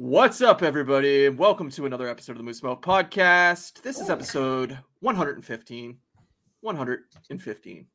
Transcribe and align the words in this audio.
What's 0.00 0.40
up, 0.40 0.62
everybody? 0.62 1.28
Welcome 1.28 1.70
to 1.70 1.84
another 1.84 2.08
episode 2.08 2.30
of 2.30 2.38
the 2.38 2.44
Moose 2.44 2.62
Milk 2.62 2.84
Podcast. 2.84 3.82
This 3.82 3.98
is 3.98 4.08
episode 4.08 4.78
115. 5.00 5.98
115. 6.60 7.86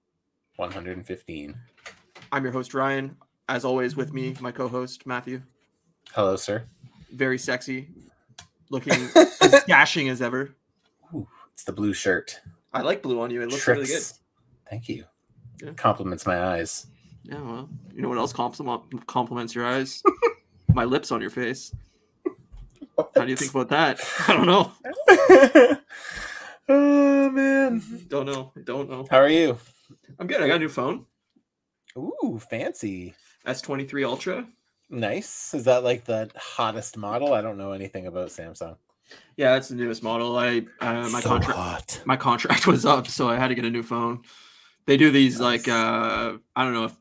115. 0.57 1.55
I'm 2.33 2.43
your 2.43 2.51
host, 2.51 2.73
Ryan. 2.73 3.15
As 3.47 3.63
always, 3.63 3.95
with 3.95 4.11
me, 4.11 4.35
my 4.41 4.51
co 4.51 4.67
host, 4.67 5.07
Matthew. 5.07 5.43
Hello, 6.11 6.35
sir. 6.35 6.65
Very 7.13 7.37
sexy, 7.37 7.87
looking 8.69 9.07
as 9.41 9.63
dashing 9.65 10.09
as 10.09 10.21
ever. 10.21 10.53
Ooh, 11.15 11.25
it's 11.53 11.63
the 11.63 11.71
blue 11.71 11.93
shirt. 11.93 12.37
I 12.73 12.81
like 12.81 13.01
blue 13.01 13.21
on 13.21 13.31
you. 13.31 13.41
It 13.43 13.49
looks 13.49 13.65
really 13.65 13.85
good. 13.85 14.03
Thank 14.69 14.89
you. 14.89 15.05
Yeah. 15.63 15.71
Compliments 15.77 16.25
my 16.25 16.47
eyes. 16.47 16.85
Yeah, 17.23 17.39
well, 17.39 17.69
you 17.95 18.01
know 18.01 18.09
what 18.09 18.17
else 18.17 18.33
compliment, 18.33 19.07
compliments 19.07 19.55
your 19.55 19.65
eyes? 19.65 20.03
my 20.73 20.83
lips 20.83 21.09
on 21.09 21.21
your 21.21 21.29
face. 21.29 21.73
How 22.97 23.23
do 23.23 23.29
you 23.29 23.35
think 23.35 23.51
about 23.51 23.69
that? 23.69 23.99
I 24.27 24.33
don't 24.33 24.45
know. 24.45 24.71
oh 26.69 27.29
man. 27.29 27.81
Don't 28.07 28.25
know. 28.25 28.51
Don't 28.63 28.89
know. 28.89 29.05
How 29.09 29.17
are 29.17 29.29
you? 29.29 29.57
I'm 30.19 30.27
good. 30.27 30.41
I 30.41 30.47
got 30.47 30.57
a 30.57 30.59
new 30.59 30.69
phone, 30.69 31.05
Ooh, 31.97 32.39
fancy. 32.49 33.13
S23 33.45 34.05
Ultra. 34.05 34.47
Nice. 34.89 35.53
Is 35.53 35.65
that 35.65 35.83
like 35.83 36.05
the 36.05 36.29
hottest 36.35 36.97
model? 36.97 37.33
I 37.33 37.41
don't 37.41 37.57
know 37.57 37.71
anything 37.71 38.07
about 38.07 38.29
Samsung. 38.29 38.77
Yeah, 39.37 39.53
that's 39.53 39.69
the 39.69 39.75
newest 39.75 40.03
model. 40.03 40.37
I 40.37 40.65
uh, 40.79 41.09
my 41.09 41.19
so 41.19 41.29
contract 41.29 42.01
my 42.05 42.15
contract 42.15 42.67
was 42.67 42.85
up, 42.85 43.07
so 43.07 43.29
I 43.29 43.37
had 43.37 43.49
to 43.49 43.55
get 43.55 43.65
a 43.65 43.69
new 43.69 43.83
phone. 43.83 44.21
They 44.85 44.97
do 44.97 45.11
these 45.11 45.39
like 45.39 45.67
uh 45.67 46.33
I 46.55 46.63
don't 46.63 46.73
know 46.73 46.85
if 46.85 46.95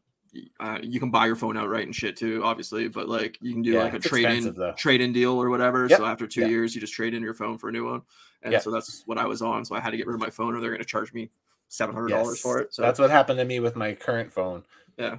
uh, 0.60 0.78
you 0.82 0.98
can 0.98 1.10
buy 1.10 1.26
your 1.26 1.36
phone 1.36 1.56
outright 1.56 1.84
and 1.84 1.94
shit 1.94 2.16
too, 2.16 2.42
obviously, 2.44 2.88
but 2.88 3.08
like 3.08 3.38
you 3.40 3.52
can 3.52 3.62
do 3.62 3.72
Yeah, 3.72 3.82
like 3.82 3.94
a 3.94 3.98
trade 3.98 4.24
in 4.26 4.54
though. 4.54 4.72
trade 4.72 5.00
in 5.00 5.12
deal 5.12 5.32
or 5.42 5.50
whatever. 5.50 5.86
Yep, 5.88 5.98
So 5.98 6.06
after 6.06 6.26
two 6.26 6.42
yeah. 6.42 6.46
years, 6.48 6.74
you 6.74 6.80
just 6.80 6.94
trade 6.94 7.14
in 7.14 7.22
your 7.22 7.34
phone 7.34 7.58
for 7.58 7.68
a 7.68 7.72
new 7.72 7.84
one, 7.84 8.02
and 8.42 8.52
Yeah. 8.52 8.58
so 8.60 8.70
that's 8.70 9.02
what 9.06 9.18
I 9.18 9.26
was 9.26 9.42
on. 9.42 9.64
So 9.64 9.74
I 9.74 9.80
had 9.80 9.90
to 9.90 9.96
get 9.96 10.06
rid 10.06 10.14
of 10.14 10.20
my 10.20 10.30
phone, 10.30 10.54
or 10.54 10.60
they're 10.60 10.70
going 10.70 10.80
to 10.80 10.86
charge 10.86 11.12
me 11.12 11.30
seven 11.68 11.94
hundred 11.94 12.08
dollars 12.10 12.36
Yes. 12.36 12.40
for 12.40 12.58
it. 12.60 12.74
So 12.74 12.82
That's 12.82 12.98
what 12.98 13.10
happened 13.10 13.38
to 13.38 13.44
me 13.44 13.60
with 13.60 13.76
my 13.76 13.94
current 13.94 14.32
phone. 14.32 14.64
Yeah. 14.98 15.16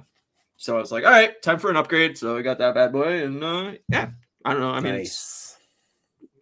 So 0.56 0.76
I 0.76 0.80
was 0.80 0.92
like, 0.92 1.04
all 1.04 1.10
right, 1.10 1.40
time 1.42 1.58
for 1.58 1.68
an 1.70 1.76
upgrade. 1.76 2.16
So 2.16 2.36
I 2.36 2.42
got 2.42 2.58
that 2.58 2.74
bad 2.74 2.92
boy, 2.92 3.24
and 3.24 3.42
uh, 3.42 3.72
yeah, 3.88 4.10
I 4.44 4.52
don't 4.52 4.60
know. 4.60 4.70
I 4.70 4.80
mean, 4.80 4.94
it's, 4.94 5.56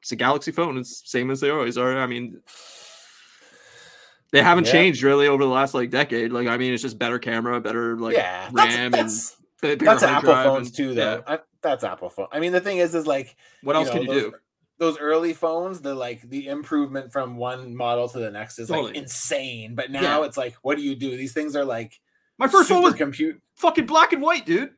it's 0.00 0.12
a 0.12 0.16
Galaxy 0.16 0.50
phone. 0.50 0.76
It's 0.78 1.02
same 1.10 1.30
as 1.30 1.40
they 1.40 1.48
always 1.50 1.78
are. 1.78 1.98
I 1.98 2.06
mean, 2.06 2.40
they 4.32 4.42
haven't 4.42 4.66
Yeah. 4.66 4.72
changed 4.72 5.02
really 5.02 5.28
over 5.28 5.44
the 5.44 5.50
last 5.50 5.74
like 5.74 5.90
decade. 5.90 6.32
Like, 6.32 6.48
I 6.48 6.56
mean, 6.56 6.72
it's 6.74 6.82
just 6.82 6.98
better 6.98 7.18
camera, 7.18 7.60
better 7.60 7.96
like 7.96 8.14
yeah, 8.16 8.48
that's, 8.52 8.74
RAM 8.76 8.90
that's, 8.90 9.36
and 9.62 9.80
that's 9.80 10.02
Apple 10.02 10.34
phones 10.34 10.68
and- 10.68 10.76
too, 10.76 10.94
though. 10.94 11.22
yeah. 11.26 11.34
I, 11.34 11.38
that's 11.62 11.84
Apple 11.84 12.08
phone. 12.10 12.26
I 12.32 12.40
mean, 12.40 12.50
the 12.52 12.60
thing 12.60 12.78
is, 12.78 12.94
is 12.94 13.06
like 13.06 13.36
What 13.62 13.76
else 13.76 13.86
know, 13.88 13.92
can 13.92 14.02
you 14.02 14.08
those, 14.08 14.22
do? 14.22 14.32
Those 14.78 14.98
early 14.98 15.32
phones, 15.32 15.80
the 15.80 15.94
like 15.94 16.22
the 16.28 16.48
improvement 16.48 17.12
from 17.12 17.36
one 17.36 17.76
model 17.76 18.08
to 18.08 18.18
the 18.18 18.30
next 18.32 18.58
is 18.58 18.68
like 18.68 18.96
insane. 18.96 19.74
But 19.76 19.90
now 19.92 20.20
Yeah. 20.22 20.26
it's 20.26 20.36
like, 20.36 20.54
what 20.62 20.76
do 20.76 20.82
you 20.82 20.96
do? 20.96 21.16
These 21.16 21.32
things 21.34 21.54
are 21.54 21.64
like 21.64 22.00
My 22.38 22.48
first 22.48 22.68
phone 22.68 22.82
was 22.82 22.94
compute. 22.94 23.40
fucking 23.56 23.86
black 23.86 24.12
and 24.12 24.20
white, 24.22 24.44
dude. 24.44 24.70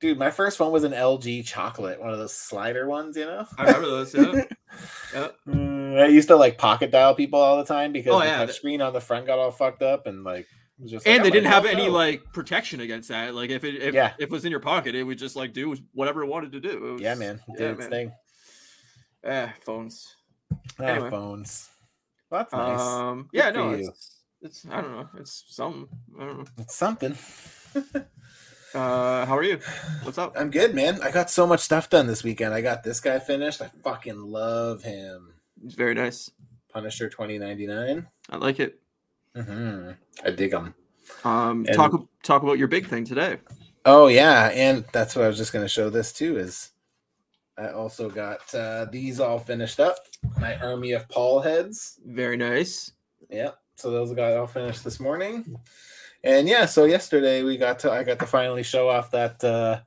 Dude, 0.00 0.18
my 0.18 0.30
first 0.30 0.56
phone 0.58 0.72
was 0.72 0.82
an 0.84 0.92
LG 0.92 1.44
chocolate, 1.46 2.00
one 2.00 2.10
of 2.10 2.18
those 2.18 2.34
slider 2.34 2.88
ones, 2.88 3.16
you 3.16 3.24
know. 3.26 3.46
I 3.58 3.66
remember 3.66 3.88
those. 3.88 4.14
Yeah. 4.14 4.44
yeah. 5.14 5.28
Mm. 5.46 5.71
I 5.98 6.06
used 6.06 6.28
to 6.28 6.36
like 6.36 6.58
pocket 6.58 6.90
dial 6.90 7.14
people 7.14 7.40
all 7.40 7.56
the 7.58 7.64
time 7.64 7.92
because 7.92 8.12
Oh, 8.14 8.18
the 8.20 8.24
yeah. 8.26 8.38
touch 8.38 8.54
screen 8.56 8.80
on 8.80 8.92
the 8.92 9.00
front 9.00 9.26
got 9.26 9.38
all 9.38 9.50
fucked 9.50 9.82
up 9.82 10.06
and 10.06 10.22
like. 10.24 10.46
it 10.78 10.82
was 10.82 10.90
just 10.90 11.06
And 11.06 11.18
I'm 11.18 11.22
they 11.24 11.30
didn't 11.30 11.50
have 11.50 11.64
"Oh, 11.64 11.68
any 11.68 11.86
no." 11.86 11.92
like 11.92 12.22
protection 12.32 12.80
against 12.80 13.08
that. 13.08 13.34
Like 13.34 13.50
if 13.50 13.64
it 13.64 13.76
if, 13.82 13.94
Yeah. 13.94 14.12
if 14.18 14.24
it 14.24 14.30
was 14.30 14.44
in 14.44 14.50
your 14.50 14.60
pocket, 14.60 14.94
it 14.94 15.02
would 15.02 15.18
just 15.18 15.36
like 15.36 15.52
do 15.52 15.74
whatever 15.92 16.22
it 16.22 16.26
wanted 16.28 16.52
to 16.52 16.60
do. 16.60 16.70
It 16.70 16.92
was, 16.92 17.00
Yeah, 17.00 17.14
man, 17.14 17.40
it 17.48 17.56
did 17.58 17.60
Yeah, 17.64 17.70
its 17.70 17.78
man. 17.80 17.90
thing. 17.90 18.12
Eh, 19.24 19.48
phones. 19.62 20.16
Ah, 20.80 20.84
Anyway. 20.84 21.10
phones. 21.10 21.68
Well, 22.30 22.40
that's 22.40 22.52
nice. 22.52 22.80
Um. 22.80 23.28
Good 23.32 23.38
Yeah. 23.38 23.50
No. 23.50 23.70
It's, 23.70 24.20
it's 24.40 24.66
I 24.70 24.80
don't 24.80 24.92
know. 24.92 25.08
It's 25.18 25.44
something. 25.48 25.88
I 26.18 26.24
don't 26.24 26.38
know. 26.38 26.44
it's 26.58 26.74
something. 26.74 27.16
Uh. 28.74 29.26
How 29.26 29.36
are 29.36 29.42
you? 29.42 29.58
What's 30.02 30.16
up? 30.16 30.32
I'm 30.34 30.50
good, 30.50 30.74
man. 30.74 30.98
I 31.02 31.10
got 31.10 31.28
so 31.28 31.46
much 31.46 31.60
stuff 31.60 31.90
done 31.90 32.06
this 32.06 32.24
weekend. 32.24 32.54
I 32.54 32.62
got 32.62 32.82
this 32.82 33.00
guy 33.00 33.18
finished. 33.18 33.60
I 33.60 33.70
fucking 33.84 34.16
love 34.18 34.82
him. 34.82 35.34
It's 35.64 35.74
very 35.74 35.94
nice. 35.94 36.30
Punisher 36.72 37.08
2099. 37.08 38.06
I 38.30 38.36
like 38.36 38.60
it. 38.60 38.80
Mm-hmm. 39.36 39.90
I 40.24 40.30
dig 40.30 40.52
him. 40.52 40.74
Um. 41.24 41.64
And- 41.66 41.74
talk 41.74 41.92
talk 42.22 42.42
about 42.42 42.58
your 42.58 42.68
big 42.68 42.86
thing 42.86 43.04
today. 43.04 43.38
Oh 43.84 44.06
yeah, 44.06 44.50
and 44.54 44.84
that's 44.92 45.16
what 45.16 45.24
I 45.24 45.28
was 45.28 45.36
just 45.36 45.52
gonna 45.52 45.68
show 45.68 45.90
this 45.90 46.12
too. 46.12 46.38
Is 46.38 46.70
I 47.58 47.68
also 47.70 48.08
got 48.08 48.54
uh, 48.54 48.86
these 48.90 49.20
all 49.20 49.38
finished 49.38 49.80
up. 49.80 49.96
My 50.38 50.56
army 50.56 50.92
of 50.92 51.08
Paul 51.08 51.40
heads. 51.40 51.98
Very 52.06 52.36
nice. 52.36 52.92
Yeah. 53.28 53.50
So 53.76 53.90
those 53.90 54.12
got 54.12 54.36
all 54.36 54.46
finished 54.46 54.84
this 54.84 55.00
morning. 55.00 55.56
And 56.24 56.48
yeah, 56.48 56.66
so 56.66 56.84
yesterday 56.84 57.42
we 57.42 57.56
got 57.56 57.80
to 57.80 57.90
I 57.90 58.04
got 58.04 58.20
to 58.20 58.26
finally 58.26 58.62
show 58.62 58.88
off 58.88 59.10
that 59.10 59.42
uh 59.42 59.80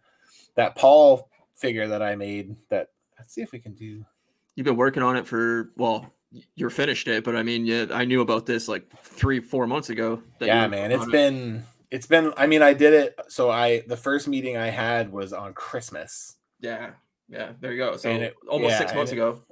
that 0.55 0.75
Paul 0.75 1.29
figure 1.55 1.87
that 1.87 2.01
I 2.01 2.15
made 2.15 2.55
that 2.69 2.89
let's 3.17 3.33
see 3.33 3.41
if 3.41 3.51
we 3.53 3.59
can 3.59 3.73
do 3.73 4.05
You've 4.55 4.65
been 4.65 4.77
working 4.77 5.03
on 5.03 5.15
it 5.17 5.27
for 5.27 5.71
well. 5.75 6.11
You're 6.55 6.69
finished 6.69 7.07
it, 7.07 7.23
but 7.23 7.35
I 7.35 7.43
mean, 7.43 7.65
yeah, 7.65 7.85
I 7.91 8.03
knew 8.03 8.19
about 8.21 8.45
this 8.45 8.67
like 8.67 8.89
three, 9.03 9.39
four 9.39 9.67
months 9.67 9.89
ago. 9.89 10.21
that 10.39 10.47
yeah 10.47 10.67
man 10.67 10.91
it's 10.91 11.05
it. 11.05 11.11
been 11.11 11.63
it's 11.91 12.07
been 12.07 12.33
i 12.35 12.45
mean 12.47 12.61
i 12.63 12.73
did 12.73 12.93
it 12.93 13.17
so 13.29 13.49
i 13.51 13.81
the 13.87 13.95
first 13.95 14.27
meeting 14.27 14.57
i 14.57 14.67
had 14.69 15.11
was 15.11 15.31
on 15.31 15.53
christmas 15.53 16.35
Yeah, 16.59 16.89
yeah. 17.29 17.51
There 17.61 17.71
you 17.71 17.77
go. 17.77 17.95
So 17.95 18.09
it- 18.09 18.35
almost 18.49 18.71
yeah, 18.71 18.77
six 18.79 18.93
months 18.95 19.11
it- 19.11 19.15
ago. 19.15 19.43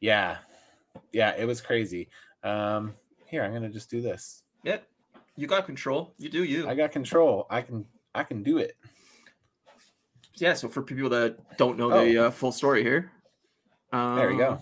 yeah 0.00 0.38
yeah 1.12 1.34
it 1.38 1.44
was 1.44 1.60
crazy 1.60 2.08
um 2.42 2.94
here 3.26 3.44
i'm 3.44 3.52
gonna 3.52 3.68
just 3.68 3.90
do 3.90 4.00
this 4.00 4.42
Yeah, 4.64 4.78
you 5.36 5.46
got 5.46 5.66
control. 5.66 6.14
You 6.18 6.28
do 6.30 6.42
you. 6.42 6.66
i 6.68 6.74
got 6.74 6.90
control 6.92 7.46
i 7.50 7.60
can 7.62 7.84
i 8.14 8.24
can 8.24 8.42
do 8.42 8.58
it 8.58 8.74
yeah. 10.36 10.54
So 10.54 10.68
for 10.68 10.82
people 10.82 11.10
that 11.10 11.36
don't 11.58 11.76
know 11.78 11.90
the 12.02 12.26
uh, 12.26 12.30
full 12.30 12.52
story 12.52 12.82
here, 12.82 13.12
um, 13.92 14.16
there 14.16 14.28
we 14.28 14.36
go. 14.36 14.60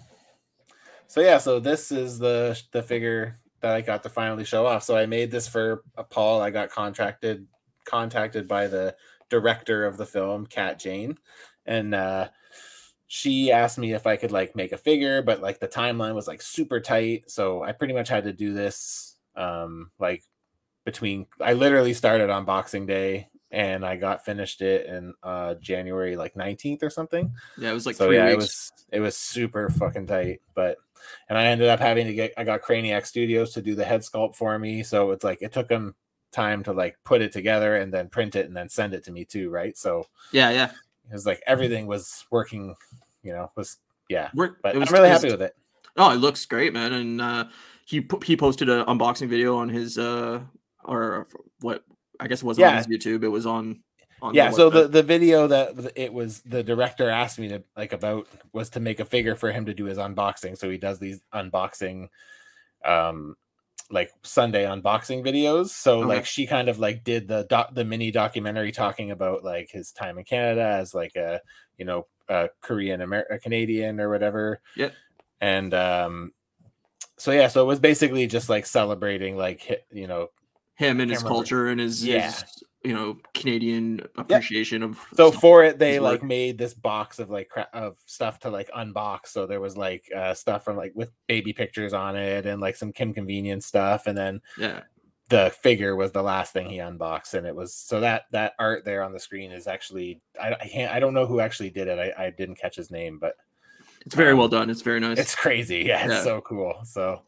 So 1.06 1.20
yeah 1.20 1.38
so 1.38 1.58
this 1.58 1.90
is 1.90 2.18
the 2.18 2.60
the 2.72 2.82
figure 2.82 3.36
that 3.60 3.72
i 3.72 3.80
got 3.80 4.02
to 4.02 4.08
finally 4.08 4.44
show 4.44 4.66
off. 4.66 4.82
So 4.84 4.96
i 4.96 5.06
made 5.06 5.30
this 5.30 5.48
for 5.48 5.82
paul. 6.10 6.40
I 6.40 6.50
got 6.50 6.70
contracted 6.70 7.46
contacted 7.84 8.46
by 8.46 8.66
the 8.66 8.94
director 9.30 9.86
of 9.86 9.96
the 9.96 10.06
film 10.06 10.46
kat 10.46 10.78
jane. 10.78 11.16
And 11.66 11.94
uh 11.94 12.28
she 13.06 13.50
asked 13.50 13.78
me 13.78 13.94
if 13.94 14.06
i 14.06 14.16
could 14.16 14.32
like 14.32 14.54
make 14.54 14.72
a 14.72 14.76
figure 14.76 15.22
but 15.22 15.40
like 15.40 15.60
the 15.60 15.68
timeline 15.68 16.14
was 16.14 16.28
like 16.28 16.42
super 16.42 16.78
tight. 16.78 17.30
So 17.30 17.62
i 17.62 17.72
pretty 17.72 17.94
much 17.94 18.08
had 18.08 18.24
to 18.24 18.32
do 18.32 18.52
this 18.52 19.16
um 19.34 19.90
like 19.98 20.22
between 20.84 21.26
i 21.40 21.54
literally 21.54 21.94
started 21.94 22.28
on 22.28 22.44
boxing 22.44 22.86
day 22.86 23.28
and 23.50 23.84
i 23.84 23.96
got 23.96 24.24
finished 24.24 24.60
it 24.60 24.86
in 24.86 25.14
uh 25.22 25.54
january 25.54 26.16
like 26.16 26.34
19th 26.34 26.82
or 26.82 26.90
something 26.90 27.32
Yeah, 27.56 27.70
it 27.70 27.74
was 27.74 27.86
like 27.86 27.96
so 27.96 28.06
three 28.08 28.16
yeah, 28.16 28.26
weeks. 28.26 28.34
it 28.34 28.36
was 28.36 28.72
it 28.92 29.00
was 29.00 29.16
super 29.16 29.70
fucking 29.70 30.06
tight. 30.06 30.40
But 30.54 30.76
and 31.28 31.38
I 31.38 31.46
ended 31.46 31.68
up 31.68 31.78
having 31.80 32.06
to 32.06 32.12
get 32.14 32.32
I 32.36 32.44
got 32.44 32.62
Craniac 32.62 33.06
Studios 33.06 33.52
to 33.54 33.62
do 33.62 33.74
the 33.74 33.84
head 33.84 34.00
sculpt 34.00 34.34
for 34.36 34.58
me. 34.58 34.82
So 34.82 35.10
it's 35.12 35.22
like 35.24 35.40
it 35.42 35.52
took 35.52 35.68
them 35.68 35.94
time 36.32 36.62
to 36.64 36.72
like 36.72 36.96
put 37.04 37.20
it 37.22 37.32
together 37.32 37.76
and 37.76 37.92
then 37.92 38.08
print 38.08 38.34
it 38.36 38.46
and 38.46 38.56
then 38.56 38.68
send 38.68 38.94
it 38.94 39.04
to 39.04 39.12
me 39.12 39.24
too, 39.24 39.48
right? 39.50 39.76
So 39.78 40.04
yeah, 40.32 40.50
yeah. 40.50 40.70
it 41.08 41.12
was 41.12 41.24
like 41.26 41.42
everything 41.46 41.86
was 41.86 42.24
working, 42.30 42.74
you 43.22 43.32
know, 43.32 43.50
was 43.56 43.76
yeah. 44.08 44.30
We're, 44.34 44.56
But 44.62 44.74
it 44.74 44.78
was, 44.78 44.88
I'm 44.88 44.94
really 44.94 45.08
it 45.08 45.12
was- 45.12 45.22
happy 45.22 45.32
with 45.32 45.42
it. 45.42 45.54
Oh, 45.96 46.10
it 46.12 46.16
looks 46.16 46.44
great, 46.46 46.72
man. 46.72 46.92
And 46.92 47.20
uh, 47.20 47.44
he 47.84 48.06
he 48.24 48.36
posted 48.36 48.68
an 48.68 48.84
unboxing 48.86 49.28
video 49.28 49.56
on 49.56 49.68
his 49.68 49.98
uh 49.98 50.40
or 50.84 51.26
what 51.60 51.84
I 52.20 52.26
guess 52.26 52.42
it 52.42 52.46
wasn't 52.46 52.66
on 52.68 52.76
his 52.76 52.86
YouTube. 52.86 53.22
It 53.24 53.28
was 53.28 53.46
on 53.46 53.82
on 54.20 54.34
Yeah, 54.34 54.50
so 54.50 54.70
the 54.70 54.88
the 54.88 55.02
video 55.02 55.46
that 55.46 55.92
it 55.94 56.12
was 56.12 56.40
the 56.42 56.62
director 56.62 57.08
asked 57.08 57.38
me 57.38 57.48
to 57.48 57.62
like 57.76 57.92
about 57.92 58.26
was 58.52 58.70
to 58.70 58.80
make 58.80 59.00
a 59.00 59.04
figure 59.04 59.34
for 59.36 59.52
him 59.52 59.66
to 59.66 59.74
do 59.74 59.84
his 59.84 59.98
unboxing. 59.98 60.58
So 60.58 60.68
he 60.70 60.78
does 60.78 60.98
these 60.98 61.20
unboxing 61.32 62.08
um 62.84 63.36
like 63.90 64.10
Sunday 64.22 64.64
unboxing 64.64 65.24
videos. 65.24 65.68
So 65.68 66.00
Okay. 66.00 66.08
like 66.08 66.26
she 66.26 66.46
kind 66.46 66.68
of 66.68 66.78
like 66.78 67.04
did 67.04 67.28
the 67.28 67.44
doc, 67.48 67.74
the 67.74 67.84
mini 67.84 68.10
documentary 68.10 68.72
talking 68.72 69.10
about 69.10 69.44
like 69.44 69.70
his 69.70 69.92
time 69.92 70.18
in 70.18 70.24
Canada 70.24 70.62
as 70.62 70.94
like 70.94 71.16
a 71.16 71.40
you 71.78 71.84
know 71.84 72.06
a 72.28 72.50
Korean 72.60 73.00
American 73.00 73.38
Canadian 73.38 74.00
or 74.00 74.10
whatever. 74.10 74.60
Yep. 74.76 74.92
And 75.40 75.72
um 75.74 76.32
so 77.16 77.32
yeah, 77.32 77.48
so 77.48 77.62
it 77.62 77.66
was 77.66 77.80
basically 77.80 78.26
just 78.26 78.48
like 78.48 78.66
celebrating 78.66 79.36
like 79.36 79.86
you 79.90 80.06
know 80.06 80.28
him 80.78 81.00
and 81.00 81.10
his 81.10 81.18
remember. 81.22 81.34
culture 81.34 81.68
and 81.68 81.80
his, 81.80 82.04
Yeah. 82.04 82.30
his 82.30 82.44
you 82.84 82.94
know 82.94 83.18
Canadian 83.34 84.00
appreciation 84.16 84.84
of 84.84 84.98
so 85.14 85.32
for 85.32 85.64
it 85.64 85.80
they 85.80 85.98
like 85.98 86.22
made 86.22 86.56
this 86.56 86.74
box 86.74 87.18
of 87.18 87.28
like 87.28 87.48
cra- 87.48 87.68
of 87.72 87.96
stuff 88.06 88.38
to 88.38 88.50
like 88.50 88.70
unbox 88.70 89.26
so 89.26 89.46
there 89.46 89.60
was 89.60 89.76
like 89.76 90.04
uh 90.16 90.32
stuff 90.32 90.64
from 90.64 90.76
like 90.76 90.92
with 90.94 91.10
baby 91.26 91.52
pictures 91.52 91.92
on 91.92 92.14
it 92.14 92.46
and 92.46 92.60
like 92.60 92.76
some 92.76 92.92
kim 92.92 93.12
convenience 93.12 93.66
stuff 93.66 94.06
and 94.06 94.16
then 94.16 94.40
yeah 94.56 94.80
the 95.28 95.52
figure 95.60 95.96
was 95.96 96.12
the 96.12 96.22
last 96.22 96.54
thing 96.54 96.70
he 96.70 96.78
unboxed, 96.78 97.34
and 97.34 97.46
it 97.46 97.54
was 97.54 97.74
so 97.74 98.00
that 98.00 98.22
that 98.30 98.54
art 98.58 98.86
there 98.86 99.02
on 99.02 99.12
the 99.12 99.18
screen 99.20 99.52
is 99.52 99.66
actually 99.66 100.22
I, 100.40 100.54
I 100.54 100.66
can't 100.68 100.90
I 100.90 101.00
don't 101.00 101.12
know 101.12 101.26
who 101.26 101.40
actually 101.40 101.68
did 101.68 101.86
it. 101.86 101.98
I, 101.98 102.26
I 102.26 102.30
didn't 102.30 102.54
catch 102.54 102.76
his 102.76 102.90
name, 102.90 103.18
but 103.18 103.34
It's 104.06 104.14
very 104.14 104.32
Um, 104.32 104.38
well 104.38 104.48
done. 104.48 104.70
It's 104.70 104.80
very 104.80 105.00
nice. 105.00 105.18
it's 105.18 105.34
crazy. 105.34 105.80
Yeah, 105.86 106.02
it's 106.04 106.14
Yeah. 106.14 106.22
so 106.22 106.40
cool. 106.40 106.80
So 106.84 107.20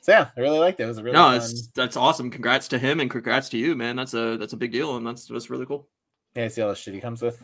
so 0.00 0.12
yeah, 0.12 0.28
I 0.36 0.40
really 0.40 0.58
liked 0.58 0.80
it. 0.80 0.84
It 0.84 0.86
was 0.86 0.98
a 0.98 1.02
really 1.02 1.14
no, 1.16 1.38
fun. 1.38 1.50
that's 1.74 1.96
awesome. 1.96 2.30
Congrats 2.30 2.68
to 2.68 2.78
him 2.78 3.00
and 3.00 3.10
congrats 3.10 3.48
to 3.50 3.58
you, 3.58 3.74
man. 3.76 3.96
That's 3.96 4.14
a 4.14 4.36
that's 4.36 4.52
a 4.52 4.56
big 4.56 4.72
deal 4.72 4.96
and 4.96 5.06
that's 5.06 5.26
that's 5.26 5.50
really 5.50 5.66
cool. 5.66 5.88
Yeah, 6.34 6.48
see 6.48 6.62
all 6.62 6.68
the 6.70 6.74
shit 6.76 6.94
he 6.94 7.00
comes 7.00 7.22
with. 7.22 7.42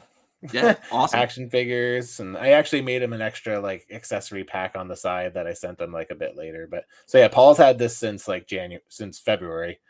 Yeah, 0.52 0.76
awesome. 0.92 1.18
action 1.18 1.48
figures 1.50 2.20
and 2.20 2.36
i 2.36 2.50
actually 2.50 2.82
made 2.82 3.02
him 3.02 3.14
an 3.14 3.22
extra 3.22 3.58
like 3.58 3.86
accessory 3.90 4.44
pack 4.44 4.76
on 4.76 4.86
the 4.86 4.94
side 4.94 5.32
that 5.32 5.46
i 5.46 5.54
sent 5.54 5.78
them 5.78 5.92
like 5.92 6.10
a 6.10 6.14
bit 6.14 6.36
later 6.36 6.68
but 6.70 6.84
so 7.06 7.16
yeah 7.18 7.26
paul's 7.28 7.56
had 7.56 7.78
this 7.78 7.96
since 7.96 8.28
like 8.28 8.46
january 8.46 8.82
since 8.90 9.18
february 9.18 9.80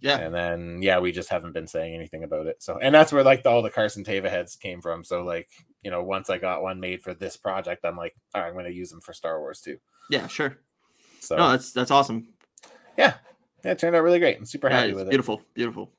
Yeah. 0.00 0.18
and 0.18 0.32
then 0.32 0.80
yeah 0.80 1.00
we 1.00 1.10
just 1.10 1.28
haven't 1.28 1.52
been 1.54 1.66
saying 1.66 1.92
anything 1.92 2.22
about 2.22 2.46
it 2.46 2.62
so 2.62 2.78
and 2.80 2.94
that's 2.94 3.12
where 3.12 3.24
like 3.24 3.42
the, 3.42 3.50
all 3.50 3.62
the 3.62 3.68
carson 3.68 4.04
teva 4.04 4.30
heads 4.30 4.54
came 4.54 4.80
from 4.80 5.02
so 5.02 5.24
like 5.24 5.48
you 5.82 5.90
know 5.90 6.04
once 6.04 6.30
i 6.30 6.38
got 6.38 6.62
one 6.62 6.78
made 6.78 7.02
for 7.02 7.12
this 7.12 7.36
project 7.36 7.84
i'm 7.84 7.96
like 7.96 8.14
all 8.34 8.42
right 8.42 8.48
i'm 8.48 8.54
going 8.54 8.64
to 8.66 8.72
use 8.72 8.90
them 8.90 9.00
for 9.00 9.12
star 9.12 9.40
wars 9.40 9.60
too 9.60 9.76
Yeah, 10.08 10.28
sure. 10.28 10.56
So 11.26 11.36
No, 11.36 11.50
that's 11.50 11.72
that's 11.72 11.90
awesome. 11.90 12.28
yeah 12.98 13.14
yeah 13.64 13.72
it 13.72 13.78
turned 13.78 13.96
out 13.96 14.02
really 14.02 14.18
great 14.18 14.36
i'm 14.38 14.44
super 14.44 14.68
Yeah, 14.68 14.76
happy 14.80 14.90
it's 14.90 14.96
with 14.98 15.08
beautiful, 15.10 15.42
beautiful. 15.54 15.90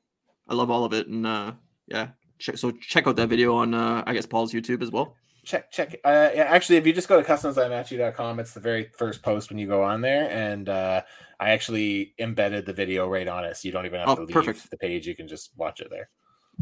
I 0.48 0.54
love 0.54 0.70
all 0.70 0.84
of 0.84 0.92
it, 0.92 1.08
and 1.08 1.26
uh, 1.26 1.52
yeah. 1.88 2.08
So 2.38 2.70
check 2.70 3.06
out 3.08 3.16
that 3.16 3.28
video 3.28 3.56
on 3.56 3.74
uh, 3.74 4.04
I 4.06 4.12
guess 4.14 4.26
Paul's 4.26 4.52
YouTube 4.52 4.82
as 4.82 4.90
well. 4.92 5.16
check 5.44 5.70
check 5.72 5.96
uh 6.04 6.30
yeah, 6.34 6.42
actually 6.44 6.76
if 6.76 6.86
you 6.86 6.92
just 6.92 7.08
go 7.08 7.20
to 7.20 7.26
customsbymatchu.com 7.28 8.40
it's 8.40 8.52
the 8.54 8.60
very 8.60 8.90
first 8.98 9.22
post 9.22 9.48
when 9.50 9.58
you 9.58 9.66
go 9.66 9.82
on 9.84 10.00
there 10.00 10.28
and 10.30 10.68
uh 10.68 11.00
i 11.38 11.50
actually 11.50 12.14
embedded 12.18 12.66
the 12.66 12.72
video 12.72 13.08
right 13.08 13.28
on 13.28 13.44
it 13.44 13.56
so 13.56 13.66
you 13.68 13.72
don't 13.72 13.86
even 13.86 14.00
have 14.00 14.08
Oh, 14.08 14.16
to 14.16 14.22
leave 14.22 14.34
perfect. 14.34 14.68
the 14.70 14.76
page 14.76 15.06
you 15.06 15.14
can 15.14 15.28
just 15.28 15.52
watch 15.56 15.78
it 15.80 15.88
there 15.90 16.08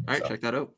All 0.07 0.13
right, 0.15 0.23
So. 0.23 0.29
check 0.29 0.41
that 0.43 0.55
out. 0.55 0.71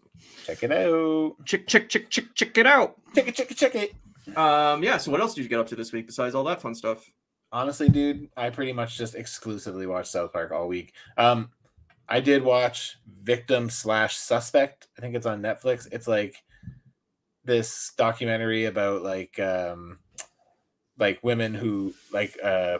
check 0.47 0.63
it 0.63 0.71
out 0.73 1.33
Check 1.45 1.67
check 1.67 1.89
check 1.89 2.09
check 2.11 2.25
check 2.35 2.57
it 2.59 2.67
out. 2.67 2.95
check 3.15 3.27
it 3.29 3.35
check 3.35 3.51
it 3.51 3.57
check 3.57 3.75
it 3.75 3.91
Um, 4.37 4.83
yeah. 4.83 4.97
So 4.99 5.11
what 5.13 5.21
else 5.21 5.35
did 5.35 5.43
you 5.45 5.49
get 5.49 5.61
up 5.61 5.69
to 5.69 5.77
this 5.77 5.93
week 5.93 6.07
besides 6.07 6.35
all 6.35 6.45
that 6.45 6.61
fun 6.63 6.75
stuff? 6.75 7.01
Honestly 7.57 7.89
dude 7.89 8.29
i 8.37 8.51
pretty 8.51 8.73
much 8.73 8.99
just 8.99 9.15
exclusively 9.15 9.87
watched 9.87 10.11
south 10.11 10.33
park 10.33 10.53
all 10.53 10.69
week. 10.69 10.93
Um 11.17 11.51
i 12.09 12.21
did 12.21 12.45
watch 12.45 12.99
victim 13.23 13.71
slash 13.71 14.17
suspect. 14.17 14.89
I 14.97 15.01
think 15.01 15.15
it's 15.17 15.27
on 15.27 15.43
netflix. 15.43 15.89
It's 15.91 16.07
like 16.07 16.43
this 17.45 17.93
documentary 17.97 18.65
about 18.65 19.03
like 19.03 19.39
um 19.39 19.99
like 20.99 21.23
women 21.23 21.55
who 21.55 21.95
like 22.13 22.37
uh 22.43 22.79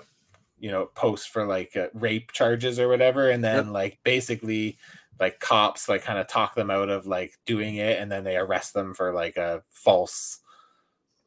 you 0.59 0.71
know 0.71 0.87
post 0.95 1.29
for 1.31 1.47
like 1.47 1.77
uh, 1.77 1.89
rape 1.95 2.33
charges 2.33 2.79
or 2.79 2.89
whatever. 2.89 3.31
And 3.31 3.45
then 3.45 3.67
Yep. 3.67 3.75
like 3.75 3.99
basically 4.05 4.79
like 5.21 5.41
cops 5.41 5.89
like 5.89 6.03
kind 6.03 6.19
of 6.19 6.27
talk 6.27 6.55
them 6.55 6.71
out 6.71 6.89
of 6.89 7.07
like 7.07 7.39
doing 7.47 7.77
it. 7.77 8.01
And 8.01 8.11
then 8.11 8.25
they 8.25 8.37
arrest 8.37 8.75
them 8.75 8.95
for 8.95 9.13
like 9.13 9.37
a 9.37 9.63
false 9.71 10.41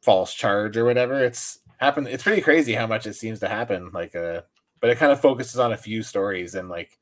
false 0.02 0.34
charge 0.34 0.76
or 0.76 0.84
whatever. 0.84 1.22
It's 1.24 1.59
happened 1.80 2.06
it's 2.08 2.22
pretty 2.22 2.42
crazy 2.42 2.74
how 2.74 2.86
much 2.86 3.06
it 3.06 3.14
seems 3.14 3.40
to 3.40 3.48
happen 3.48 3.90
like 3.92 4.14
uh 4.14 4.42
but 4.80 4.90
it 4.90 4.98
kind 4.98 5.12
of 5.12 5.20
focuses 5.20 5.58
on 5.58 5.72
a 5.72 5.76
few 5.76 6.02
stories 6.02 6.54
and 6.54 6.68
like 6.68 6.98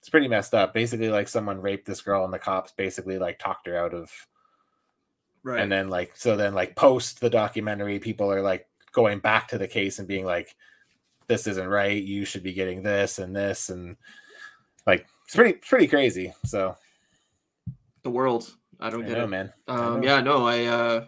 it's 0.00 0.08
pretty 0.08 0.28
messed 0.28 0.54
up 0.54 0.74
basically 0.74 1.08
like 1.08 1.28
someone 1.28 1.60
raped 1.60 1.86
this 1.86 2.00
girl 2.02 2.24
and 2.24 2.32
the 2.34 2.38
cops 2.38 2.72
basically 2.72 3.18
like 3.18 3.38
talked 3.38 3.66
her 3.66 3.76
out 3.76 3.94
of 3.94 4.10
Right. 5.44 5.60
and 5.60 5.72
then 5.72 5.88
like 5.88 6.12
so 6.14 6.36
then 6.36 6.54
like 6.54 6.76
post 6.76 7.20
the 7.20 7.28
documentary 7.30 7.98
people 7.98 8.30
are 8.30 8.42
like 8.42 8.68
going 8.92 9.18
back 9.18 9.48
to 9.48 9.58
the 9.58 9.66
case 9.66 9.98
and 9.98 10.06
being 10.06 10.24
like 10.24 10.54
this 11.26 11.48
isn't 11.48 11.66
right 11.68 12.00
you 12.00 12.24
should 12.24 12.44
be 12.44 12.52
getting 12.52 12.82
this 12.84 13.18
and 13.18 13.34
this 13.34 13.68
and 13.68 13.96
like 14.86 15.04
it's 15.24 15.34
pretty 15.34 15.54
pretty 15.54 15.88
crazy 15.88 16.32
so 16.44 16.76
the 18.02 18.10
world. 18.10 18.54
I 18.78 18.90
don't 18.90 19.04
I 19.04 19.08
get 19.08 19.18
know, 19.18 19.24
it. 19.24 19.28
man 19.28 19.52
Um, 19.68 20.02
yeah, 20.02 20.20
no, 20.20 20.46
I 20.46 20.64
uh, 20.66 21.06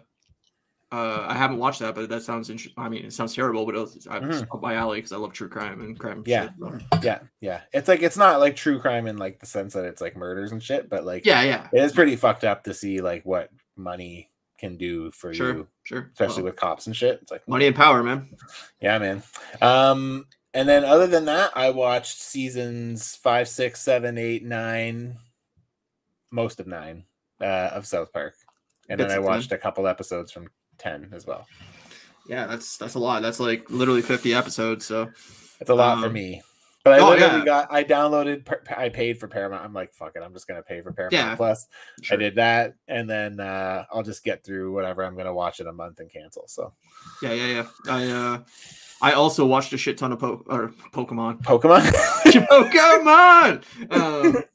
uh, 0.91 1.25
I 1.27 1.33
haven't 1.33 1.57
watched 1.57 1.79
that, 1.79 1.95
but 1.95 2.07
that 2.09 2.21
sounds 2.23 2.49
interesting. 2.49 2.81
I 2.81 2.87
mean, 2.89 3.05
it 3.05 3.11
sounds 3.13 3.33
terrible, 3.35 3.65
but 3.65 3.75
it's, 3.75 4.05
Mhm. 4.07 4.47
up 4.53 4.61
my 4.61 4.75
alley 4.75 4.99
because 4.99 5.11
I 5.11 5.17
love 5.17 5.33
true 5.33 5.49
crime 5.49 5.81
and 5.81 5.99
crime. 5.99 6.23
Yeah. 6.25 6.49
shit. 6.61 7.03
yeah 7.03 7.19
yeah 7.41 7.61
it's 7.73 7.87
like 7.87 8.01
it's 8.01 8.17
not 8.17 8.39
like 8.39 8.55
true 8.55 8.79
crime 8.79 9.07
in 9.07 9.17
like 9.17 9.39
the 9.39 9.45
sense 9.45 9.73
that 9.73 9.83
it's 9.85 9.99
like 10.01 10.15
murders 10.15 10.51
and 10.51 10.61
shit 10.63 10.89
but 10.89 11.03
like 11.05 11.25
yeah, 11.25 11.41
yeah. 11.41 11.67
it 11.73 11.81
is 11.83 11.91
pretty 11.91 12.15
fucked 12.15 12.43
up 12.43 12.63
to 12.63 12.73
see 12.73 13.01
like 13.01 13.25
what 13.25 13.49
money 13.75 14.29
can 14.59 14.77
do 14.77 15.11
for 15.11 15.33
Sure, 15.33 15.53
you 15.53 15.67
sure. 15.83 16.09
especially 16.13 16.43
Well, 16.43 16.51
with 16.51 16.55
cops 16.55 16.87
and 16.87 16.95
shit 16.95 17.19
it's 17.21 17.31
like 17.31 17.45
money 17.47 17.65
and 17.67 17.75
power, 17.75 18.01
man. 18.03 18.29
Yeah, 18.79 18.97
man. 18.99 19.23
Um, 19.61 20.27
and 20.53 20.69
then 20.69 20.85
other 20.85 21.07
than 21.07 21.25
that, 21.25 21.51
I 21.55 21.71
watched 21.71 22.21
seasons 22.21 23.15
five, 23.17 23.49
six, 23.49 23.81
seven, 23.81 24.17
eight, 24.17 24.45
nine, 24.45 25.17
most 26.31 26.59
of 26.61 26.67
nine 26.67 27.03
uh, 27.41 27.71
of 27.73 27.85
South 27.85 28.13
Park, 28.13 28.35
and 28.87 28.97
Bits 28.97 29.09
then 29.09 29.17
I 29.17 29.19
of 29.19 29.25
10. 29.25 29.31
watched 29.33 29.51
a 29.51 29.57
couple 29.57 29.87
episodes 29.87 30.31
from 30.31 30.47
ten 30.77 31.09
as 31.13 31.25
well. 31.25 31.47
Yeah, 32.27 32.47
that's 32.47 32.77
that's 32.77 32.95
a 32.95 32.99
lot. 32.99 33.21
That's 33.21 33.39
like 33.39 33.69
literally 33.69 34.01
fifty 34.01 34.33
episodes. 34.33 34.85
So 34.85 35.09
It's 35.59 35.69
a 35.69 35.75
lot 35.75 35.99
for 35.99 36.07
Um, 36.07 36.13
me. 36.13 36.41
But 36.83 36.93
I 36.93 36.99
oh, 36.99 37.09
literally 37.09 37.39
yeah. 37.39 37.45
got 37.45 37.71
I 37.73 37.83
downloaded 37.83 38.47
I 38.77 38.89
paid 38.89 39.19
for 39.19 39.27
Paramount. 39.27 39.63
I'm 39.65 39.73
like, 39.73 39.91
fuck 39.93 40.11
it, 40.15 40.21
I'm 40.23 40.33
just 40.33 40.47
gonna 40.47 40.61
pay 40.61 40.81
for 40.81 40.91
Paramount 40.91 41.13
Yeah, 41.13 41.35
Plus. 41.35 41.67
sure. 42.03 42.15
I 42.15 42.19
did 42.19 42.35
that, 42.35 42.75
and 42.87 43.09
then 43.09 43.39
uh, 43.39 43.85
I'll 43.91 44.03
just 44.03 44.23
get 44.23 44.43
through 44.43 44.71
whatever 44.71 45.03
I'm 45.03 45.15
gonna 45.17 45.33
watch 45.33 45.59
in 45.59 45.65
a 45.67 45.73
month 45.73 45.99
and 45.99 46.11
cancel. 46.11 46.43
So 46.47 46.73
Yeah, 47.23 47.33
yeah, 47.33 47.45
yeah. 47.47 47.65
I 47.89 48.05
uh, 48.11 48.39
I 49.01 49.11
also 49.13 49.45
watched 49.47 49.73
a 49.73 49.77
shit 49.77 49.97
ton 49.97 50.11
of 50.11 50.19
po- 50.19 50.43
or 50.47 50.69
Pokemon. 50.93 51.41
Pokemon. 51.43 51.81
Pokemon. 52.49 53.63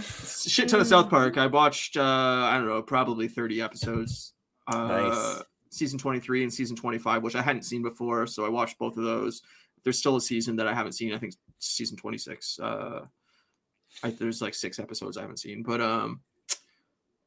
Um, 0.00 0.02
shit 0.02 0.68
ton 0.68 0.80
of 0.80 0.86
South 0.86 1.08
Park. 1.10 1.36
I 1.38 1.46
watched. 1.46 1.96
Uh, 1.96 2.02
I 2.02 2.54
don't 2.54 2.66
know, 2.66 2.82
probably 2.82 3.28
thirty 3.28 3.60
episodes. 3.60 4.32
Uh, 4.70 4.86
Nice. 4.86 5.42
Season 5.72 5.98
twenty 5.98 6.18
three 6.18 6.42
and 6.42 6.52
season 6.52 6.76
twenty 6.76 6.98
five, 6.98 7.22
which 7.22 7.36
I 7.36 7.42
hadn't 7.42 7.62
seen 7.62 7.82
before, 7.82 8.26
so 8.26 8.44
I 8.44 8.48
watched 8.48 8.78
both 8.78 8.96
of 8.96 9.04
those. 9.04 9.42
There's 9.84 9.98
still 9.98 10.16
a 10.16 10.20
season 10.20 10.56
that 10.56 10.66
I 10.66 10.74
haven't 10.74 10.92
seen. 10.92 11.14
I 11.14 11.18
think 11.18 11.34
season 11.58 11.96
twenty 11.96 12.18
six. 12.18 12.58
Uh, 12.58 13.06
I, 14.02 14.10
there's 14.10 14.42
like 14.42 14.54
six 14.54 14.78
episodes 14.78 15.16
I 15.16 15.20
haven't 15.22 15.38
seen, 15.38 15.62
but 15.62 15.80
um, 15.80 16.20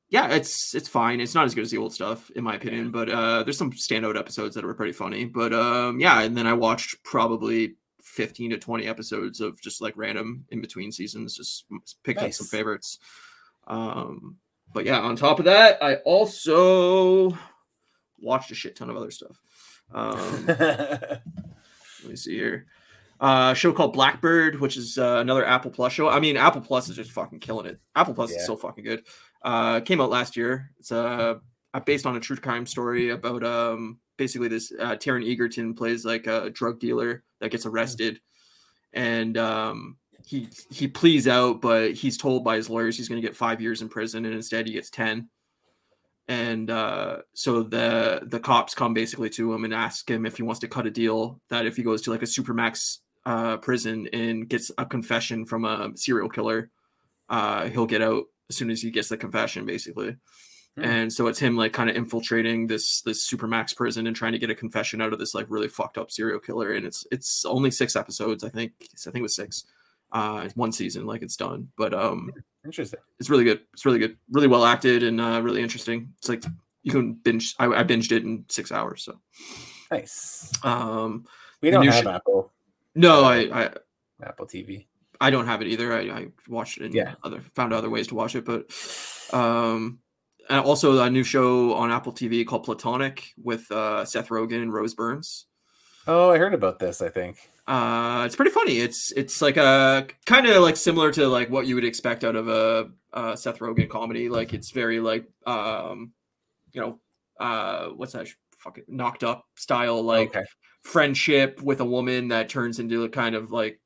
yeah, 0.10 0.28
it's 0.28 0.76
it's 0.76 0.90
fine. 0.90 1.22
It's 1.22 1.34
not 1.34 1.46
as 1.46 1.56
good 1.56 1.64
as 1.64 1.72
the 1.72 1.78
old 1.78 1.94
stuff, 1.94 2.30
in 2.32 2.44
my 2.44 2.56
opinion. 2.56 2.92
But 2.92 3.10
uh, 3.10 3.44
there's 3.44 3.58
some 3.58 3.72
standout 3.72 4.20
episodes 4.20 4.56
that 4.56 4.66
were 4.66 4.74
pretty 4.76 4.94
funny. 4.94 5.26
But 5.26 5.54
um, 5.54 6.00
yeah, 6.00 6.22
and 6.22 6.36
then 6.38 6.46
I 6.46 6.54
watched 6.54 7.02
probably 7.04 7.76
15 8.02 8.52
to 8.52 8.58
20 8.58 8.86
episodes 8.86 9.40
of 9.42 9.60
just 9.62 9.82
like 9.82 9.94
random 9.96 10.46
in 10.50 10.62
between 10.62 10.92
seasons, 10.92 11.38
just 11.38 11.66
picking 12.04 12.32
some 12.32 12.48
favorites. 12.48 13.00
Um, 13.68 14.38
but 14.74 14.86
yeah, 14.86 15.00
on 15.00 15.16
top 15.16 15.40
of 15.40 15.46
that, 15.46 15.82
I 15.82 15.96
also 15.98 17.38
watched 18.20 18.52
a 18.52 18.56
shit 18.56 18.76
ton 18.76 18.90
of 18.90 18.98
other 18.98 19.12
stuff. 19.12 19.38
Um, 19.94 20.46
let 20.48 21.22
me 22.08 22.16
see 22.16 22.36
here. 22.36 22.66
Uh, 23.20 23.52
a 23.52 23.56
show 23.56 23.72
called 23.72 23.94
Black 23.94 24.20
Bird, 24.22 24.60
which 24.60 24.76
is 24.76 24.98
uh, 24.98 25.18
another 25.22 25.46
Apple 25.46 25.72
Plus 25.72 25.94
show. 25.94 26.10
I 26.10 26.20
mean, 26.20 26.36
Apple 26.36 26.62
Plus 26.62 26.90
is 26.90 26.96
just 26.96 27.12
fucking 27.12 27.40
killing 27.40 27.66
it. 27.68 27.80
Apple 27.96 28.14
Plus 28.14 28.32
Yeah. 28.32 28.38
is 28.38 28.46
so 28.46 28.58
fucking 28.58 28.84
good. 28.84 29.04
Uh, 29.44 29.80
came 29.80 30.02
out 30.02 30.10
last 30.10 30.36
year. 30.36 30.72
It's 30.80 30.92
uh, 30.92 31.36
uh, 31.74 31.80
based 31.82 32.06
on 32.06 32.16
a 32.18 32.20
true 32.20 32.36
crime 32.36 32.66
story 32.66 33.12
about 33.12 33.44
um, 33.44 34.00
basically 34.18 34.48
this 34.50 34.74
uh, 34.78 34.96
Taron 34.96 35.30
Egerton 35.30 35.74
plays 35.74 36.04
like 36.04 36.28
a 36.28 36.50
drug 36.50 36.80
dealer 36.80 37.24
that 37.40 37.52
gets 37.52 37.66
arrested, 37.66 38.20
and 38.92 39.38
um, 39.38 39.98
he 40.26 40.50
he 40.70 40.88
pleads 40.88 41.28
out, 41.28 41.62
but 41.62 41.94
he's 41.94 42.18
told 42.18 42.44
by 42.44 42.56
his 42.56 42.70
lawyers 42.70 42.98
he's 42.98 43.10
going 43.10 43.22
to 43.22 43.28
get 43.28 43.36
five 43.36 43.62
years 43.62 43.82
in 43.82 43.90
prison, 43.90 44.26
and 44.26 44.34
instead 44.34 44.68
he 44.68 44.74
gets 44.74 44.90
ten. 44.90 45.30
And 46.28 46.70
uh, 46.70 47.18
so 47.34 47.64
the 47.64 48.22
the 48.24 48.40
cops 48.40 48.74
come 48.74 48.94
basically 48.94 49.30
to 49.32 49.54
him 49.54 49.66
and 49.66 49.74
ask 49.74 50.10
him 50.10 50.26
if 50.26 50.38
he 50.38 50.44
wants 50.44 50.62
to 50.62 50.68
cut 50.68 50.88
a 50.88 50.92
deal 50.92 51.42
that 51.50 51.66
if 51.66 51.76
he 51.76 51.84
goes 51.84 52.02
to 52.04 52.12
like 52.12 52.22
a 52.22 52.26
supermax 52.26 53.00
uh, 53.26 53.58
prison 53.58 54.08
and 54.14 54.48
gets 54.48 54.72
a 54.78 54.86
confession 54.86 55.46
from 55.46 55.66
a 55.66 55.92
serial 55.96 56.30
killer, 56.30 56.70
uh, 57.30 57.68
he'll 57.68 57.86
get 57.86 58.02
out 58.02 58.24
as 58.50 58.56
soon 58.56 58.70
as 58.70 58.82
he 58.82 58.92
gets 58.92 59.10
the 59.10 59.18
confession, 59.18 59.66
basically. 59.66 60.16
Hmm. 60.78 60.84
And 60.84 61.14
so 61.14 61.28
it's 61.28 61.40
him 61.40 61.58
like 61.58 61.74
kind 61.74 61.90
of 61.90 61.98
infiltrating 61.98 62.68
this 62.68 63.02
this 63.02 63.30
supermax 63.30 63.76
prison 63.76 64.08
and 64.08 64.16
trying 64.16 64.32
to 64.32 64.40
get 64.40 64.50
a 64.50 64.56
confession 64.56 65.02
out 65.02 65.14
of 65.14 65.20
this 65.20 65.36
like 65.36 65.48
really 65.50 65.68
fucked 65.68 65.98
up 65.98 66.10
serial 66.10 66.40
killer. 66.40 66.72
And 66.72 66.86
it's 66.86 67.06
it's 67.12 67.44
only 67.44 67.70
six 67.70 67.98
episodes, 67.98 68.46
I 68.46 68.50
think. 68.50 68.72
I 68.82 69.12
think 69.12 69.18
it 69.18 69.22
was 69.22 69.36
six. 69.36 69.66
Uh, 70.14 70.44
it's 70.46 70.56
one 70.56 70.72
season, 70.72 71.06
like 71.08 71.22
it's 71.24 71.36
done, 71.36 71.68
but 71.78 71.94
um, 71.94 72.32
Interesting. 72.64 73.00
it's 73.20 73.30
really 73.32 73.44
good. 73.44 73.62
It's 73.74 73.84
really 73.86 73.98
good, 74.00 74.16
really 74.32 74.48
well 74.48 74.64
acted, 74.64 75.02
and 75.04 75.20
uh, 75.20 75.42
really 75.42 75.62
interesting. 75.62 76.14
It's 76.20 76.30
like 76.30 76.44
you 76.84 76.92
can 76.92 77.14
binge. 77.14 77.56
I, 77.60 77.66
I 77.66 77.84
binged 77.84 78.12
it 78.12 78.24
in 78.24 78.46
six 78.48 78.72
hours. 78.72 79.04
So, 79.04 79.20
Nice. 79.92 80.52
um, 80.64 81.26
We 81.62 81.72
don't 81.72 81.84
new 81.86 81.92
have 81.92 82.04
sh- 82.04 82.08
Apple 82.08 82.52
no, 82.96 83.24
I, 83.24 83.64
I 83.64 83.70
Apple 84.24 84.46
TV. 84.46 84.86
I 85.20 85.32
don't 85.32 85.48
have 85.48 85.62
it 85.64 85.68
either. 85.68 85.92
I, 85.94 86.02
I 86.10 86.28
watched 86.48 86.78
it 86.78 86.86
and 86.86 86.94
Yeah. 86.94 87.16
other 87.24 87.42
found 87.56 87.74
other 87.74 87.90
ways 87.90 88.08
to 88.08 88.16
watch 88.16 88.36
it, 88.36 88.46
but 88.46 88.72
um 89.34 90.00
and 90.50 90.60
also 90.60 91.02
a 91.02 91.10
new 91.10 91.24
show 91.24 91.74
on 91.74 91.90
Apple 91.90 92.12
TV 92.14 92.46
called 92.46 92.66
Platonic 92.66 93.34
with 93.42 93.72
uh 93.72 94.06
Seth 94.06 94.30
Rogen 94.30 94.62
and 94.62 94.72
Rose 94.74 94.94
Burns. 94.94 95.48
Oh, 96.06 96.30
I 96.30 96.38
heard 96.38 96.54
about 96.54 96.78
this. 96.80 97.02
I 97.02 97.10
think. 97.10 97.38
Uh, 97.66 98.24
it's 98.26 98.36
pretty 98.36 98.52
funny. 98.52 98.80
It's 98.80 99.12
it's 99.14 99.42
like 99.42 99.58
a 99.58 100.08
kind 100.26 100.46
of 100.48 100.62
like 100.62 100.76
similar 100.76 101.12
to 101.12 101.28
like 101.28 101.50
what 101.50 101.66
you 101.66 101.76
would 101.76 101.86
expect 101.86 102.24
out 102.24 102.36
of 102.36 102.50
a, 102.50 102.90
a 103.14 103.38
Seth 103.38 103.60
Rogen 103.60 103.90
comedy. 103.90 104.28
Like 104.30 104.54
it's 104.54 104.72
very 104.72 105.00
like 105.00 105.26
um, 105.48 106.12
you 106.74 106.82
know, 106.82 107.00
uh, 107.40 107.88
what's 107.90 108.14
that? 108.14 108.28
Fucking 108.58 108.84
knocked 108.88 109.24
up 109.24 109.46
style, 109.56 110.02
like 110.02 110.30
Okay. 110.36 110.46
friendship 110.84 111.62
with 111.62 111.80
a 111.80 111.86
woman 111.86 112.30
that 112.30 112.50
turns 112.50 112.80
into 112.80 113.04
a 113.04 113.10
kind 113.10 113.36
of 113.36 113.52
like 113.52 113.80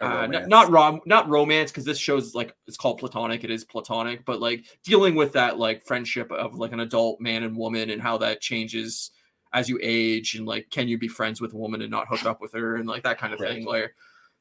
uh, 0.00 0.26
n- 0.32 0.48
not 0.48 0.70
rom- 0.70 1.00
not 1.06 1.28
romance 1.28 1.70
because 1.70 1.84
this 1.84 1.98
shows 1.98 2.34
like 2.34 2.54
it's 2.66 2.76
called 2.76 2.98
platonic. 2.98 3.44
It 3.44 3.50
is 3.52 3.64
platonic, 3.64 4.24
but 4.24 4.40
like 4.40 4.64
dealing 4.84 5.14
with 5.14 5.32
that 5.34 5.58
like 5.58 5.84
friendship 5.86 6.32
of 6.32 6.56
like 6.56 6.72
an 6.72 6.80
adult 6.80 7.20
man 7.20 7.44
and 7.44 7.56
woman 7.56 7.90
and 7.90 8.02
how 8.02 8.18
that 8.18 8.40
changes 8.40 9.12
as 9.52 9.68
you 9.68 9.78
age 9.82 10.34
and 10.34 10.46
like 10.46 10.70
can 10.70 10.88
you 10.88 10.98
be 10.98 11.08
friends 11.08 11.40
with 11.40 11.52
a 11.52 11.56
woman 11.56 11.82
and 11.82 11.90
not 11.90 12.08
hook 12.08 12.24
up 12.24 12.40
with 12.40 12.52
her 12.52 12.76
and 12.76 12.88
like 12.88 13.02
that 13.02 13.18
kind 13.18 13.32
of 13.34 13.38
thing. 13.40 13.64
Where 13.66 13.92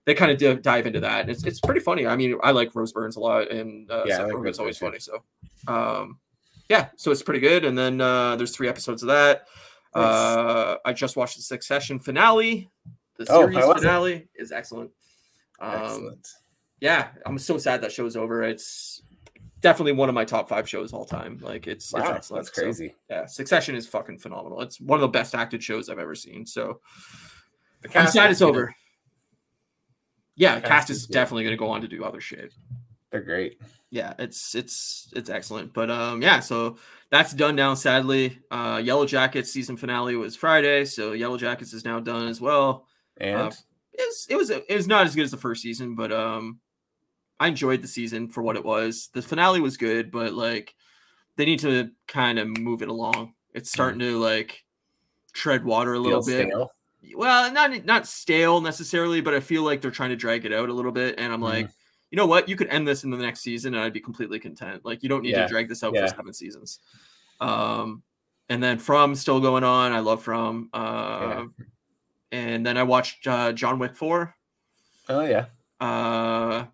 they 0.05 0.13
kind 0.15 0.31
of 0.31 0.37
d- 0.37 0.55
dive 0.61 0.87
into 0.87 0.99
that. 1.01 1.21
And 1.21 1.29
it's 1.29 1.43
it's 1.45 1.59
pretty 1.59 1.79
funny. 1.81 2.07
I 2.07 2.15
mean, 2.15 2.37
I 2.43 2.51
like 2.51 2.73
Rose 2.73 2.91
Burns 2.91 3.17
a 3.17 3.19
lot, 3.19 3.51
and 3.51 3.89
uh, 3.91 4.03
Yeah, 4.07 4.17
Seth 4.17 4.27
like 4.27 4.35
Rogen's 4.35 4.59
always 4.59 4.77
funny. 4.77 4.99
So, 4.99 5.23
um, 5.67 6.17
yeah, 6.69 6.89
so 6.95 7.11
it's 7.11 7.21
pretty 7.21 7.39
good. 7.41 7.65
And 7.65 7.77
then 7.77 8.01
uh, 8.01 8.35
there's 8.35 8.55
three 8.55 8.67
episodes 8.69 9.03
of 9.03 9.07
that. 9.09 9.47
Nice. 9.93 10.03
Uh, 10.05 10.77
I 10.85 10.93
just 10.93 11.17
watched 11.17 11.35
the 11.35 11.43
Succession 11.43 11.99
finale. 11.99 12.69
The 13.17 13.27
Oh, 13.29 13.41
series 13.41 13.57
it? 13.63 13.73
finale 13.77 14.27
is 14.35 14.51
excellent. 14.51 14.89
Um, 15.59 15.71
Excellent. 15.83 16.27
yeah, 16.79 17.09
I'm 17.25 17.37
so 17.37 17.57
sad 17.59 17.81
that 17.81 17.91
show's 17.91 18.15
over. 18.15 18.41
It's 18.41 19.03
definitely 19.61 19.93
one 19.93 20.09
of 20.09 20.15
my 20.15 20.25
top 20.25 20.49
five 20.49 20.67
shows 20.67 20.91
all 20.93 21.05
time. 21.05 21.39
Like 21.41 21.67
it's, 21.67 21.85
it's 21.85 21.93
Wow, 21.93 22.13
excellent. 22.13 22.45
that's 22.45 22.55
So, 22.55 22.61
crazy. 22.63 22.95
yeah, 23.09 23.25
Succession 23.25 23.75
is 23.75 23.87
fucking 23.87 24.19
phenomenal. 24.19 24.61
It's 24.61 24.79
one 24.81 24.97
of 24.97 25.01
the 25.01 25.07
best 25.07 25.33
acted 25.35 25.63
shows 25.63 25.89
I've 25.89 25.99
ever 25.99 26.15
seen. 26.15 26.45
So 26.45 26.81
The 27.81 27.87
I'm 27.89 27.93
cast 27.93 28.13
sad 28.13 28.31
is 28.31 28.37
it's 28.37 28.41
over. 28.41 28.73
Yeah, 30.35 30.55
The 30.55 30.61
cast, 30.61 30.71
cast 30.71 30.89
is 30.89 30.97
is 30.99 31.07
definitely 31.07 31.43
going 31.43 31.53
to 31.53 31.57
go 31.59 31.69
on 31.69 31.81
to 31.81 31.87
do 31.87 32.03
other 32.03 32.21
shit. 32.21 32.53
They're 33.11 33.21
great. 33.21 33.59
Yeah, 33.89 34.13
it's 34.17 34.55
it's 34.55 35.11
it's 35.13 35.29
excellent. 35.29 35.73
But 35.73 35.91
um, 35.91 36.21
yeah, 36.21 36.39
so 36.39 36.77
that's 37.09 37.33
done 37.33 37.57
now. 37.57 37.73
Sadly, 37.73 38.39
uh, 38.49 38.81
Yellow 38.81 39.05
Jackets 39.05 39.51
season 39.51 39.75
finale 39.75 40.15
was 40.15 40.35
Friday, 40.37 40.85
so 40.85 41.11
Yellow 41.11 41.37
Jackets 41.37 41.73
is 41.73 41.83
now 41.83 41.99
done 41.99 42.27
as 42.29 42.39
well. 42.39 42.87
And 43.17 43.49
Uh, 43.49 43.51
it 43.91 44.01
was 44.07 44.27
it 44.29 44.35
was 44.37 44.49
it 44.49 44.65
was 44.69 44.87
not 44.87 45.05
as 45.05 45.13
good 45.13 45.25
as 45.25 45.31
the 45.31 45.37
first 45.37 45.61
season, 45.61 45.95
but 45.95 46.13
um, 46.13 46.61
I 47.41 47.47
enjoyed 47.47 47.81
the 47.81 47.87
season 47.87 48.27
for 48.29 48.43
what 48.43 48.55
it 48.55 48.63
was. 48.63 49.09
The 49.13 49.21
finale 49.21 49.59
was 49.59 49.75
good, 49.75 50.11
but 50.11 50.33
like 50.33 50.75
they 51.35 51.45
need 51.45 51.59
to 51.61 51.89
kind 52.07 52.37
of 52.37 52.47
move 52.47 52.81
it 52.83 52.87
along. 52.89 53.33
It's 53.53 53.71
starting 53.71 53.99
to 53.99 54.19
like 54.19 54.63
tread 55.33 55.65
water 55.65 55.93
a 55.93 55.99
little 55.99 56.21
feel 56.21 56.37
bit. 56.37 56.47
stale. 56.49 56.71
Well, 57.15 57.51
not 57.51 57.83
not 57.83 58.05
stale 58.05 58.61
necessarily, 58.61 59.21
but 59.21 59.33
I 59.33 59.39
feel 59.39 59.63
like 59.63 59.81
they're 59.81 59.89
trying 59.89 60.11
to 60.11 60.15
drag 60.15 60.45
it 60.45 60.53
out 60.53 60.69
a 60.69 60.73
little 60.73 60.91
bit. 60.91 61.15
And 61.17 61.33
I'm 61.33 61.41
like, 61.41 61.65
Mm-hmm. 61.65 61.73
you 62.11 62.17
know 62.17 62.27
what? 62.27 62.47
You 62.47 62.55
could 62.55 62.67
end 62.69 62.87
this 62.87 63.03
in 63.03 63.09
the 63.09 63.17
next 63.17 63.39
season, 63.41 63.73
and 63.73 63.83
I'd 63.83 63.91
be 63.91 63.99
completely 63.99 64.39
content. 64.39 64.85
Like 64.85 65.01
you 65.01 65.09
don't 65.09 65.23
need 65.23 65.31
Yeah, 65.31 65.43
to 65.43 65.47
drag 65.47 65.67
this 65.67 65.83
out 65.83 65.95
yeah. 65.95 66.01
for 66.07 66.15
seven 66.15 66.33
seasons. 66.33 66.77
Um, 67.39 68.03
and 68.49 68.61
then 68.61 68.77
From 68.77 69.15
still 69.15 69.39
going 69.39 69.63
on. 69.63 69.93
I 69.93 69.99
love 69.99 70.21
From. 70.21 70.69
Uh, 70.73 71.45
and 72.31 72.63
then 72.63 72.77
I 72.77 72.83
watched 72.83 73.25
uh, 73.25 73.51
John 73.51 73.79
Wick 73.79 73.95
four. 73.95 74.35
Oh 75.09 75.25
yeah. 75.25 75.45
Uh, 75.79 76.65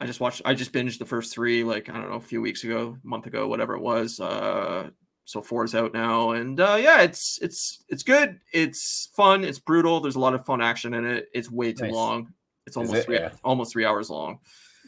I 0.00 0.06
just 0.06 0.20
watched. 0.20 0.42
I 0.44 0.54
just 0.54 0.72
binged 0.72 0.98
the 0.98 1.04
first 1.04 1.32
three, 1.34 1.62
like 1.64 1.88
I 1.90 1.92
don't 1.94 2.08
know, 2.08 2.16
a 2.16 2.20
few 2.20 2.40
weeks 2.40 2.64
ago, 2.64 2.96
a 3.02 3.06
month 3.06 3.26
ago, 3.26 3.46
whatever 3.48 3.74
it 3.74 3.82
was. 3.82 4.18
Uh, 4.18 4.90
so 5.26 5.42
four 5.42 5.64
is 5.64 5.74
out 5.74 5.92
now, 5.92 6.30
and 6.30 6.58
uh, 6.58 6.78
yeah, 6.80 7.02
it's 7.02 7.38
it's 7.42 7.84
it's 7.88 8.02
good. 8.02 8.40
It's 8.52 9.10
fun. 9.14 9.44
It's 9.44 9.58
brutal. 9.58 10.00
There's 10.00 10.16
a 10.16 10.20
lot 10.20 10.34
of 10.34 10.46
fun 10.46 10.60
action 10.62 10.94
in 10.94 11.04
it. 11.04 11.28
It's 11.34 11.50
way 11.50 11.72
too 11.72 11.84
Nice. 11.84 11.92
long. 11.94 12.32
It's 12.66 12.76
almost 12.76 12.94
it? 12.96 13.04
three 13.04 13.16
Yeah. 13.16 13.30
almost 13.44 13.72
three 13.72 13.84
hours 13.84 14.08
long. 14.10 14.38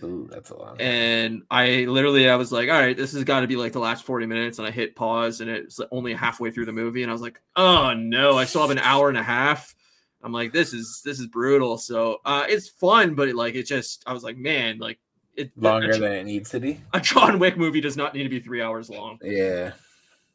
Ooh, 0.03 0.27
that's 0.33 0.51
a 0.51 0.57
lot. 0.57 0.81
And 0.81 1.43
I 1.51 1.85
literally, 1.85 2.29
I 2.29 2.35
was 2.37 2.51
like, 2.51 2.69
all 2.71 2.81
right, 2.81 2.97
this 2.97 3.13
has 3.13 3.23
got 3.25 3.41
to 3.41 3.47
be 3.47 3.55
like 3.57 3.73
the 3.73 3.79
last 3.79 4.05
40 4.05 4.27
minutes. 4.27 4.59
And 4.59 4.67
I 4.67 4.71
hit 4.73 4.97
pause 4.97 5.41
and 5.41 5.49
it's 5.51 5.79
only 5.93 6.13
halfway 6.15 6.51
through 6.51 6.65
the 6.67 6.73
movie. 6.73 7.03
And 7.03 7.11
I 7.11 7.13
was 7.13 7.23
like, 7.23 7.41
oh 7.55 7.93
no, 7.95 8.37
I 8.37 8.45
still 8.47 8.63
have 8.63 8.71
an 8.71 8.79
hour 8.81 9.09
and 9.11 9.19
a 9.19 9.23
half. 9.23 9.75
I'm 10.23 10.33
like, 10.33 10.53
this 10.53 10.73
is, 10.73 11.03
this 11.05 11.19
is 11.19 11.27
brutal. 11.27 11.79
So 11.79 12.21
uh, 12.25 12.45
it's 12.49 12.69
fun, 12.69 13.15
but 13.15 13.29
it, 13.29 13.37
like, 13.37 13.55
it 13.55 13.65
just, 13.65 14.05
I 14.07 14.13
was 14.13 14.23
like, 14.23 14.37
man, 14.37 14.79
like 14.79 14.99
it, 15.37 15.51
Longer 15.57 15.91
a, 15.93 15.99
than 15.99 16.13
it 16.13 16.25
needs 16.25 16.51
to 16.51 16.61
be. 16.61 16.81
a 16.93 17.01
John 17.01 17.39
Wick 17.39 17.57
movie 17.57 17.81
does 17.81 17.97
not 17.97 18.15
need 18.15 18.23
to 18.25 18.29
be 18.29 18.41
three 18.41 18.63
hours 18.63 18.89
long, 18.91 19.19
Yeah. 19.23 19.73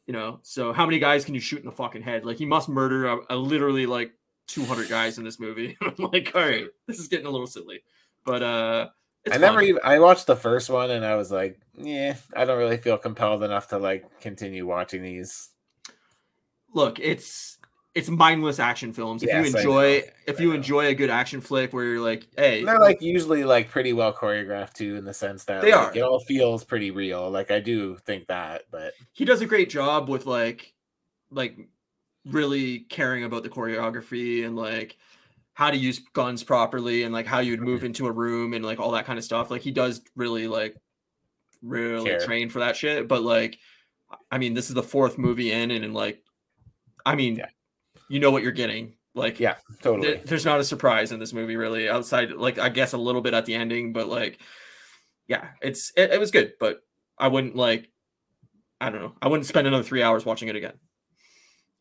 you 0.06 0.14
know? 0.14 0.40
So 0.44 0.74
how 0.74 0.86
many 0.86 1.00
guys 1.00 1.24
can 1.24 1.34
you 1.36 1.40
shoot 1.40 1.60
in 1.60 1.66
the 1.66 1.72
fucking 1.72 2.02
head? 2.02 2.26
Like 2.26 2.38
he 2.38 2.46
must 2.46 2.68
murder 2.70 3.08
a, 3.08 3.20
a 3.30 3.36
literally 3.36 3.86
like 3.86 4.12
200 4.48 4.90
guys 4.90 5.18
in 5.18 5.24
this 5.24 5.40
movie. 5.40 5.78
I'm 5.82 5.96
like, 5.98 6.32
all 6.36 6.42
right, 6.42 6.66
this 6.88 7.00
is 7.00 7.08
getting 7.08 7.26
a 7.28 7.30
little 7.30 7.48
silly, 7.48 7.82
but 8.26 8.42
uh, 8.44 8.88
I 9.32 9.38
never 9.38 9.62
even 9.62 9.82
I 9.84 10.00
watched 10.00 10.26
the 10.26 10.36
first 10.38 10.70
one 10.70 10.90
and 10.90 11.04
I 11.06 11.16
was 11.16 11.32
like, 11.32 11.60
yeah, 11.78 12.16
I 12.36 12.46
don't 12.46 12.58
really 12.58 12.78
feel 12.78 12.98
compelled 12.98 13.44
enough 13.44 13.68
to 13.70 13.78
like 13.78 14.20
continue 14.22 14.66
watching 14.66 15.04
these. 15.04 15.50
look, 16.74 17.00
it's 17.00 17.57
it's 17.98 18.10
mindless 18.10 18.60
action 18.60 18.94
films. 18.94 19.24
If 19.24 19.30
Yes, 19.30 19.50
you 19.50 19.58
enjoy 19.58 20.04
if 20.28 20.40
you 20.40 20.52
enjoy 20.52 20.86
a 20.86 20.94
good 20.94 21.10
action 21.10 21.42
flick 21.42 21.74
where 21.74 21.84
you're 21.84 22.00
like, 22.00 22.28
hey, 22.38 22.60
And 22.60 22.68
they're 22.68 22.80
like 22.80 23.02
usually 23.02 23.44
like 23.44 23.72
pretty 23.72 23.92
well 23.92 24.14
choreographed 24.14 24.74
too, 24.74 24.98
in 24.98 25.04
the 25.04 25.16
sense 25.16 25.46
that 25.46 25.64
They 25.64 25.74
like, 25.74 25.96
are. 25.96 25.98
it 25.98 26.02
all 26.02 26.20
feels 26.20 26.64
pretty 26.64 26.92
real. 26.92 27.32
Like 27.32 27.50
I 27.50 27.60
do 27.60 27.98
think 28.06 28.28
that, 28.28 28.66
but 28.70 28.94
he 29.14 29.26
does 29.26 29.42
a 29.42 29.48
great 29.48 29.72
job 29.72 30.10
with 30.10 30.28
like 30.28 30.76
like 31.32 31.58
really 32.24 32.82
caring 32.82 33.24
about 33.24 33.42
the 33.42 33.50
choreography 33.50 34.46
and 34.46 34.56
like 34.56 34.98
how 35.54 35.72
to 35.72 35.78
use 35.78 36.00
guns 36.14 36.44
properly 36.44 37.02
and 37.02 37.12
like 37.12 37.26
how 37.26 37.40
you'd 37.40 37.62
move 37.62 37.80
mm-hmm. 37.80 37.88
into 37.88 38.06
a 38.06 38.12
room 38.12 38.54
and 38.54 38.64
like 38.64 38.80
all 38.80 38.92
that 38.92 39.08
kind 39.08 39.18
of 39.18 39.26
stuff. 39.26 39.50
Like 39.50 39.64
he 39.64 39.72
does 39.72 40.02
really 40.16 40.48
like 40.48 40.78
really 41.64 42.12
Care. 42.12 42.20
train 42.20 42.50
for 42.50 42.60
that 42.60 42.76
shit. 42.76 43.08
But 43.08 43.24
like 43.24 43.58
I 44.30 44.38
mean, 44.38 44.54
this 44.54 44.70
is 44.70 44.76
the 44.76 44.84
fourth 44.84 45.18
movie 45.18 45.52
in 45.52 45.72
and, 45.72 45.84
and 45.84 45.96
like 45.96 46.22
I 47.04 47.16
mean, 47.16 47.38
Yeah. 47.38 47.48
You 48.10 48.20
know 48.20 48.32
what 48.32 48.44
you're 48.44 48.52
getting. 48.52 48.94
Like 49.16 49.40
yeah, 49.40 49.56
totally. 49.82 50.10
There- 50.14 50.22
there's 50.26 50.46
not 50.46 50.60
a 50.60 50.64
surprise 50.64 51.12
in 51.12 51.20
this 51.20 51.34
movie 51.34 51.56
really 51.56 51.90
outside 51.90 52.32
like 52.34 52.60
i 52.60 52.70
guess 52.70 52.94
a 52.94 52.98
little 52.98 53.22
bit 53.22 53.34
at 53.34 53.46
the 53.48 53.56
ending 53.56 53.92
but 53.92 54.08
like 54.08 54.40
yeah 55.28 55.48
it's 55.62 55.92
it, 55.98 56.12
it 56.12 56.20
was 56.20 56.30
good 56.30 56.54
but 56.60 56.82
i 57.18 57.28
wouldn't 57.28 57.56
like 57.56 57.90
i 58.80 58.90
don't 58.92 59.02
know 59.02 59.14
i 59.22 59.28
wouldn't 59.28 59.48
spend 59.48 59.66
another 59.66 59.82
three 59.84 60.04
hours 60.04 60.24
watching 60.24 60.50
it 60.50 60.56
again 60.56 60.74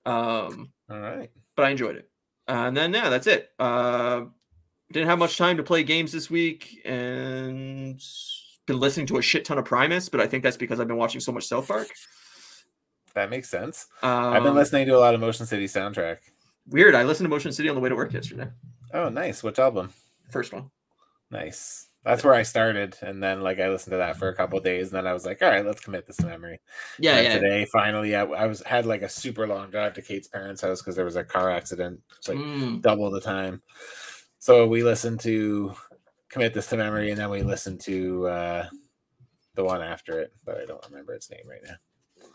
um 0.06 0.70
all 0.90 0.98
right. 0.98 1.30
but 1.56 1.66
i 1.66 1.70
enjoyed 1.70 1.96
it 1.96 2.08
uh, 2.48 2.52
and 2.66 2.76
then 2.76 2.92
yeah 2.94 3.10
that's 3.10 3.26
it 3.26 3.50
uh 3.58 4.22
didn't 4.92 5.08
have 5.08 5.18
much 5.18 5.36
time 5.36 5.56
to 5.58 5.62
play 5.62 5.82
games 5.82 6.12
this 6.12 6.30
week 6.30 6.80
and 6.86 8.00
been 8.66 8.80
listening 8.80 9.06
to 9.06 9.18
a 9.18 9.22
shit 9.22 9.44
ton 9.44 9.58
of 9.58 9.64
primus 9.66 10.08
but 10.08 10.20
i 10.20 10.26
think 10.26 10.42
that's 10.42 10.56
because 10.56 10.80
i've 10.80 10.88
been 10.88 10.96
watching 10.96 11.20
so 11.20 11.32
much 11.32 11.46
south 11.46 11.68
park 11.68 11.88
That 13.16 13.30
makes 13.30 13.48
sense. 13.48 13.86
um, 14.04 14.10
I've 14.34 14.44
been 14.44 14.54
listening 14.54 14.86
to 14.86 14.96
a 14.96 15.00
lot 15.00 15.14
of 15.14 15.20
Motion 15.20 15.46
City 15.46 15.64
soundtrack. 15.66 16.18
weird 16.68 16.94
i 16.94 17.02
listened 17.02 17.24
to 17.24 17.30
motion 17.30 17.50
city 17.52 17.68
on 17.68 17.74
the 17.74 17.80
way 17.80 17.88
to 17.88 17.96
work 17.96 18.12
yesterday 18.12 18.48
Oh, 18.94 19.08
nice. 19.08 19.42
Which 19.42 19.58
album? 19.58 19.90
first 20.30 20.52
one 20.52 20.70
Nice. 21.32 21.88
That's 22.04 22.22
where 22.22 22.34
I 22.34 22.44
started, 22.44 22.96
and 23.02 23.20
then 23.20 23.40
like 23.40 23.58
I 23.58 23.68
listened 23.68 23.90
to 23.92 23.96
that 23.96 24.16
for 24.16 24.28
a 24.28 24.34
couple 24.34 24.56
of 24.58 24.64
days, 24.64 24.88
and 24.88 24.96
then 24.96 25.08
I 25.08 25.12
was 25.12 25.26
like, 25.26 25.42
"All 25.42 25.48
right, 25.50 25.66
let's 25.66 25.80
commit 25.80 26.06
this 26.06 26.18
to 26.18 26.26
memory." 26.26 26.60
yeah 27.00 27.20
yeah 27.20 27.34
Today, 27.34 27.64
finally, 27.72 28.14
I, 28.14 28.22
I 28.24 28.46
was 28.46 28.62
had 28.62 28.86
like 28.86 29.02
a 29.02 29.08
super 29.08 29.44
long 29.48 29.70
drive 29.72 29.94
to 29.94 30.02
Kate's 30.02 30.28
parents' 30.28 30.62
house 30.62 30.80
because 30.80 30.94
there 30.94 31.04
was 31.04 31.16
a 31.16 31.24
car 31.24 31.50
accident. 31.50 32.00
It's 32.16 32.28
like 32.28 32.38
Mm. 32.38 32.80
double 32.80 33.10
the 33.10 33.20
time. 33.20 33.60
So 34.38 34.68
we 34.68 34.84
listened 34.84 35.18
to 35.20 35.74
commit 36.28 36.54
this 36.54 36.68
to 36.68 36.76
memory, 36.76 37.10
and 37.10 37.18
then 37.18 37.28
we 37.30 37.42
listened 37.42 37.80
to 37.80 38.28
uh, 38.28 38.68
the 39.56 39.64
one 39.64 39.82
after 39.82 40.20
it, 40.20 40.32
but 40.44 40.58
I 40.60 40.64
don't 40.64 40.86
remember 40.88 41.12
its 41.12 41.28
name 41.28 41.48
right 41.48 41.64
now. 41.66 41.74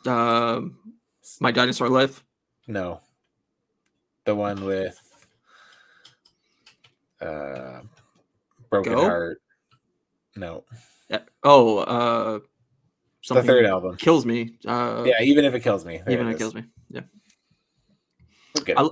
Um 0.08 0.78
my 1.40 1.52
dinosaur 1.52 1.90
life 1.90 2.24
No, 2.68 3.02
the 4.26 4.36
one 4.36 4.66
with 4.66 4.98
uh, 7.22 7.82
broken 8.70 8.94
Go? 8.94 9.02
heart. 9.02 9.42
No, 10.36 10.64
Yeah. 11.10 11.20
Oh, 11.44 11.80
uh, 11.80 12.40
the 13.28 13.44
third 13.44 13.66
album. 13.66 13.98
kills 13.98 14.26
me. 14.26 14.58
Uh, 14.66 15.04
Yeah, 15.06 15.22
even 15.22 15.46
if 15.46 15.54
it 15.54 15.60
kills 15.60 15.86
me, 15.86 16.02
even 16.08 16.28
it 16.28 16.32
it 16.32 16.38
kills 16.38 16.56
me. 16.56 16.64
Yeah. 16.90 17.02
Get 18.66 18.78
I-. 18.78 18.90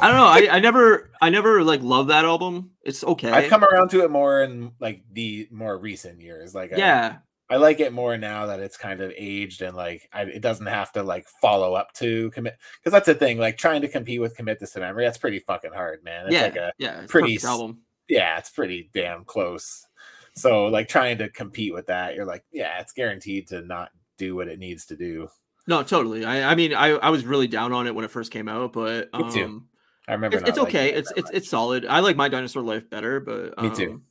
I 0.00 0.08
don't 0.08 0.16
know. 0.16 0.24
I, 0.26 0.56
I 0.56 0.58
never, 0.60 1.10
I 1.20 1.28
never 1.28 1.62
like 1.62 1.82
love 1.82 2.06
that 2.06 2.24
album. 2.24 2.70
It's 2.82 3.04
okay. 3.04 3.30
I've 3.30 3.50
come 3.50 3.62
around 3.62 3.90
to 3.90 4.04
it 4.04 4.10
more 4.10 4.42
in 4.42 4.72
like 4.80 5.02
the 5.12 5.48
more 5.50 5.76
recent 5.76 6.20
years. 6.20 6.54
Like, 6.54 6.70
yeah, 6.74 7.18
I, 7.48 7.56
like 7.56 7.80
it 7.80 7.92
more 7.92 8.16
now 8.16 8.46
that 8.46 8.60
it's 8.60 8.76
kind 8.76 9.00
of 9.00 9.12
aged 9.16 9.62
and 9.62 9.76
like 9.76 10.08
I, 10.12 10.22
it 10.22 10.42
doesn't 10.42 10.66
have 10.66 10.92
to 10.92 11.02
like 11.02 11.28
follow 11.40 11.74
up 11.74 11.92
to 11.94 12.30
commit. 12.30 12.56
Because 12.78 12.92
that's 12.92 13.06
the 13.06 13.14
thing, 13.14 13.38
like 13.38 13.56
trying 13.56 13.82
to 13.82 13.88
compete 13.88 14.20
with 14.20 14.36
commit 14.36 14.60
this 14.60 14.72
to 14.72 14.80
memory. 14.80 15.04
That's 15.04 15.18
pretty 15.18 15.38
fucking 15.38 15.72
hard, 15.72 16.02
man. 16.04 16.26
It's 16.26 16.34
yeah, 16.34 16.42
like 16.42 16.56
a 16.56 16.72
yeah. 16.78 17.02
It's 17.02 17.12
pretty 17.12 17.38
album. 17.44 17.80
yeah, 18.08 18.38
it's 18.38 18.50
pretty 18.50 18.90
damn 18.92 19.24
close. 19.24 19.86
So 20.34 20.66
like 20.66 20.88
trying 20.88 21.18
to 21.18 21.28
compete 21.28 21.72
with 21.72 21.86
that, 21.86 22.14
you're 22.14 22.26
like, 22.26 22.44
yeah, 22.52 22.80
it's 22.80 22.92
guaranteed 22.92 23.48
to 23.48 23.62
not 23.62 23.90
do 24.18 24.36
what 24.36 24.48
it 24.48 24.58
needs 24.58 24.86
to 24.86 24.96
do. 24.96 25.28
No, 25.66 25.82
totally. 25.82 26.24
I, 26.24 26.52
I 26.52 26.54
mean, 26.54 26.74
I, 26.74 26.90
I 26.90 27.10
was 27.10 27.24
really 27.24 27.48
down 27.48 27.72
on 27.72 27.86
it 27.86 27.94
when 27.94 28.04
it 28.04 28.10
first 28.10 28.30
came 28.30 28.48
out, 28.48 28.72
but 28.72 29.08
Me 29.12 29.30
too. 29.32 29.44
um, 29.44 29.68
I 30.06 30.12
remember. 30.12 30.38
It's, 30.38 30.50
it's 30.50 30.58
okay. 30.58 30.92
It's 30.92 31.10
it's 31.16 31.26
much. 31.28 31.34
it's 31.34 31.50
solid. 31.50 31.86
I 31.86 32.00
like 32.00 32.16
my 32.16 32.28
dinosaur 32.28 32.62
life 32.62 32.88
better, 32.88 33.18
but 33.18 33.60
Me 33.60 33.74
too. 33.74 33.90
um, 33.92 34.02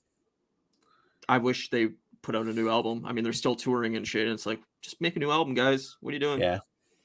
I 1.29 1.37
wish 1.37 1.69
they 1.69 1.89
put 2.25 2.35
out 2.35 2.47
a 2.47 2.53
new 2.53 2.69
album. 2.69 3.03
I 3.05 3.13
mean, 3.13 3.23
they're 3.23 3.33
still 3.33 3.55
touring 3.55 3.95
and 3.95 4.07
shit. 4.07 4.23
And 4.23 4.33
it's 4.33 4.45
like, 4.47 4.59
just 4.81 4.99
make 4.99 5.15
a 5.15 5.19
new 5.19 5.29
album, 5.31 5.53
guys. 5.53 5.95
What 6.01 6.09
are 6.09 6.13
you 6.15 6.19
doing? 6.19 6.41
Yeah. 6.41 6.59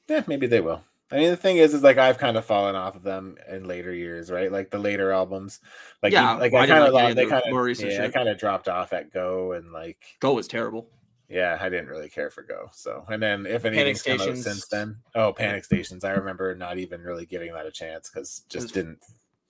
Yeah, 0.09 0.23
maybe 0.27 0.47
they 0.47 0.61
will. 0.61 0.83
I 1.11 1.17
mean, 1.17 1.29
the 1.29 1.37
thing 1.37 1.57
is, 1.57 1.73
is 1.73 1.83
like 1.83 1.97
I've 1.97 2.17
kind 2.17 2.37
of 2.37 2.45
fallen 2.45 2.75
off 2.75 2.95
of 2.95 3.03
them 3.03 3.35
in 3.49 3.65
later 3.65 3.93
years, 3.93 4.31
right? 4.31 4.51
Like 4.51 4.71
the 4.71 4.79
later 4.79 5.11
albums, 5.11 5.59
like 6.01 6.11
Yeah, 6.13 6.33
you- 6.35 6.39
like 6.39 6.53
I 6.53 6.59
I 6.61 6.67
kind 6.67 6.83
of 6.85 6.93
like 6.93 7.15
they 7.15 7.25
kind 7.27 7.43
of 7.45 7.79
yeah, 7.79 8.03
I 8.05 8.09
kind 8.09 8.29
of 8.29 8.37
dropped 8.39 8.67
off 8.69 8.93
at 8.93 9.11
Go 9.11 9.51
and 9.51 9.71
like 9.71 9.97
Go 10.21 10.33
was 10.33 10.47
terrible. 10.47 10.87
yeah, 11.29 11.57
I 11.59 11.67
didn't 11.69 11.87
really 11.89 12.09
care 12.09 12.29
for 12.29 12.43
Go. 12.43 12.69
So 12.73 13.03
and 13.09 13.21
then 13.21 13.45
if 13.45 13.63
Panic 13.63 13.77
anything's 13.79 14.01
come 14.03 14.21
out 14.21 14.37
since 14.37 14.67
then, 14.67 14.97
oh, 15.13 15.33
Panic 15.33 15.65
Stations, 15.65 16.03
I 16.05 16.11
remember 16.11 16.55
not 16.55 16.77
even 16.77 17.01
really 17.01 17.25
giving 17.25 17.53
that 17.53 17.65
a 17.65 17.71
chance 17.71 18.09
because 18.09 18.43
just 18.49 18.63
was- 18.63 18.71
didn't. 18.71 18.99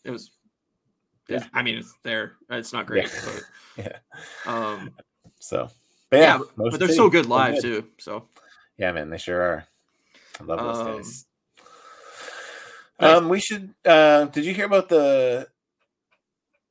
It 0.03 0.11
was. 0.11 0.31
Yeah. 1.29 1.37
Yeah. 1.41 1.45
I 1.53 1.61
mean, 1.61 1.77
it's 1.77 1.93
there. 2.03 2.33
It's 2.49 2.73
not 2.73 2.87
great, 2.87 3.07
Yeah. 3.77 3.97
but 4.45 4.51
um, 4.51 4.89
So, 5.41 5.69
but 6.09 6.19
yeah, 6.19 6.37
yeah, 6.37 6.43
but, 6.55 6.79
they're 6.79 6.87
so 6.87 7.09
good 7.09 7.25
still 7.25 7.35
live 7.35 7.61
too. 7.61 7.87
So 7.97 8.27
Yeah, 8.77 8.91
man, 8.91 9.09
they 9.09 9.17
sure 9.17 9.41
are. 9.41 9.65
I 10.39 10.43
love 10.43 10.59
those 10.59 10.77
Um, 10.77 10.95
guys. 10.95 11.25
Um, 12.99 13.29
we 13.29 13.39
should. 13.39 13.73
Uh, 13.83 14.25
did 14.25 14.45
you 14.45 14.53
hear 14.53 14.65
about 14.65 14.87
the? 14.87 15.47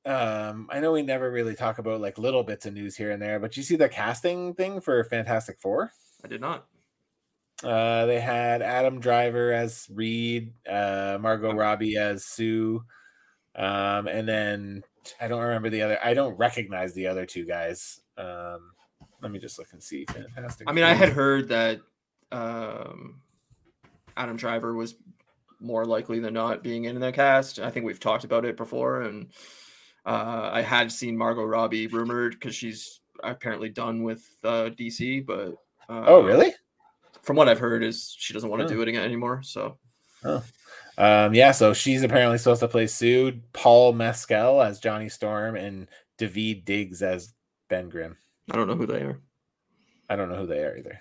Um, 0.07 0.69
I 0.71 0.81
know 0.81 0.93
we 0.93 1.03
never 1.03 1.31
really 1.31 1.57
talk 1.57 1.79
about 1.79 2.01
like 2.01 2.17
little 2.17 2.45
bits 2.45 2.65
of 2.65 2.75
news 2.75 2.97
here 2.97 3.11
and 3.11 3.21
there, 3.21 3.41
but 3.41 3.57
you 3.57 3.63
see 3.63 3.77
the 3.77 3.89
casting 3.89 4.55
thing 4.55 4.81
for 4.81 5.03
Fantastic 5.05 5.59
Four? 5.61 5.93
I 6.25 6.29
did 6.29 6.41
not. 6.41 6.67
Uh, 7.65 8.07
they 8.07 8.21
had 8.21 8.63
Adam 8.63 9.01
Driver 9.01 9.53
as 9.53 9.89
Reed, 9.93 10.53
uh, 10.69 11.19
Margot 11.21 11.53
Robbie 11.53 11.97
as 11.97 12.25
Sue, 12.25 12.83
um, 13.57 14.07
and 14.07 14.27
then 14.29 14.85
I 15.21 15.29
don't 15.29 15.43
remember 15.43 15.69
the 15.69 15.83
other. 15.83 15.99
I 16.03 16.15
don't 16.15 16.39
recognize 16.39 16.95
the 16.95 17.09
other 17.09 17.27
two 17.27 17.45
guys. 17.45 18.01
Um, 18.21 18.73
let 19.23 19.31
me 19.33 19.39
just 19.39 19.59
look 19.59 19.69
and 19.73 19.83
see. 19.83 20.05
Fantastic. 20.07 20.69
I 20.69 20.73
mean, 20.73 20.85
I 20.85 20.95
had 20.95 21.11
heard 21.11 21.49
that 21.49 21.81
um, 22.33 23.21
Adam 24.17 24.37
Driver 24.37 24.75
was 24.75 24.97
more 25.61 25.85
likely 25.85 26.21
than 26.21 26.35
not 26.35 26.63
being 26.63 26.85
in 26.85 26.99
the 27.01 27.13
cast. 27.13 27.59
I 27.59 27.71
think 27.71 27.85
we've 27.87 28.01
talked 28.01 28.25
about 28.25 28.45
it 28.45 28.57
before, 28.57 29.03
and 29.03 29.29
uh, 30.07 30.51
I 30.53 30.63
had 30.63 30.91
seen 30.91 31.17
Margot 31.17 31.45
Robbie 31.45 31.87
rumored 31.87 32.33
because 32.33 32.55
she's 32.55 33.01
apparently 33.23 33.69
done 33.69 34.03
with 34.03 34.27
uh, 34.45 34.71
DC. 34.71 35.27
But 35.27 35.53
uh, 35.89 36.05
Oh, 36.07 36.23
really? 36.23 36.53
From 37.23 37.37
what 37.37 37.49
I've 37.49 37.59
heard, 37.59 37.83
is 37.85 38.15
she 38.19 38.33
doesn't 38.33 38.49
want 38.49 38.61
to 38.61 38.67
Oh. 38.67 38.69
do 38.77 38.83
it 38.83 38.89
again 38.89 39.05
anymore. 39.05 39.43
So 39.43 39.77
Um, 40.99 41.35
yeah, 41.35 41.53
so 41.53 41.73
she's 41.75 42.03
apparently 42.03 42.39
supposed 42.39 42.61
to 42.61 42.69
play 42.69 42.87
Sue, 42.87 43.41
Paul 43.53 43.93
Mescal 43.93 44.63
as 44.63 44.81
Johnny 44.81 45.09
Storm, 45.09 45.57
and 45.57 45.89
David 46.19 46.65
Diggs 46.65 47.03
as 47.03 47.33
Ben 47.71 47.89
Grimm. 47.89 48.19
I 48.51 48.57
don't 48.57 48.69
know 48.69 48.75
who 48.75 48.87
they 48.87 49.01
are. 49.01 49.19
I 50.11 50.17
don't 50.17 50.29
know 50.29 50.37
who 50.37 50.47
they 50.47 50.59
are 50.59 50.77
either. 50.77 51.01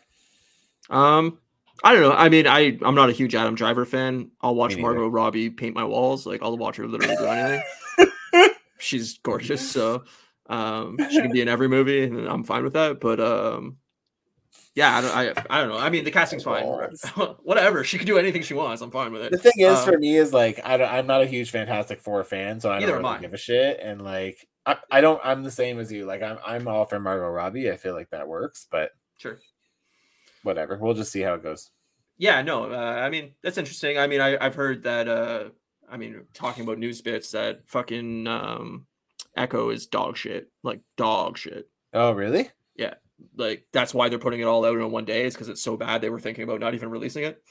Um, 0.90 1.40
I 1.84 1.94
don't 1.94 2.02
know. 2.02 2.14
I 2.14 2.30
mean, 2.30 2.48
I 2.48 2.78
I'm 2.82 2.96
not 2.96 3.10
a 3.10 3.14
huge 3.14 3.36
Adam 3.36 3.56
Driver 3.56 3.86
fan. 3.86 4.32
I'll 4.42 4.56
watch 4.56 4.78
Margot 4.78 5.08
Robbie 5.08 5.50
paint 5.50 5.76
my 5.76 5.84
walls. 5.84 6.26
Like 6.26 6.42
I'll 6.44 6.58
watch 6.58 6.78
her 6.78 6.88
literally 6.88 7.16
do 7.16 7.26
anything. 7.26 7.64
She's 8.78 9.18
gorgeous, 9.20 9.70
so 9.70 10.04
um, 10.50 10.98
she 11.10 11.22
can 11.22 11.32
be 11.32 11.42
in 11.42 11.48
every 11.48 11.68
movie, 11.68 12.04
and 12.04 12.28
I'm 12.28 12.44
fine 12.44 12.64
with 12.64 12.74
that. 12.74 13.00
But 13.00 13.20
um, 13.20 13.78
yeah, 14.76 14.98
I 14.98 15.02
don't, 15.02 15.16
I, 15.38 15.58
I 15.58 15.62
don't 15.62 15.70
know. 15.70 15.78
I 15.78 15.90
mean, 15.90 16.04
the 16.06 16.12
casting's 16.12 16.44
fine. 16.44 16.64
Whatever, 17.44 17.84
she 17.84 17.98
can 17.98 18.08
do 18.08 18.18
anything 18.18 18.42
she 18.44 18.54
wants. 18.54 18.82
I'm 18.82 18.92
fine 18.92 19.12
with 19.12 19.24
it. 19.24 19.32
The 19.32 19.38
thing 19.38 19.54
is, 19.58 19.78
Um, 19.80 19.86
for 19.86 19.98
me, 19.98 20.16
is 20.18 20.34
like 20.34 20.60
I 20.64 20.78
don't, 20.78 20.92
I'm 20.92 21.08
not 21.08 21.22
a 21.22 21.26
huge 21.26 21.52
Fantastic 21.52 22.00
Four 22.00 22.24
fan, 22.24 22.60
so 22.60 22.72
I 22.72 22.80
don't 22.80 23.04
really 23.04 23.20
give 23.20 23.34
a 23.34 23.38
shit. 23.38 23.80
And 23.82 24.02
like, 24.02 24.48
I, 24.70 24.78
I 24.92 25.02
don't. 25.02 25.20
I'm 25.24 25.44
the 25.44 25.52
same 25.52 25.80
as 25.80 25.92
you. 25.92 26.06
Like, 26.06 26.22
I'm 26.22 26.38
I'm 26.46 26.68
all 26.68 26.86
for 26.86 27.00
Margot 27.00 27.30
Robbie. 27.30 27.72
I 27.72 27.78
feel 27.78 27.94
like 27.96 28.10
that 28.12 28.28
works, 28.28 28.68
but 28.70 28.92
Sure. 29.18 29.40
whatever. 30.44 30.78
We'll 30.78 30.94
just 30.94 31.12
see 31.12 31.22
how 31.22 31.34
it 31.34 31.44
goes. 31.44 31.72
Yeah, 32.18 32.42
no. 32.42 32.72
Uh, 32.72 32.76
I 32.78 33.10
mean, 33.10 33.32
that's 33.42 33.58
interesting. 33.58 33.98
I 33.98 34.08
mean, 34.08 34.22
I, 34.22 34.38
I've 34.44 34.56
heard 34.56 34.84
that. 34.84 35.08
Uh, 35.08 35.50
I 35.90 35.98
mean, 35.98 36.26
talking 36.34 36.64
about 36.64 36.78
news 36.78 37.02
bits 37.02 37.32
that 37.32 37.62
fucking 37.68 38.28
um, 38.28 38.86
Echo 39.36 39.70
is 39.70 39.88
dog 39.88 40.18
shit, 40.18 40.52
like 40.64 40.82
dog 40.98 41.38
shit. 41.38 41.68
Oh, 41.94 42.12
really? 42.12 42.52
Yeah. 42.76 42.96
Like 43.36 43.66
that's 43.74 43.94
why 43.94 44.08
they're 44.08 44.20
putting 44.20 44.40
it 44.40 44.46
all 44.46 44.66
out 44.66 44.78
in 44.78 44.92
one 44.92 45.06
day 45.06 45.26
is 45.26 45.34
because 45.34 45.50
it's 45.50 45.62
so 45.62 45.76
bad 45.76 46.00
they 46.02 46.10
were 46.10 46.20
thinking 46.20 46.44
about 46.44 46.60
not 46.62 46.74
even 46.74 46.90
releasing 46.90 47.24
it 47.26 47.42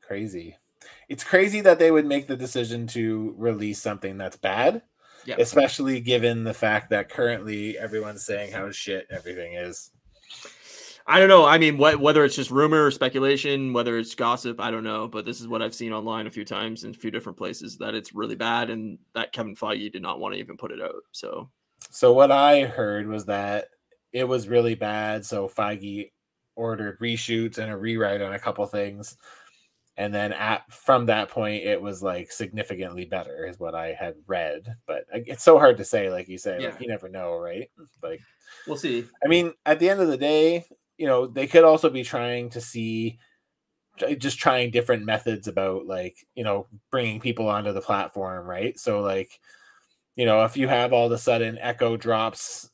Crazy. 0.00 0.56
It's 1.08 1.24
crazy 1.24 1.60
that 1.62 1.78
they 1.78 1.90
would 1.90 2.06
make 2.06 2.26
the 2.26 2.36
decision 2.36 2.86
to 2.88 3.34
release 3.38 3.80
something 3.80 4.18
that's 4.18 4.36
bad. 4.36 4.82
Yeah. 5.26 5.36
Especially 5.38 6.00
given 6.00 6.44
the 6.44 6.54
fact 6.54 6.90
that 6.90 7.08
currently 7.08 7.78
everyone's 7.78 8.24
saying 8.24 8.52
how 8.52 8.70
shit 8.70 9.06
everything 9.10 9.54
is. 9.54 9.90
i 11.06 11.18
don't 11.18 11.28
know 11.28 11.44
i 11.44 11.58
mean 11.58 11.76
what, 11.76 12.00
whether 12.00 12.24
it's 12.24 12.34
just 12.36 12.50
rumor 12.50 12.86
or 12.86 12.90
speculation 12.90 13.72
whether 13.74 13.98
it's 13.98 14.14
gossip 14.14 14.58
i 14.58 14.70
don't 14.70 14.84
know 14.84 15.06
but 15.06 15.26
this 15.26 15.38
is 15.40 15.46
what 15.46 15.60
i've 15.60 15.74
seen 15.74 15.92
online 15.92 16.26
a 16.26 16.30
few 16.30 16.44
times 16.46 16.84
in 16.84 16.90
a 16.90 16.94
few 16.94 17.10
different 17.10 17.36
places 17.36 17.76
that 17.76 17.94
it's 17.94 18.14
really 18.14 18.34
bad 18.34 18.70
and 18.70 18.98
that 19.14 19.30
kevin 19.32 19.54
feige 19.54 19.92
did 19.92 20.00
not 20.00 20.18
want 20.18 20.34
to 20.34 20.40
even 20.40 20.56
put 20.56 20.72
it 20.72 20.80
out 20.80 21.02
so 21.12 21.50
So 21.90 22.12
what 22.12 22.32
I 22.32 22.62
heard 22.64 23.06
was 23.06 23.26
that 23.26 23.68
it 24.12 24.24
was 24.24 24.48
really 24.48 24.74
bad. 24.74 25.24
So 25.24 25.48
Feige 25.48 26.10
ordered 26.56 26.98
reshoots 27.00 27.58
and 27.58 27.70
a 27.70 27.76
rewrite 27.76 28.22
on 28.22 28.32
a 28.32 28.38
couple 28.38 28.66
things. 28.66 29.16
And 29.96 30.12
then 30.12 30.32
at 30.32 30.70
from 30.72 31.06
that 31.06 31.28
point, 31.28 31.64
it 31.64 31.80
was 31.80 32.02
like 32.02 32.32
significantly 32.32 33.04
better, 33.04 33.46
is 33.46 33.60
what 33.60 33.74
I 33.74 33.92
had 33.92 34.16
read. 34.26 34.74
But 34.86 35.04
it's 35.12 35.44
so 35.44 35.58
hard 35.58 35.76
to 35.76 35.84
say, 35.84 36.10
like 36.10 36.28
you 36.28 36.38
say, 36.38 36.60
Yeah. 36.60 36.70
like 36.70 36.80
you 36.80 36.88
never 36.88 37.08
know, 37.08 37.36
right? 37.36 37.70
Like 38.02 38.20
we'll 38.66 38.76
see 38.76 39.06
I 39.24 39.28
mean, 39.28 39.52
at 39.66 39.78
the 39.78 39.88
end 39.88 40.00
of 40.00 40.08
the 40.08 40.16
day, 40.16 40.64
you 40.98 41.06
know, 41.06 41.26
they 41.26 41.46
could 41.46 41.64
also 41.64 41.90
be 41.90 42.02
trying 42.02 42.50
to 42.50 42.60
see 42.60 43.18
just 44.18 44.38
trying 44.38 44.72
different 44.72 45.04
methods 45.04 45.46
about 45.46 45.86
like, 45.86 46.16
you 46.34 46.42
know, 46.42 46.66
bringing 46.90 47.20
people 47.20 47.48
onto 47.48 47.72
the 47.72 47.80
platform, 47.80 48.44
right? 48.44 48.76
So 48.78 49.00
like, 49.00 49.38
you 50.16 50.26
know, 50.26 50.44
if 50.44 50.56
you 50.56 50.66
have 50.66 50.92
all 50.92 51.06
of 51.06 51.12
a 51.12 51.18
sudden 51.18 51.58
Echo 51.60 51.96
drops, 51.96 52.70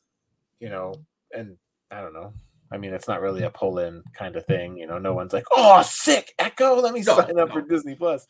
you 0.59 0.69
know, 0.69 0.95
and 1.31 1.57
I 1.91 2.01
don't 2.01 2.13
know. 2.13 2.33
I 2.71 2.77
mean, 2.77 2.93
it's 2.93 3.07
not 3.07 3.21
really 3.21 3.43
a 3.43 3.49
pull 3.49 3.79
in 3.79 4.03
kind 4.13 4.35
of 4.35 4.45
thing, 4.45 4.77
you 4.77 4.87
know. 4.87 4.97
No 4.97 5.13
one's 5.13 5.33
like, 5.33 5.45
"Oh, 5.51 5.81
sick 5.81 6.33
Echo, 6.39 6.75
let 6.79 6.93
me 6.93 7.01
No, 7.01 7.17
sign 7.17 7.37
up 7.39 7.51
for. 7.51 7.61
Disney 7.61 7.95
Plus." 7.95 8.27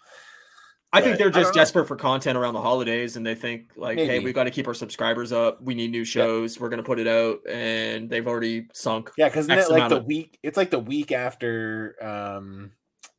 i 0.94 1.00
think 1.00 1.18
they're 1.18 1.30
just 1.30 1.54
desperate 1.54 1.88
for 1.88 1.96
content 1.96 2.38
around 2.38 2.54
the 2.54 2.60
holidays 2.62 3.16
and 3.16 3.26
they 3.26 3.34
think 3.34 3.72
like 3.78 3.98
hey 3.98 4.20
we've 4.20 4.36
got 4.36 4.44
to 4.44 4.52
keep 4.52 4.68
our 4.68 4.74
subscribers 4.74 5.32
up 5.32 5.62
we 5.62 5.74
need 5.74 5.90
new 5.90 6.04
shows 6.04 6.60
we're 6.60 6.68
going 6.68 6.80
to 6.80 6.84
put 6.84 7.00
it 7.00 7.08
out 7.08 7.40
and 7.50 8.10
they've 8.10 8.28
already 8.28 8.68
sunk 8.74 9.10
Yeah, 9.18 9.30
because 9.30 9.48
like 9.48 9.88
the 9.88 10.00
of- 10.00 10.06
week, 10.06 10.38
it's 10.44 10.58
like 10.58 10.70
the 10.70 10.80
week 10.80 11.14
after 11.14 11.96
um 12.04 12.72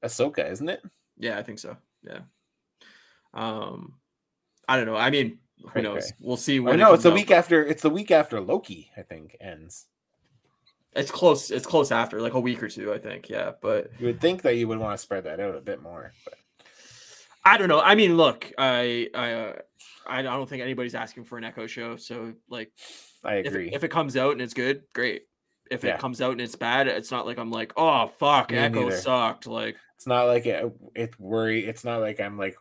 Ahsoka, 0.04 0.50
isn't 0.50 0.68
it? 0.68 0.82
Yeah, 1.16 1.38
I 1.38 1.42
think 1.42 1.58
so. 1.60 1.78
Yeah. 2.02 2.18
Um, 3.32 3.94
I 4.68 4.76
don't 4.76 4.84
know. 4.86 4.96
I 4.96 5.08
mean, 5.10 5.38
who 5.72 5.80
knows? 5.80 6.12
We'll 6.20 6.36
see. 6.36 6.58
Oh, 6.60 6.64
When 6.64 6.74
it 6.74 6.78
no, 6.78 6.88
it's 6.92 7.04
comes 7.04 7.04
the 7.04 7.10
week 7.12 7.30
after. 7.30 7.64
It's 7.64 7.82
the 7.82 7.88
week 7.90 8.10
after 8.10 8.40
Loki. 8.40 8.90
I 8.96 9.02
think 9.02 9.36
ends. 9.40 9.86
It's 10.94 11.10
close. 11.10 11.50
It's 11.50 11.66
close 11.66 11.90
after, 11.90 12.20
like 12.20 12.34
a 12.34 12.40
week 12.40 12.62
or 12.62 12.68
two, 12.68 12.92
I 12.92 12.98
think. 12.98 13.28
Yeah, 13.30 13.52
but 13.62 13.90
You 13.98 14.06
would 14.06 14.20
think 14.20 14.42
that 14.42 14.56
you 14.56 14.68
would 14.68 14.78
want 14.78 14.92
to 14.98 15.02
spread 15.02 15.24
that 15.24 15.40
out 15.40 15.54
a 15.56 15.60
bit 15.60 15.80
more. 15.82 16.12
But 16.24 16.34
I 17.44 17.56
don't 17.58 17.68
know. 17.68 17.80
I 17.80 17.94
mean, 17.94 18.16
look, 18.16 18.52
I, 18.58 19.08
I, 19.14 19.32
uh, 19.32 19.52
I 20.06 20.22
don't 20.22 20.48
think 20.48 20.62
anybody's 20.62 20.94
asking 20.94 21.24
for 21.24 21.38
an 21.38 21.44
Echo 21.44 21.66
show. 21.66 21.96
So, 21.96 22.34
like, 22.48 22.70
I 23.24 23.36
if 23.36 23.46
agree. 23.46 23.68
it, 23.68 23.74
if 23.74 23.84
it 23.84 23.90
comes 23.90 24.16
out 24.16 24.32
and 24.32 24.40
it's 24.42 24.54
good, 24.54 24.82
great. 24.94 25.22
If 25.70 25.82
Yeah. 25.82 25.94
it 25.94 26.00
comes 26.00 26.20
out 26.20 26.32
and 26.32 26.40
it's 26.40 26.56
bad, 26.56 26.86
it's 26.88 27.10
not 27.10 27.24
like 27.24 27.38
I'm 27.38 27.50
like, 27.50 27.72
oh 27.76 28.08
fuck, 28.18 28.50
Me 28.50 28.58
Echo 28.58 28.84
neither. 28.84 28.96
sucked. 28.96 29.46
Like, 29.46 29.76
it's 29.96 30.06
not 30.06 30.24
like 30.26 30.44
it, 30.44 30.70
it 30.94 31.18
worry. 31.18 31.64
It's 31.64 31.84
not 31.84 32.00
like 32.00 32.20
I'm 32.20 32.36
like 32.36 32.56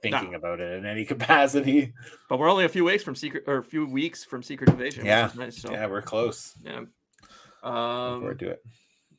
thinking 0.00 0.34
about 0.34 0.60
it 0.60 0.72
in 0.78 0.86
any 0.86 1.04
capacity. 1.14 1.92
but 2.28 2.38
we're 2.38 2.50
only 2.50 2.64
a 2.64 2.68
few 2.68 2.84
weeks 2.84 3.02
from 3.02 3.16
secret 3.16 3.44
or 3.48 3.56
a 3.58 3.62
few 3.64 3.86
weeks 3.86 4.24
from 4.24 4.42
Secret 4.42 4.68
Invasion. 4.70 5.04
Yeah. 5.04 5.30
nice. 5.36 5.58
So, 5.60 5.72
Yeah, 5.72 5.86
we're 5.86 6.02
close. 6.02 6.54
yeah. 6.62 6.82
Um, 7.62 8.20
forward 8.20 8.38
to 8.40 8.50
it. 8.50 8.62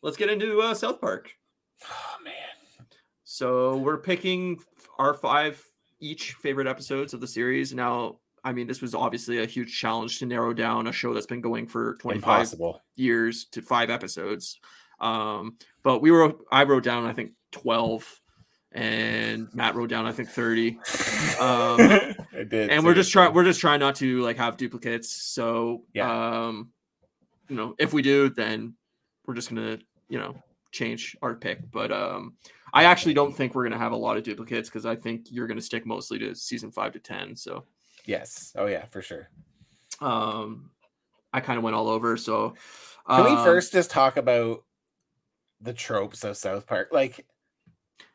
let's 0.01 0.17
get 0.17 0.29
into 0.29 0.61
uh, 0.61 0.73
South 0.73 0.99
Park. 0.99 1.31
Oh 1.85 2.15
man. 2.23 2.33
So 3.23 3.77
we're 3.77 3.97
picking 3.97 4.59
our 4.99 5.13
five 5.13 5.63
each 5.99 6.33
favorite 6.33 6.67
episodes 6.67 7.13
of 7.13 7.21
the 7.21 7.27
series. 7.27 7.73
Now, 7.73 8.19
I 8.43 8.51
mean, 8.51 8.67
this 8.67 8.81
was 8.81 8.93
obviously 8.93 9.41
a 9.41 9.45
huge 9.45 9.77
challenge 9.79 10.19
to 10.19 10.25
narrow 10.25 10.53
down 10.53 10.87
a 10.87 10.91
show 10.91 11.13
that's 11.13 11.25
been 11.25 11.41
going 11.41 11.65
for 11.67 11.95
25 11.95 12.15
Impossible. 12.23 12.81
years 12.95 13.45
to 13.51 13.61
five 13.61 13.89
episodes. 13.89 14.59
Um, 14.99 15.57
but 15.81 15.99
we 16.01 16.11
were, 16.11 16.33
I 16.51 16.63
wrote 16.63 16.83
down, 16.83 17.05
I 17.05 17.13
think 17.13 17.31
12 17.53 18.19
and 18.73 19.47
Matt 19.53 19.75
wrote 19.75 19.89
down, 19.89 20.05
I 20.05 20.11
think 20.11 20.29
30. 20.29 20.71
Um, 20.71 20.77
I 21.39 22.15
did. 22.47 22.69
and 22.69 22.83
we're 22.83 22.93
just 22.95 23.11
trying 23.11 23.33
we're 23.33 23.43
just 23.45 23.59
trying 23.61 23.79
not 23.79 23.95
to 23.95 24.21
like 24.21 24.37
have 24.37 24.57
duplicates. 24.57 25.09
So, 25.09 25.83
Yeah. 25.93 26.45
um, 26.47 26.71
you 27.49 27.55
know, 27.55 27.75
if 27.77 27.93
we 27.93 28.01
do, 28.01 28.29
then 28.29 28.75
we're 29.25 29.33
just 29.33 29.53
going 29.53 29.77
to, 29.77 29.83
you 30.09 30.19
know, 30.19 30.35
change 30.73 31.15
our 31.21 31.35
pick, 31.35 31.59
but 31.71 31.91
um, 31.91 32.33
I 32.73 32.85
actually 32.85 33.13
don't 33.13 33.31
think 33.31 33.53
we're 33.53 33.63
gonna 33.63 33.77
have 33.77 33.91
a 33.91 33.95
lot 33.97 34.17
of 34.17 34.23
duplicates 34.23 34.67
because 34.67 34.85
I 34.85 34.95
think 34.95 35.27
you're 35.29 35.47
gonna 35.47 35.61
stick 35.61 35.85
mostly 35.85 36.19
to 36.19 36.35
season 36.35 36.71
five 36.71 36.91
to 36.93 36.99
ten. 36.99 37.35
So 37.35 37.63
yes, 38.05 38.51
oh 38.57 38.65
yeah, 38.65 38.85
for 38.87 39.01
sure. 39.01 39.29
Um, 40.01 40.71
I 41.31 41.39
kind 41.39 41.57
of 41.57 41.63
went 41.63 41.75
all 41.75 41.87
over. 41.87 42.17
So 42.17 42.55
can 43.07 43.25
um, 43.25 43.37
we 43.37 43.43
first 43.43 43.71
just 43.71 43.91
talk 43.91 44.17
about 44.17 44.63
the 45.61 45.73
tropes 45.73 46.23
of 46.23 46.35
South 46.35 46.65
Park? 46.65 46.89
Like, 46.91 47.25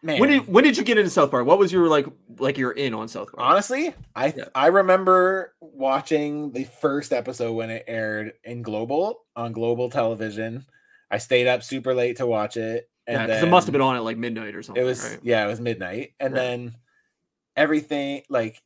man, 0.03 0.21
When 0.21 0.31
did 0.31 0.49
when 0.49 0.65
did 0.65 0.77
you 0.77 0.85
get 0.85 0.99
into 0.99 1.11
South 1.11 1.31
Park? 1.31 1.47
What 1.47 1.59
was 1.59 1.73
your 1.73 1.89
like 1.89 2.07
like 2.39 2.59
you're 2.59 2.73
in 2.73 2.95
on 2.95 3.09
South 3.09 3.33
Park? 3.33 3.47
honestly, 3.49 3.95
I 4.15 4.35
Yeah. 4.37 4.45
I 4.55 4.67
remember 4.69 5.55
watching 5.61 6.53
the 6.53 6.65
first 6.65 7.13
episode 7.13 7.53
when 7.55 7.71
it 7.71 7.85
aired 7.87 8.35
in 8.45 8.63
global 8.63 9.21
on 9.37 9.53
global 9.53 9.91
television. 9.91 10.65
I 11.11 11.19
stayed 11.19 11.47
up 11.47 11.63
super 11.63 11.95
late 11.95 12.17
to 12.19 12.27
watch 12.27 12.57
it, 12.57 12.89
and 13.07 13.17
yeah, 13.21 13.27
then 13.27 13.45
it 13.45 13.51
must 13.51 13.67
have 13.67 13.73
been 13.73 13.81
on 13.81 13.97
at 13.97 14.05
like 14.05 14.17
midnight 14.19 14.55
or 14.55 14.63
something. 14.63 14.83
It 14.83 14.87
was 14.87 15.03
right? 15.03 15.21
yeah, 15.23 15.45
it 15.45 15.49
was 15.49 15.61
midnight, 15.61 16.13
and 16.21 16.35
Right. 16.35 16.41
then 16.41 16.77
everything 17.57 18.23
like 18.29 18.63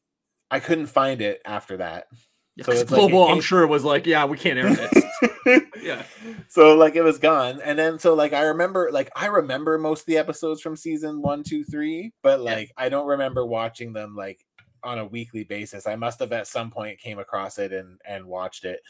I 0.51 0.61
couldn't 0.61 0.87
find 0.87 1.21
it 1.23 1.41
after 1.45 1.79
that. 1.79 2.09
Yeah, 2.57 2.65
so 2.67 2.73
it's 2.73 2.91
like 2.91 2.99
global. 2.99 3.29
it 3.29 3.33
I'm 3.33 3.41
sure 3.41 3.67
was 3.67 3.85
like, 3.85 4.07
yeah, 4.07 4.27
we 4.27 4.37
can't 4.37 4.59
air 4.59 4.69
this. 4.75 5.05
yeah, 5.83 6.03
so 6.49 6.75
like 6.77 6.97
it 6.97 7.03
was 7.03 7.19
gone. 7.19 7.61
And 7.63 7.79
then 7.79 7.99
so 7.99 8.15
like 8.15 8.33
i 8.33 8.43
remember 8.43 8.91
like 8.93 9.11
i 9.17 9.27
remember 9.27 9.79
most 9.79 10.01
of 10.01 10.07
the 10.07 10.19
episodes 10.19 10.61
from 10.61 10.77
season 10.77 11.23
one 11.23 11.43
two 11.43 11.65
three 11.65 12.13
but 12.23 12.41
Yeah. 12.41 12.55
like 12.55 12.73
i 12.77 12.89
don't 12.89 13.07
remember 13.07 13.45
watching 13.47 13.93
them 13.93 14.15
like 14.17 14.45
on 14.85 14.99
a 14.99 15.07
weekly 15.07 15.45
basis. 15.45 15.87
I 15.87 15.95
must 15.97 16.19
have 16.21 16.33
at 16.33 16.49
some 16.49 16.71
point 16.71 16.99
came 16.99 17.19
across 17.21 17.59
it 17.59 17.73
and 17.73 18.01
and 18.05 18.27
watched 18.27 18.65
it. 18.65 18.81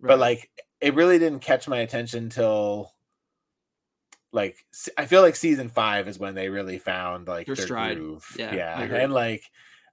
But 0.00 0.18
like 0.18 0.50
it 0.80 0.94
really 0.94 1.18
didn't 1.18 1.40
catch 1.40 1.66
my 1.66 1.78
attention 1.78 2.28
till 2.28 2.92
like 4.30 4.56
i 4.98 5.06
feel 5.06 5.22
like 5.22 5.34
season 5.34 5.70
five 5.70 6.06
is 6.06 6.18
when 6.18 6.34
they 6.34 6.50
really 6.50 6.78
found 6.78 7.26
like 7.26 7.46
Their 7.46 7.56
their 7.56 7.64
stride. 7.64 7.96
groove. 7.96 8.26
Yeah, 8.38 8.54
yeah 8.54 8.78
and 8.80 9.12
like 9.12 9.42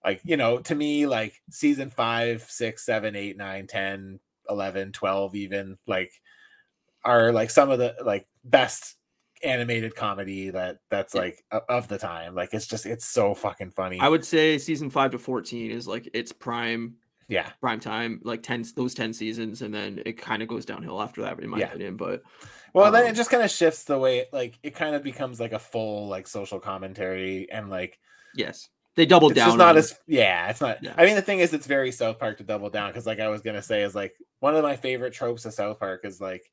like 0.04 0.20
you 0.26 0.36
know 0.38 0.60
to 0.60 0.76
me 0.76 1.08
like 1.08 1.42
season 1.50 1.90
five 1.90 2.44
six 2.50 2.86
seven 2.86 3.16
eight 3.16 3.38
nine 3.38 3.66
10 3.66 4.20
11 4.50 4.92
12 4.92 5.36
even 5.36 5.78
like 5.88 6.12
are 7.04 7.32
like 7.32 7.50
some 7.50 7.70
of 7.70 7.80
the 7.80 7.96
like 8.04 8.28
best 8.44 8.96
animated 9.44 9.96
comedy 9.96 10.50
that 10.50 10.78
that's 10.90 11.14
Yeah. 11.14 11.22
like 11.22 11.46
of 11.70 11.88
the 11.88 11.98
time 11.98 12.34
like 12.36 12.54
it's 12.54 12.68
just 12.68 12.86
it's 12.86 13.06
so 13.06 13.34
fucking 13.36 13.72
funny 13.72 14.00
I 14.00 14.10
would 14.10 14.26
say 14.26 14.58
season 14.58 14.90
five 14.90 15.12
to 15.12 15.20
fourteen 15.20 15.72
is 15.72 15.88
like 15.88 16.10
its 16.14 16.32
prime 16.32 16.96
yeah 17.28 17.52
prime 17.62 17.80
time, 17.80 18.22
like 18.24 18.44
ten 18.44 18.64
those 18.76 18.94
ten 18.94 19.12
seasons, 19.14 19.62
and 19.62 19.74
then 19.74 20.02
it 20.06 20.14
kind 20.14 20.42
of 20.42 20.48
goes 20.48 20.66
downhill 20.66 21.02
after 21.02 21.22
that, 21.24 21.40
in 21.40 21.50
my 21.50 21.60
Yeah. 21.60 21.68
opinion. 21.68 21.98
But 21.98 22.24
well 22.74 22.92
then 22.92 23.08
it 23.08 23.10
Um, 23.10 23.16
just 23.16 23.30
kind 23.30 23.44
of 23.44 23.52
shifts 23.52 23.84
the 23.86 23.98
way 24.00 24.20
it, 24.20 24.30
like 24.34 24.58
it 24.64 24.76
kind 24.76 24.96
of 24.96 25.04
becomes 25.04 25.40
like 25.40 25.52
a 25.54 25.60
full 25.60 26.08
like 26.08 26.28
social 26.28 26.60
commentary 26.60 27.50
and 27.52 27.70
like 27.70 28.00
yes, 28.34 28.70
they 28.96 29.06
doubled 29.06 29.32
it's 29.32 29.38
down. 29.40 29.48
just 29.50 29.58
not 29.58 29.78
as 29.78 30.00
yeah 30.08 30.50
it's 30.50 30.62
not 30.62 30.82
Yeah. 30.84 30.94
i 30.98 31.06
mean 31.06 31.16
the 31.16 31.22
thing 31.22 31.40
is 31.40 31.54
it's 31.54 31.68
very 31.68 31.92
south 31.92 32.20
park 32.20 32.38
to 32.38 32.44
double 32.44 32.70
down 32.70 32.90
because 32.92 33.06
like 33.06 33.20
i 33.20 33.28
was 33.30 33.42
gonna 33.42 33.62
say 33.62 33.84
is 33.84 33.94
like 33.96 34.14
one 34.40 34.56
of 34.56 34.64
my 34.64 34.76
favorite 34.76 35.14
tropes 35.14 35.46
of 35.46 35.54
south 35.54 35.80
park 35.80 36.02
is 36.06 36.20
like 36.22 36.44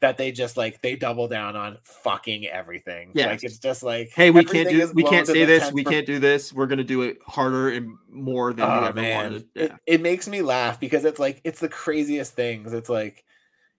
that 0.00 0.18
they 0.18 0.32
just 0.32 0.56
like 0.56 0.82
they 0.82 0.96
double 0.96 1.28
down 1.28 1.56
on 1.56 1.78
fucking 1.84 2.46
everything 2.46 3.10
Yes. 3.14 3.28
like 3.28 3.44
it's 3.44 3.58
just 3.58 3.82
like 3.82 4.10
hey, 4.10 4.30
we 4.30 4.44
can't 4.44 4.68
do 4.68 4.90
we 4.92 5.02
can't 5.02 5.26
say 5.26 5.44
this, 5.46 5.72
we 5.72 5.82
per- 5.84 5.92
can't 5.92 6.04
do 6.06 6.18
this. 6.18 6.52
We're 6.52 6.66
gonna 6.66 6.84
do 6.84 7.02
it 7.02 7.18
harder 7.26 7.70
and 7.70 7.96
more 8.10 8.52
than 8.52 8.68
oh 8.68 8.84
ever 8.84 8.92
man 9.00 9.16
wanted. 9.32 9.48
it, 9.54 9.70
Yeah. 9.70 9.76
it 9.86 10.02
makes 10.02 10.28
me 10.28 10.42
laugh 10.42 10.78
because 10.78 11.04
it's 11.06 11.18
like 11.18 11.40
it's 11.44 11.60
the 11.60 11.68
craziest 11.70 12.34
things 12.34 12.72
it's 12.74 12.90
like 12.90 13.24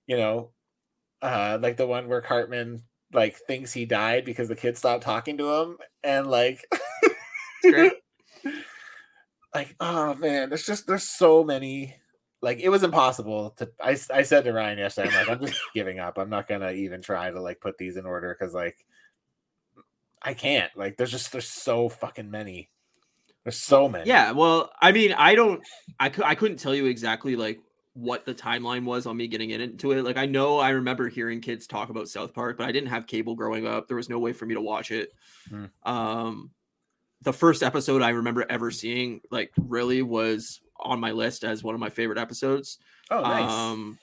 you 0.07 0.17
know 0.17 0.49
uh 1.21 1.59
like 1.61 1.77
the 1.77 1.85
one 1.85 2.07
where 2.07 2.21
cartman 2.21 2.81
like 3.13 3.35
thinks 3.45 3.71
he 3.71 3.85
died 3.85 4.25
because 4.25 4.47
the 4.47 4.55
kid 4.55 4.77
stopped 4.77 5.03
talking 5.03 5.37
to 5.37 5.47
him 5.53 5.77
and 6.03 6.25
like 6.27 6.65
great. 7.71 7.93
like 9.55 9.75
oh 9.79 10.13
man 10.15 10.49
there's 10.49 10.65
just 10.65 10.85
there's 10.85 11.07
so 11.07 11.43
many 11.43 11.95
like 12.41 12.59
it 12.59 12.69
was 12.69 12.83
impossible 12.83 13.51
to 13.51 13.69
I, 13.81 13.97
I 14.13 14.23
said 14.23 14.43
to 14.43 14.53
ryan 14.53 14.77
yesterday 14.77 15.09
i'm 15.09 15.15
like 15.15 15.29
i'm 15.29 15.45
just 15.47 15.59
giving 15.73 15.99
up 15.99 16.17
i'm 16.17 16.29
not 16.29 16.47
gonna 16.47 16.71
even 16.71 17.01
try 17.01 17.31
to 17.31 17.41
like 17.41 17.61
put 17.61 17.77
these 17.77 17.97
in 17.97 18.05
order 18.05 18.35
because 18.37 18.53
like 18.53 18.85
i 20.21 20.33
can't 20.33 20.71
like 20.75 20.97
there's 20.97 21.11
just 21.11 21.31
there's 21.31 21.47
so 21.47 21.87
fucking 21.89 22.29
many 22.29 22.69
there's 23.45 23.59
so 23.59 23.87
many 23.87 24.09
Yeah, 24.09 24.31
well, 24.31 24.71
I 24.81 24.91
mean, 24.91 25.13
I 25.13 25.35
don't, 25.35 25.61
I, 25.99 26.09
cou- 26.09 26.23
I 26.23 26.33
couldn't 26.33 26.57
tell 26.57 26.73
you 26.73 26.87
exactly 26.87 27.35
like 27.35 27.59
what 27.93 28.25
the 28.25 28.33
timeline 28.33 28.85
was 28.85 29.05
on 29.05 29.17
me 29.17 29.27
getting 29.27 29.51
into 29.51 29.91
it. 29.91 30.03
Like, 30.03 30.17
I 30.17 30.25
know 30.25 30.57
I 30.57 30.69
remember 30.71 31.07
hearing 31.09 31.41
kids 31.41 31.67
talk 31.67 31.89
about 31.89 32.09
South 32.09 32.33
Park, 32.33 32.57
but 32.57 32.67
I 32.67 32.71
didn't 32.71 32.89
have 32.89 33.05
cable 33.05 33.35
growing 33.35 33.67
up. 33.67 33.87
There 33.87 33.97
was 33.97 34.09
no 34.09 34.17
way 34.17 34.33
for 34.33 34.47
me 34.47 34.55
to 34.55 34.61
watch 34.61 34.89
it. 34.89 35.11
Hmm. 35.47 35.65
Um, 35.83 36.49
the 37.21 37.33
first 37.33 37.63
episode 37.63 38.01
I 38.01 38.09
remember 38.09 38.45
ever 38.49 38.71
seeing, 38.71 39.21
like, 39.31 39.51
really 39.57 40.01
was 40.01 40.61
on 40.79 40.99
my 40.99 41.11
list 41.11 41.43
as 41.43 41.63
one 41.63 41.73
of 41.73 41.79
my 41.79 41.89
favorite 41.89 42.17
episodes. 42.19 42.77
oh 43.09 43.21
nice 43.21 43.51
Um, 43.51 43.97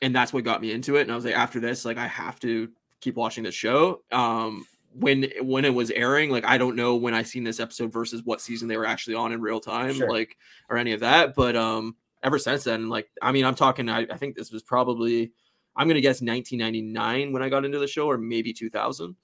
and 0.00 0.14
that's 0.14 0.32
what 0.32 0.42
got 0.44 0.60
me 0.60 0.72
into 0.72 0.96
it. 0.96 1.02
And 1.02 1.12
I 1.12 1.14
was 1.14 1.24
like, 1.24 1.36
after 1.36 1.60
this, 1.60 1.84
like, 1.84 1.98
I 1.98 2.06
have 2.08 2.40
to 2.40 2.70
keep 3.00 3.14
watching 3.14 3.44
this 3.44 3.54
show. 3.54 4.02
Um, 4.10 4.66
when 4.94 5.26
when 5.40 5.64
it 5.64 5.72
was 5.72 5.90
airing, 5.90 6.30
like, 6.30 6.44
I 6.44 6.58
don't 6.58 6.76
know 6.76 6.96
when 6.96 7.14
I 7.14 7.22
seen 7.22 7.44
this 7.44 7.60
episode 7.60 7.92
versus 7.92 8.22
what 8.24 8.40
season 8.40 8.68
they 8.68 8.76
were 8.76 8.84
actually 8.86 9.14
on 9.14 9.32
in 9.32 9.40
real 9.40 9.60
time, 9.60 9.94
Sure. 9.94 10.10
like, 10.10 10.36
or 10.68 10.76
any 10.76 10.92
of 10.92 11.00
that. 11.00 11.34
But 11.34 11.56
um, 11.56 11.96
ever 12.22 12.38
since 12.38 12.64
then, 12.64 12.88
like, 12.88 13.08
I 13.22 13.32
mean, 13.32 13.44
I'm 13.44 13.54
talking. 13.54 13.88
I, 13.88 14.00
I 14.10 14.16
think 14.16 14.34
this 14.36 14.50
was 14.52 14.62
probably, 14.62 15.32
I'm 15.76 15.88
gonna 15.88 16.00
guess 16.02 16.20
1999 16.20 17.32
when 17.32 17.42
I 17.42 17.48
got 17.48 17.64
into 17.64 17.78
the 17.78 17.86
show, 17.86 18.06
or 18.10 18.18
maybe 18.18 18.52
2000. 18.52 19.16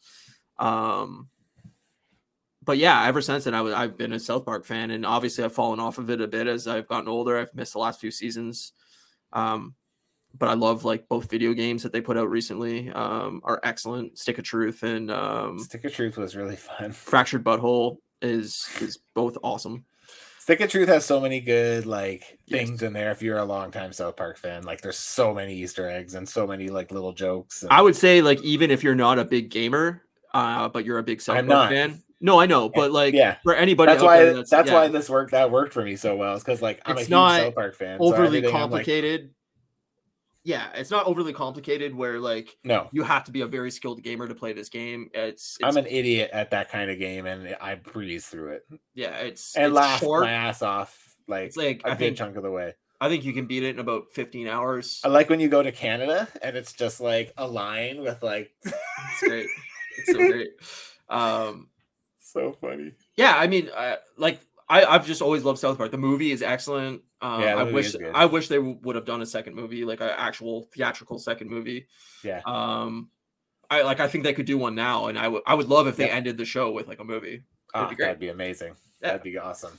Um, 0.59 1.29
but 2.69 2.77
yeah, 2.77 3.07
ever 3.07 3.23
since 3.23 3.45
then, 3.45 3.55
I 3.55 3.63
was 3.63 3.73
I've 3.73 3.97
been 3.97 4.13
a 4.13 4.21
South 4.21 4.45
Park 4.45 4.67
fan, 4.67 4.91
and 4.91 5.07
obviously 5.07 5.43
I've 5.43 5.55
fallen 5.55 5.81
off 5.81 5.97
of 5.97 6.11
it 6.11 6.21
a 6.21 6.29
bit 6.29 6.47
as 6.47 6.69
I've 6.69 6.87
gotten 6.87 7.09
older. 7.09 7.39
I've 7.39 7.55
missed 7.55 7.73
the 7.73 7.79
last 7.79 7.99
few 7.99 8.11
seasons, 8.11 8.73
um, 9.33 9.75
but 10.39 10.51
I 10.51 10.53
love 10.53 10.85
like 10.85 11.09
both 11.09 11.31
video 11.31 11.55
games 11.55 11.83
that 11.83 11.93
they 11.93 12.03
put 12.03 12.19
out 12.19 12.29
recently 12.29 12.91
um, 12.91 13.41
are 13.43 13.59
excellent. 13.63 14.19
Stick 14.19 14.37
of 14.37 14.45
Truth 14.45 14.83
and 14.83 15.11
um, 15.11 15.59
stick 15.61 15.83
of 15.87 15.95
truth 15.95 16.19
was 16.19 16.37
really 16.37 16.57
fun 16.69 16.93
Fractured 16.93 17.43
But 17.43 17.59
Whole 17.61 18.03
is 18.21 18.69
is 18.83 18.99
both 19.15 19.39
awesome. 19.43 19.87
stick 20.39 20.61
of 20.61 20.69
truth 20.71 20.89
has 20.89 21.07
so 21.07 21.21
many 21.21 21.41
good 21.41 21.87
like 21.87 22.39
Yes. 22.47 22.67
things 22.69 22.83
in 22.83 22.93
there 22.93 23.11
if 23.13 23.23
you're 23.23 23.39
a 23.39 23.45
longtime 23.45 23.93
south 23.93 24.17
park 24.17 24.37
fan 24.39 24.65
like 24.65 24.81
there's 24.83 24.99
so 24.99 25.33
many 25.33 25.55
easter 25.55 25.89
eggs 25.89 26.15
and 26.15 26.29
so 26.29 26.47
many 26.47 26.69
like 26.69 26.91
little 26.91 27.13
jokes 27.13 27.63
and- 27.63 27.71
I 27.73 27.81
would 27.81 27.95
say 27.97 28.21
like 28.21 28.43
even 28.43 28.71
if 28.71 28.83
you're 28.83 28.95
not 28.95 29.19
a 29.19 29.25
big 29.25 29.49
gamer, 29.51 30.03
uh, 30.35 30.69
but 30.69 30.85
you're 30.85 30.99
a 30.99 31.03
big 31.03 31.21
South 31.23 31.39
I'm 31.39 31.47
Park 31.47 31.59
not. 31.59 31.71
fan. 31.71 32.03
No, 32.21 32.41
I 32.41 32.47
know, 32.47 32.69
but 32.69 32.91
like 32.91 33.15
yeah 33.15 33.37
for 33.45 33.55
anybody, 33.55 33.93
that's 33.93 34.03
why 34.03 34.25
there 34.25 34.35
that's, 34.35 34.53
yeah, 34.53 34.73
why 34.75 34.89
this 34.89 35.09
worked 35.09 35.31
that 35.33 35.51
worked 35.51 35.73
for 35.73 35.85
me 35.85 35.95
so 35.97 36.17
well 36.17 36.35
is 36.35 36.43
because 36.43 36.61
like 36.61 36.81
i'm 36.85 36.99
It's 36.99 37.09
a 37.09 37.15
huge 37.15 37.43
south 37.45 37.55
park 37.55 37.75
fan 37.77 37.99
so 37.99 38.05
overly 38.07 38.39
everything 38.39 38.47
I'm 38.49 38.53
like, 38.55 38.61
complicated. 38.61 39.31
yeah, 40.45 40.69
it's 40.75 40.91
not 40.91 41.07
overly 41.07 41.33
complicated 41.33 41.95
where 41.95 42.19
like 42.19 42.57
no 42.65 42.89
you 42.93 43.03
have 43.05 43.25
to 43.25 43.31
be 43.33 43.43
a 43.43 43.47
very 43.47 43.71
skilled 43.71 44.03
gamer 44.03 44.27
to 44.27 44.35
play 44.35 44.53
this 44.53 44.69
game. 44.69 45.11
It's, 45.15 45.59
it's 45.61 45.69
i'm 45.77 45.77
an 45.77 45.87
idiot 45.89 46.31
at 46.33 46.51
that 46.51 46.71
kind 46.71 46.91
of 46.91 46.99
game 46.99 47.27
and 47.27 47.55
i 47.61 47.75
breeze 47.77 48.27
through 48.27 48.53
it 48.53 48.63
yeah, 48.95 49.17
it's 49.19 49.55
and 49.57 49.67
it's 49.67 49.75
laugh 49.75 50.01
short. 50.01 50.25
my 50.25 50.33
ass 50.33 50.63
off 50.63 51.17
like 51.29 51.45
It's 51.49 51.57
like 51.57 51.83
a 51.85 51.89
I 51.89 51.91
good 51.91 51.99
think 51.99 52.17
chunk 52.17 52.37
of 52.37 52.43
the 52.43 52.51
way 52.51 52.75
I 53.01 53.09
think 53.09 53.25
you 53.25 53.33
can 53.33 53.47
beat 53.47 53.63
it 53.63 53.77
in 53.77 53.79
about 53.79 54.11
15 54.13 54.49
hours. 54.49 55.01
i 55.05 55.09
like 55.09 55.31
when 55.31 55.39
you 55.39 55.49
go 55.49 55.63
to 55.63 55.71
canada 55.71 56.27
and 56.43 56.57
it's 56.57 56.73
just 56.73 57.01
like 57.01 57.33
a 57.37 57.47
line 57.47 58.01
with 58.03 58.23
like 58.25 58.51
It's 58.65 59.21
great. 59.21 59.47
It's 59.99 60.11
so 60.11 60.17
great. 60.19 60.49
Um, 61.11 61.69
so 62.33 62.53
funny 62.61 62.93
yeah, 63.17 63.35
I 63.37 63.47
mean, 63.47 63.69
uh, 63.75 63.97
like 64.17 64.41
I, 64.71 64.85
I've 64.85 65.07
just 65.07 65.23
always 65.23 65.45
loved 65.45 65.59
South 65.59 65.79
Park. 65.79 65.91
The 65.91 65.97
movie 65.99 66.31
is 66.31 66.43
excellent. 66.43 67.01
Um, 67.23 67.41
Yeah, 67.41 67.57
I 67.57 67.63
wish. 67.65 67.95
I 68.15 68.27
wish 68.27 68.49
they 68.49 68.57
w- 68.57 68.79
would 68.83 68.97
have 68.97 69.07
done 69.07 69.23
a 69.23 69.27
second 69.27 69.55
movie, 69.57 69.83
like 69.85 70.01
an 70.03 70.11
actual 70.15 70.69
theatrical 70.75 71.19
second 71.19 71.49
movie. 71.51 71.87
yeah 72.23 72.43
Um, 72.45 73.09
I 73.71 73.83
like 73.83 73.99
I 74.01 74.09
think 74.09 74.25
they 74.25 74.35
could 74.35 74.45
do 74.47 74.59
one 74.59 74.75
now, 74.75 75.07
and 75.07 75.19
I 75.19 75.27
would 75.29 75.43
I 75.47 75.55
would 75.55 75.69
love 75.69 75.87
if 75.87 75.97
they 75.97 76.05
Yep. 76.07 76.15
ended 76.17 76.37
the 76.39 76.45
show 76.45 76.71
with 76.71 76.87
like 76.87 77.01
a 77.01 77.05
movie. 77.05 77.43
oh, 77.75 77.89
be 77.89 77.95
great. 77.97 78.05
that'd 78.07 78.21
be 78.21 78.29
amazing 78.29 78.75
Yeah. 79.01 79.09
that'd 79.09 79.23
be 79.23 79.37
awesome 79.39 79.73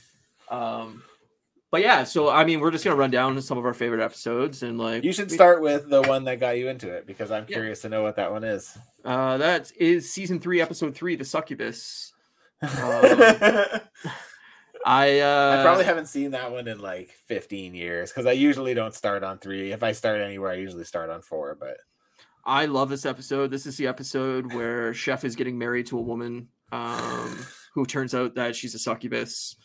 Um, 0.50 1.04
but 1.72 1.82
yeah, 1.82 2.04
so 2.04 2.28
I 2.30 2.44
mean, 2.46 2.60
we're 2.60 2.72
just 2.72 2.84
gonna 2.84 2.96
run 2.96 3.12
down 3.12 3.40
some 3.44 3.58
of 3.60 3.66
our 3.66 3.76
favorite 3.76 4.02
episodes, 4.04 4.64
and 4.64 4.80
like 4.80 5.04
you 5.04 5.14
should 5.14 5.32
start 5.32 5.62
with 5.62 5.88
the 5.90 6.02
one 6.02 6.24
that 6.26 6.40
got 6.40 6.58
you 6.58 6.68
into 6.68 6.90
it 6.92 7.06
because 7.06 7.30
i'm 7.30 7.46
Yeah. 7.48 7.58
curious 7.58 7.82
to 7.84 7.90
know 7.90 8.02
what 8.02 8.16
that 8.16 8.32
one 8.32 8.44
is 8.44 8.76
Uh, 9.06 9.38
that 9.38 9.72
is 9.78 10.12
season 10.12 10.40
three, 10.40 10.60
episode 10.62 10.96
three, 10.96 11.16
the 11.16 11.24
succubus. 11.26 12.12
Um, 12.62 13.82
I 14.86 15.20
uh, 15.20 15.58
I 15.60 15.64
probably 15.64 15.86
haven't 15.86 16.08
seen 16.08 16.32
that 16.32 16.52
one 16.52 16.68
in 16.68 16.80
like 16.80 17.10
15 17.28 17.74
years 17.74 18.12
because 18.12 18.26
I 18.26 18.32
usually 18.32 18.74
don't 18.74 18.94
start 18.94 19.24
on 19.24 19.40
three. 19.40 19.72
If 19.72 19.84
I 19.84 19.92
start 19.92 20.22
anywhere, 20.22 20.52
I 20.52 20.56
usually 20.56 20.86
start 20.86 21.10
on 21.10 21.22
four. 21.22 21.56
But 21.60 21.78
I 22.46 22.66
love 22.66 22.90
this 22.90 23.06
episode. 23.06 23.52
This 23.52 23.66
is 23.66 23.78
the 23.78 23.88
episode 23.88 24.54
where 24.54 24.94
Chef 24.94 25.24
is 25.24 25.36
getting 25.36 25.58
married 25.58 25.88
to 25.88 25.98
a 25.98 26.02
woman 26.02 26.48
um, 26.72 27.46
who 27.74 27.86
turns 27.86 28.16
out 28.16 28.36
that 28.36 28.56
she's 28.56 28.76
a 28.76 28.80
succubus, 28.80 29.56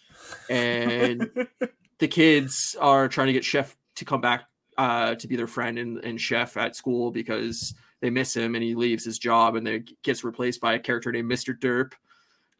and 0.50 1.30
the 1.98 2.09
kids 2.09 2.76
are 2.80 3.09
trying 3.09 3.28
to 3.28 3.33
get 3.33 3.44
Chef 3.44 3.76
to 3.96 4.04
come 4.04 4.20
back 4.20 4.44
uh, 4.76 5.14
to 5.14 5.28
be 5.28 5.37
their 5.37 5.46
friend 5.46 5.78
and, 5.78 5.98
and 6.04 6.20
Chef 6.20 6.57
at 6.57 6.76
school 6.76 7.11
because 7.11 7.74
they 8.00 8.11
miss 8.11 8.37
him 8.37 8.54
and 8.54 8.64
he 8.64 8.74
leaves 8.74 9.04
his 9.04 9.18
job 9.18 9.54
and 9.54 9.66
then 9.66 9.85
gets 10.02 10.24
replaced 10.24 10.61
by 10.61 10.74
a 10.74 10.78
character 10.78 11.12
named 11.12 11.30
Mr. 11.30 11.59
Derp, 11.59 11.92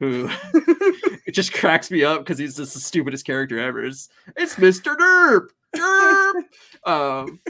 who 0.01 0.29
it 1.27 1.33
just 1.33 1.53
cracks 1.53 1.91
me 1.91 2.05
up 2.05 2.21
because 2.21 2.39
he's 2.39 2.57
just 2.57 2.75
the 2.75 2.81
stupidest 2.81 3.25
character 3.25 3.59
ever. 3.59 3.85
It's, 3.85 4.09
it's 4.37 4.57
Mr. 4.57 4.97
Derp. 4.97 5.49
Derp. 5.75 6.43
um, 6.87 7.41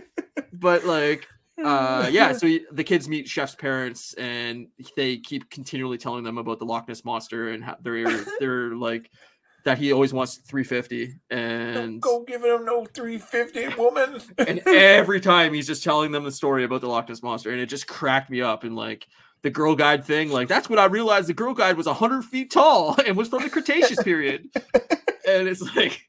but 0.53 0.85
like 0.85 1.27
uh 1.63 2.09
yeah 2.13 2.33
so 2.33 2.47
he, 2.47 2.65
the 2.73 2.83
kids 2.85 3.09
meet 3.09 3.29
chef's 3.29 3.55
parents 3.55 4.15
and 4.15 4.67
they 4.97 5.19
keep 5.19 5.49
continually 5.51 5.99
telling 5.99 6.25
them 6.25 6.39
about 6.39 6.59
the 6.59 6.65
loch 6.65 6.89
ness 6.89 7.05
monster 7.05 7.51
and 7.51 7.63
how 7.63 7.77
they're 7.83 8.25
they're 8.41 8.75
like 8.75 9.11
that 9.65 9.79
he 9.79 9.93
always 9.93 10.13
wants 10.13 10.37
350 10.37 11.15
and 11.31 11.75
Don't 11.75 12.01
go 12.01 12.23
giving 12.25 12.51
him 12.51 12.67
no 12.67 12.85
350 12.85 13.81
woman. 13.81 14.21
and 14.39 14.61
every 14.67 15.21
time 15.21 15.55
he's 15.55 15.67
just 15.67 15.83
telling 15.83 16.13
them 16.13 16.25
the 16.25 16.33
story 16.33 16.65
about 16.65 16.81
the 16.83 16.89
loch 16.89 17.09
ness 17.09 17.23
monster 17.23 17.51
and 17.51 17.61
it 17.61 17.67
just 17.67 17.87
cracked 17.87 18.31
me 18.31 18.41
up 18.43 18.65
and 18.65 18.77
like 18.77 19.07
the 19.45 19.51
girl 19.51 19.77
guide 19.77 20.05
thing 20.05 20.31
like 20.31 20.49
that's 20.49 20.69
when 20.69 20.79
i 20.79 20.87
realized 20.87 21.29
the 21.29 21.35
girl 21.35 21.55
guide 21.55 21.77
was 21.77 21.87
100 21.87 22.23
feet 22.25 22.51
tall 22.51 22.97
and 23.07 23.17
was 23.17 23.29
from 23.29 23.43
the 23.43 23.51
cretaceous 23.51 24.03
period 24.03 24.49
and 25.29 25.47
it's 25.47 25.63
like 25.77 26.09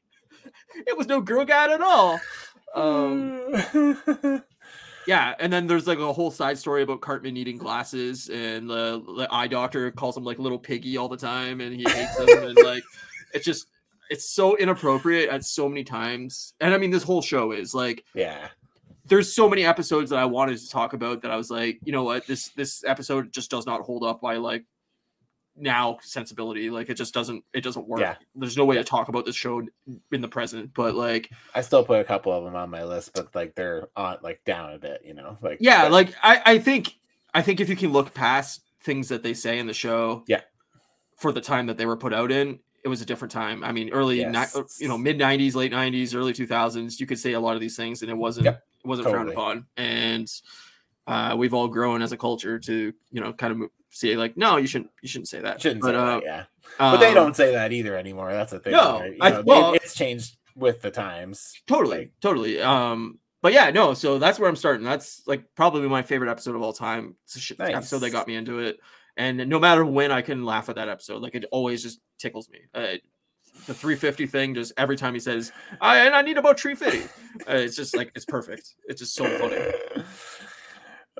it 0.74 0.96
was 0.96 1.06
no 1.06 1.20
girl 1.20 1.44
guide 1.44 1.70
at 1.70 1.80
all 1.80 2.18
um 2.74 3.40
yeah, 5.06 5.34
and 5.38 5.52
then 5.52 5.66
there's 5.66 5.86
like 5.86 5.98
a 5.98 6.12
whole 6.12 6.30
side 6.30 6.58
story 6.58 6.82
about 6.82 7.00
Cartman 7.00 7.36
eating 7.36 7.58
glasses, 7.58 8.28
and 8.28 8.68
the, 8.68 9.02
the 9.16 9.28
eye 9.30 9.46
doctor 9.46 9.90
calls 9.92 10.16
him 10.16 10.24
like 10.24 10.38
little 10.38 10.58
piggy 10.58 10.96
all 10.96 11.08
the 11.08 11.16
time, 11.16 11.60
and 11.60 11.74
he 11.74 11.84
hates 11.84 12.18
him, 12.18 12.28
and 12.28 12.58
like 12.64 12.82
it's 13.32 13.44
just 13.44 13.68
it's 14.10 14.28
so 14.28 14.56
inappropriate 14.56 15.30
at 15.30 15.44
so 15.44 15.68
many 15.68 15.84
times. 15.84 16.54
And 16.60 16.74
I 16.74 16.78
mean, 16.78 16.90
this 16.90 17.04
whole 17.04 17.22
show 17.22 17.52
is 17.52 17.72
like 17.72 18.04
yeah. 18.14 18.48
There's 19.08 19.32
so 19.32 19.48
many 19.48 19.64
episodes 19.64 20.10
that 20.10 20.18
I 20.18 20.24
wanted 20.24 20.58
to 20.58 20.68
talk 20.68 20.92
about 20.92 21.22
that 21.22 21.30
I 21.30 21.36
was 21.36 21.50
like, 21.50 21.78
you 21.84 21.92
know 21.92 22.02
what, 22.04 22.26
this 22.26 22.48
this 22.50 22.84
episode 22.84 23.32
just 23.32 23.50
does 23.50 23.66
not 23.66 23.82
hold 23.82 24.02
up 24.04 24.20
by 24.20 24.36
like 24.36 24.64
now 25.58 25.96
sensibility. 26.02 26.68
Like 26.68 26.90
it 26.90 26.94
just 26.94 27.14
doesn't 27.14 27.42
it 27.54 27.62
doesn't 27.62 27.88
work. 27.88 28.00
Yeah. 28.00 28.16
There's 28.34 28.56
no 28.56 28.64
way 28.64 28.76
to 28.76 28.84
talk 28.84 29.08
about 29.08 29.24
this 29.24 29.36
show 29.36 29.62
in 30.12 30.20
the 30.20 30.28
present, 30.28 30.72
but 30.74 30.94
like 30.94 31.30
I 31.54 31.62
still 31.62 31.84
put 31.84 32.00
a 32.00 32.04
couple 32.04 32.32
of 32.32 32.44
them 32.44 32.54
on 32.54 32.68
my 32.68 32.84
list, 32.84 33.12
but 33.14 33.34
like 33.34 33.54
they're 33.54 33.88
on 33.96 34.18
like 34.22 34.44
down 34.44 34.74
a 34.74 34.78
bit, 34.78 35.02
you 35.04 35.14
know. 35.14 35.38
Like 35.40 35.58
yeah 35.60 35.82
but- 35.84 35.92
like 35.92 36.14
I, 36.22 36.42
I 36.44 36.58
think 36.58 36.94
i 37.34 37.42
think 37.42 37.60
if 37.60 37.68
you 37.68 37.76
can 37.76 37.92
look 37.92 38.14
past 38.14 38.62
things 38.82 39.08
that 39.08 39.22
they 39.22 39.34
say 39.34 39.58
in 39.58 39.66
the 39.66 39.74
show 39.74 40.24
Yeah. 40.26 40.40
for 41.16 41.32
the 41.32 41.40
time 41.40 41.66
that 41.66 41.76
they 41.76 41.84
were 41.86 41.96
put 41.96 42.14
out 42.14 42.30
in 42.32 42.60
it 42.84 42.88
was 42.88 43.02
a 43.02 43.04
different 43.04 43.32
time 43.32 43.62
i 43.64 43.72
mean 43.72 43.90
early 43.90 44.24
ni- 44.24 44.44
you 44.78 44.88
know 44.88 44.96
mid 44.96 45.18
90s 45.18 45.54
late 45.54 45.72
90s 45.72 46.14
early 46.14 46.32
2000s 46.32 46.98
you 47.00 47.06
could 47.06 47.18
say 47.18 47.32
a 47.32 47.40
lot 47.40 47.54
of 47.54 47.60
these 47.60 47.76
things 47.76 48.00
and 48.02 48.10
it 48.10 48.16
wasn't 48.16 48.44
Yep, 48.46 48.62
wasn't 48.86 49.08
frowned 49.08 49.30
upon 49.30 49.66
and 49.76 50.30
uh, 51.06 51.34
we've 51.38 51.54
all 51.54 51.68
grown 51.68 52.02
as 52.02 52.12
a 52.12 52.16
culture 52.16 52.58
to 52.58 52.92
you 53.10 53.20
know 53.20 53.32
kind 53.32 53.52
of 53.62 53.70
say 53.90 54.16
like 54.16 54.36
no 54.36 54.56
you 54.56 54.66
shouldn't 54.66 54.90
you 55.02 55.08
shouldn't 55.08 55.28
say 55.28 55.40
that 55.40 55.60
shouldn't 55.60 55.80
but 55.82 55.92
say 55.92 55.96
uh, 55.96 56.04
that, 56.06 56.22
yeah. 56.24 56.44
But 56.78 56.98
they 56.98 57.08
um, 57.08 57.14
don't 57.14 57.36
say 57.36 57.52
that 57.52 57.72
either 57.72 57.96
anymore. 57.96 58.32
That's 58.32 58.50
the 58.50 58.58
thing. 58.58 58.72
No, 58.72 58.98
right? 59.00 59.16
I- 59.20 59.42
know, 59.42 59.72
it- 59.74 59.82
it's 59.82 59.94
changed 59.94 60.36
with 60.56 60.82
the 60.82 60.90
times. 60.90 61.54
totally 61.66 61.98
Like- 61.98 62.12
totally 62.20 62.60
um 62.60 63.18
but 63.42 63.52
yeah 63.52 63.70
no 63.70 63.94
so 63.94 64.18
that's 64.18 64.38
where 64.38 64.48
i'm 64.48 64.56
starting 64.56 64.84
that's 64.84 65.22
like 65.26 65.44
probably 65.54 65.86
my 65.88 66.02
favorite 66.02 66.30
episode 66.30 66.56
of 66.56 66.62
all 66.62 66.72
time 66.72 67.14
it's 67.24 67.36
a 67.36 67.40
shit 67.40 67.60
episode 67.60 67.98
that 67.98 68.10
got 68.10 68.26
me 68.26 68.34
into 68.34 68.58
it 68.60 68.78
and 69.18 69.36
no 69.48 69.60
matter 69.60 69.84
when 69.84 70.10
i 70.10 70.22
can 70.22 70.44
laugh 70.44 70.68
at 70.70 70.76
that 70.76 70.88
episode 70.88 71.22
like 71.22 71.34
it 71.34 71.44
always 71.52 71.82
just 71.82 72.00
tickles 72.18 72.48
me 72.48 72.60
uh, 72.74 72.94
the 73.66 73.74
350 73.74 74.26
thing 74.26 74.54
just 74.54 74.72
every 74.76 74.96
time 74.96 75.14
he 75.14 75.20
says 75.20 75.52
i 75.80 75.98
and 75.98 76.14
i 76.14 76.22
need 76.22 76.38
about 76.38 76.58
350 76.58 77.08
uh, 77.48 77.54
it's 77.56 77.76
just 77.76 77.96
like 77.96 78.10
it's 78.14 78.24
perfect 78.24 78.74
it's 78.86 79.00
just 79.00 79.14
so 79.14 79.24
funny 79.38 79.56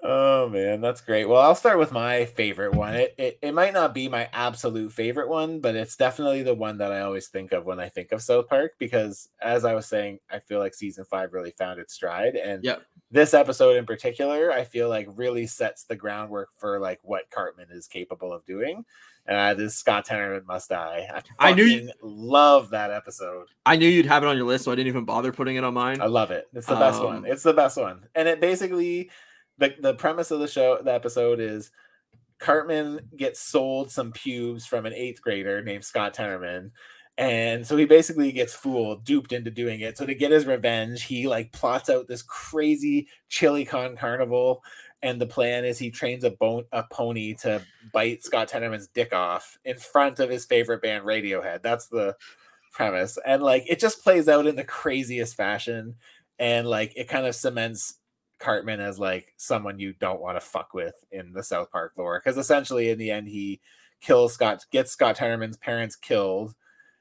Oh 0.03 0.49
man, 0.51 0.83
that's 0.83 1.01
great. 1.01 1.27
Well, 1.27 1.41
I'll 1.41 1.55
start 1.55 1.79
with 1.79 1.91
my 1.91 2.27
favorite 2.27 2.75
one. 2.75 2.95
It, 2.95 3.15
it 3.17 3.39
it 3.41 3.53
might 3.55 3.73
not 3.73 3.95
be 3.95 4.09
my 4.09 4.29
absolute 4.33 4.93
favorite 4.93 5.29
one, 5.29 5.61
but 5.61 5.75
it's 5.75 5.97
definitely 5.97 6.43
the 6.43 6.55
one 6.55 6.79
that 6.79 6.93
I 6.93 7.01
always 7.01 7.29
think 7.29 7.53
of 7.53 7.65
when 7.65 7.81
I 7.81 7.89
think 7.89 8.13
of 8.13 8.21
South 8.23 8.47
Park 8.47 8.73
because 8.79 9.31
as 9.41 9.65
I 9.65 9.73
was 9.75 9.87
saying, 9.87 10.19
I 10.31 10.39
feel 10.39 10.59
like 10.59 10.75
season 10.75 11.07
5 11.11 11.33
really 11.33 11.51
found 11.53 11.81
its 11.81 11.95
stride 11.95 12.37
and 12.37 12.63
Yep. 12.63 12.83
this 13.11 13.33
episode 13.33 13.77
in 13.77 13.87
particular, 13.87 14.53
I 14.53 14.65
feel 14.65 14.91
like 14.91 15.09
really 15.15 15.47
sets 15.47 15.85
the 15.85 15.97
groundwork 15.97 16.51
for 16.59 16.79
like 16.79 17.01
what 17.03 17.31
Cartman 17.31 17.69
is 17.71 17.87
capable 17.89 18.35
of 18.35 18.45
doing. 18.45 18.85
Uh, 19.29 19.55
this 19.55 19.77
Scott 19.77 20.07
Tenorman 20.07 20.47
must 20.47 20.69
die. 20.69 21.09
I, 21.39 21.51
I 21.51 21.53
knew 21.55 21.65
you- 21.65 21.91
love 22.03 22.71
that 22.71 22.91
episode. 22.91 23.47
i 23.67 23.77
knew 23.77 23.89
you'd 23.89 24.07
have 24.07 24.23
it 24.23 24.27
on 24.29 24.37
your 24.37 24.47
list 24.47 24.65
so 24.65 24.71
i 24.73 24.75
didn't 24.77 24.87
even 24.89 25.05
bother 25.05 25.33
putting 25.33 25.57
it 25.57 25.65
on 25.65 25.75
mine 25.75 26.01
I 26.01 26.07
love 26.07 26.31
it. 26.31 26.47
It's 26.55 26.67
the 26.67 26.77
best 26.77 27.01
Um, 27.01 27.05
one. 27.07 27.25
It's 27.27 27.43
the 27.43 27.53
best 27.53 27.77
one. 27.77 28.07
And 28.15 28.29
it 28.29 28.41
basically 28.41 29.11
the 29.59 29.75
the 29.81 29.95
premise 29.95 30.31
of 30.31 30.39
the 30.41 30.49
show, 30.49 30.79
the 30.83 30.93
episode 30.93 31.41
is 31.41 31.71
Cartman 32.39 33.01
gets 33.17 33.41
sold 33.41 33.91
some 33.91 34.13
pubes 34.13 34.67
from 34.67 34.87
an 34.87 34.93
eighth 34.93 35.23
grader 35.23 35.63
named 35.63 35.85
Scott 35.85 36.15
Tenorman. 36.15 36.71
And 37.19 37.67
so 37.67 37.79
he 37.79 37.87
basically 37.87 38.31
gets 38.31 38.53
fooled, 38.53 39.05
duped 39.05 39.33
into 39.33 39.51
doing 39.51 39.81
it. 39.81 39.97
So 39.97 40.05
to 40.05 40.15
get 40.15 40.33
his 40.33 40.45
revenge, 40.45 41.05
he 41.05 41.27
like 41.29 41.51
plots 41.51 41.89
out 41.89 42.07
this 42.09 42.21
crazy 42.23 43.09
chili 43.31 43.65
con 43.65 43.97
carnival. 43.97 44.63
And 45.03 45.21
the 45.21 45.27
plan 45.27 45.65
is 45.65 45.79
he 45.79 45.91
trains 45.91 46.25
a 46.25 46.31
bone 46.31 46.65
a 46.73 46.85
pony 46.91 47.35
to 47.43 47.63
bite 47.93 48.25
Scott 48.25 48.49
Tenorman's 48.49 48.89
dick 48.89 49.13
off 49.13 49.59
in 49.65 49.77
front 49.77 50.19
of 50.21 50.31
his 50.31 50.47
favorite 50.47 50.83
band, 50.83 51.05
Radiohead. 51.05 51.63
That's 51.63 51.87
the 51.87 52.17
premise. 52.73 53.19
And 53.25 53.43
like 53.43 53.65
it 53.69 53.79
just 53.79 54.03
plays 54.03 54.29
out 54.29 54.47
in 54.47 54.57
the 54.57 54.65
craziest 54.65 55.37
fashion. 55.37 55.97
And 56.39 56.67
like 56.67 56.93
it 56.97 57.09
kind 57.09 57.27
of 57.27 57.35
cements 57.35 57.99
Cartman 58.39 58.81
as 58.81 58.99
like 58.99 59.33
someone 59.37 59.79
you 59.79 59.95
don't 59.95 60.21
want 60.21 60.37
to 60.37 60.47
fuck 60.47 60.75
with 60.75 60.95
in 61.11 61.33
the 61.33 61.43
South 61.43 61.71
Park 61.71 61.93
lore. 61.97 62.21
Because 62.23 62.39
essentially, 62.39 62.91
in 62.91 62.99
the 62.99 63.11
end, 63.11 63.29
he 63.29 63.61
kills 64.01 64.35
Scott, 64.35 64.65
gets 64.71 64.93
Scott 64.93 65.17
Tenorman's 65.17 65.57
parents 65.57 65.97
killed, 65.97 66.55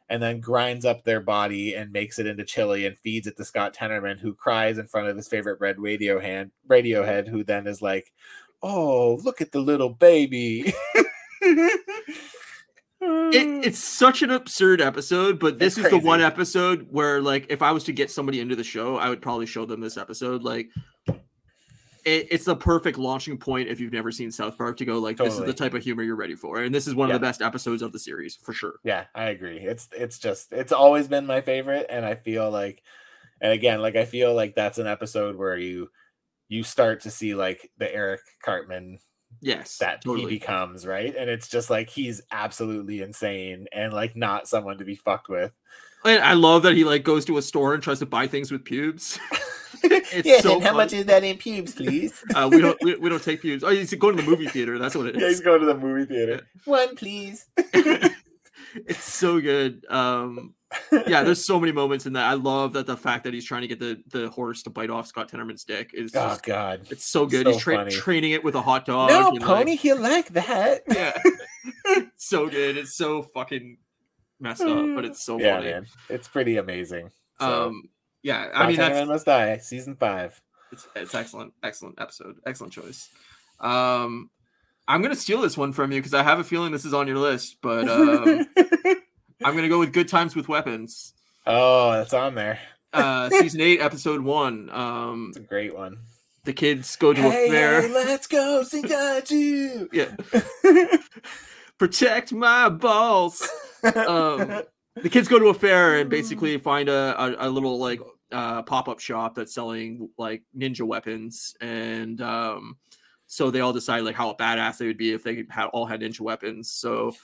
and 0.10 0.22
then 0.22 0.40
grinds 0.40 0.86
up 0.86 1.04
their 1.04 1.20
body 1.20 1.74
and 1.74 1.92
makes 1.92 2.20
it 2.20 2.28
into 2.28 2.44
chili 2.44 2.86
and 2.86 2.98
feeds 2.98 3.28
it 3.28 3.38
to 3.38 3.46
Scott 3.46 3.76
Tenorman, 3.76 4.20
who 4.20 4.34
cries 4.34 4.78
in 4.78 4.88
front 4.88 5.08
of 5.08 5.16
his 5.16 5.28
favorite 5.28 5.60
red 5.60 5.80
radio 5.80 6.20
hand 6.20 6.52
Radiohead, 6.68 7.28
who 7.28 7.44
then 7.44 7.68
is 7.68 7.82
like, 7.82 8.12
"Oh, 8.62 9.20
look 9.24 9.42
at 9.42 9.52
the 9.52 9.60
little 9.60 9.90
baby." 9.90 10.74
it, 13.02 13.66
it's 13.66 13.80
such 13.80 14.22
an 14.22 14.32
absurd 14.32 14.82
episode, 14.82 15.40
but 15.40 15.60
this 15.60 15.78
It's 15.78 15.86
is 15.86 15.92
the 15.92 16.00
one 16.00 16.22
episode 16.22 16.88
where, 16.90 17.22
like, 17.22 17.48
if 17.50 17.62
I 17.62 17.72
was 17.72 17.84
to 17.86 17.94
get 17.94 18.12
somebody 18.12 18.40
into 18.40 18.56
the 18.56 18.64
show, 18.64 18.98
I 18.98 19.10
would 19.10 19.22
probably 19.22 19.46
show 19.46 19.66
them 19.66 19.82
this 19.82 19.98
episode. 19.98 20.44
Like, 20.44 20.70
it, 22.06 22.28
it's 22.32 22.46
the 22.46 22.56
perfect 22.56 22.98
launching 22.98 23.38
point 23.38 23.68
if 23.68 23.80
you've 23.80 23.92
never 23.92 24.12
seen 24.12 24.32
South 24.32 24.58
Park 24.58 24.78
to 24.78 24.86
go 24.86 25.00
like, 25.00 25.18
this 25.18 25.34
is 25.34 25.44
the 25.44 25.54
type 25.54 25.74
of 25.74 25.84
humor 25.84 26.04
you're 26.04 26.16
ready 26.16 26.36
for, 26.36 26.62
and 26.62 26.74
this 26.74 26.88
is 26.88 26.96
one 26.96 27.10
Yeah. 27.10 27.16
of 27.16 27.22
the 27.22 27.28
best 27.28 27.42
episodes 27.42 27.82
of 27.82 27.92
the 27.92 28.00
series 28.00 28.36
for 28.36 28.54
sure. 28.54 28.76
Yeah, 28.84 29.06
I 29.14 29.26
agree. 29.26 29.58
It's 29.60 29.88
it's 29.92 30.20
just 30.20 30.54
it's 30.54 30.72
always 30.72 31.08
been 31.08 31.26
my 31.26 31.42
favorite, 31.42 31.88
and 31.90 32.06
I 32.06 32.16
feel 32.16 32.50
like, 32.50 32.84
and 33.42 33.52
again, 33.52 33.82
like 33.82 33.96
I 33.96 34.06
feel 34.06 34.34
like 34.34 34.56
that's 34.56 34.78
an 34.78 34.88
episode 34.88 35.36
where 35.36 35.58
you 35.58 35.90
you 36.48 36.64
start 36.64 37.02
to 37.02 37.12
see 37.12 37.34
like 37.34 37.72
the 37.78 37.94
Eric 37.94 38.22
Cartman 38.44 39.00
Yes, 39.42 39.80
that 39.80 40.04
he 40.06 40.26
becomes, 40.28 40.86
right? 40.88 41.14
And 41.16 41.30
it's 41.30 41.48
just 41.48 41.70
like 41.70 41.90
he's 41.90 42.22
absolutely 42.32 43.02
insane 43.02 43.68
and 43.74 43.92
like 43.92 44.16
not 44.16 44.48
someone 44.48 44.78
to 44.78 44.86
be 44.86 44.96
fucked 44.96 45.28
with. 45.28 45.52
And 46.06 46.24
I 46.24 46.34
love 46.34 46.64
that 46.64 46.76
he 46.76 46.84
like 46.84 47.04
goes 47.04 47.26
to 47.26 47.38
a 47.38 47.42
store 47.42 47.74
and 47.74 47.82
tries 47.82 48.00
to 48.00 48.06
buy 48.06 48.28
things 48.28 48.52
with 48.52 48.64
pubes. 48.64 49.20
It's 49.92 50.26
yes, 50.26 50.44
so 50.44 50.56
and 50.56 50.64
how 50.64 50.74
much 50.74 50.94
is 50.94 51.06
that 51.06 51.24
in 51.24 51.38
pubes, 51.38 51.74
please? 51.74 52.24
uh, 52.36 52.50
we 52.52 52.62
don't 52.62 52.78
we, 52.82 52.96
we 52.96 53.10
don't 53.10 53.24
take 53.24 53.42
pubes. 53.42 53.64
Oh, 53.64 53.70
he's 53.70 53.94
going 53.94 54.16
to 54.18 54.22
the 54.24 54.30
movie 54.30 54.48
theater. 54.48 54.78
That's 54.80 54.96
what 54.96 55.08
it 55.08 55.16
yeah, 55.20 55.28
he's 55.28 55.42
going 55.42 55.60
to 55.62 55.66
the 55.66 55.78
movie 55.78 56.06
theater. 56.06 56.48
One, 56.66 56.96
please. 56.96 57.48
it's 58.76 59.04
so 59.04 59.40
good. 59.40 59.86
Um, 59.90 60.54
yeah, 61.08 61.24
there's 61.24 61.46
so 61.46 61.60
many 61.60 61.72
moments 61.72 62.06
in 62.06 62.14
that. 62.14 62.26
I 62.26 62.34
love 62.34 62.74
that 62.74 62.86
the 62.86 62.98
fact 62.98 63.24
that 63.24 63.34
he's 63.34 63.46
trying 63.46 63.62
to 63.62 63.68
get 63.68 63.80
the 63.80 64.02
the 64.12 64.30
horse 64.30 64.64
to 64.64 64.70
bite 64.70 64.90
off 64.90 65.08
Scott 65.08 65.32
Tenorman's 65.32 65.64
dick 65.64 65.92
is 65.94 66.14
Oh 66.16 66.30
just, 66.30 66.44
God. 66.44 66.82
it's 66.90 67.06
so 67.06 67.26
good. 67.26 67.46
so 67.46 67.52
he's 67.54 67.62
tra- 67.62 67.90
training 67.90 68.32
it 68.32 68.44
with 68.44 68.56
a 68.56 68.62
hot 68.62 68.86
dog. 68.86 69.10
No, 69.10 69.30
and, 69.30 69.40
like, 69.40 69.48
pony, 69.48 69.76
he'll 69.76 70.00
like 70.00 70.30
that. 70.30 70.84
yeah, 70.90 71.14
so 72.16 72.50
good. 72.50 72.78
It's 72.78 72.96
so 72.96 73.22
fucking 73.24 73.78
messed 74.40 74.62
up, 74.62 74.86
but 74.96 75.06
it's 75.06 75.24
so 75.24 75.40
yeah, 75.40 75.58
funny. 75.58 75.72
man. 75.72 75.86
It's 76.10 76.28
pretty 76.28 76.58
amazing. 76.58 77.12
So, 77.40 77.68
Um, 77.68 77.84
yeah, 78.26 78.50
I 78.56 78.66
mean 78.68 78.78
that's 78.78 79.08
must 79.08 79.28
die. 79.28 79.58
Season 79.60 79.96
five. 79.96 80.42
it's, 80.72 80.88
it's 80.96 81.14
excellent, 81.14 81.54
excellent 81.62 82.02
episode, 82.02 82.38
excellent 82.46 82.74
choice. 82.74 83.08
Um, 83.60 84.32
I'm 84.88 85.04
gonna 85.04 85.16
steal 85.16 85.42
this 85.42 85.56
one 85.56 85.74
from 85.74 85.92
you 85.92 86.00
because 86.00 86.16
I 86.16 86.24
have 86.24 86.40
a 86.40 86.44
feeling 86.44 86.72
this 86.72 86.86
is 86.86 86.94
on 86.94 87.08
your 87.08 87.20
list, 87.20 87.58
but 87.62 87.88
um, 87.88 88.48
I'm 89.44 89.56
gonna 89.56 89.70
go 89.70 89.78
with 89.78 89.94
Good 89.94 90.08
Times 90.08 90.36
with 90.36 90.48
Weapons. 90.48 91.14
oh, 91.46 91.92
that's 91.92 92.14
on 92.14 92.34
there. 92.34 92.60
Uh, 92.92 93.30
season 93.40 93.62
eight, 93.62 93.80
episode 93.80 94.22
one. 94.22 94.72
Um, 94.72 95.28
It's 95.30 95.38
a 95.38 95.42
great 95.42 95.76
one. 95.76 96.00
the 96.46 96.54
kids 96.54 96.96
go 96.96 97.14
to 97.14 97.28
a 97.28 97.32
fair. 97.32 97.88
let's 97.90 98.26
go 98.26 98.64
sing 98.64 98.86
you. 99.30 99.88
Yeah, 99.94 100.16
protect 101.78 102.34
my 102.34 102.70
balls. 102.70 103.48
Um, 103.84 104.64
the 104.96 105.10
kids 105.10 105.28
go 105.28 105.38
to 105.38 105.48
a 105.50 105.54
fair 105.54 106.00
and 106.00 106.10
basically 106.10 106.58
find 106.58 106.90
a, 106.90 107.16
a, 107.44 107.48
a 107.48 107.50
little 107.50 107.78
like 107.78 108.00
uh, 108.36 108.62
pop-up 108.64 109.00
shop 109.00 109.34
that's 109.36 109.54
selling 109.54 110.10
like 110.18 110.44
ninja 110.58 110.82
weapons 110.82 111.56
and 111.62 112.20
um, 112.22 112.76
So 113.28 113.50
they 113.50 113.62
all 113.62 113.74
decide 113.74 114.02
like 114.04 114.16
how 114.16 114.34
badass 114.34 114.78
they 114.78 114.88
would 114.88 114.98
be 114.98 115.14
if 115.14 115.24
they 115.24 115.46
had 115.50 115.68
all 115.68 115.86
had 115.86 116.02
ninja 116.02 116.22
weapons. 116.22 116.70
So 116.70 117.16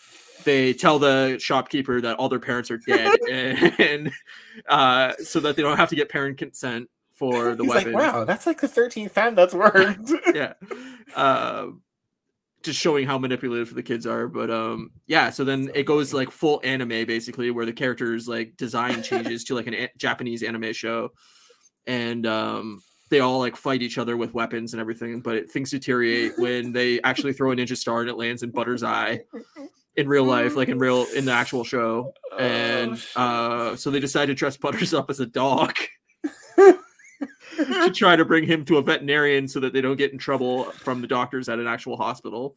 they 0.43 0.73
tell 0.73 0.97
the 0.99 1.37
shopkeeper 1.39 2.01
that 2.01 2.15
all 2.17 2.29
their 2.29 2.39
parents 2.39 2.71
are 2.71 2.77
dead, 2.79 3.19
and 3.29 4.11
uh, 4.67 5.13
so 5.23 5.39
that 5.41 5.55
they 5.55 5.61
don't 5.61 5.77
have 5.77 5.89
to 5.89 5.95
get 5.95 6.09
parent 6.09 6.37
consent 6.37 6.89
for 7.13 7.53
the 7.55 7.63
He's 7.63 7.69
weapon. 7.73 7.93
like, 7.93 8.13
wow, 8.13 8.23
that's 8.25 8.47
like 8.47 8.61
the 8.61 8.67
13th 8.67 9.13
time 9.13 9.35
that's 9.35 9.53
worked. 9.53 10.11
yeah. 10.33 10.53
Uh, 11.15 11.67
just 12.63 12.79
showing 12.79 13.05
how 13.07 13.17
manipulative 13.17 13.73
the 13.73 13.83
kids 13.83 14.05
are. 14.05 14.27
But 14.27 14.49
um, 14.51 14.91
yeah, 15.07 15.29
so 15.29 15.43
then 15.43 15.71
it 15.73 15.83
goes 15.83 16.13
like 16.13 16.31
full 16.31 16.61
anime 16.63 17.05
basically, 17.05 17.51
where 17.51 17.65
the 17.65 17.73
characters 17.73 18.27
like 18.27 18.57
design 18.57 19.03
changes 19.03 19.43
to 19.45 19.55
like 19.55 19.67
an 19.67 19.73
a- 19.73 19.91
Japanese 19.97 20.43
anime 20.43 20.73
show, 20.73 21.11
and 21.87 22.25
um, 22.25 22.81
they 23.09 23.19
all 23.19 23.39
like 23.39 23.55
fight 23.55 23.81
each 23.81 23.97
other 23.97 24.15
with 24.17 24.33
weapons 24.33 24.73
and 24.73 24.81
everything. 24.81 25.21
But 25.21 25.49
things 25.49 25.71
deteriorate 25.71 26.33
when 26.37 26.71
they 26.71 27.01
actually 27.01 27.33
throw 27.33 27.51
a 27.51 27.55
ninja 27.55 27.77
star 27.77 28.01
and 28.01 28.09
it 28.09 28.17
lands 28.17 28.43
in 28.43 28.51
Butter's 28.51 28.83
eye 28.83 29.21
in 29.97 30.07
real 30.07 30.23
life, 30.23 30.55
like 30.55 30.69
in 30.69 30.79
real 30.79 31.05
in 31.15 31.25
the 31.25 31.33
actual 31.33 31.63
show. 31.63 32.13
And 32.39 32.97
shit. 32.97 33.17
uh, 33.17 33.75
so 33.75 33.91
they 33.91 33.99
decide 33.99 34.27
to 34.27 34.33
dress 34.33 34.55
Butters 34.55 34.93
up 34.93 35.09
as 35.09 35.19
a 35.19 35.25
dog. 35.25 35.75
To 37.57 37.91
try 37.91 38.15
to 38.15 38.25
bring 38.25 38.45
him 38.45 38.65
to 38.65 38.77
a 38.77 38.81
veterinarian 38.81 39.47
so 39.47 39.59
that 39.59 39.73
they 39.73 39.81
don't 39.81 39.97
get 39.97 40.11
in 40.11 40.17
trouble 40.17 40.65
from 40.65 41.01
the 41.01 41.07
doctors 41.07 41.49
at 41.49 41.59
an 41.59 41.67
actual 41.67 41.97
hospital. 41.97 42.55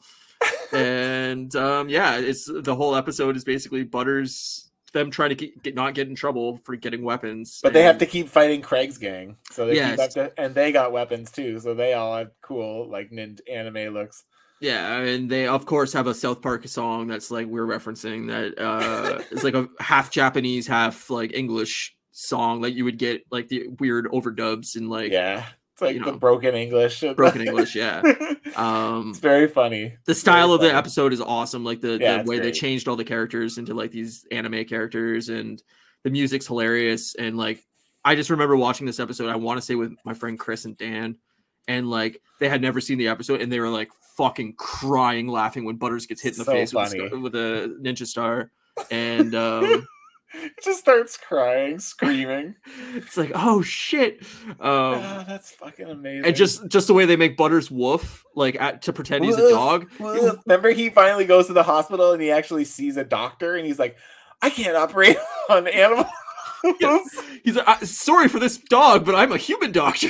And 0.72 1.54
um, 1.56 1.88
yeah, 1.88 2.18
it's 2.18 2.50
the 2.50 2.74
whole 2.74 2.96
episode 2.96 3.36
is 3.36 3.44
basically 3.44 3.84
Butters 3.84 4.70
them 4.94 5.10
trying 5.10 5.28
to 5.30 5.34
get, 5.34 5.62
get 5.62 5.74
not 5.74 5.92
get 5.92 6.08
in 6.08 6.14
trouble 6.14 6.56
for 6.64 6.74
getting 6.76 7.04
weapons. 7.04 7.60
But 7.62 7.74
they 7.74 7.82
have 7.82 7.98
to 7.98 8.06
keep 8.06 8.28
fighting 8.28 8.62
Craig's 8.62 8.96
gang, 8.96 9.36
so 9.50 9.66
they 9.66 9.74
keep 9.74 9.98
up 9.98 10.10
to, 10.10 10.32
and 10.40 10.54
they 10.54 10.72
got 10.72 10.92
weapons 10.92 11.30
too, 11.30 11.60
so 11.60 11.74
they 11.74 11.92
all 11.92 12.16
have 12.16 12.30
cool 12.40 12.88
like 12.88 13.12
nin- 13.12 13.38
anime 13.50 13.92
looks. 13.92 14.24
Yeah, 14.60 15.00
and 15.00 15.28
they 15.28 15.46
of 15.46 15.66
course 15.66 15.92
have 15.92 16.06
a 16.06 16.14
South 16.14 16.40
Park 16.40 16.66
song 16.66 17.08
that's 17.08 17.30
like 17.30 17.46
we're 17.46 17.66
referencing 17.66 18.28
that 18.28 18.62
uh 18.62 19.20
it's 19.30 19.44
like 19.44 19.54
a 19.54 19.68
half 19.80 20.10
Japanese, 20.10 20.66
half 20.66 21.10
like 21.10 21.34
English 21.34 21.94
song 22.16 22.62
like 22.62 22.74
you 22.74 22.84
would 22.84 22.96
get 22.96 23.24
like 23.30 23.48
the 23.48 23.66
weird 23.80 24.06
overdubs 24.06 24.76
and 24.76 24.88
like 24.88 25.10
yeah, 25.10 25.44
it's 25.72 25.82
like 25.82 25.94
you 25.96 26.04
the 26.04 26.12
know, 26.12 26.16
broken 26.18 26.54
English. 26.54 27.02
broken 27.16 27.40
English, 27.42 27.74
yeah. 27.76 28.00
Um 28.54 29.10
it's 29.10 29.18
very 29.18 29.48
funny. 29.48 29.96
the 30.04 30.14
style 30.14 30.52
of 30.52 30.60
the 30.60 30.72
episode 30.72 31.12
is 31.12 31.20
awesome 31.20 31.64
like 31.64 31.80
the, 31.80 31.98
Yeah, 32.00 32.22
the 32.22 32.28
way 32.28 32.38
they 32.38 32.52
changed 32.52 32.86
all 32.86 32.94
the 32.94 33.04
characters 33.04 33.58
into 33.58 33.74
like 33.74 33.90
these 33.90 34.24
anime 34.30 34.64
characters 34.64 35.28
and 35.28 35.60
the 36.04 36.10
music's 36.10 36.46
hilarious 36.46 37.16
and 37.16 37.36
like 37.36 37.64
i 38.04 38.14
just 38.14 38.30
remember 38.30 38.56
watching 38.56 38.86
this 38.86 39.00
episode 39.00 39.28
i 39.28 39.34
want 39.36 39.58
to 39.58 39.62
say 39.64 39.74
with 39.74 39.92
my 40.04 40.14
friend 40.14 40.38
chris 40.38 40.66
and 40.66 40.76
dan 40.76 41.16
and 41.66 41.90
like 41.90 42.20
they 42.38 42.48
had 42.48 42.60
never 42.62 42.80
seen 42.80 42.98
the 42.98 43.08
episode 43.08 43.40
and 43.40 43.50
they 43.50 43.58
were 43.58 43.70
like 43.70 43.90
fucking 44.16 44.54
crying 44.56 45.26
laughing 45.26 45.64
when 45.64 45.76
butters 45.76 46.06
gets 46.06 46.20
hit 46.22 46.34
in 46.34 46.38
the 46.38 46.44
So 46.44 46.52
face 46.52 46.72
with 46.74 46.92
a, 46.94 47.18
with 47.18 47.34
a 47.34 47.76
ninja 47.82 48.06
star 48.06 48.52
and 48.90 49.34
um 49.34 49.86
just 50.64 50.80
starts 50.80 51.16
crying, 51.16 51.78
screaming. 51.78 52.54
it's 52.94 53.16
like 53.16 53.32
oh 53.34 53.62
shit 53.62 54.22
um 54.48 54.56
oh, 54.60 55.24
that's 55.26 55.50
fucking 55.52 55.88
amazing. 55.88 56.26
and 56.26 56.36
just 56.36 56.68
just 56.68 56.86
the 56.86 56.94
way 56.94 57.06
they 57.06 57.16
make 57.16 57.36
butters 57.36 57.70
woof 57.70 58.24
like 58.34 58.60
at, 58.60 58.82
to 58.82 58.92
pretend 58.92 59.24
he's 59.24 59.36
a 59.36 59.50
dog 59.50 59.90
woof. 59.98 60.38
Remember, 60.46 60.70
he 60.70 60.90
finally 60.90 61.24
goes 61.24 61.46
to 61.46 61.52
the 61.52 61.62
hospital 61.62 62.12
and 62.12 62.22
he 62.22 62.30
actually 62.30 62.64
sees 62.64 62.96
a 62.96 63.04
doctor, 63.04 63.54
and 63.54 63.66
he's 63.66 63.78
like, 63.78 63.96
"I 64.42 64.50
can't 64.50 64.76
operate 64.76 65.16
on 65.50 65.68
animals." 65.68 66.06
he's 67.44 67.56
like 67.56 67.68
"I- 67.68 67.84
sorry 67.84 68.26
for 68.28 68.38
this 68.38 68.56
dog 68.56 69.04
but 69.04 69.14
i'm 69.14 69.32
a 69.32 69.36
human 69.36 69.70
doctor 69.70 70.08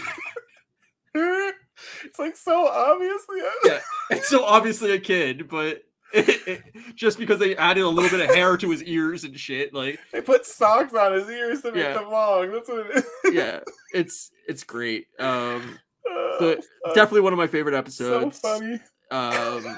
it's 2.04 2.18
like 2.18 2.36
so 2.36 2.68
obviously. 2.68 3.38
Yeah. 3.64 3.80
it's 4.10 4.28
so 4.28 4.44
obviously 4.44 4.92
a 4.92 5.00
kid, 5.00 5.48
but 5.48 5.82
just 6.94 7.18
because 7.18 7.38
they 7.38 7.56
added 7.56 7.82
a 7.82 7.88
little 7.88 8.10
bit 8.10 8.28
of 8.28 8.34
hair 8.34 8.56
to 8.56 8.70
his 8.70 8.82
ears 8.84 9.24
and 9.24 9.38
shit, 9.38 9.74
like 9.74 9.98
They 10.12 10.20
put 10.20 10.46
socks 10.46 10.94
on 10.94 11.12
his 11.12 11.28
ears 11.28 11.62
to 11.62 11.72
make 11.72 11.82
Yeah. 11.82 11.94
them 11.94 12.10
long. 12.10 12.52
That's 12.52 12.68
what 12.68 12.86
it 12.86 12.96
is. 12.96 13.34
yeah, 13.34 13.60
it's 13.92 14.30
it's 14.46 14.62
great. 14.64 15.06
Um, 15.18 15.78
so 16.38 16.56
uh, 16.86 16.94
definitely 16.94 17.22
one 17.22 17.32
of 17.32 17.38
my 17.38 17.46
favorite 17.46 17.72
so 17.92 18.18
episodes. 18.20 18.38
funny. 18.40 18.80
Um, 19.10 19.76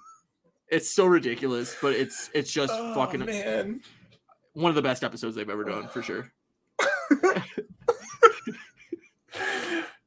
it's 0.68 0.90
so 0.90 1.06
ridiculous, 1.06 1.76
but 1.80 1.94
it's 1.94 2.30
it's 2.34 2.50
just 2.52 2.72
Oh, 2.74 2.94
fucking 2.94 3.24
man. 3.24 3.80
one 4.54 4.68
of 4.70 4.74
the 4.76 4.82
best 4.82 5.02
episodes 5.04 5.36
they've 5.36 5.48
ever 5.48 5.64
done 5.64 5.88
for 5.88 6.02
sure. 6.02 6.30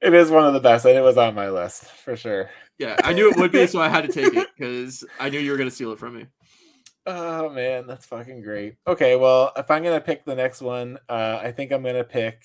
It 0.01 0.13
is 0.13 0.29
one 0.29 0.45
of 0.45 0.53
the 0.53 0.59
best, 0.59 0.85
and 0.85 0.95
it 0.95 1.01
was 1.01 1.17
on 1.17 1.33
my 1.33 1.49
list 1.49 1.85
for 1.85 2.15
sure. 2.15 2.49
Yeah, 2.77 2.97
I 3.03 3.13
knew 3.13 3.29
it 3.29 3.37
would 3.37 3.51
be, 3.51 3.67
so 3.67 3.79
I 3.81 3.87
had 3.89 4.05
to 4.05 4.11
take 4.11 4.33
it 4.33 4.47
because 4.57 5.03
I 5.19 5.29
knew 5.29 5.39
you 5.39 5.51
were 5.51 5.57
gonna 5.57 5.71
steal 5.71 5.91
it 5.91 5.99
from 5.99 6.17
me. 6.17 6.25
Oh 7.05 7.49
man, 7.49 7.87
that's 7.87 8.05
fucking 8.05 8.41
great. 8.41 8.75
Okay, 8.87 9.15
well, 9.15 9.51
if 9.55 9.69
I'm 9.71 9.83
gonna 9.83 10.01
pick 10.01 10.25
the 10.25 10.35
next 10.35 10.61
one, 10.61 10.97
uh, 11.07 11.39
I 11.41 11.51
think 11.51 11.71
I'm 11.71 11.83
gonna 11.83 12.03
pick 12.03 12.43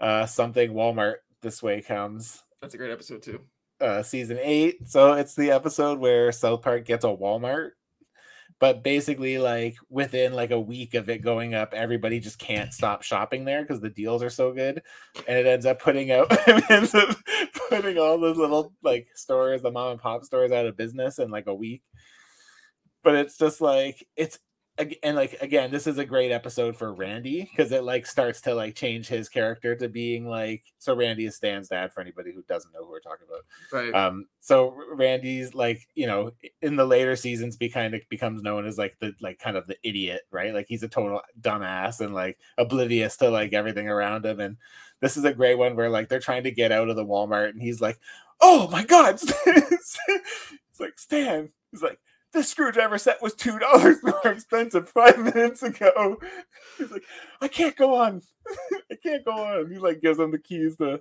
uh, 0.00 0.24
something 0.26 0.72
Walmart. 0.72 1.16
This 1.42 1.62
way 1.62 1.82
comes 1.82 2.42
That's 2.62 2.74
a 2.74 2.78
great 2.78 2.90
episode 2.92 3.22
too. 3.22 3.40
uh, 3.80 4.02
season 4.02 4.38
eight. 4.42 4.88
So 4.88 5.12
it's 5.12 5.34
the 5.34 5.50
episode 5.50 5.98
where 5.98 6.32
South 6.32 6.62
Park 6.62 6.84
gets 6.84 7.04
a 7.04 7.08
Walmart, 7.08 7.70
but 8.60 8.82
basically, 8.82 9.38
like 9.38 9.76
within 9.88 10.32
like 10.32 10.50
a 10.50 10.60
week 10.60 10.94
of 10.94 11.08
it 11.08 11.18
going 11.18 11.54
up, 11.54 11.74
everybody 11.74 12.18
just 12.18 12.38
can't 12.38 12.72
stop 12.72 13.02
shopping 13.02 13.44
there 13.44 13.62
because 13.62 13.80
the 13.80 13.90
deals 13.90 14.22
are 14.22 14.30
so 14.30 14.52
good, 14.52 14.82
and 15.28 15.38
it 15.38 15.46
ends 15.46 15.66
up 15.66 15.80
putting 15.80 16.10
out 16.10 16.26
ends 16.70 16.94
up 16.94 17.16
putting 17.68 17.98
all 17.98 18.18
those 18.18 18.36
little 18.36 18.72
like 18.82 19.08
stores, 19.14 19.62
the 19.62 19.70
mom 19.70 19.92
and 19.92 20.00
pop 20.00 20.24
stores, 20.24 20.50
out 20.50 20.66
of 20.66 20.76
business 20.76 21.18
in 21.18 21.30
like 21.30 21.46
a 21.46 21.54
week. 21.54 21.82
But 23.04 23.14
it's 23.14 23.38
just 23.38 23.60
like 23.60 24.06
it's 24.16 24.38
and 25.02 25.16
like 25.16 25.36
again, 25.40 25.70
this 25.70 25.86
is 25.86 25.98
a 25.98 26.04
great 26.04 26.30
episode 26.30 26.76
for 26.76 26.92
Randy 26.92 27.42
because 27.42 27.72
it 27.72 27.82
like 27.82 28.06
starts 28.06 28.40
to 28.42 28.54
like 28.54 28.74
change 28.74 29.08
his 29.08 29.28
character 29.28 29.74
to 29.74 29.88
being 29.88 30.26
like 30.26 30.62
so. 30.78 30.94
Randy 30.94 31.26
is 31.26 31.36
Stan's 31.36 31.68
dad 31.68 31.92
for 31.92 32.00
anybody 32.00 32.32
who 32.32 32.42
doesn't 32.42 32.72
know 32.72 32.84
who 32.84 32.90
we're 32.90 33.00
talking 33.00 33.26
about. 33.28 33.44
Right. 33.72 33.92
Um, 33.94 34.26
so 34.40 34.76
Randy's 34.92 35.54
like, 35.54 35.88
you 35.94 36.06
know, 36.06 36.32
in 36.62 36.76
the 36.76 36.84
later 36.84 37.16
seasons, 37.16 37.56
be 37.56 37.68
kind 37.68 37.94
of 37.94 38.02
becomes 38.08 38.42
known 38.42 38.66
as 38.66 38.78
like 38.78 38.96
the 39.00 39.12
like 39.20 39.38
kind 39.40 39.56
of 39.56 39.66
the 39.66 39.76
idiot, 39.82 40.22
right? 40.30 40.54
Like 40.54 40.66
he's 40.68 40.84
a 40.84 40.88
total 40.88 41.22
dumbass 41.40 42.00
and 42.00 42.14
like 42.14 42.38
oblivious 42.56 43.16
to 43.18 43.30
like 43.30 43.52
everything 43.52 43.88
around 43.88 44.24
him. 44.24 44.38
And 44.38 44.56
this 45.00 45.16
is 45.16 45.24
a 45.24 45.34
great 45.34 45.58
one 45.58 45.74
where 45.74 45.90
like 45.90 46.08
they're 46.08 46.20
trying 46.20 46.44
to 46.44 46.50
get 46.52 46.72
out 46.72 46.88
of 46.88 46.96
the 46.96 47.04
Walmart, 47.06 47.50
and 47.50 47.62
he's 47.62 47.80
like, 47.80 47.98
"Oh 48.40 48.68
my 48.70 48.84
god!" 48.84 49.14
it's 49.46 49.98
like 50.78 50.98
Stan. 50.98 51.50
He's 51.72 51.82
like. 51.82 51.98
This 52.32 52.48
screwdriver 52.50 52.98
set 52.98 53.22
was 53.22 53.34
two 53.34 53.58
dollars 53.58 53.98
more 54.02 54.20
expensive 54.26 54.88
five 54.88 55.18
minutes 55.18 55.62
ago. 55.62 56.16
He's 56.76 56.90
like, 56.90 57.04
I 57.40 57.48
can't 57.48 57.76
go 57.76 57.94
on. 57.94 58.20
I 58.90 58.96
can't 59.02 59.24
go 59.24 59.32
on. 59.32 59.70
He 59.70 59.78
like 59.78 60.00
gives 60.00 60.18
him 60.18 60.30
the 60.30 60.38
keys 60.38 60.76
to. 60.76 61.00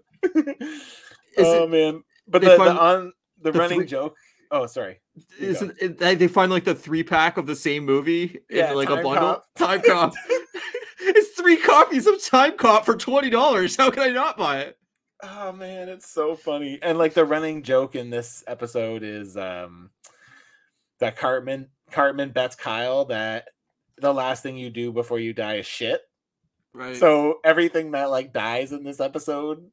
oh 1.37 1.63
it- 1.63 1.69
man! 1.69 2.03
But 2.27 2.41
the, 2.41 2.49
the 2.49 2.59
on 2.71 3.13
the, 3.41 3.51
the 3.51 3.59
running 3.59 3.79
three- 3.79 3.87
joke. 3.87 4.15
Oh, 4.49 4.65
sorry. 4.65 5.01
you. 5.39 5.47
Isn't 5.49 5.73
it, 5.81 5.97
they 5.97 6.15
they 6.15 6.27
find 6.29 6.49
like 6.51 6.63
the 6.63 6.73
three 6.75 7.03
pack 7.03 7.35
of 7.37 7.45
the 7.47 7.55
same 7.55 7.83
movie 7.83 8.39
Yeah, 8.49 8.69
in 8.71 8.77
like 8.77 8.89
a 8.89 8.95
bundle? 8.95 9.13
Cop. 9.15 9.45
Time 9.57 9.81
Cop. 9.81 10.13
it's 11.01 11.37
three 11.39 11.57
copies 11.57 12.07
of 12.07 12.23
Time 12.23 12.55
Cop 12.57 12.85
for 12.85 12.95
twenty 12.95 13.29
dollars. 13.29 13.75
How 13.75 13.91
can 13.91 14.03
I 14.03 14.09
not 14.09 14.37
buy 14.37 14.59
it? 14.61 14.77
Oh 15.21 15.51
man, 15.51 15.89
it's 15.89 16.09
so 16.09 16.35
funny. 16.35 16.79
And 16.81 16.97
like 16.97 17.13
the 17.13 17.25
running 17.25 17.61
joke 17.63 17.95
in 17.95 18.09
this 18.09 18.41
episode 18.47 19.03
is 19.03 19.35
um 19.35 19.89
that 20.99 21.17
Cartman 21.17 21.69
Cartman 21.91 22.31
bets 22.31 22.55
Kyle 22.55 23.05
that 23.05 23.49
the 23.97 24.13
last 24.13 24.43
thing 24.43 24.57
you 24.57 24.69
do 24.69 24.91
before 24.91 25.19
you 25.19 25.33
die 25.33 25.55
is 25.55 25.65
shit. 25.65 26.01
Right. 26.73 26.95
So 26.95 27.39
everything 27.43 27.91
that 27.91 28.09
like 28.11 28.33
dies 28.33 28.71
in 28.71 28.83
this 28.83 28.99
episode, 28.99 29.71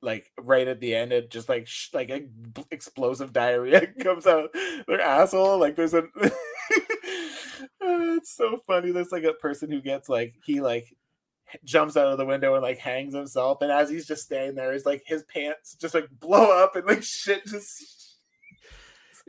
like 0.00 0.30
right 0.40 0.66
at 0.66 0.80
the 0.80 0.94
end, 0.94 1.12
it 1.12 1.30
just 1.30 1.48
like 1.48 1.66
sh- 1.66 1.90
like 1.92 2.08
a 2.10 2.20
b- 2.20 2.64
explosive 2.70 3.32
diarrhea 3.32 3.86
comes 4.00 4.26
out 4.26 4.44
of 4.44 4.86
their 4.86 5.00
asshole. 5.00 5.58
Like 5.58 5.76
there's 5.76 5.94
a, 5.94 6.04
Uh, 6.22 6.30
it's 8.16 8.34
so 8.34 8.58
funny. 8.66 8.90
There's 8.90 9.12
like 9.12 9.24
a 9.24 9.34
person 9.34 9.70
who 9.70 9.80
gets 9.82 10.08
like 10.08 10.34
he 10.44 10.60
like 10.60 10.94
jumps 11.64 11.96
out 11.96 12.08
of 12.08 12.18
the 12.18 12.24
window 12.24 12.54
and 12.54 12.62
like 12.62 12.78
hangs 12.78 13.14
himself, 13.14 13.58
and 13.60 13.70
as 13.70 13.90
he's 13.90 14.06
just 14.06 14.24
standing 14.24 14.54
there, 14.54 14.72
is 14.72 14.86
like 14.86 15.02
his 15.06 15.22
pants 15.24 15.74
just 15.74 15.94
like 15.94 16.08
blow 16.10 16.62
up 16.62 16.76
and 16.76 16.86
like 16.86 17.02
shit 17.04 17.44
just. 17.46 18.05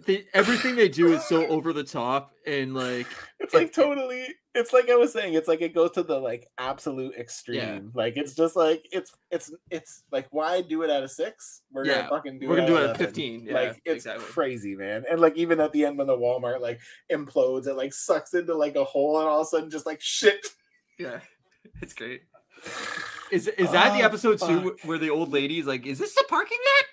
They, 0.06 0.26
everything 0.34 0.76
they 0.76 0.90
do 0.90 1.12
is 1.14 1.24
so 1.26 1.48
over 1.48 1.74
the 1.74 1.84
top 1.84 2.32
and 2.46 2.74
like 2.76 3.08
It's 3.40 3.54
like 3.54 3.68
It- 3.68 3.74
totally. 3.74 4.26
It's 4.54 4.74
like 4.74 4.90
I 4.90 4.96
was 4.96 5.14
saying. 5.14 5.36
It's 5.36 5.48
like 5.48 5.62
it 5.62 5.76
goes 5.76 5.92
to 5.92 6.02
the 6.04 6.18
like 6.20 6.48
absolute 6.58 7.14
extreme. 7.16 7.92
Like 7.94 8.18
it's 8.18 8.34
just 8.34 8.56
like 8.56 8.84
it's 8.92 9.14
it's 9.30 9.54
it's 9.70 10.04
like 10.12 10.26
why 10.32 10.62
do 10.64 10.82
it 10.82 10.90
out 10.90 11.04
of 11.04 11.12
six? 11.12 11.62
We're 11.72 11.86
Yeah, 11.86 11.98
gonna 11.98 12.10
fucking 12.10 12.40
do 12.40 12.48
we're 12.50 12.56
it. 12.58 12.62
gonna 12.62 12.68
do 12.68 12.78
it 12.78 12.90
at 12.90 12.98
15, 12.98 13.44
yeah, 13.46 13.54
like 13.54 13.82
it's 13.86 14.06
exactly. 14.06 14.26
crazy, 14.26 14.76
man. 14.76 15.04
And 15.10 15.22
like 15.22 15.36
even 15.38 15.60
at 15.60 15.74
the 15.74 15.86
end 15.86 16.00
when 16.00 16.08
the 16.08 16.18
Walmart 16.18 16.60
like 16.60 16.80
implodes, 17.12 17.68
it 17.68 17.76
like 17.76 17.94
sucks 17.94 18.34
into 18.34 18.56
like 18.56 18.76
a 18.76 18.84
hole, 18.84 19.20
and 19.20 19.28
all 19.30 19.42
of 19.42 19.46
a 19.46 19.50
sudden 19.50 19.70
just 19.70 19.86
like 19.86 20.02
shit. 20.02 20.44
yeah, 20.98 21.20
it's 21.84 21.94
great. 21.94 22.22
Is 23.32 23.48
is 23.50 23.72
that 23.74 23.96
the 23.96 24.02
Oh, 24.04 24.06
episode 24.06 24.40
too 24.40 24.78
where 24.86 24.98
the 24.98 25.10
old 25.10 25.32
lady's 25.34 25.66
like, 25.68 25.86
"Is 25.86 26.00
this 26.00 26.16
the 26.16 26.24
parking 26.30 26.58
lot?" 26.58 26.87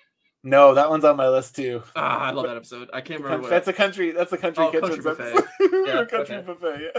No, 0.47 0.75
that 0.75 0.89
one's 0.91 1.03
on 1.03 1.17
my 1.17 1.27
list 1.27 1.55
too. 1.55 1.81
Ah, 1.95 2.19
I 2.19 2.31
love 2.31 2.45
that 2.45 2.55
episode. 2.55 2.89
I 2.93 3.01
can't 3.01 3.21
remember. 3.21 3.41
What 3.43 3.49
That's 3.49 3.67
a 3.67 3.73
country. 3.73 4.11
That's 4.11 4.31
a 4.31 4.37
country 4.37 4.63
Oh, 4.63 4.71
kitchen. 4.71 5.01
Country 5.01 5.03
Buffet. 5.03 5.43
yeah, 5.87 6.05
country 6.05 6.35
okay. 6.35 6.41
buffet. 6.45 6.91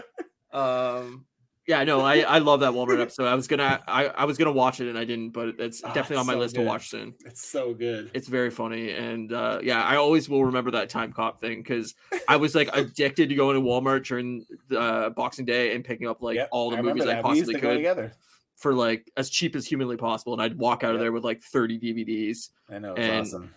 Yeah. 0.52 0.60
Um, 0.60 1.26
yeah, 1.68 1.82
no, 1.84 2.00
I 2.00 2.20
I 2.20 2.38
love 2.38 2.60
that 2.60 2.72
Walmart 2.72 3.00
episode. 3.00 3.26
I 3.26 3.34
was 3.34 3.46
gonna 3.48 3.82
I, 3.88 4.06
I 4.06 4.24
was 4.24 4.38
gonna 4.38 4.52
watch 4.52 4.80
it 4.80 4.88
and 4.88 4.96
I 4.98 5.04
didn't, 5.04 5.30
but 5.30 5.60
it's 5.60 5.82
Oh, 5.84 5.88
definitely 5.88 6.14
it's 6.16 6.20
on 6.20 6.26
my 6.26 6.32
so 6.34 6.38
list 6.38 6.54
good. 6.54 6.60
to 6.62 6.66
watch 6.66 6.88
soon. 6.90 7.14
It's 7.24 7.48
so 7.48 7.74
good. 7.74 8.10
It's 8.14 8.28
very 8.28 8.50
funny, 8.50 8.90
and 8.92 9.32
uh, 9.32 9.58
yeah, 9.62 9.82
I 9.82 9.96
always 9.96 10.28
will 10.28 10.44
remember 10.44 10.70
that 10.72 10.90
time 10.90 11.12
cop 11.12 11.40
thing 11.40 11.58
because 11.62 11.94
I 12.28 12.36
was 12.36 12.54
like 12.54 12.70
addicted 12.72 13.30
to 13.30 13.34
going 13.34 13.56
to 13.56 13.62
Walmart 13.62 14.06
during 14.06 14.44
uh, 14.76 15.10
Boxing 15.10 15.44
Day 15.44 15.74
and 15.74 15.84
picking 15.84 16.06
up 16.06 16.22
like 16.22 16.36
Yep, 16.36 16.48
all 16.52 16.70
the 16.70 16.78
I 16.78 16.82
movies 16.82 17.02
I 17.04 17.14
that. 17.14 17.24
We 17.24 17.36
used 17.36 17.50
possibly 17.50 17.60
could 17.60 17.76
together. 17.78 18.12
For 18.56 18.74
like 18.74 19.10
as 19.16 19.30
cheap 19.30 19.54
as 19.56 19.66
humanly 19.66 19.96
possible, 19.96 20.32
and 20.32 20.42
I'd 20.42 20.58
walk 20.58 20.82
out 20.84 20.94
of 20.94 21.00
there 21.00 21.12
with 21.12 21.24
like 21.24 21.40
thirty 21.42 21.78
DVDs. 21.78 22.50
I 22.70 22.78
know 22.78 22.94
it's 22.94 23.06
and- 23.06 23.20
awesome. 23.20 23.54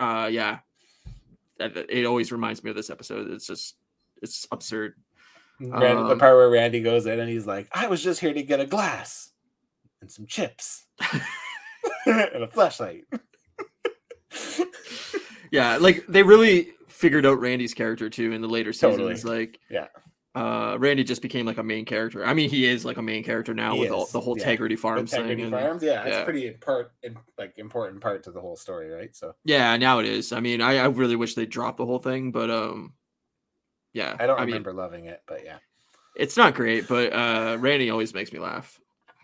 Uh, 0.00 0.28
yeah, 0.30 0.58
it 1.58 2.06
always 2.06 2.30
reminds 2.30 2.62
me 2.62 2.70
of 2.70 2.76
this 2.76 2.90
episode. 2.90 3.30
It's 3.30 3.46
just 3.46 3.76
it's 4.22 4.46
absurd. 4.52 4.94
Randy, 5.60 6.02
the 6.04 6.10
um, 6.10 6.18
part 6.20 6.36
where 6.36 6.48
Randy 6.50 6.80
goes 6.82 7.06
in 7.06 7.18
and 7.18 7.28
he's 7.28 7.46
like, 7.46 7.68
"I 7.72 7.88
was 7.88 8.02
just 8.02 8.20
here 8.20 8.32
to 8.32 8.42
get 8.44 8.60
a 8.60 8.66
glass 8.66 9.32
and 10.00 10.10
some 10.10 10.26
chips 10.26 10.86
and 12.06 12.44
a 12.44 12.48
flashlight." 12.48 13.04
yeah 15.50 15.78
like 15.78 16.04
they 16.08 16.22
really 16.22 16.68
figured 16.88 17.24
out 17.24 17.40
randy's 17.40 17.72
character 17.72 18.10
too 18.10 18.32
in 18.32 18.42
the 18.42 18.48
later 18.48 18.72
Totally. 18.72 19.14
seasons 19.14 19.24
like 19.24 19.58
Yeah. 19.70 19.86
Uh 20.38 20.76
randy 20.78 21.02
just 21.02 21.22
became 21.22 21.46
like 21.46 21.58
a 21.58 21.62
main 21.62 21.84
character 21.84 22.24
i 22.24 22.32
mean 22.34 22.48
he 22.50 22.66
is 22.66 22.84
like 22.84 22.96
a 22.98 23.02
main 23.02 23.24
character 23.24 23.54
now 23.54 23.74
He 23.74 23.80
with 23.80 23.90
all, 23.90 24.06
the 24.06 24.20
whole 24.20 24.36
yeah. 24.36 24.42
integrity 24.44 24.76
farms 24.76 25.12
Integrity 25.12 25.42
thing 25.42 25.52
and- 25.52 25.62
Farms, 25.62 25.82
yeah, 25.82 26.04
it's 26.04 26.16
yeah. 26.16 26.24
pretty 26.24 26.50
part, 26.52 26.92
like 27.38 27.58
important 27.58 28.00
part 28.00 28.22
to 28.24 28.30
the 28.30 28.40
whole 28.40 28.56
story, 28.56 28.90
right? 28.90 29.14
So 29.16 29.34
yeah 29.44 29.76
now 29.76 29.98
it 29.98 30.06
is 30.06 30.32
i 30.32 30.40
mean 30.40 30.60
I, 30.60 30.76
I 30.78 30.86
really 30.86 31.16
wish 31.16 31.34
they 31.34 31.46
dropped 31.46 31.78
the 31.78 31.86
whole 31.86 31.98
thing 31.98 32.30
but 32.32 32.50
um 32.50 32.92
yeah 33.94 34.16
I 34.20 34.26
don't 34.26 34.38
mean 34.40 34.46
remember 34.48 34.72
loving 34.74 35.06
it, 35.06 35.22
but 35.26 35.44
yeah, 35.44 35.58
it's 36.14 36.36
not 36.36 36.54
great 36.54 36.86
but 36.88 37.12
uh 37.12 37.56
randy 37.58 37.90
always 37.90 38.14
makes 38.14 38.32
me 38.32 38.38
laugh 38.38 38.78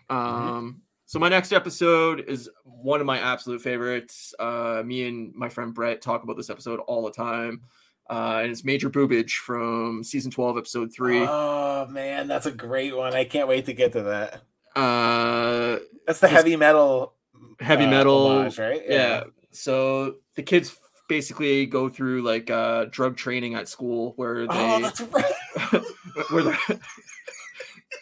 Mm-hmm. 0.09 0.47
um 0.49 0.81
so 1.07 1.19
my 1.19 1.29
next 1.29 1.51
episode 1.53 2.25
is 2.27 2.49
one 2.63 2.99
of 2.99 3.05
my 3.05 3.19
absolute 3.19 3.61
favorites 3.61 4.33
uh 4.39 4.81
me 4.85 5.07
and 5.07 5.33
my 5.35 5.49
friend 5.49 5.73
brett 5.73 6.01
talk 6.01 6.23
about 6.23 6.35
this 6.37 6.49
episode 6.49 6.79
all 6.87 7.03
the 7.05 7.11
time 7.11 7.61
uh 8.09 8.39
and 8.43 8.51
it's 8.51 8.63
major 8.63 8.89
boobage 8.89 9.33
from 9.37 10.03
season 10.03 10.29
12 10.31 10.57
episode 10.57 10.93
3 10.93 11.25
Oh 11.27 11.87
man, 11.89 12.27
that's 12.27 12.45
a 12.45 12.51
great 12.51 12.95
one. 12.95 13.13
I 13.13 13.23
can't 13.25 13.47
wait 13.47 13.65
to 13.65 13.73
get 13.73 13.93
to 13.93 14.03
that. 14.03 14.41
uh 14.79 15.79
That's 16.05 16.19
the 16.19 16.27
heavy 16.27 16.55
metal, 16.55 17.13
heavy 17.59 17.85
uh, 17.85 17.89
metal 17.89 18.27
homage, 18.27 18.59
right? 18.59 18.81
yeah. 18.87 19.23
so 19.51 20.15
the 20.35 20.43
kids 20.43 20.75
basically 21.07 21.65
go 21.65 21.87
through 21.89 22.21
like 22.23 22.49
uh 22.49 22.85
drug 22.91 23.15
training 23.17 23.53
at 23.55 23.67
school 23.69 24.13
where 24.17 24.41
they 24.47 24.53
Oh, 24.53 24.79
that's 24.81 25.01
right. 25.01 25.33
where 26.31 26.43
the, 26.43 26.79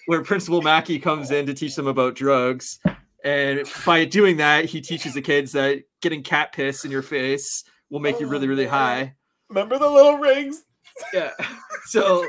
where 0.06 0.22
Principal 0.24 0.62
Mackey 0.62 1.00
comes 1.00 1.32
in 1.32 1.46
to 1.46 1.54
teach 1.54 1.76
them 1.76 1.88
about 1.88 2.16
drugs. 2.16 2.80
And 3.24 3.64
by 3.86 4.04
doing 4.04 4.38
that, 4.38 4.66
he 4.66 4.82
teaches 4.82 5.14
the 5.14 5.22
kids 5.22 5.54
that 5.54 5.84
getting 6.02 6.24
cat 6.24 6.52
piss 6.52 6.84
in 6.84 6.92
your 6.92 7.02
face 7.02 7.64
will 7.90 8.02
make 8.02 8.20
you 8.20 8.28
really, 8.28 8.48
Oh, 8.48 8.50
really 8.50 8.66
man. 8.66 8.74
high. 8.74 9.14
Remember 9.50 9.78
the 9.78 9.90
little 9.90 10.18
rings? 10.18 10.64
Yeah. 11.14 11.32
So 11.86 12.26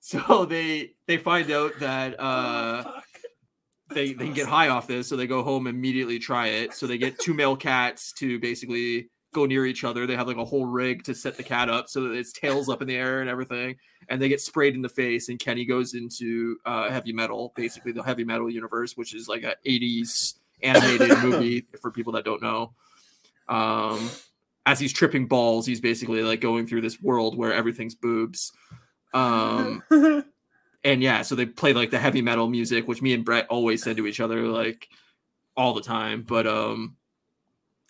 so 0.00 0.44
they 0.44 0.92
they 1.06 1.16
find 1.18 1.50
out 1.50 1.72
that 1.80 2.14
Oh, 2.18 2.24
uh 2.24 2.82
fuck. 2.84 3.04
they, 3.92 4.12
they 4.12 4.26
can 4.26 4.32
get 4.32 4.46
high 4.46 4.68
off 4.68 4.86
this, 4.86 5.08
so 5.08 5.16
they 5.16 5.26
go 5.26 5.42
home 5.42 5.66
immediately 5.66 6.18
try 6.20 6.46
it. 6.48 6.72
So 6.74 6.86
they 6.86 6.98
get 6.98 7.18
two 7.18 7.34
male 7.34 7.56
cats 7.56 8.12
to 8.14 8.38
basically 8.38 9.10
go 9.34 9.44
near 9.44 9.66
each 9.66 9.82
other. 9.84 10.06
They 10.06 10.14
have 10.16 10.28
like 10.28 10.36
a 10.36 10.44
whole 10.44 10.66
rig 10.66 11.02
to 11.04 11.14
set 11.14 11.36
the 11.36 11.42
cat 11.42 11.68
up 11.68 11.88
so 11.88 12.02
that 12.02 12.12
its 12.12 12.32
tail's 12.32 12.68
up 12.68 12.80
in 12.80 12.88
the 12.88 12.96
air 12.96 13.20
and 13.20 13.28
everything. 13.28 13.76
And 14.08 14.22
they 14.22 14.28
get 14.28 14.40
sprayed 14.40 14.74
in 14.74 14.82
the 14.82 14.88
face. 14.88 15.28
And 15.28 15.38
Kenny 15.38 15.64
goes 15.66 15.94
into 15.94 16.56
uh, 16.64 16.88
heavy 16.90 17.12
metal, 17.12 17.52
basically 17.56 17.92
the 17.92 18.02
heavy 18.02 18.24
metal 18.24 18.48
universe, 18.48 18.96
which 18.96 19.14
is 19.14 19.28
like 19.28 19.42
a 19.42 19.56
80s 19.66 20.34
animated 20.62 21.18
movie 21.22 21.66
for 21.82 21.90
people 21.90 22.12
that 22.14 22.24
don't 22.24 22.40
know. 22.42 22.72
Um, 23.48 24.08
as 24.68 24.78
he's 24.78 24.92
tripping 24.92 25.26
balls, 25.26 25.64
he's 25.64 25.80
basically 25.80 26.22
like 26.22 26.42
going 26.42 26.66
through 26.66 26.82
this 26.82 27.00
world 27.00 27.38
where 27.38 27.54
everything's 27.54 27.94
boobs. 27.94 28.52
Um, 29.14 29.82
and 30.84 31.02
yeah, 31.02 31.22
so 31.22 31.34
they 31.34 31.46
play 31.46 31.72
like 31.72 31.90
the 31.90 31.98
heavy 31.98 32.20
metal 32.20 32.48
music, 32.48 32.86
which 32.86 33.00
me 33.00 33.14
and 33.14 33.24
Brett 33.24 33.46
always 33.48 33.82
said 33.82 33.96
to 33.96 34.06
each 34.06 34.20
other 34.20 34.42
like 34.42 34.86
all 35.56 35.72
the 35.72 35.80
time. 35.80 36.22
But 36.22 36.46
um, 36.46 36.96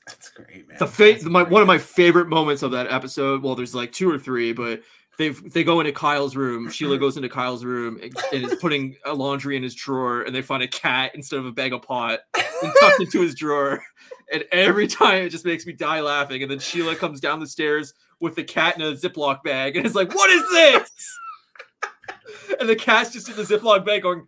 That's 0.06 0.30
great, 0.30 0.68
man. 0.68 0.76
the 0.78 0.86
fa- 0.86 1.28
my 1.28 1.42
one 1.42 1.62
of 1.62 1.66
my 1.66 1.78
favorite 1.78 2.28
moments 2.28 2.62
of 2.62 2.70
that 2.70 2.92
episode. 2.92 3.42
Well, 3.42 3.56
there's 3.56 3.74
like 3.74 3.90
two 3.90 4.08
or 4.08 4.18
three, 4.18 4.52
but 4.52 4.82
they 5.18 5.30
they 5.30 5.64
go 5.64 5.80
into 5.80 5.92
Kyle's 5.92 6.36
room. 6.36 6.70
Sheila 6.70 6.96
goes 6.96 7.16
into 7.16 7.28
Kyle's 7.28 7.64
room 7.64 7.98
and, 8.02 8.16
and 8.32 8.44
is 8.44 8.54
putting 8.60 8.96
a 9.04 9.12
laundry 9.12 9.56
in 9.56 9.62
his 9.62 9.74
drawer, 9.74 10.22
and 10.22 10.34
they 10.34 10.42
find 10.42 10.62
a 10.62 10.68
cat 10.68 11.12
instead 11.14 11.38
of 11.40 11.46
a 11.46 11.52
bag 11.52 11.72
of 11.72 11.82
pot 11.82 12.20
and 12.34 12.72
tucked 12.80 13.00
into 13.00 13.20
his 13.20 13.34
drawer. 13.34 13.82
And 14.32 14.44
every 14.52 14.86
time 14.86 15.22
it 15.22 15.30
just 15.30 15.44
makes 15.44 15.66
me 15.66 15.72
die 15.72 16.00
laughing. 16.00 16.42
And 16.42 16.50
then 16.50 16.58
Sheila 16.58 16.94
comes 16.94 17.20
down 17.20 17.40
the 17.40 17.46
stairs 17.46 17.94
with 18.20 18.34
the 18.34 18.44
cat 18.44 18.76
in 18.76 18.82
a 18.82 18.92
Ziploc 18.92 19.42
bag 19.42 19.76
and 19.76 19.84
is 19.84 19.94
like, 19.94 20.14
"What 20.14 20.30
is 20.30 20.42
this?" 20.50 21.18
And 22.60 22.68
the 22.68 22.76
cat's 22.76 23.12
just 23.12 23.28
in 23.28 23.36
the 23.36 23.42
Ziploc 23.42 23.84
bag 23.84 24.02
going, 24.02 24.26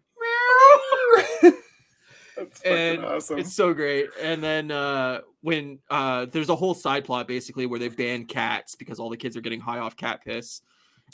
That's 2.37 2.63
and 2.63 3.05
awesome. 3.05 3.39
It's 3.39 3.53
so 3.53 3.75
great. 3.75 4.09
And 4.21 4.43
then 4.43 4.71
uh 4.71 5.21
when 5.43 5.79
uh 5.91 6.27
there's 6.27 6.49
a 6.49 6.57
whole 6.57 6.75
side 6.75 7.05
plot 7.05 7.29
basically 7.29 7.67
where 7.67 7.79
they 7.79 7.89
ban 7.89 8.25
cats 8.25 8.75
because 8.75 8.99
all 8.99 9.11
the 9.11 9.17
kids 9.17 9.37
are 9.37 9.43
getting 9.43 9.61
high 9.61 9.79
off 9.79 9.97
cat 9.97 10.25
piss. 10.25 10.63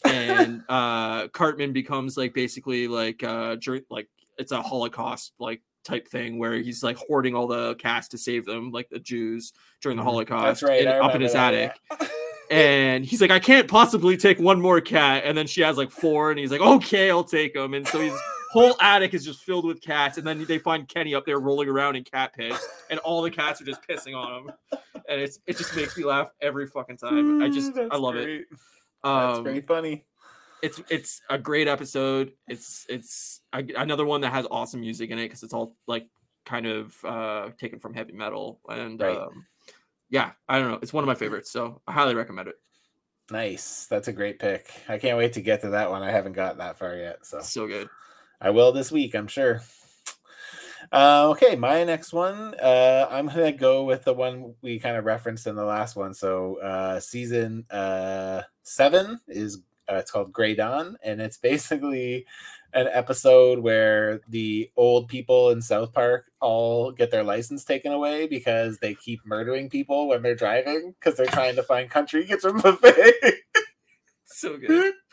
And 0.05 0.63
uh 0.69 1.29
Cartman 1.29 1.73
becomes 1.73 2.17
like 2.17 2.35
basically 2.35 2.89
like 2.89 3.23
uh 3.23 3.57
like 3.91 4.09
it's 4.39 4.53
a 4.53 4.63
Holocaust 4.63 5.33
like 5.39 5.63
type 5.85 6.09
thing 6.09 6.39
where 6.39 6.55
he's 6.55 6.83
like 6.83 6.97
hoarding 6.97 7.35
all 7.35 7.47
the 7.47 7.75
cats 7.77 8.09
to 8.09 8.19
save 8.19 8.45
them, 8.45 8.71
like 8.73 8.89
the 8.91 8.99
Jews 8.99 9.53
during 9.81 9.97
the 9.97 10.03
Mhm. 10.03 10.07
Holocaust 10.07 10.63
right. 10.63 10.83
in- 10.83 10.89
up 10.89 11.15
in 11.15 11.21
his 11.21 11.33
that, 11.33 11.55
attic. 11.55 11.81
yeah. 11.91 12.09
And 12.49 13.05
he's 13.05 13.21
like, 13.21 13.33
I 13.33 13.41
can't 13.41 13.67
possibly 13.67 14.17
take 14.17 14.39
one 14.39 14.61
more 14.61 14.81
cat. 14.81 15.25
And 15.25 15.37
then 15.37 15.49
she 15.49 15.63
has 15.63 15.77
like 15.77 15.91
four, 15.91 16.31
and 16.31 16.39
he's 16.39 16.53
like, 16.53 16.61
okay, 16.61 17.11
I'll 17.11 17.25
take 17.25 17.55
them. 17.55 17.75
And 17.75 17.85
so 17.89 17.99
his 17.99 18.13
whole 18.53 18.77
attic 18.81 19.15
is 19.15 19.25
just 19.25 19.43
filled 19.43 19.65
with 19.65 19.81
cats. 19.81 20.17
And 20.17 20.25
then 20.25 20.45
they 20.45 20.59
find 20.61 20.87
Kenny 20.87 21.13
up 21.13 21.27
there 21.27 21.41
rolling 21.41 21.69
around 21.69 21.97
in 21.97 22.05
cat 22.05 22.35
piss, 22.35 22.65
and 22.89 23.01
all 23.01 23.21
the 23.23 23.33
cats 23.33 23.61
are 23.61 23.65
just 23.65 23.81
pissing 23.89 24.15
on 24.17 24.45
him. 24.45 24.53
And 25.09 25.21
it's 25.21 25.41
it 25.49 25.57
just 25.59 25.75
makes 25.75 25.97
me 25.97 26.05
laugh 26.05 26.29
every 26.41 26.69
fucking 26.69 26.99
time. 26.99 27.43
I 27.43 27.49
just 27.49 27.73
I 27.91 27.97
love 27.97 28.15
it. 28.15 28.45
Great. 29.03 29.13
That's 29.13 29.39
Um, 29.39 29.45
very 29.45 29.61
funny. 29.63 30.05
it's 30.63 30.81
it's 30.89 31.21
a 31.31 31.39
great 31.39 31.69
episode. 31.69 32.33
It's 32.49 32.87
it's 32.89 33.41
a, 33.53 33.65
another 33.77 34.05
one 34.05 34.21
that 34.23 34.33
has 34.33 34.47
awesome 34.51 34.81
music 34.81 35.11
in 35.11 35.19
it 35.19 35.25
because 35.25 35.43
it's 35.43 35.53
all 35.55 35.77
like 35.87 36.09
kind 36.45 36.67
of 36.67 36.95
uh 37.05 37.51
taken 37.59 37.79
from 37.81 37.93
heavy 37.95 38.13
metal 38.13 38.61
and 38.69 39.01
Right. 39.01 39.17
um, 39.17 39.47
yeah, 40.09 40.31
I 40.49 40.59
don't 40.61 40.71
know. 40.71 40.79
It's 40.81 40.93
one 40.93 41.03
of 41.03 41.09
my 41.09 41.15
favorites, 41.17 41.51
so 41.51 41.83
I 41.87 41.93
highly 41.93 42.15
recommend 42.15 42.49
it. 42.49 42.55
Nice. 43.31 43.87
That's 43.87 44.07
a 44.07 44.13
great 44.13 44.39
pick. 44.39 44.71
I 44.89 44.99
can't 44.99 45.19
wait 45.19 45.33
to 45.33 45.41
get 45.41 45.63
to 45.63 45.71
that 45.71 45.91
one. 45.91 46.03
I 46.05 46.13
haven't 46.13 46.35
got 46.35 46.59
that 46.59 46.79
far 46.79 46.95
yet, 46.95 47.27
so 47.27 47.41
So 47.41 47.67
good. 47.67 47.89
I 48.41 48.51
will 48.51 48.71
this 48.71 48.93
week, 48.93 49.15
I'm 49.17 49.27
sure. 49.27 49.63
Uh, 50.93 51.29
okay, 51.31 51.57
my 51.57 51.85
next 51.85 52.13
one. 52.13 52.55
Uh, 52.63 53.07
I'm 53.11 53.27
gonna 53.27 53.53
go 53.53 53.85
with 53.85 54.05
the 54.05 54.15
one 54.15 54.55
we 54.63 54.79
kind 54.79 54.97
of 54.97 55.05
referenced 55.05 55.47
in 55.47 55.57
the 55.57 55.65
last 55.65 55.97
one. 55.97 56.15
So, 56.15 56.61
uh, 56.61 57.01
season 57.01 57.65
uh, 57.71 58.43
seven 58.63 59.21
is 59.29 59.59
uh, 59.91 59.97
it's 59.97 60.11
called 60.11 60.33
Gray 60.33 60.55
Dawn, 60.55 60.97
and 61.03 61.21
it's 61.21 61.37
basically 61.39 62.27
an 62.73 62.89
episode 62.93 63.61
where 63.61 64.21
the 64.29 64.71
old 64.77 65.09
people 65.09 65.51
in 65.51 65.63
South 65.63 65.93
Park 65.93 66.27
all 66.41 66.93
get 66.93 67.11
their 67.11 67.25
license 67.25 67.65
taken 67.65 67.93
away 67.93 68.27
because 68.27 68.79
they 68.79 68.95
keep 68.95 69.21
murdering 69.25 69.71
people 69.71 70.09
when 70.09 70.23
they're 70.23 70.35
driving 70.35 70.95
because 70.99 71.17
they're 71.17 71.27
trying 71.27 71.57
to 71.57 71.63
find 71.63 71.91
country 71.91 72.25
kitchen 72.25 72.59
buffet. 72.59 73.15
So 74.27 74.57
good. 74.59 74.95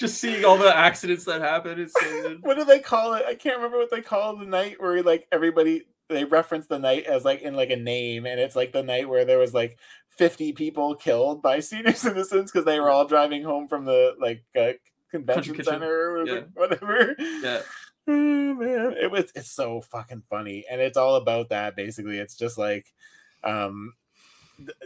Just 0.00 0.18
seeing 0.18 0.46
all 0.46 0.56
the 0.56 0.74
accidents 0.74 1.26
that 1.26 1.42
happen 1.42 1.86
what 2.40 2.56
do 2.56 2.64
they 2.64 2.78
call 2.78 3.12
it? 3.12 3.26
I 3.28 3.34
can't 3.34 3.56
remember 3.56 3.76
what 3.76 3.90
they 3.90 4.00
call 4.00 4.34
the 4.34 4.46
night 4.46 4.80
where 4.80 5.02
like 5.02 5.28
everybody 5.30 5.82
they 6.08 6.24
reference 6.24 6.66
the 6.66 6.78
night 6.78 7.04
as 7.04 7.22
like 7.22 7.42
in 7.42 7.54
like 7.54 7.68
a 7.68 7.76
name, 7.76 8.24
and 8.24 8.40
it's 8.40 8.56
like 8.56 8.72
the 8.72 8.82
night 8.82 9.10
where 9.10 9.26
there 9.26 9.38
was 9.38 9.52
like 9.52 9.78
fifty 10.08 10.52
people 10.52 10.94
killed 10.94 11.42
by 11.42 11.60
senior 11.60 11.92
citizens 11.92 12.50
because 12.50 12.64
they 12.64 12.80
were 12.80 12.90
all 12.90 13.06
driving 13.06 13.44
home 13.44 13.68
from 13.68 13.84
the 13.84 14.14
like 14.18 14.42
uh, 14.58 14.72
convention 15.10 15.62
center 15.62 16.16
or 16.16 16.26
yeah. 16.26 16.40
whatever. 16.54 17.14
Yeah. 17.18 17.60
Oh, 18.08 18.54
man, 18.54 18.96
it 19.00 19.08
was 19.08 19.30
it's 19.36 19.52
so 19.52 19.82
fucking 19.82 20.22
funny, 20.28 20.64
and 20.68 20.80
it's 20.80 20.96
all 20.96 21.14
about 21.14 21.50
that. 21.50 21.76
Basically, 21.76 22.18
it's 22.18 22.34
just 22.34 22.58
like, 22.58 22.92
um, 23.44 23.92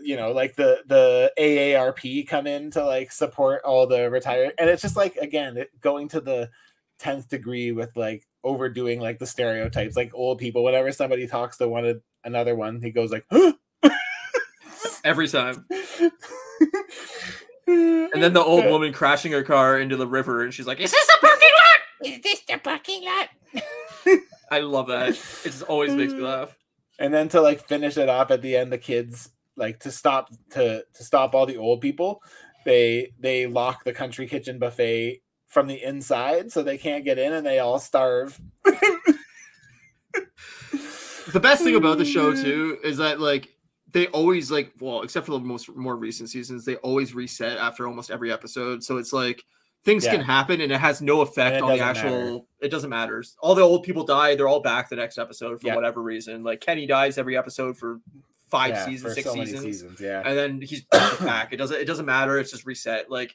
you 0.02 0.16
know, 0.16 0.32
like 0.32 0.56
the 0.56 0.82
the 0.86 1.32
AARP 1.38 2.26
come 2.28 2.46
in 2.46 2.70
to 2.72 2.84
like 2.84 3.12
support 3.12 3.62
all 3.64 3.86
the 3.86 4.10
retired, 4.10 4.52
and 4.58 4.68
it's 4.70 4.82
just 4.82 4.96
like 4.96 5.16
again 5.16 5.56
it, 5.56 5.70
going 5.80 6.08
to 6.08 6.20
the 6.20 6.50
tenth 6.98 7.28
degree 7.28 7.72
with 7.72 7.96
like 7.96 8.26
overdoing 8.42 9.00
like 9.00 9.18
the 9.18 9.26
stereotypes, 9.26 9.96
like 9.96 10.12
old 10.14 10.38
people. 10.38 10.64
Whenever 10.64 10.92
somebody 10.92 11.26
talks 11.26 11.56
to 11.58 11.68
one 11.68 11.84
of 11.84 12.00
another 12.24 12.54
one, 12.54 12.80
he 12.80 12.90
goes 12.90 13.10
like, 13.10 13.26
every 15.04 15.28
time. 15.28 15.66
And 17.66 18.22
then 18.22 18.34
the 18.34 18.44
old 18.44 18.66
woman 18.66 18.92
crashing 18.92 19.32
her 19.32 19.42
car 19.42 19.78
into 19.78 19.96
the 19.96 20.06
river, 20.06 20.42
and 20.42 20.52
she's 20.52 20.66
like, 20.66 20.80
"Is 20.80 20.90
this 20.90 21.08
a 21.16 21.18
parking 21.18 21.48
lot? 21.48 22.08
Is 22.08 22.20
this 22.20 22.40
the 22.42 22.58
parking 22.58 23.04
lot? 23.04 23.28
I 24.50 24.60
love 24.60 24.88
that. 24.88 25.08
It 25.08 25.18
just 25.44 25.62
always 25.62 25.94
makes 25.94 26.12
me 26.12 26.20
laugh. 26.22 26.56
and 26.98 27.12
then 27.12 27.28
to 27.30 27.40
like 27.40 27.66
finish 27.66 27.96
it 27.96 28.08
off 28.08 28.30
at 28.30 28.42
the 28.42 28.56
end 28.56 28.70
the 28.70 28.78
kids 28.78 29.30
like 29.56 29.78
to 29.80 29.90
stop 29.90 30.30
to 30.50 30.84
to 30.94 31.04
stop 31.04 31.34
all 31.34 31.46
the 31.46 31.56
old 31.56 31.80
people 31.80 32.22
they 32.64 33.12
they 33.20 33.46
lock 33.46 33.84
the 33.84 33.92
country 33.92 34.26
kitchen 34.26 34.58
buffet 34.58 35.20
from 35.46 35.66
the 35.66 35.82
inside 35.82 36.50
so 36.50 36.62
they 36.62 36.78
can't 36.78 37.04
get 37.04 37.18
in 37.18 37.32
and 37.32 37.46
they 37.46 37.58
all 37.60 37.78
starve 37.78 38.40
The 41.32 41.40
best 41.40 41.62
thing 41.64 41.74
about 41.74 41.98
the 41.98 42.04
show 42.04 42.34
too 42.42 42.78
is 42.84 42.98
that 42.98 43.18
like 43.20 43.48
they 43.90 44.08
always 44.08 44.50
like 44.50 44.72
well, 44.80 45.02
except 45.02 45.26
for 45.26 45.32
the 45.32 45.38
most 45.40 45.74
more 45.74 45.96
recent 45.96 46.28
seasons, 46.28 46.64
they 46.64 46.76
always 46.76 47.14
reset 47.14 47.56
after 47.58 47.86
almost 47.86 48.10
every 48.10 48.30
episode. 48.30 48.82
So 48.84 48.98
it's 48.98 49.12
like 49.12 49.42
things 49.84 50.04
can 50.04 50.20
happen 50.20 50.60
and 50.60 50.70
it 50.72 50.78
has 50.80 51.00
no 51.00 51.20
effect 51.22 51.62
on 51.62 51.70
the 51.76 51.82
actual. 51.82 52.10
matter. 52.10 52.38
It 52.60 52.68
doesn't 52.70 52.90
matter. 52.90 53.24
All 53.40 53.54
the 53.54 53.62
old 53.62 53.84
people 53.84 54.04
die; 54.04 54.34
they're 54.34 54.48
all 54.48 54.60
back 54.60 54.90
the 54.90 54.96
next 54.96 55.16
episode 55.18 55.60
for 55.60 55.66
Yeah. 55.68 55.74
whatever 55.76 56.02
reason. 56.02 56.42
Like 56.42 56.60
Kenny 56.60 56.86
dies 56.86 57.16
every 57.18 57.36
episode 57.36 57.76
for 57.78 58.00
five 58.56 58.70
Yeah, 58.70 58.84
seasons, 58.84 59.14
six 59.14 59.28
so 59.28 59.34
seasons, 59.34 59.62
seasons 59.64 60.00
yeah 60.00 60.22
and 60.24 60.38
then 60.38 60.60
he's 60.62 60.84
back. 61.20 61.52
It 61.52 61.56
doesn't. 61.56 61.80
It 61.80 61.86
doesn't 61.86 62.06
matter. 62.06 62.38
It's 62.38 62.50
just 62.50 62.64
reset. 62.66 63.10
Like 63.10 63.34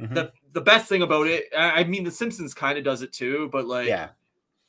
Mhm. 0.00 0.14
the 0.14 0.32
the 0.52 0.60
best 0.60 0.88
thing 0.88 1.02
about 1.02 1.26
it, 1.26 1.44
I 1.56 1.80
I 1.80 1.84
mean, 1.84 2.04
The 2.04 2.10
Simpsons 2.10 2.54
kind 2.54 2.78
of 2.78 2.84
does 2.84 3.02
it 3.02 3.12
too, 3.12 3.48
but 3.52 3.66
like 3.66 3.88
yeah 3.88 4.10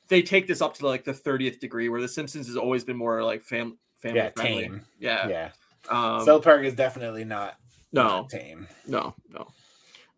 they 0.08 0.22
take 0.22 0.46
this 0.48 0.62
up 0.62 0.74
to 0.76 0.86
like 0.88 1.04
the 1.06 1.14
thirtieth 1.14 1.60
degree, 1.60 1.90
where 1.90 2.02
The 2.02 2.08
Simpsons 2.08 2.48
has 2.48 2.58
always 2.58 2.84
been 2.84 2.98
more 2.98 3.24
like 3.24 3.42
fam 3.44 3.78
family 3.98 4.18
yeah 4.20 4.30
friendly. 4.30 4.64
tame 4.64 4.86
Yeah. 5.00 5.28
yeah 5.30 5.50
Um, 5.90 6.26
south 6.26 6.44
park 6.44 6.64
is 6.64 6.76
definitely 6.76 7.24
not 7.26 7.56
no, 7.92 8.04
not 8.04 8.30
tame 8.30 8.68
no, 8.88 9.16
no. 9.30 9.48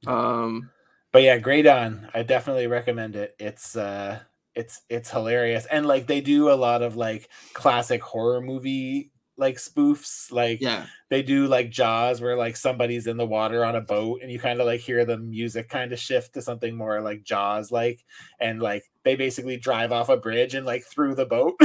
Um, 0.06 0.70
but 1.12 1.22
yeah 1.24 1.38
great 1.38 1.66
on 1.68 2.10
i 2.14 2.24
definitely 2.24 2.68
recommend 2.68 3.16
it 3.16 3.36
it's 3.40 3.76
uh 3.78 4.20
it's 4.56 4.82
it's 4.90 5.10
hilarious 5.12 5.66
and 5.68 5.86
like 5.86 6.08
they 6.08 6.20
do 6.22 6.50
a 6.52 6.54
lot 6.56 6.82
of 6.82 6.96
like 6.98 7.30
classic 7.54 8.02
horror 8.04 8.42
movie 8.42 9.12
like 9.38 9.58
spoofs 9.58 10.32
like 10.32 10.62
yeah, 10.62 10.86
they 11.10 11.24
do 11.24 11.48
like 11.48 11.70
jaws 11.70 12.22
where 12.22 12.38
like 12.38 12.56
somebody's 12.56 13.08
in 13.08 13.18
the 13.18 13.26
water 13.26 13.66
on 13.66 13.76
a 13.76 13.82
boat 13.82 14.20
and 14.22 14.32
you 14.32 14.40
kind 14.40 14.60
of 14.60 14.68
like 14.68 14.80
hear 14.80 15.06
the 15.06 15.18
music 15.18 15.70
kind 15.70 15.92
of 15.92 16.00
shift 16.00 16.34
to 16.34 16.42
something 16.42 16.76
more 16.76 17.02
like 17.02 17.24
jaws 17.24 17.72
like 17.72 18.06
and 18.40 18.62
like 18.62 18.84
they 19.04 19.16
basically 19.16 19.58
drive 19.58 19.92
off 19.92 20.10
a 20.10 20.18
bridge 20.18 20.54
and 20.54 20.66
like 20.66 20.84
through 20.84 21.16
the 21.16 21.26
boat 21.26 21.60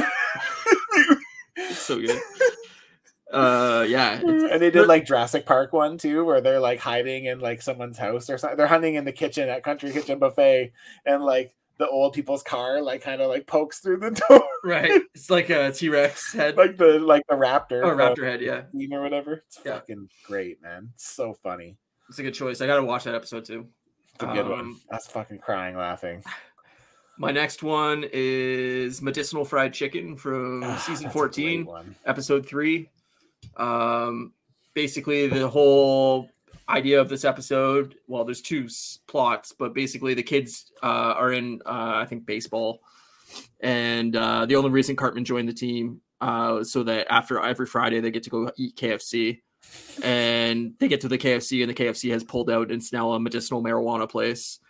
so 1.89 2.01
good. 2.01 2.21
Uh, 3.33 3.85
yeah, 3.89 4.21
and 4.21 4.61
they 4.61 4.71
did 4.71 4.87
like 4.87 5.07
Jurassic 5.07 5.47
Park 5.47 5.73
one 5.73 5.99
too, 5.99 6.25
where 6.25 6.41
they're 6.41 6.61
like 6.61 6.81
hiding 6.81 7.27
in 7.27 7.41
like 7.41 7.62
someone's 7.62 7.99
house 7.99 8.31
or 8.31 8.39
something. 8.39 8.57
They're 8.57 8.66
hunting 8.66 8.95
in 8.95 9.05
the 9.05 9.12
kitchen 9.12 9.49
at 9.49 9.62
Country 9.62 9.93
Kitchen 9.93 10.19
Buffet, 10.19 10.73
and 11.05 11.23
like 11.23 11.55
the 11.79 11.89
old 11.89 12.12
people's 12.12 12.43
car 12.43 12.83
like 12.83 13.03
kind 13.03 13.20
of 13.20 13.29
like 13.29 13.47
pokes 13.47 13.79
through 13.79 13.99
the 13.99 14.11
door, 14.29 14.43
right. 14.64 15.03
It's 15.14 15.31
like 15.31 15.49
a 15.51 15.72
T 15.72 15.89
Rex 15.89 16.33
head 16.33 16.57
like 16.57 16.76
the 16.76 16.99
like 16.99 17.22
the 17.29 17.35
raptor, 17.37 17.83
or 17.85 17.91
from 17.91 17.99
raptor 17.99 18.24
head. 18.24 18.41
Yeah, 18.41 18.62
or 18.97 19.03
whatever. 19.03 19.45
It's 19.47 19.61
Yeah. 19.64 19.74
fucking 19.74 20.09
great, 20.26 20.61
man. 20.62 20.91
It's 20.95 21.07
so 21.09 21.35
funny. 21.43 21.76
it's 22.09 22.18
a 22.18 22.22
good 22.22 22.35
choice. 22.35 22.61
I 22.61 22.66
gotta 22.66 22.83
watch 22.85 23.05
that 23.05 23.14
episode 23.14 23.45
too. 23.45 23.66
It's 24.14 24.24
a 24.24 24.26
good 24.26 24.49
one. 24.49 24.61
Um, 24.61 24.81
That's 24.91 25.07
fucking 25.07 25.39
crying 25.39 25.76
laughing. 25.76 26.22
My 27.20 27.31
next 27.33 27.62
one 27.64 28.05
is 28.12 29.03
medicinal 29.03 29.45
fried 29.45 29.72
chicken 29.72 30.16
from 30.16 30.62
Ah, 30.64 30.76
season 30.76 31.05
that's 31.05 31.14
a 31.16 31.18
great 31.18 31.64
14, 31.64 31.95
episode 32.07 32.47
three. 32.47 32.91
Um, 33.57 34.33
basically, 34.74 35.26
the 35.29 35.49
whole 35.49 36.29
idea 36.69 37.01
of 37.01 37.09
this 37.09 37.25
episode 37.25 37.97
well, 38.07 38.25
there's 38.25 38.41
two 38.41 38.64
s- 38.64 38.99
plots, 39.07 39.53
but 39.53 39.75
basically, 39.75 40.14
the 40.14 40.23
kids 40.23 40.73
uh, 40.83 41.14
are 41.16 41.33
in, 41.33 41.61
uh, 41.66 41.95
I 41.97 42.07
think, 42.07 42.27
baseball. 42.27 42.81
And 43.61 44.16
uh, 44.16 44.47
the 44.47 44.57
only 44.57 44.71
reason 44.71 44.97
Cartman 44.97 45.25
joined 45.25 45.49
the 45.49 45.55
team 45.55 46.01
uh, 46.21 46.64
so 46.64 46.83
that 46.85 47.07
after 47.11 47.41
every 47.41 47.66
Friday 47.66 48.01
they 48.01 48.11
get 48.11 48.23
to 48.25 48.31
go 48.31 48.51
eat 48.57 48.77
KFC. 48.77 49.41
And 50.03 50.75
they 50.79 50.89
get 50.89 51.03
to 51.03 51.09
the 51.09 51.19
KFC, 51.19 51.62
and 51.62 51.71
the 51.71 51.75
KFC 51.75 52.11
has 52.12 52.25
pulled 52.25 52.51
out, 52.51 52.71
and 52.71 52.81
it's 52.81 52.93
now 52.93 53.12
a 53.12 53.21
medicinal 53.21 53.62
marijuana 53.62 54.09
place 54.09 54.61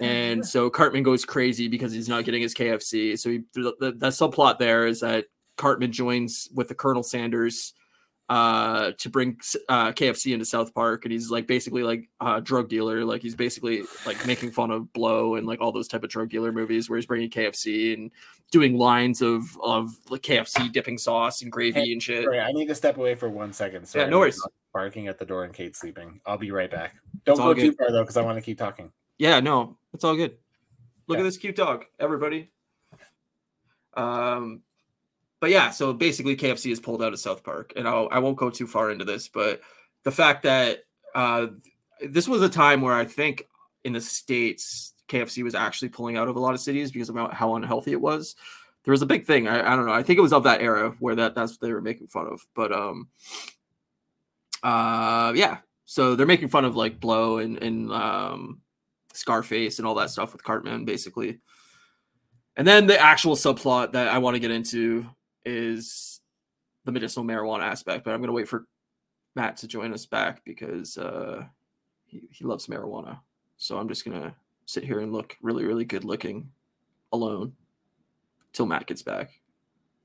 and 0.00 0.46
so 0.46 0.70
Cartman 0.70 1.02
goes 1.02 1.24
crazy 1.24 1.68
because 1.68 1.92
he's 1.92 2.08
not 2.08 2.24
getting 2.24 2.42
his 2.42 2.54
KFC. 2.54 3.18
So 3.18 3.30
he, 3.30 3.42
the, 3.54 3.74
the, 3.80 3.92
the 3.92 4.08
subplot 4.08 4.58
there 4.58 4.86
is 4.86 5.00
that 5.00 5.26
Cartman 5.56 5.92
joins 5.92 6.48
with 6.54 6.68
the 6.68 6.74
Colonel 6.74 7.02
Sanders 7.02 7.74
uh, 8.28 8.92
to 8.98 9.10
bring 9.10 9.38
uh, 9.68 9.92
KFC 9.92 10.32
into 10.32 10.44
South 10.44 10.72
Park, 10.74 11.04
and 11.04 11.12
he's 11.12 11.30
like 11.30 11.46
basically 11.46 11.82
like 11.82 12.08
a 12.20 12.40
drug 12.40 12.68
dealer. 12.68 13.04
Like 13.04 13.20
he's 13.22 13.34
basically 13.34 13.82
like 14.06 14.26
making 14.26 14.52
fun 14.52 14.70
of 14.70 14.92
Blow 14.92 15.34
and 15.34 15.46
like 15.46 15.60
all 15.60 15.72
those 15.72 15.88
type 15.88 16.04
of 16.04 16.10
drug 16.10 16.30
dealer 16.30 16.52
movies 16.52 16.88
where 16.88 16.96
he's 16.96 17.06
bringing 17.06 17.28
KFC 17.30 17.94
and 17.94 18.10
doing 18.50 18.78
lines 18.78 19.22
of 19.22 19.42
of 19.62 19.90
like 20.08 20.22
KFC 20.22 20.72
dipping 20.72 20.98
sauce 20.98 21.42
and 21.42 21.50
gravy 21.52 21.92
and 21.92 22.02
shit. 22.02 22.24
Sorry, 22.24 22.40
I 22.40 22.52
need 22.52 22.66
to 22.68 22.74
step 22.74 22.96
away 22.96 23.14
for 23.14 23.28
one 23.28 23.52
second. 23.52 23.86
Sorry, 23.86 24.08
no 24.08 24.20
worries. 24.20 24.40
Barking 24.72 25.08
at 25.08 25.18
the 25.18 25.26
door 25.26 25.44
and 25.44 25.52
Kate 25.52 25.76
sleeping. 25.76 26.20
I'll 26.24 26.38
be 26.38 26.50
right 26.50 26.70
back. 26.70 26.94
Don't 27.24 27.36
go 27.36 27.52
too 27.52 27.72
far 27.72 27.90
though, 27.90 28.02
because 28.02 28.16
I 28.16 28.22
want 28.22 28.38
to 28.38 28.42
keep 28.42 28.56
talking. 28.56 28.90
Yeah, 29.18 29.40
no, 29.40 29.76
it's 29.92 30.04
all 30.04 30.16
good. 30.16 30.36
Look 31.08 31.16
Yeah. 31.18 31.22
at 31.22 31.24
this 31.24 31.36
cute 31.36 31.56
dog, 31.56 31.84
everybody. 32.00 32.50
Um, 33.94 34.62
but 35.42 35.50
yeah, 35.50 35.70
so 35.70 35.92
basically, 35.92 36.36
KFC 36.36 36.70
is 36.70 36.78
pulled 36.78 37.02
out 37.02 37.12
of 37.12 37.18
South 37.18 37.42
Park, 37.42 37.72
and 37.74 37.88
I'll, 37.88 38.06
I 38.12 38.20
won't 38.20 38.36
go 38.36 38.48
too 38.48 38.68
far 38.68 38.92
into 38.92 39.04
this, 39.04 39.26
but 39.26 39.60
the 40.04 40.12
fact 40.12 40.44
that 40.44 40.84
uh, 41.16 41.48
this 42.00 42.28
was 42.28 42.42
a 42.42 42.48
time 42.48 42.80
where 42.80 42.94
I 42.94 43.04
think 43.04 43.48
in 43.82 43.92
the 43.92 44.00
states 44.00 44.94
KFC 45.08 45.42
was 45.42 45.56
actually 45.56 45.88
pulling 45.88 46.16
out 46.16 46.28
of 46.28 46.36
a 46.36 46.38
lot 46.38 46.54
of 46.54 46.60
cities 46.60 46.92
because 46.92 47.08
of 47.08 47.16
how- 47.16 47.30
how 47.30 47.56
unhealthy 47.56 47.90
it 47.90 48.00
was. 48.00 48.36
There 48.84 48.92
was 48.92 49.02
a 49.02 49.06
big 49.06 49.26
thing. 49.26 49.48
I, 49.48 49.72
I 49.72 49.74
don't 49.74 49.84
know. 49.84 49.92
I 49.92 50.04
think 50.04 50.16
it 50.16 50.22
was 50.22 50.32
of 50.32 50.44
that 50.44 50.60
era 50.60 50.94
where 51.00 51.16
that 51.16 51.34
that's 51.34 51.54
what 51.54 51.60
they 51.60 51.72
were 51.72 51.82
making 51.82 52.06
fun 52.06 52.28
of. 52.28 52.46
But 52.54 52.70
um, 52.70 53.08
uh, 54.62 55.32
yeah. 55.34 55.58
So 55.86 56.14
they're 56.14 56.24
making 56.24 56.50
fun 56.50 56.64
of 56.64 56.76
like 56.76 57.00
Blow 57.00 57.38
and 57.38 57.60
and 57.60 57.90
um, 57.90 58.60
Scarface 59.12 59.80
and 59.80 59.88
all 59.88 59.96
that 59.96 60.10
stuff 60.10 60.32
with 60.32 60.44
Cartman, 60.44 60.84
basically. 60.84 61.40
And 62.56 62.64
then 62.64 62.86
the 62.86 62.96
actual 62.96 63.34
subplot 63.34 63.90
that 63.94 64.06
I 64.06 64.18
want 64.18 64.36
to 64.36 64.40
get 64.40 64.52
into 64.52 65.04
is 65.44 66.20
the 66.84 66.92
medicinal 66.92 67.24
marijuana 67.24 67.62
aspect, 67.62 68.04
but 68.04 68.12
I'm 68.12 68.20
going 68.20 68.28
to 68.28 68.34
wait 68.34 68.48
for 68.48 68.66
Matt 69.34 69.56
to 69.58 69.68
join 69.68 69.92
us 69.92 70.06
back 70.06 70.44
because 70.44 70.98
uh, 70.98 71.44
he, 72.06 72.22
he 72.30 72.44
loves 72.44 72.66
marijuana. 72.66 73.18
So 73.56 73.78
I'm 73.78 73.88
just 73.88 74.04
going 74.04 74.20
to 74.20 74.34
sit 74.66 74.84
here 74.84 75.00
and 75.00 75.12
look 75.12 75.36
really, 75.42 75.64
really 75.64 75.84
good 75.84 76.04
looking 76.04 76.50
alone 77.12 77.52
till 78.52 78.66
Matt 78.66 78.86
gets 78.86 79.02
back. 79.02 79.30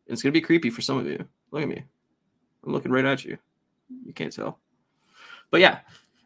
And 0.07 0.13
it's 0.13 0.21
going 0.21 0.31
to 0.31 0.39
be 0.39 0.45
creepy 0.45 0.69
for 0.69 0.81
some 0.81 0.97
of 0.97 1.05
you. 1.05 1.25
Look 1.51 1.63
at 1.63 1.67
me. 1.67 1.83
I'm 2.65 2.73
looking 2.73 2.91
right 2.91 3.05
at 3.05 3.25
you. 3.25 3.37
You 4.05 4.13
can't 4.13 4.33
tell. 4.33 4.59
But 5.51 5.61
yeah. 5.61 5.79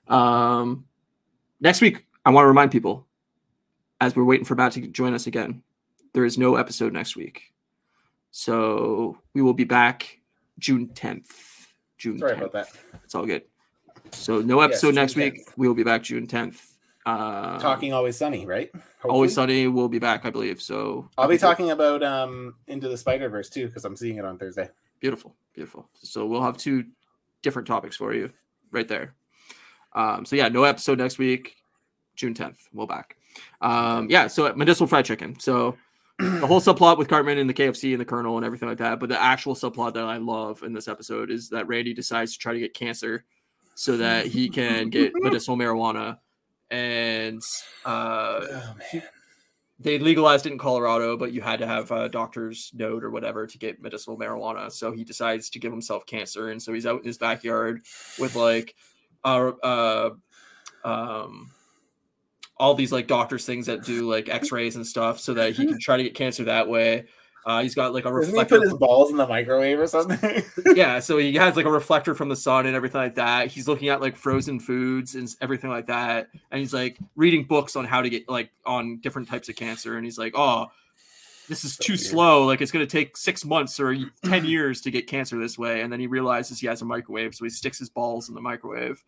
Um, 0.07 0.85
next 1.59 1.81
week, 1.81 2.05
I 2.25 2.31
want 2.31 2.43
to 2.43 2.49
remind 2.49 2.71
people 2.71 3.07
as 4.01 4.15
we're 4.15 4.23
waiting 4.23 4.45
for 4.45 4.55
Matt 4.55 4.73
to 4.73 4.87
join 4.87 5.13
us 5.13 5.27
again, 5.27 5.61
there 6.13 6.25
is 6.25 6.37
no 6.37 6.55
episode 6.55 6.91
next 6.91 7.15
week. 7.15 7.50
So 8.31 9.17
we 9.33 9.41
will 9.41 9.53
be 9.53 9.65
back 9.65 10.19
June 10.57 10.87
10th. 10.93 11.67
June 11.97 12.17
Sorry 12.17 12.33
10th. 12.33 12.37
about 12.37 12.51
that. 12.53 12.67
It's 13.03 13.13
all 13.15 13.25
good. 13.25 13.43
So 14.11 14.41
no 14.41 14.61
episode 14.61 14.87
June 14.89 14.95
next 14.95 15.15
week. 15.15 15.47
We 15.57 15.67
will 15.67 15.75
be 15.75 15.83
back 15.83 16.03
June 16.03 16.27
10th. 16.27 16.71
Uh, 17.05 17.59
Talking 17.59 17.93
always 17.93 18.15
sunny, 18.17 18.45
right? 18.45 18.69
Always 18.73 18.91
Hopefully. 19.01 19.27
Sunny 19.29 19.67
will 19.67 19.89
be 19.89 19.99
back, 19.99 20.25
I 20.25 20.29
believe. 20.29 20.61
So 20.61 21.09
I'll 21.17 21.27
be 21.27 21.37
talking 21.37 21.71
about 21.71 22.03
um 22.03 22.55
into 22.67 22.87
the 22.89 22.97
Spider 22.97 23.27
Verse 23.27 23.49
too 23.49 23.67
because 23.67 23.85
I'm 23.85 23.95
seeing 23.95 24.17
it 24.17 24.25
on 24.25 24.37
Thursday. 24.37 24.69
Beautiful, 24.99 25.35
beautiful. 25.53 25.89
So 25.95 26.25
we'll 26.27 26.43
have 26.43 26.57
two 26.57 26.85
different 27.41 27.67
topics 27.67 27.95
for 27.95 28.13
you 28.13 28.31
right 28.71 28.87
there. 28.87 29.15
Um, 29.93 30.25
so 30.25 30.35
yeah, 30.35 30.47
no 30.47 30.63
episode 30.63 30.99
next 30.99 31.17
week, 31.17 31.55
June 32.15 32.33
10th. 32.35 32.57
We'll 32.71 32.87
back. 32.87 33.17
Um, 33.61 34.07
yeah, 34.09 34.27
so 34.27 34.53
medicinal 34.53 34.87
fried 34.87 35.05
chicken. 35.05 35.39
So 35.39 35.75
the 36.19 36.47
whole 36.47 36.61
subplot 36.61 36.97
with 36.97 37.07
Cartman 37.07 37.37
and 37.37 37.49
the 37.49 37.53
KFC 37.53 37.91
and 37.91 38.01
the 38.01 38.05
Colonel 38.05 38.37
and 38.37 38.45
everything 38.45 38.69
like 38.69 38.77
that. 38.79 38.99
But 38.99 39.09
the 39.09 39.21
actual 39.21 39.55
subplot 39.55 39.93
that 39.95 40.03
I 40.03 40.17
love 40.17 40.63
in 40.63 40.73
this 40.73 40.87
episode 40.87 41.31
is 41.31 41.49
that 41.49 41.67
Randy 41.67 41.93
decides 41.93 42.33
to 42.33 42.39
try 42.39 42.53
to 42.53 42.59
get 42.59 42.73
cancer 42.73 43.25
so 43.75 43.97
that 43.97 44.27
he 44.27 44.49
can 44.49 44.89
get 44.89 45.13
medicinal 45.15 45.57
marijuana. 45.57 46.19
And 46.69 47.41
uh, 47.85 48.41
Oh 48.43 48.75
they 49.83 49.97
legalized 49.97 50.45
it 50.45 50.51
in 50.51 50.57
Colorado, 50.57 51.17
but 51.17 51.31
you 51.31 51.41
had 51.41 51.59
to 51.59 51.67
have 51.67 51.91
a 51.91 52.07
doctor's 52.07 52.71
note 52.73 53.03
or 53.03 53.09
whatever 53.09 53.47
to 53.47 53.57
get 53.57 53.81
medicinal 53.81 54.17
marijuana. 54.17 54.71
So 54.71 54.91
he 54.91 55.03
decides 55.03 55.49
to 55.51 55.59
give 55.59 55.71
himself 55.71 56.05
cancer, 56.05 56.51
and 56.51 56.61
so 56.61 56.73
he's 56.73 56.85
out 56.85 57.01
in 57.01 57.07
his 57.07 57.17
backyard 57.17 57.81
with 58.19 58.35
like, 58.35 58.75
uh, 59.23 59.51
uh 59.63 60.09
um, 60.83 61.51
all 62.61 62.75
these 62.75 62.91
like 62.91 63.07
doctors 63.07 63.45
things 63.45 63.65
that 63.65 63.83
do 63.83 64.09
like 64.09 64.29
X 64.29 64.51
rays 64.51 64.75
and 64.75 64.85
stuff, 64.85 65.19
so 65.19 65.33
that 65.33 65.53
he 65.53 65.65
can 65.65 65.79
try 65.79 65.97
to 65.97 66.03
get 66.03 66.13
cancer 66.15 66.43
that 66.45 66.69
way. 66.69 67.05
Uh, 67.43 67.63
he's 67.63 67.73
got 67.73 67.91
like 67.91 68.05
a 68.05 68.09
Doesn't 68.11 68.35
he 68.37 68.45
put 68.45 68.61
his 68.61 68.75
balls 68.75 69.09
in 69.09 69.17
the 69.17 69.25
microwave 69.25 69.79
or 69.79 69.87
something? 69.87 70.43
yeah, 70.75 70.99
so 70.99 71.17
he 71.17 71.33
has 71.33 71.55
like 71.55 71.65
a 71.65 71.71
reflector 71.71 72.13
from 72.13 72.29
the 72.29 72.35
sun 72.35 72.67
and 72.67 72.75
everything 72.75 73.01
like 73.01 73.15
that. 73.15 73.47
He's 73.47 73.67
looking 73.67 73.89
at 73.89 73.99
like 73.99 74.15
frozen 74.15 74.59
foods 74.59 75.15
and 75.15 75.27
everything 75.41 75.71
like 75.71 75.87
that, 75.87 76.29
and 76.51 76.59
he's 76.59 76.71
like 76.71 76.99
reading 77.15 77.43
books 77.45 77.75
on 77.75 77.83
how 77.85 78.03
to 78.03 78.09
get 78.11 78.29
like 78.29 78.51
on 78.63 78.99
different 78.99 79.27
types 79.27 79.49
of 79.49 79.55
cancer. 79.55 79.97
And 79.97 80.05
he's 80.05 80.19
like, 80.19 80.33
"Oh, 80.35 80.67
this 81.49 81.65
is 81.65 81.73
So 81.73 81.83
too 81.83 81.93
weird. 81.93 81.99
slow. 82.01 82.45
Like 82.45 82.61
it's 82.61 82.71
going 82.71 82.85
to 82.85 82.91
take 82.91 83.17
six 83.17 83.43
months 83.43 83.79
or 83.79 83.97
ten 84.23 84.45
years 84.45 84.79
to 84.81 84.91
get 84.91 85.07
cancer 85.07 85.39
this 85.39 85.57
way." 85.57 85.81
And 85.81 85.91
then 85.91 85.99
he 85.99 86.05
realizes 86.05 86.59
he 86.59 86.67
has 86.67 86.83
a 86.83 86.85
microwave, 86.85 87.33
so 87.33 87.43
he 87.43 87.49
sticks 87.49 87.79
his 87.79 87.89
balls 87.89 88.29
in 88.29 88.35
the 88.35 88.41
microwave 88.41 89.03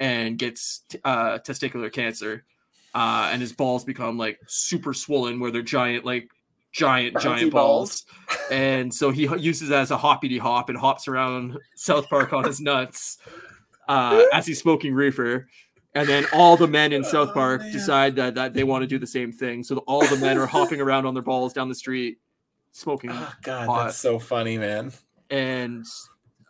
and 0.00 0.38
gets 0.38 0.80
t- 0.88 0.98
uh, 1.04 1.38
testicular 1.38 1.92
cancer. 1.92 2.44
Uh, 2.94 3.28
and 3.32 3.40
his 3.40 3.52
balls 3.52 3.84
become 3.84 4.18
like 4.18 4.38
super 4.46 4.92
swollen, 4.92 5.38
where 5.40 5.50
they're 5.50 5.62
giant, 5.62 6.04
like 6.04 6.28
giant, 6.72 7.14
Bouncy 7.16 7.22
giant 7.22 7.52
balls 7.52 8.04
and 8.52 8.94
so 8.94 9.10
he 9.10 9.22
uses 9.38 9.70
as 9.72 9.90
a 9.90 9.96
hoppity 9.98 10.38
hop 10.38 10.68
and 10.68 10.78
hops 10.78 11.08
around 11.08 11.58
South 11.74 12.08
Park 12.08 12.32
on 12.32 12.44
his 12.44 12.60
nuts 12.60 13.18
uh, 13.88 14.22
as 14.32 14.46
he's 14.46 14.60
smoking 14.60 14.94
reefer. 14.94 15.48
And 15.96 16.08
then 16.08 16.24
all 16.32 16.56
the 16.56 16.68
men 16.68 16.92
in 16.92 17.02
South 17.02 17.30
Oh, 17.30 17.34
Park 17.34 17.62
man. 17.62 17.72
decide 17.72 18.14
that, 18.16 18.36
that 18.36 18.54
they 18.54 18.62
want 18.62 18.82
to 18.82 18.86
do 18.86 18.98
the 19.00 19.06
same 19.06 19.32
thing. 19.32 19.64
So 19.64 19.78
all 19.88 20.06
the 20.06 20.16
men 20.18 20.38
are 20.38 20.46
hopping 20.56 20.80
around 20.80 21.06
on 21.06 21.14
their 21.14 21.22
balls 21.24 21.52
down 21.52 21.68
the 21.68 21.74
street, 21.74 22.18
smoking. 22.70 23.10
oh 23.12 23.32
god, 23.42 23.66
Hot. 23.66 23.84
that's 23.86 23.96
so 23.98 24.20
funny, 24.20 24.56
man. 24.56 24.92
And 25.30 25.84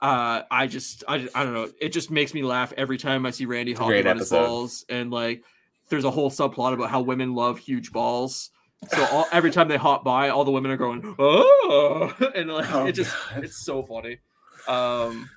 uh, 0.03 0.43
I 0.51 0.67
just, 0.67 1.05
I, 1.09 1.27
I 1.35 1.45
don't 1.45 1.55
know. 1.55 1.71
It 1.81 1.91
just 1.91 2.11
makes 2.11 2.35
me 2.35 2.43
laugh 2.43 2.75
every 2.77 2.99
time 2.99 3.25
I 3.25 3.31
see 3.31 3.47
Randy 3.47 3.73
hopping 3.73 4.07
on 4.07 4.19
his 4.19 4.29
balls. 4.29 4.85
And 4.91 5.11
like, 5.11 5.43
there's 5.91 6.05
a 6.05 6.11
whole 6.11 6.31
subplot 6.31 6.73
about 6.73 6.91
how 6.91 7.01
women 7.03 7.35
love 7.35 7.59
huge 7.59 7.93
balls. 7.93 8.51
So 8.89 9.05
all, 9.07 9.27
every 9.31 9.51
time 9.51 9.69
they 9.69 9.77
hop 9.77 10.05
by, 10.05 10.31
all 10.31 10.45
the 10.45 10.51
women 10.51 10.71
are 10.71 10.77
going, 10.79 11.15
oh, 11.19 12.15
and 12.35 12.49
like 12.51 12.73
Oh, 12.73 12.87
it 12.87 12.93
just 12.93 13.15
God. 13.35 13.45
it's 13.45 13.59
so 13.65 13.83
funny. 13.83 14.19
Um, 14.67 15.29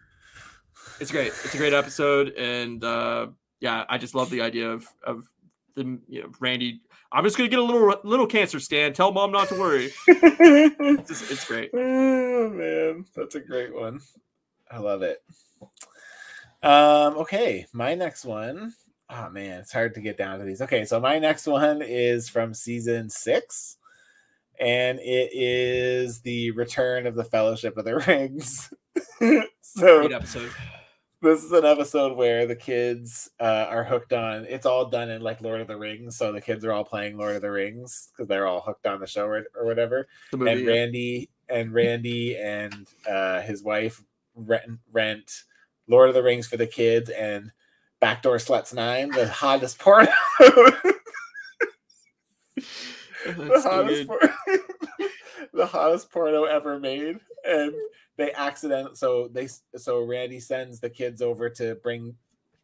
it's 1.02 1.12
great. 1.12 1.28
It's 1.28 1.54
a 1.54 1.58
great 1.58 1.74
episode, 1.74 2.30
and 2.38 2.82
uh, 2.84 3.28
yeah, 3.60 3.84
I 3.90 3.98
just 3.98 4.16
love 4.16 4.30
the 4.30 4.42
idea 4.42 4.70
of 4.72 4.88
of 5.06 5.26
the 5.76 6.00
you 6.08 6.22
know 6.22 6.32
Randy. 6.40 6.82
I'm 7.12 7.24
just 7.26 7.36
gonna 7.38 7.50
get 7.50 7.60
a 7.60 7.64
little 7.64 7.94
little 8.04 8.28
cancer 8.28 8.60
stand. 8.60 8.96
Tell 8.96 9.12
mom 9.12 9.32
not 9.32 9.50
to 9.50 9.60
worry. 9.60 9.92
It's, 10.08 11.08
just, 11.10 11.32
it's 11.32 11.46
great. 11.46 11.72
oh 11.74 12.50
man, 12.50 13.06
that's 13.16 13.36
a 13.36 13.40
great 13.42 13.74
one. 13.76 14.00
I 14.72 14.80
love 14.80 15.02
it. 15.02 15.20
Um, 16.62 17.18
okay, 17.18 17.66
my 17.74 17.94
next 17.96 18.24
one. 18.24 18.74
Oh 19.10 19.30
man, 19.30 19.60
it's 19.60 19.74
hard 19.74 19.94
to 19.96 20.02
get 20.02 20.18
down 20.18 20.40
to 20.40 20.46
these. 20.46 20.62
Okay, 20.62 20.86
so 20.86 21.00
my 21.00 21.20
next 21.20 21.46
one 21.46 21.82
is 21.82 22.30
from 22.30 22.54
season 22.54 23.10
six, 23.10 23.78
and 24.60 25.00
it 25.00 25.30
is 25.34 26.22
the 26.22 26.52
return 26.52 27.06
of 27.06 27.16
the 27.16 27.24
Fellowship 27.24 27.78
of 27.78 27.86
the 27.86 27.96
Rings. 28.08 28.72
so 29.62 30.08
this 31.24 31.42
is 31.42 31.54
an 31.54 31.64
episode 31.64 32.18
where 32.18 32.46
the 32.46 32.56
kids 32.56 33.30
uh, 33.40 33.66
are 33.70 33.84
hooked 33.86 34.12
on 34.12 34.46
it's 34.50 34.66
all 34.66 34.90
done 34.90 35.10
in 35.10 35.22
like 35.22 35.42
lord 35.42 35.62
of 35.62 35.68
the 35.68 35.78
rings 35.78 36.18
so 36.18 36.32
the 36.32 36.42
kids 36.42 36.66
are 36.66 36.74
all 36.74 36.84
playing 36.84 37.18
lord 37.18 37.36
of 37.36 37.42
the 37.42 37.50
rings 37.50 38.10
because 38.12 38.28
they're 38.28 38.46
all 38.46 38.60
hooked 38.60 38.86
on 38.86 39.00
the 39.00 39.08
show 39.08 39.26
or, 39.26 39.46
or 39.56 39.66
whatever 39.66 40.08
movie. 40.34 40.52
and 40.52 40.62
yeah. 40.62 40.68
randy 40.68 41.30
and 41.50 41.74
randy 41.74 42.36
and 42.36 42.88
uh, 43.10 43.42
his 43.42 43.64
wife 43.64 44.04
rent, 44.36 44.64
rent 44.92 45.44
lord 45.88 46.10
of 46.10 46.16
the 46.16 46.22
rings 46.22 46.46
for 46.46 46.58
the 46.58 46.68
kids 46.68 47.10
and 47.10 47.52
backdoor 48.04 48.36
sluts 48.36 48.74
nine 48.74 49.10
the 49.12 49.30
hottest 49.30 49.80
porno. 49.80 50.12
The 53.26 53.62
hottest, 53.64 54.08
por- 54.08 54.20
the 55.54 55.66
hottest 55.66 56.12
porno 56.12 56.44
ever 56.44 56.78
made. 56.78 57.22
And 57.46 57.74
they 58.18 58.32
accident 58.32 58.98
so 58.98 59.30
they 59.32 59.48
so 59.78 60.04
randy 60.04 60.42
sends 60.42 60.82
the 60.82 60.90
kids 60.90 61.22
over 61.22 61.50
to 61.52 61.76
bring 61.76 62.16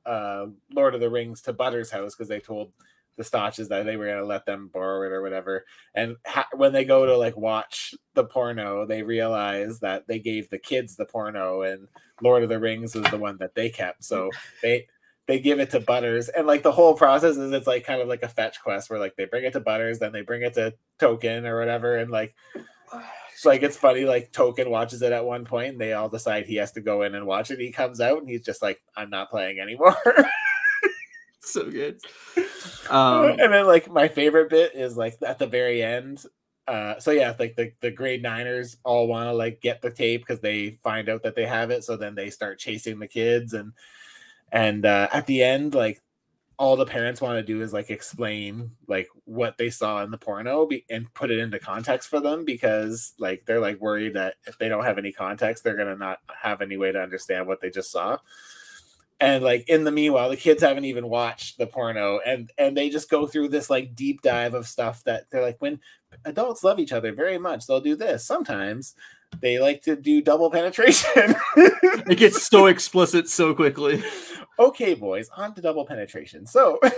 uh 0.05 0.47
lord 0.73 0.93
of 0.93 1.01
the 1.01 1.09
rings 1.09 1.41
to 1.41 1.53
butter's 1.53 1.89
house 1.89 2.13
because 2.13 2.27
they 2.27 2.39
told 2.39 2.71
the 3.17 3.23
stotches 3.23 3.67
that 3.69 3.85
they 3.85 3.97
were 3.97 4.05
going 4.05 4.17
to 4.17 4.25
let 4.25 4.45
them 4.45 4.69
borrow 4.73 5.05
it 5.05 5.11
or 5.11 5.21
whatever. 5.21 5.65
And 5.95 6.17
ha- 6.25 6.47
when 6.53 6.71
they 6.71 6.85
go 6.85 7.05
to 7.05 7.17
like 7.17 7.37
watch 7.37 7.95
the 8.13 8.25
porno 8.25 8.85
they 8.85 9.03
realize 9.03 9.79
that 9.79 10.07
they 10.07 10.19
gave 10.19 10.49
the 10.49 10.59
kids 10.59 10.95
the 10.95 11.05
porno 11.05 11.61
and 11.61 11.87
lord 12.21 12.43
of 12.43 12.49
the 12.49 12.59
rings 12.59 12.93
was 12.95 13.09
the 13.09 13.17
one 13.17 13.37
that 13.37 13.55
they 13.55 13.69
kept. 13.69 14.03
So 14.03 14.29
they 14.61 14.87
they 15.29 15.39
give 15.39 15.59
it 15.59 15.69
to 15.69 15.79
Butters, 15.79 16.27
and 16.27 16.47
like 16.47 16.63
the 16.63 16.71
whole 16.71 16.95
process 16.95 17.37
is 17.37 17.51
it's 17.51 17.67
like 17.67 17.85
kind 17.85 18.01
of 18.01 18.07
like 18.07 18.23
a 18.23 18.27
fetch 18.27 18.59
quest 18.63 18.89
where 18.89 18.97
like 18.97 19.15
they 19.15 19.25
bring 19.25 19.45
it 19.45 19.53
to 19.53 19.59
Butters, 19.59 19.99
then 19.99 20.11
they 20.11 20.21
bring 20.21 20.41
it 20.41 20.55
to 20.55 20.73
Token 20.97 21.45
or 21.45 21.59
whatever, 21.59 21.97
and 21.97 22.09
like 22.09 22.33
it's 23.31 23.45
like 23.45 23.61
it's 23.61 23.77
funny. 23.77 24.05
Like 24.05 24.31
Token 24.31 24.71
watches 24.71 25.03
it 25.03 25.11
at 25.11 25.23
one 25.23 25.45
point, 25.45 25.73
and 25.73 25.79
they 25.79 25.93
all 25.93 26.09
decide 26.09 26.47
he 26.47 26.55
has 26.55 26.71
to 26.71 26.81
go 26.81 27.03
in 27.03 27.13
and 27.13 27.27
watch 27.27 27.51
it. 27.51 27.59
He 27.59 27.71
comes 27.71 28.01
out, 28.01 28.17
and 28.17 28.27
he's 28.27 28.41
just 28.41 28.63
like, 28.63 28.81
"I'm 28.97 29.11
not 29.11 29.29
playing 29.29 29.59
anymore." 29.59 29.95
so 31.41 31.69
good. 31.69 31.99
Um, 32.89 33.25
and 33.39 33.53
then 33.53 33.67
like 33.67 33.87
my 33.87 34.07
favorite 34.07 34.49
bit 34.49 34.73
is 34.73 34.97
like 34.97 35.15
at 35.23 35.37
the 35.37 35.45
very 35.45 35.83
end. 35.83 36.23
Uh, 36.67 36.99
so 36.99 37.11
yeah, 37.11 37.35
like 37.37 37.55
the, 37.55 37.71
the 37.81 37.91
grade 37.91 38.23
niners 38.23 38.77
all 38.83 39.07
want 39.07 39.27
to 39.27 39.33
like 39.33 39.61
get 39.61 39.83
the 39.83 39.91
tape 39.91 40.21
because 40.21 40.39
they 40.39 40.79
find 40.83 41.07
out 41.07 41.21
that 41.21 41.35
they 41.35 41.45
have 41.45 41.69
it. 41.69 41.83
So 41.83 41.97
then 41.97 42.15
they 42.15 42.31
start 42.31 42.57
chasing 42.57 42.97
the 42.97 43.07
kids 43.07 43.53
and 43.53 43.73
and 44.51 44.85
uh, 44.85 45.07
at 45.11 45.27
the 45.27 45.43
end, 45.43 45.75
like 45.75 46.01
all 46.59 46.75
the 46.75 46.85
parents 46.85 47.21
want 47.21 47.37
to 47.37 47.53
do 47.53 47.61
is 47.61 47.71
like 47.71 47.89
explain 47.89 48.69
like 48.85 49.07
what 49.23 49.57
they 49.57 49.69
saw 49.69 50.03
in 50.03 50.11
the 50.11 50.17
porno 50.17 50.65
be- 50.65 50.85
and 50.89 51.11
put 51.13 51.31
it 51.31 51.39
into 51.39 51.57
context 51.57 52.09
for 52.09 52.19
them 52.19 52.43
because 52.43 53.13
like 53.17 53.45
they're 53.45 53.61
like 53.61 53.79
worried 53.79 54.13
that 54.13 54.35
if 54.45 54.57
they 54.57 54.67
don't 54.67 54.83
have 54.83 54.97
any 54.97 55.13
context, 55.13 55.63
they're 55.63 55.77
gonna 55.77 55.95
not 55.95 56.19
have 56.41 56.61
any 56.61 56.75
way 56.75 56.91
to 56.91 57.01
understand 57.01 57.47
what 57.47 57.61
they 57.61 57.69
just 57.69 57.89
saw. 57.89 58.17
And 59.21 59.41
like 59.41 59.69
in 59.69 59.85
the 59.85 59.91
meanwhile 59.91 60.29
the 60.29 60.35
kids 60.35 60.61
haven't 60.61 60.83
even 60.83 61.07
watched 61.07 61.57
the 61.57 61.67
porno 61.67 62.19
and 62.25 62.51
and 62.57 62.75
they 62.75 62.89
just 62.89 63.09
go 63.09 63.25
through 63.25 63.49
this 63.49 63.69
like 63.69 63.95
deep 63.95 64.21
dive 64.21 64.53
of 64.53 64.67
stuff 64.67 65.01
that 65.05 65.29
they're 65.29 65.41
like 65.41 65.57
when 65.59 65.79
adults 66.25 66.63
love 66.63 66.79
each 66.79 66.91
other 66.91 67.13
very 67.13 67.37
much 67.37 67.67
they'll 67.67 67.79
do 67.79 67.95
this. 67.95 68.25
Sometimes 68.25 68.95
they 69.41 69.59
like 69.59 69.81
to 69.83 69.95
do 69.95 70.21
double 70.21 70.51
penetration. 70.51 71.35
It 71.55 72.17
gets 72.17 72.47
so 72.47 72.65
explicit 72.65 73.29
so 73.29 73.53
quickly. 73.53 74.03
okay 74.59 74.93
boys 74.93 75.29
on 75.35 75.53
to 75.55 75.61
double 75.61 75.85
penetration 75.85 76.45
so 76.45 76.79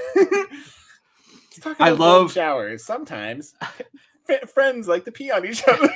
I 1.79 1.91
love- 1.91 2.31
showers 2.31 2.83
sometimes 2.85 3.55
f- 4.29 4.49
friends 4.49 4.87
like 4.87 5.05
to 5.05 5.11
pee 5.11 5.31
on 5.31 5.45
each 5.45 5.63
other 5.67 5.89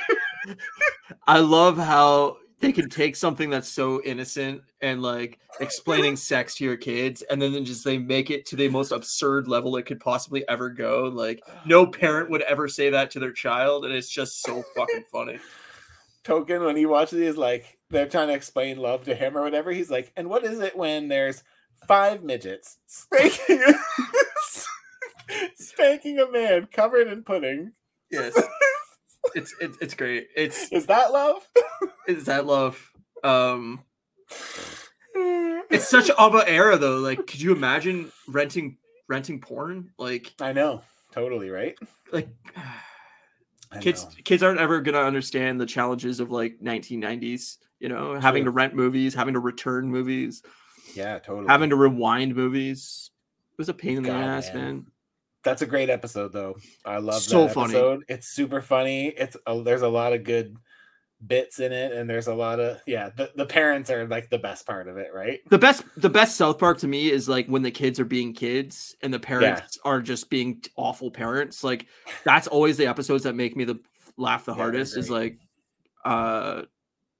I 1.26 1.40
love 1.40 1.76
how 1.76 2.36
they 2.60 2.72
can 2.72 2.88
take 2.88 3.16
something 3.16 3.50
that's 3.50 3.68
so 3.68 4.00
innocent 4.04 4.62
and 4.80 5.02
like 5.02 5.38
explaining 5.60 6.16
sex 6.16 6.54
to 6.54 6.64
your 6.64 6.76
kids, 6.76 7.22
and 7.22 7.42
then 7.42 7.64
just 7.64 7.84
they 7.84 7.98
make 7.98 8.30
it 8.30 8.46
to 8.46 8.56
the 8.56 8.68
most 8.68 8.92
absurd 8.92 9.46
level 9.48 9.76
it 9.76 9.84
could 9.84 10.00
possibly 10.00 10.48
ever 10.48 10.70
go. 10.70 11.10
Like 11.12 11.42
no 11.66 11.86
parent 11.86 12.30
would 12.30 12.42
ever 12.42 12.66
say 12.68 12.88
that 12.90 13.10
to 13.10 13.18
their 13.18 13.32
child, 13.32 13.84
and 13.84 13.92
it's 13.92 14.08
just 14.08 14.40
so 14.42 14.62
fucking 14.74 15.04
funny. 15.12 15.38
token 16.24 16.62
when 16.64 16.76
he 16.76 16.86
watches 16.86 17.18
these 17.18 17.36
like 17.36 17.76
they're 17.90 18.08
trying 18.08 18.28
to 18.28 18.34
explain 18.34 18.78
love 18.78 19.04
to 19.04 19.14
him 19.14 19.36
or 19.36 19.42
whatever 19.42 19.70
he's 19.70 19.90
like 19.90 20.12
and 20.16 20.28
what 20.28 20.44
is 20.44 20.58
it 20.60 20.76
when 20.76 21.08
there's 21.08 21.42
five 21.86 22.22
midgets 22.22 22.78
spanking 22.86 23.62
spanking 25.56 26.18
a 26.18 26.30
man 26.30 26.66
covered 26.72 27.08
in 27.08 27.22
pudding 27.22 27.72
Yes, 28.10 28.40
it's 29.34 29.54
it's 29.60 29.78
it's 29.80 29.94
great. 29.94 30.28
It's 30.36 30.70
is 30.70 30.86
that 30.86 31.12
love 31.12 31.46
is 32.06 32.26
that 32.26 32.46
love. 32.46 32.92
Um, 33.24 33.82
it's 35.14 35.88
such 35.88 36.10
of 36.10 36.34
a 36.34 36.48
era 36.48 36.78
though. 36.78 36.98
Like, 36.98 37.26
could 37.26 37.40
you 37.40 37.52
imagine 37.52 38.12
renting 38.28 38.78
renting 39.08 39.40
porn? 39.40 39.90
Like, 39.98 40.34
i 40.40 40.52
know 40.52 40.82
totally 41.12 41.50
right 41.50 41.76
like. 42.12 42.28
Kids 43.80 44.06
kids 44.24 44.42
aren't 44.42 44.60
ever 44.60 44.80
gonna 44.80 45.00
understand 45.00 45.60
the 45.60 45.66
challenges 45.66 46.20
of 46.20 46.30
like 46.30 46.60
1990s 46.62 47.56
you 47.78 47.90
know 47.90 48.18
having 48.18 48.44
to 48.44 48.50
rent 48.50 48.74
movies 48.74 49.12
having 49.12 49.34
to 49.34 49.40
return 49.40 49.90
movies 49.90 50.42
yeah 50.94 51.18
totally. 51.18 51.48
Having 51.48 51.70
to 51.70 51.76
rewind 51.76 52.34
movies 52.34 53.10
it 53.52 53.58
was 53.58 53.68
a 53.68 53.74
pain 53.74 53.96
in 53.96 54.02
the 54.02 54.10
God, 54.10 54.22
ass 54.22 54.52
man. 54.54 54.62
man, 54.76 54.86
that's 55.44 55.62
a 55.62 55.66
great 55.66 55.90
episode 55.90 56.32
though. 56.32 56.56
I 56.84 56.98
love 56.98 57.22
So 57.22 57.46
that 57.46 57.54
funny. 57.54 57.74
episode. 57.74 58.04
It's 58.08 58.28
super 58.28 58.60
funny. 58.60 59.08
It's 59.08 59.36
a, 59.46 59.62
there's 59.62 59.82
a 59.82 59.88
lot 59.88 60.12
of 60.12 60.24
good 60.24 60.56
bits 61.26 61.60
in 61.60 61.72
it 61.72 61.92
and 61.92 62.08
there's 62.10 62.26
a 62.26 62.34
lot 62.34 62.60
of 62.60 62.78
yeah 62.86 63.08
the, 63.16 63.30
the 63.36 63.46
parents 63.46 63.88
are 63.90 64.06
like 64.06 64.28
the 64.28 64.36
best 64.36 64.66
part 64.66 64.86
of 64.86 64.98
it 64.98 65.08
right? 65.14 65.40
The 65.48 65.56
best 65.56 65.82
the 65.96 66.10
best 66.10 66.36
south 66.36 66.58
park 66.58 66.76
to 66.78 66.86
me 66.88 67.10
is 67.10 67.26
like 67.26 67.46
when 67.46 67.62
the 67.62 67.70
kids 67.70 67.98
are 67.98 68.04
being 68.04 68.34
kids 68.34 68.94
and 69.02 69.14
the 69.14 69.18
parents 69.18 69.78
are 69.82 70.02
just 70.02 70.28
being 70.28 70.62
awful 70.76 71.10
parents. 71.10 71.64
Like 71.64 71.86
that's 72.24 72.46
always 72.48 72.76
the 72.76 72.86
episodes 72.86 73.24
that 73.24 73.34
make 73.34 73.56
me 73.56 73.64
the 73.64 73.80
laugh 74.18 74.44
the 74.44 74.52
Yeah, 74.52 74.58
hardest 74.58 74.96
is 74.98 75.08
like 75.08 75.38
uh 76.04 76.62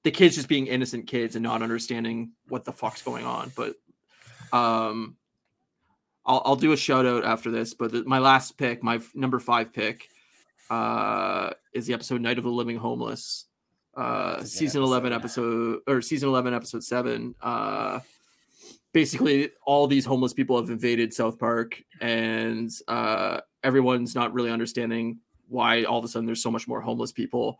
the 0.07 0.12
kids 0.12 0.36
just 0.36 0.48
being 0.48 0.68
innocent 0.68 1.09
kids 1.09 1.34
and 1.34 1.42
not 1.42 1.62
understanding 1.62 2.30
what 2.46 2.64
the 2.64 2.72
fuck's 2.72 3.02
going 3.02 3.26
on 3.26 3.50
but 3.57 3.74
um 4.52 5.16
I'll, 6.24 6.42
I'll 6.44 6.57
do 6.57 6.72
a 6.72 6.76
shout 6.76 7.07
out 7.07 7.24
after 7.24 7.50
this, 7.52 7.72
but 7.72 7.92
the, 7.92 8.02
my 8.04 8.18
last 8.18 8.59
pick, 8.59 8.82
my 8.82 8.96
f- 8.96 9.12
number 9.14 9.38
five 9.38 9.72
pick, 9.72 10.09
uh, 10.68 11.50
is 11.72 11.86
the 11.86 11.94
episode 11.94 12.20
Night 12.20 12.36
of 12.36 12.42
the 12.42 12.50
Living 12.50 12.76
Homeless. 12.76 13.44
Uh, 13.96 14.38
That's 14.38 14.40
a 14.40 14.42
good 14.42 14.48
season 14.48 14.82
11 14.82 15.12
episode 15.12 15.80
or 15.86 16.02
season 16.02 16.28
11 16.28 16.52
episode 16.52 16.84
7 16.84 17.34
uh 17.40 18.00
basically 18.92 19.50
all 19.64 19.86
these 19.86 20.04
homeless 20.04 20.34
people 20.34 20.61
have 20.61 20.68
invaded 20.68 21.14
south 21.14 21.38
park 21.38 21.82
and 22.00 22.70
uh 22.88 23.40
everyone's 23.62 24.14
not 24.14 24.34
really 24.34 24.50
understanding 24.50 25.18
why 25.49 25.84
all 25.84 25.99
of 25.99 26.05
a 26.05 26.09
sudden 26.09 26.26
there's 26.26 26.42
so 26.42 26.51
much 26.51 26.66
more 26.66 26.80
homeless 26.80 27.12
people. 27.12 27.59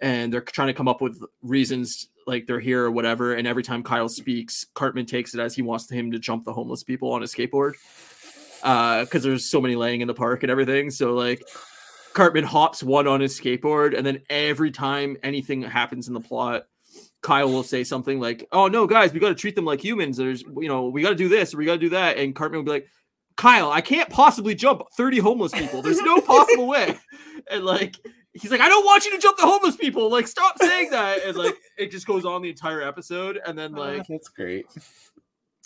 And 0.00 0.32
they're 0.32 0.40
trying 0.40 0.68
to 0.68 0.74
come 0.74 0.88
up 0.88 1.00
with 1.00 1.22
reasons 1.42 2.08
like 2.26 2.46
they're 2.46 2.60
here 2.60 2.84
or 2.84 2.90
whatever. 2.90 3.34
And 3.34 3.46
every 3.46 3.62
time 3.62 3.82
kyle 3.82 4.08
speaks 4.08 4.66
cartman 4.74 5.06
takes 5.06 5.34
it 5.34 5.40
as 5.40 5.54
he 5.54 5.62
wants 5.62 5.90
him 5.90 6.10
to 6.12 6.18
jump 6.18 6.44
the 6.44 6.52
homeless 6.52 6.82
people 6.82 7.12
on 7.12 7.22
a 7.22 7.26
skateboard 7.26 7.74
uh 8.62 9.04
because 9.04 9.24
there's 9.24 9.44
so 9.44 9.60
many 9.60 9.74
laying 9.74 10.02
in 10.02 10.08
the 10.08 10.14
park 10.14 10.42
and 10.42 10.50
everything. 10.50 10.90
So 10.90 11.14
like 11.14 11.42
cartman 12.12 12.44
hops 12.44 12.82
one 12.82 13.06
on 13.06 13.20
his 13.20 13.38
skateboard 13.38 13.96
and 13.96 14.06
then 14.06 14.20
every 14.30 14.70
time 14.70 15.16
anything 15.22 15.62
happens 15.62 16.08
in 16.08 16.14
the 16.14 16.20
plot 16.20 16.66
kyle 17.22 17.48
will 17.48 17.62
say 17.62 17.84
something 17.84 18.20
like 18.20 18.46
oh 18.52 18.66
no 18.66 18.86
guys 18.86 19.12
we 19.12 19.20
got 19.20 19.28
to 19.28 19.34
treat 19.34 19.54
them 19.54 19.64
like 19.64 19.82
humans. 19.82 20.16
There's 20.16 20.42
you 20.42 20.68
know 20.68 20.86
we 20.88 21.02
got 21.02 21.10
to 21.10 21.14
do 21.14 21.28
this 21.28 21.54
we 21.54 21.64
got 21.64 21.74
to 21.74 21.78
do 21.78 21.90
that. 21.90 22.18
And 22.18 22.34
cartman 22.34 22.58
will 22.58 22.64
be 22.64 22.72
like 22.72 22.88
Kyle, 23.36 23.70
I 23.70 23.80
can't 23.80 24.08
possibly 24.10 24.54
jump 24.54 24.82
30 24.96 25.18
homeless 25.18 25.52
people. 25.52 25.82
There's 25.82 26.00
no 26.00 26.20
possible 26.20 26.66
way. 26.66 26.98
And 27.50 27.64
like 27.64 27.96
he's 28.34 28.52
like, 28.52 28.60
I 28.60 28.68
don't 28.68 28.84
want 28.84 29.04
you 29.04 29.10
to 29.12 29.18
jump 29.18 29.36
the 29.36 29.46
homeless 29.46 29.74
people. 29.76 30.08
Like, 30.10 30.28
stop 30.28 30.56
saying 30.60 30.90
that. 30.90 31.24
And 31.24 31.36
like 31.36 31.56
it 31.76 31.90
just 31.90 32.06
goes 32.06 32.24
on 32.24 32.40
the 32.40 32.48
entire 32.50 32.80
episode. 32.82 33.40
And 33.44 33.58
then 33.58 33.72
like 33.72 34.02
Ah, 34.02 34.04
that's 34.08 34.28
great. 34.28 34.66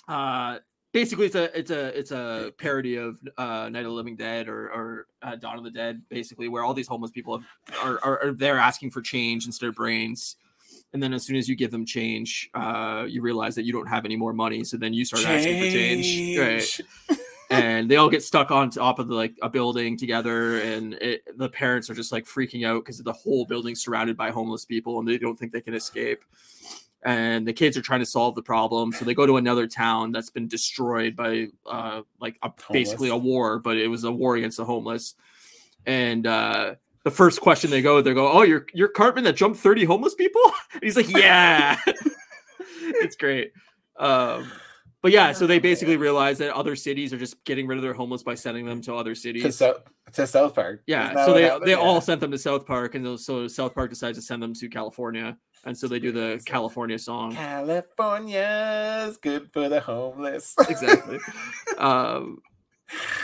uh 0.09 0.59
basically 0.93 1.27
it's 1.27 1.35
a 1.35 1.59
it's 1.59 1.71
a 1.71 1.99
it's 1.99 2.11
a 2.13 2.53
parody 2.59 2.97
of 2.97 3.19
uh 3.37 3.69
Night 3.69 3.81
of 3.81 3.85
the 3.85 3.91
Living 3.91 4.17
Dead 4.17 4.49
or 4.49 4.71
or 4.73 5.07
uh, 5.23 5.37
Dawn 5.37 5.59
of 5.59 5.65
the 5.65 5.71
Dead, 5.71 6.01
basically, 6.09 6.49
where 6.49 6.65
all 6.65 6.73
these 6.73 6.89
homeless 6.89 7.11
people 7.11 7.43
are, 7.83 8.01
are 8.03 8.25
are 8.25 8.33
there 8.33 8.59
asking 8.59 8.91
for 8.93 9.03
change 9.03 9.45
instead 9.47 9.69
of 9.69 9.75
brains. 9.75 10.37
And 10.95 11.03
then 11.03 11.13
as 11.13 11.25
soon 11.27 11.37
as 11.37 11.49
you 11.49 11.57
give 11.57 11.71
them 11.71 11.85
change, 11.85 12.49
uh, 12.55 13.05
you 13.07 13.21
realize 13.21 13.55
that 13.57 13.65
you 13.65 13.73
don't 13.73 13.89
have 13.89 14.05
any 14.07 14.17
more 14.17 14.33
money. 14.33 14.65
So 14.65 14.77
then 14.79 14.95
you 14.95 15.05
start 15.05 15.27
asking 15.27 15.63
for 15.63 15.71
change. 15.71 16.39
Right 16.39 16.61
Change. 16.61 16.81
and 17.51 17.89
they 17.91 17.97
all 17.97 18.09
get 18.09 18.23
stuck 18.23 18.51
on 18.51 18.71
top 18.71 18.99
of 18.99 19.09
the, 19.09 19.15
like 19.15 19.35
a 19.41 19.49
building 19.49 19.97
together 19.97 20.61
and 20.61 20.95
it, 20.95 21.23
the 21.39 21.49
parents 21.49 21.89
are 21.89 21.95
just 21.95 22.11
like 22.11 22.25
freaking 22.25 22.67
out 22.67 22.85
because 22.85 22.99
the 22.99 23.13
whole 23.13 23.45
building's 23.45 23.83
surrounded 23.83 24.17
by 24.17 24.31
homeless 24.31 24.65
people 24.65 24.99
and 24.99 25.07
they 25.07 25.19
don't 25.19 25.39
think 25.39 25.53
they 25.53 25.61
can 25.61 25.75
escape. 25.75 26.25
And 27.05 27.47
the 27.47 27.53
kids 27.53 27.77
are 27.77 27.83
trying 27.83 28.01
to 28.01 28.07
solve 28.07 28.35
the 28.35 28.43
problem 28.43 28.91
so 28.93 29.05
they 29.05 29.15
go 29.15 29.27
to 29.27 29.37
another 29.37 29.69
town 29.69 30.11
that's 30.11 30.31
been 30.31 30.49
destroyed 30.49 31.15
by 31.15 31.49
uh 31.71 32.03
like 32.21 32.37
a, 32.43 32.51
basically 32.73 33.11
a 33.11 33.17
war 33.17 33.61
but 33.61 33.77
it 33.77 33.87
was 33.87 34.03
a 34.03 34.11
war 34.11 34.35
against 34.37 34.57
the 34.57 34.65
homeless. 34.65 35.15
And 35.85 36.27
uh 36.27 36.75
the 37.05 37.11
first 37.13 37.41
question 37.41 37.71
they 37.71 37.83
go 37.83 38.01
they 38.01 38.13
go 38.13 38.33
oh 38.33 38.43
you're 38.43 38.67
you're 38.75 38.89
cartman 38.89 39.23
that 39.25 39.37
jumped 39.37 39.61
30 39.61 39.85
homeless 39.85 40.15
people? 40.15 40.43
And 40.73 40.83
he's 40.83 40.97
like 40.97 41.09
yeah. 41.11 41.79
It's 42.81 43.17
great. 43.17 43.53
Um 43.99 44.51
but 45.07 45.13
yeah, 45.13 45.31
so 45.31 45.47
they 45.47 45.61
basically 45.61 45.97
realize 45.97 46.37
that 46.39 46.53
other 46.53 46.75
cities 46.75 47.13
are 47.13 47.17
just 47.17 47.45
getting 47.45 47.69
rid 47.69 47.79
of 47.79 47.83
their 47.83 47.93
homeless 47.95 48.25
by 48.25 48.35
sending 48.35 48.67
them 48.67 48.83
to 48.83 48.93
other 48.93 49.15
to, 49.15 49.21
cities. 49.21 49.57
To 50.15 50.27
South 50.27 50.53
Park. 50.53 50.83
yeah, 50.89 51.25
so 51.25 51.33
they 51.33 51.43
happened? 51.45 51.65
they 51.65 51.71
Yeah. 51.71 51.77
all 51.77 52.01
sent 52.01 52.21
them 52.21 52.33
to 52.33 52.39
South 52.39 52.67
Park, 52.67 52.97
and 52.97 53.17
so 53.21 53.47
South 53.47 53.73
Park 53.73 53.91
decides 53.91 54.19
to 54.19 54.23
send 54.23 54.43
them 54.43 54.53
to 54.55 54.69
California, 54.69 55.39
and 55.65 55.79
so 55.79 55.87
they 55.87 56.01
do 56.01 56.11
the 56.11 56.43
California 56.45 56.99
song. 56.99 57.37
California's 57.37 59.17
good 59.19 59.49
for 59.53 59.69
the 59.69 59.79
homeless. 59.79 60.57
Exactly. 60.69 61.21
um, 61.79 62.39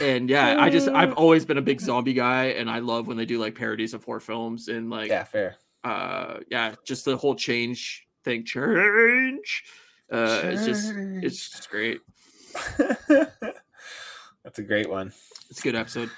and 0.01 0.31
yeah, 0.31 0.63
I 0.63 0.71
just 0.71 0.89
I've 0.89 1.15
always 1.15 1.45
been 1.45 1.59
a 1.59 1.63
big 1.63 1.81
zombie 1.81 2.13
guy, 2.13 2.45
and 2.51 2.71
I 2.71 2.79
love 2.79 3.09
when 3.09 3.17
they 3.17 3.27
do 3.27 3.41
like 3.41 3.57
parodies 3.57 3.93
of 3.93 4.05
horror 4.05 4.21
films 4.21 4.69
and 4.69 4.89
like 4.89 5.09
yeah, 5.09 5.25
fair. 5.25 5.57
uh 5.83 6.39
yeah, 6.49 6.77
just 6.87 7.05
the 7.07 7.17
whole 7.17 7.35
change 7.35 8.07
thing, 8.23 8.45
change. 8.45 9.65
Uh, 10.13 10.41
it's 10.45 10.67
just 10.67 10.93
it's 10.95 11.51
just 11.51 11.71
great. 11.71 12.01
That's 14.45 14.59
a 14.59 14.63
great 14.63 14.91
one. 14.91 15.13
It's 15.49 15.61
a 15.61 15.63
good 15.63 15.75
episode. 15.75 16.11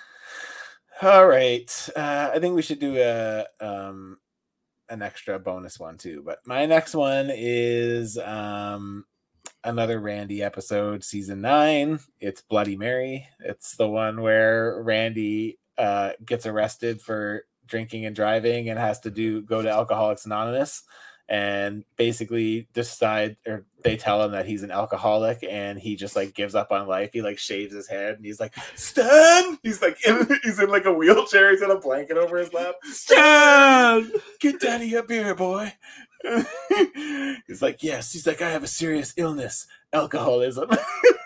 All 1.00 1.26
right. 1.26 1.70
Uh, 1.94 2.30
I 2.34 2.40
think 2.40 2.56
we 2.56 2.62
should 2.62 2.80
do 2.80 2.96
a 2.98 3.46
um 3.60 4.18
an 4.88 5.00
extra 5.00 5.38
bonus 5.38 5.78
one 5.78 5.96
too. 5.96 6.22
But 6.26 6.40
my 6.44 6.66
next 6.66 6.94
one 6.94 7.30
is 7.32 8.18
um 8.18 9.04
another 9.62 10.00
Randy 10.00 10.42
episode, 10.42 11.04
season 11.04 11.40
nine. 11.40 12.00
It's 12.18 12.42
Bloody 12.42 12.76
Mary. 12.76 13.28
It's 13.38 13.76
the 13.76 13.88
one 13.88 14.22
where 14.22 14.82
Randy 14.82 15.58
uh 15.78 16.12
gets 16.24 16.46
arrested 16.46 17.00
for 17.00 17.44
drinking 17.66 18.06
and 18.06 18.16
driving 18.16 18.70
and 18.70 18.78
has 18.78 18.98
to 19.00 19.10
do 19.10 19.40
go 19.42 19.62
to 19.62 19.70
Alcoholics 19.70 20.26
Anonymous 20.26 20.82
and 21.28 21.84
basically 21.96 22.68
decide 22.74 23.36
or 23.46 23.64
they 23.82 23.96
tell 23.96 24.22
him 24.22 24.32
that 24.32 24.46
he's 24.46 24.62
an 24.62 24.70
alcoholic 24.70 25.44
and 25.48 25.78
he 25.78 25.96
just 25.96 26.16
like 26.16 26.34
gives 26.34 26.54
up 26.54 26.70
on 26.70 26.86
life. 26.86 27.10
He 27.12 27.22
like 27.22 27.38
shaves 27.38 27.74
his 27.74 27.88
head 27.88 28.16
and 28.16 28.24
he's 28.24 28.40
like, 28.40 28.54
Stan! 28.74 29.58
He's 29.62 29.80
like 29.80 30.04
in, 30.06 30.26
he's 30.42 30.60
in 30.60 30.70
like 30.70 30.84
a 30.84 30.92
wheelchair, 30.92 31.50
he's 31.50 31.60
got 31.60 31.70
a 31.70 31.80
blanket 31.80 32.16
over 32.16 32.36
his 32.36 32.52
lap. 32.52 32.74
Stan! 32.84 34.10
Get 34.40 34.60
daddy 34.60 34.94
a 34.94 35.02
beer, 35.02 35.34
boy. 35.34 35.72
he's 37.46 37.62
like, 37.62 37.82
Yes. 37.82 38.12
He's 38.12 38.26
like, 38.26 38.42
I 38.42 38.50
have 38.50 38.64
a 38.64 38.68
serious 38.68 39.14
illness, 39.16 39.66
alcoholism. 39.92 40.70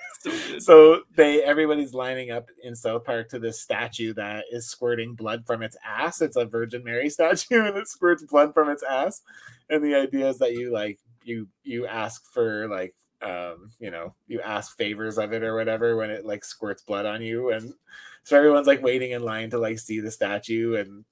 So 0.59 1.03
they 1.14 1.43
everybody's 1.43 1.95
lining 1.95 2.31
up 2.31 2.49
in 2.62 2.74
South 2.74 3.05
Park 3.05 3.29
to 3.31 3.39
this 3.39 3.61
statue 3.61 4.12
that 4.14 4.45
is 4.51 4.68
squirting 4.68 5.14
blood 5.14 5.47
from 5.47 5.62
its 5.62 5.76
ass. 5.85 6.20
It's 6.20 6.37
a 6.37 6.45
Virgin 6.45 6.85
Mary 6.85 7.09
statue 7.11 7.64
and 7.64 7.76
it 7.76 7.89
squirts 7.89 8.24
blood 8.24 8.55
from 8.55 8.68
its 8.68 8.83
ass. 8.83 9.22
And 9.70 9.85
the 9.85 9.95
idea 9.95 10.29
is 10.29 10.39
that 10.39 10.53
you 10.53 10.72
like 10.72 10.99
you 11.24 11.49
you 11.62 11.87
ask 11.87 12.33
for 12.33 12.68
like 12.68 12.95
um 13.20 13.72
you 13.81 13.91
know 13.91 14.14
you 14.26 14.41
ask 14.41 14.76
favors 14.76 15.18
of 15.18 15.33
it 15.33 15.43
or 15.43 15.55
whatever 15.57 15.97
when 15.97 16.11
it 16.11 16.24
like 16.24 16.45
squirts 16.45 16.83
blood 16.83 17.05
on 17.05 17.20
you 17.20 17.51
and 17.51 17.74
so 18.22 18.37
everyone's 18.37 18.68
like 18.68 18.81
waiting 18.81 19.11
in 19.11 19.22
line 19.22 19.51
to 19.51 19.59
like 19.59 19.79
see 19.79 19.99
the 19.99 20.11
statue 20.11 20.76
and 20.76 21.05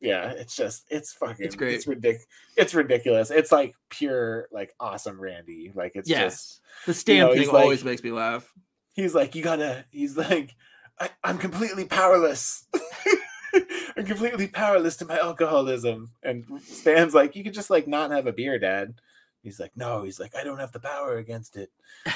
yeah 0.00 0.30
it's 0.30 0.54
just 0.56 0.84
it's 0.90 1.12
fucking 1.12 1.44
It's 1.44 1.54
great. 1.56 1.74
it's 1.74 1.86
ridiculous 1.86 2.26
it's 2.56 2.74
ridiculous 2.74 3.30
it's 3.30 3.50
like 3.50 3.74
pure 3.88 4.48
like 4.52 4.72
awesome 4.78 5.20
randy 5.20 5.72
like 5.74 5.92
it's 5.96 6.08
just 6.08 6.20
Yes. 6.20 6.60
The 6.86 6.94
Stan 6.94 7.26
know, 7.26 7.32
thing 7.34 7.48
like- 7.48 7.62
always 7.62 7.84
makes 7.84 8.02
me 8.02 8.12
laugh. 8.12 8.52
he's 8.92 9.14
like, 9.14 9.34
you 9.34 9.42
gotta, 9.42 9.84
he's 9.90 10.16
like, 10.16 10.54
I, 11.00 11.10
I'm 11.24 11.38
completely 11.38 11.84
powerless. 11.86 12.66
I'm 13.96 14.04
completely 14.04 14.46
powerless 14.46 14.96
to 14.98 15.04
my 15.04 15.18
alcoholism. 15.18 16.10
And 16.22 16.44
Stan's 16.62 17.14
like, 17.14 17.34
you 17.34 17.42
could 17.42 17.54
just 17.54 17.70
like 17.70 17.88
not 17.88 18.10
have 18.12 18.26
a 18.28 18.32
beer, 18.32 18.58
Dad. 18.60 18.94
He's 19.42 19.58
like, 19.58 19.72
no, 19.76 20.02
he's 20.04 20.20
like, 20.20 20.34
I 20.36 20.44
don't 20.44 20.58
have 20.60 20.70
the 20.72 20.80
power 20.80 21.16
against 21.16 21.56
it. 21.56 21.70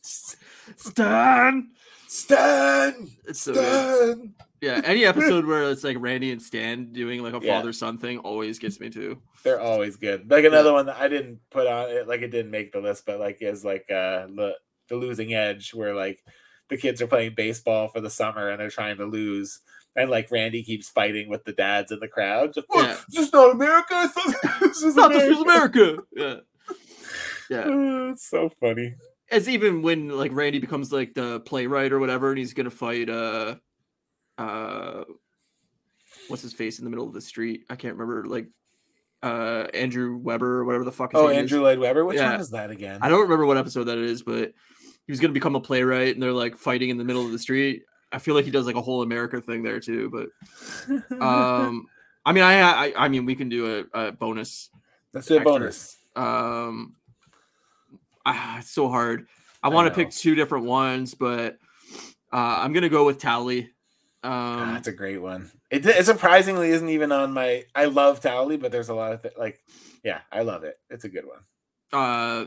Stan! 0.01 1.69
Stan! 2.11 3.09
It's 3.25 3.39
so 3.39 3.53
good. 3.53 4.33
Yeah, 4.59 4.81
any 4.83 5.05
episode 5.05 5.45
where 5.45 5.63
it's 5.71 5.85
like 5.85 5.95
Randy 5.97 6.33
and 6.33 6.41
Stan 6.41 6.91
doing 6.91 7.23
like 7.23 7.33
a 7.33 7.39
Yeah. 7.41 7.55
father 7.59 7.71
son 7.71 7.97
thing 7.99 8.17
always 8.17 8.59
gets 8.59 8.81
me 8.81 8.89
too. 8.89 9.21
They're 9.43 9.61
always 9.61 9.95
good. 9.95 10.29
Like 10.29 10.43
another 10.43 10.73
one 10.73 10.87
that 10.87 10.97
I 10.97 11.07
didn't 11.07 11.39
put 11.51 11.67
on 11.67 11.89
it, 11.89 12.09
like 12.09 12.21
it 12.21 12.27
didn't 12.27 12.51
make 12.51 12.73
the 12.73 12.81
list, 12.81 13.05
but 13.05 13.21
like 13.21 13.37
is 13.39 13.63
like 13.63 13.89
uh 13.89 14.27
the 14.27 14.55
the 14.89 14.97
losing 14.97 15.33
edge 15.33 15.73
where 15.73 15.95
like 15.95 16.21
the 16.67 16.75
kids 16.75 17.01
are 17.01 17.07
playing 17.07 17.33
baseball 17.33 17.87
for 17.87 18.01
the 18.01 18.09
summer 18.09 18.49
and 18.49 18.59
they're 18.59 18.69
trying 18.69 18.97
to 18.97 19.05
lose. 19.05 19.61
And 19.95 20.09
like 20.09 20.29
Randy 20.31 20.63
keeps 20.63 20.89
fighting 20.89 21.29
with 21.29 21.45
the 21.45 21.53
dads 21.53 21.93
in 21.93 21.99
the 22.01 22.09
crowd. 22.09 22.53
Just, 22.53 22.67
"Oh, 22.71 22.81
Yeah. 22.81 22.91
Is 22.91 23.05
this 23.15 23.31
not 23.31 23.51
America? 23.55 24.11
This 24.59 24.83
was 24.83 24.95
Not 24.97 25.13
this 25.13 25.23
is 25.23 25.39
America." 25.39 25.79
America. 25.79 26.03
Yeah. 26.11 26.35
Yeah. 27.49 27.59
Uh, 27.61 28.09
it's 28.11 28.29
so 28.29 28.49
funny. 28.59 28.95
As 29.31 29.47
even 29.49 29.81
when 29.81 30.09
like 30.09 30.31
Randy 30.33 30.59
becomes 30.59 30.91
like 30.91 31.13
the 31.13 31.39
playwright 31.41 31.91
or 31.93 31.99
whatever, 31.99 32.29
and 32.29 32.37
he's 32.37 32.53
gonna 32.53 32.69
fight 32.69 33.09
uh 33.09 33.55
uh 34.37 35.03
what's 36.27 36.41
his 36.43 36.53
face 36.53 36.79
in 36.79 36.83
the 36.85 36.89
middle 36.91 37.07
of 37.07 37.13
the 37.13 37.21
street? 37.21 37.63
I 37.69 37.75
can't 37.75 37.95
remember 37.95 38.27
like 38.27 38.47
uh 39.23 39.67
Andrew 39.73 40.17
Weber 40.17 40.59
or 40.59 40.65
whatever 40.65 40.83
the 40.83 40.91
fuck 40.91 41.11
his 41.13 41.21
Oh, 41.21 41.27
name 41.27 41.37
is. 41.37 41.51
Andrew 41.51 41.61
Lloyd 41.61 41.79
Webber. 41.79 42.03
Which 42.05 42.17
Yeah. 42.17 42.31
one 42.31 42.41
is 42.41 42.49
that 42.51 42.71
again? 42.71 42.99
I 43.01 43.09
don't 43.09 43.21
remember 43.21 43.45
what 43.45 43.57
episode 43.57 43.85
that 43.85 43.97
is, 43.97 44.23
but 44.23 44.51
he 45.05 45.11
was 45.11 45.19
gonna 45.19 45.33
become 45.33 45.55
a 45.55 45.61
playwright, 45.61 46.13
and 46.13 46.21
they're 46.21 46.31
like 46.33 46.57
fighting 46.57 46.89
in 46.89 46.97
the 46.97 47.03
middle 47.05 47.25
of 47.25 47.31
the 47.31 47.39
street. 47.39 47.83
I 48.11 48.19
feel 48.19 48.35
like 48.35 48.43
he 48.45 48.51
does 48.51 48.65
like 48.65 48.75
a 48.75 48.81
whole 48.81 49.01
America 49.01 49.39
thing 49.41 49.63
there 49.63 49.79
too. 49.79 50.09
But 50.09 51.21
um, 51.21 51.87
I 52.25 52.33
mean, 52.33 52.43
I 52.43 52.59
I, 52.87 52.93
I 52.97 53.07
mean, 53.07 53.25
we 53.25 53.35
can 53.35 53.47
do 53.47 53.85
a, 53.93 54.07
a 54.07 54.11
bonus. 54.11 54.69
Let's 55.13 55.27
do 55.27 55.35
a 55.35 55.37
extra. 55.37 55.51
bonus. 55.53 55.97
Um, 56.15 56.95
ah, 58.25 58.59
it's 58.59 58.71
so 58.71 58.89
hard. 58.89 59.27
I 59.63 59.67
I 59.67 59.69
want 59.71 59.87
to 59.87 59.93
pick 59.93 60.11
two 60.11 60.35
different 60.35 60.65
ones, 60.65 61.13
but 61.13 61.57
uh, 62.33 62.59
I'm 62.61 62.73
gonna 62.73 62.89
go 62.89 63.05
with 63.05 63.19
Towelie. 63.19 63.69
Ah, 64.23 64.61
Um, 64.63 64.73
That's 64.73 64.87
a 64.87 64.91
great 64.91 65.21
one. 65.21 65.51
It, 65.69 65.85
it 65.85 66.05
surprisingly 66.05 66.69
isn't 66.69 66.89
even 66.89 67.11
on 67.11 67.33
my. 67.33 67.63
I 67.75 67.85
love 67.85 68.21
Towelie, 68.21 68.59
but 68.59 68.71
there's 68.71 68.89
a 68.89 68.93
lot 68.95 69.13
of 69.13 69.21
th- 69.21 69.35
like, 69.37 69.59
yeah, 70.03 70.21
I 70.31 70.41
love 70.41 70.63
it. 70.63 70.75
It's 70.89 71.05
a 71.05 71.09
good 71.09 71.25
one. 71.25 71.39
uh, 71.93 72.45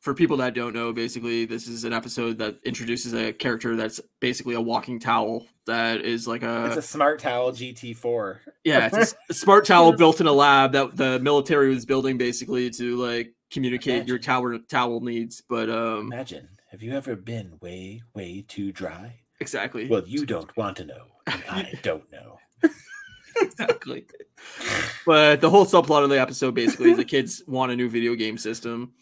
for 0.00 0.14
people 0.14 0.36
that 0.36 0.54
don't 0.54 0.72
know, 0.72 0.92
basically, 0.92 1.46
this 1.46 1.66
is 1.66 1.82
an 1.82 1.92
episode 1.92 2.38
that 2.38 2.58
introduces 2.64 3.12
a 3.12 3.32
character 3.32 3.74
that's 3.74 4.00
basically 4.20 4.54
a 4.54 4.60
walking 4.60 5.00
towel 5.00 5.44
that 5.66 6.02
is 6.02 6.28
like 6.28 6.44
a. 6.44 6.66
It's 6.66 6.76
a 6.76 6.82
smart 6.82 7.18
towel 7.18 7.50
GT4. 7.50 8.38
yeah, 8.64 8.88
it's 8.92 9.16
a 9.28 9.34
smart 9.34 9.64
towel 9.64 9.96
built 9.96 10.20
in 10.20 10.28
a 10.28 10.32
lab 10.32 10.72
that 10.72 10.96
the 10.96 11.18
military 11.18 11.70
was 11.70 11.84
building 11.86 12.18
basically 12.18 12.70
to 12.70 12.96
like 12.96 13.34
communicate 13.50 14.06
your 14.08 14.18
towel 14.18 14.58
towel 14.68 15.00
needs. 15.00 15.42
But 15.48 15.68
um, 15.70 16.12
Imagine, 16.12 16.48
have 16.70 16.82
you 16.82 16.92
ever 16.92 17.16
been 17.16 17.58
way, 17.60 18.02
way 18.14 18.44
too 18.46 18.72
dry? 18.72 19.20
exactly, 19.40 19.86
Well, 19.88 20.02
you 20.06 20.24
don't 20.26 20.54
want 20.56 20.76
to 20.78 20.84
know. 20.84 21.04
and 21.26 21.42
I 21.50 21.72
don't 21.82 22.10
know. 22.10 22.38
exactly. 23.40 24.06
But 25.04 25.40
the 25.40 25.50
whole 25.50 25.66
subplot 25.66 26.02
of 26.04 26.10
the 26.10 26.20
episode 26.20 26.54
basically 26.54 26.90
is 26.90 26.96
the 26.96 27.04
kids 27.04 27.42
want 27.48 27.72
a 27.72 27.76
new 27.76 27.88
video 27.88 28.14
game 28.14 28.38
system 28.38 28.92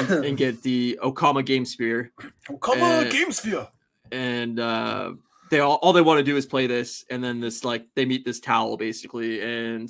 and, 0.00 0.10
and 0.26 0.36
get 0.36 0.62
the 0.62 0.98
Okama 1.02 1.44
Game 1.44 1.64
Sphere. 1.64 2.12
Okama 2.48 2.60
come 2.60 2.82
Uh, 2.82 2.84
on, 3.00 3.04
GameSphere. 3.06 3.68
and 4.12 4.60
uh 4.60 5.12
they 5.50 5.58
all 5.60 5.76
all 5.82 5.92
they 5.92 6.02
want 6.02 6.18
to 6.18 6.24
do 6.24 6.36
is 6.36 6.46
play 6.46 6.66
this 6.68 7.04
and 7.10 7.22
then 7.22 7.40
this 7.40 7.64
like 7.64 7.84
they 7.96 8.04
meet 8.04 8.24
this 8.24 8.38
towel 8.40 8.76
basically 8.76 9.40
and 9.42 9.88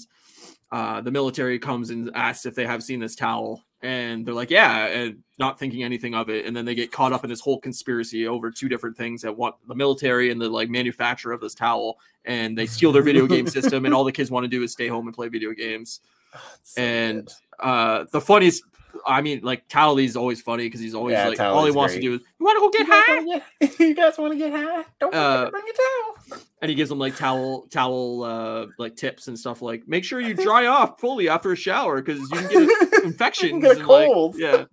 uh 0.72 1.00
the 1.02 1.10
military 1.10 1.58
comes 1.58 1.90
and 1.90 2.10
asks 2.14 2.46
if 2.46 2.54
they 2.54 2.64
have 2.66 2.82
seen 2.82 3.00
this 3.00 3.14
towel 3.14 3.62
and 3.82 4.26
they're 4.26 4.34
like 4.34 4.50
yeah 4.50 4.86
and 4.86 5.18
not 5.38 5.58
thinking 5.58 5.82
anything 5.82 6.14
of 6.14 6.28
it 6.28 6.44
and 6.44 6.54
then 6.54 6.64
they 6.64 6.74
get 6.74 6.92
caught 6.92 7.12
up 7.12 7.24
in 7.24 7.30
this 7.30 7.40
whole 7.40 7.58
conspiracy 7.58 8.26
over 8.26 8.50
two 8.50 8.68
different 8.68 8.96
things 8.96 9.22
that 9.22 9.34
want 9.34 9.54
the 9.68 9.74
military 9.74 10.30
and 10.30 10.40
the 10.40 10.48
like 10.48 10.68
manufacturer 10.68 11.32
of 11.32 11.40
this 11.40 11.54
towel 11.54 11.98
and 12.26 12.56
they 12.56 12.66
steal 12.66 12.92
their 12.92 13.02
video 13.02 13.26
game 13.26 13.46
system 13.46 13.86
and 13.86 13.94
all 13.94 14.04
the 14.04 14.12
kids 14.12 14.30
want 14.30 14.44
to 14.44 14.48
do 14.48 14.62
is 14.62 14.72
stay 14.72 14.88
home 14.88 15.06
and 15.06 15.14
play 15.14 15.28
video 15.28 15.52
games. 15.52 16.00
So 16.62 16.80
and 16.80 17.28
uh 17.58 18.04
the 18.12 18.20
funniest 18.20 18.62
I 19.06 19.22
mean, 19.22 19.40
like 19.42 19.66
Towelie's 19.68 20.16
always 20.16 20.40
funny 20.40 20.64
because 20.66 20.80
he's 20.80 20.94
always 20.94 21.12
Yeah, 21.14 21.28
like 21.28 21.40
all 21.40 21.64
he 21.64 21.70
wants 21.72 21.94
great. 21.94 22.02
to 22.02 22.08
do 22.08 22.14
is 22.14 22.20
you 22.38 22.46
want 22.46 22.56
to 22.56 22.60
go 22.60 22.70
get 22.70 22.86
You 22.86 22.92
high, 22.92 23.40
get- 23.68 23.80
you 23.80 23.94
guys 23.94 24.18
want 24.18 24.32
to 24.32 24.38
get 24.38 24.52
high? 24.52 24.84
Don't 25.00 25.14
Uh, 25.14 25.50
bring 25.50 25.64
your 25.66 25.74
towel. 25.74 26.42
and 26.62 26.68
he 26.68 26.74
gives 26.74 26.88
them 26.90 26.98
like 26.98 27.16
towel 27.16 27.66
towel 27.70 28.22
uh 28.24 28.66
like 28.78 28.96
tips 28.96 29.28
and 29.28 29.38
stuff 29.38 29.62
like 29.62 29.86
make 29.88 30.04
sure 30.04 30.20
you 30.20 30.34
dry 30.48 30.66
off 30.66 31.00
fully 31.00 31.28
after 31.28 31.52
a 31.52 31.56
shower 31.56 32.00
because 32.02 32.20
you 32.20 32.28
can 32.48 32.66
get 32.66 33.04
infections 33.04 33.62
get 33.62 33.76
a 33.76 33.78
and, 33.80 33.86
like, 33.88 34.06
cold. 34.08 34.36
yeah 34.38 34.64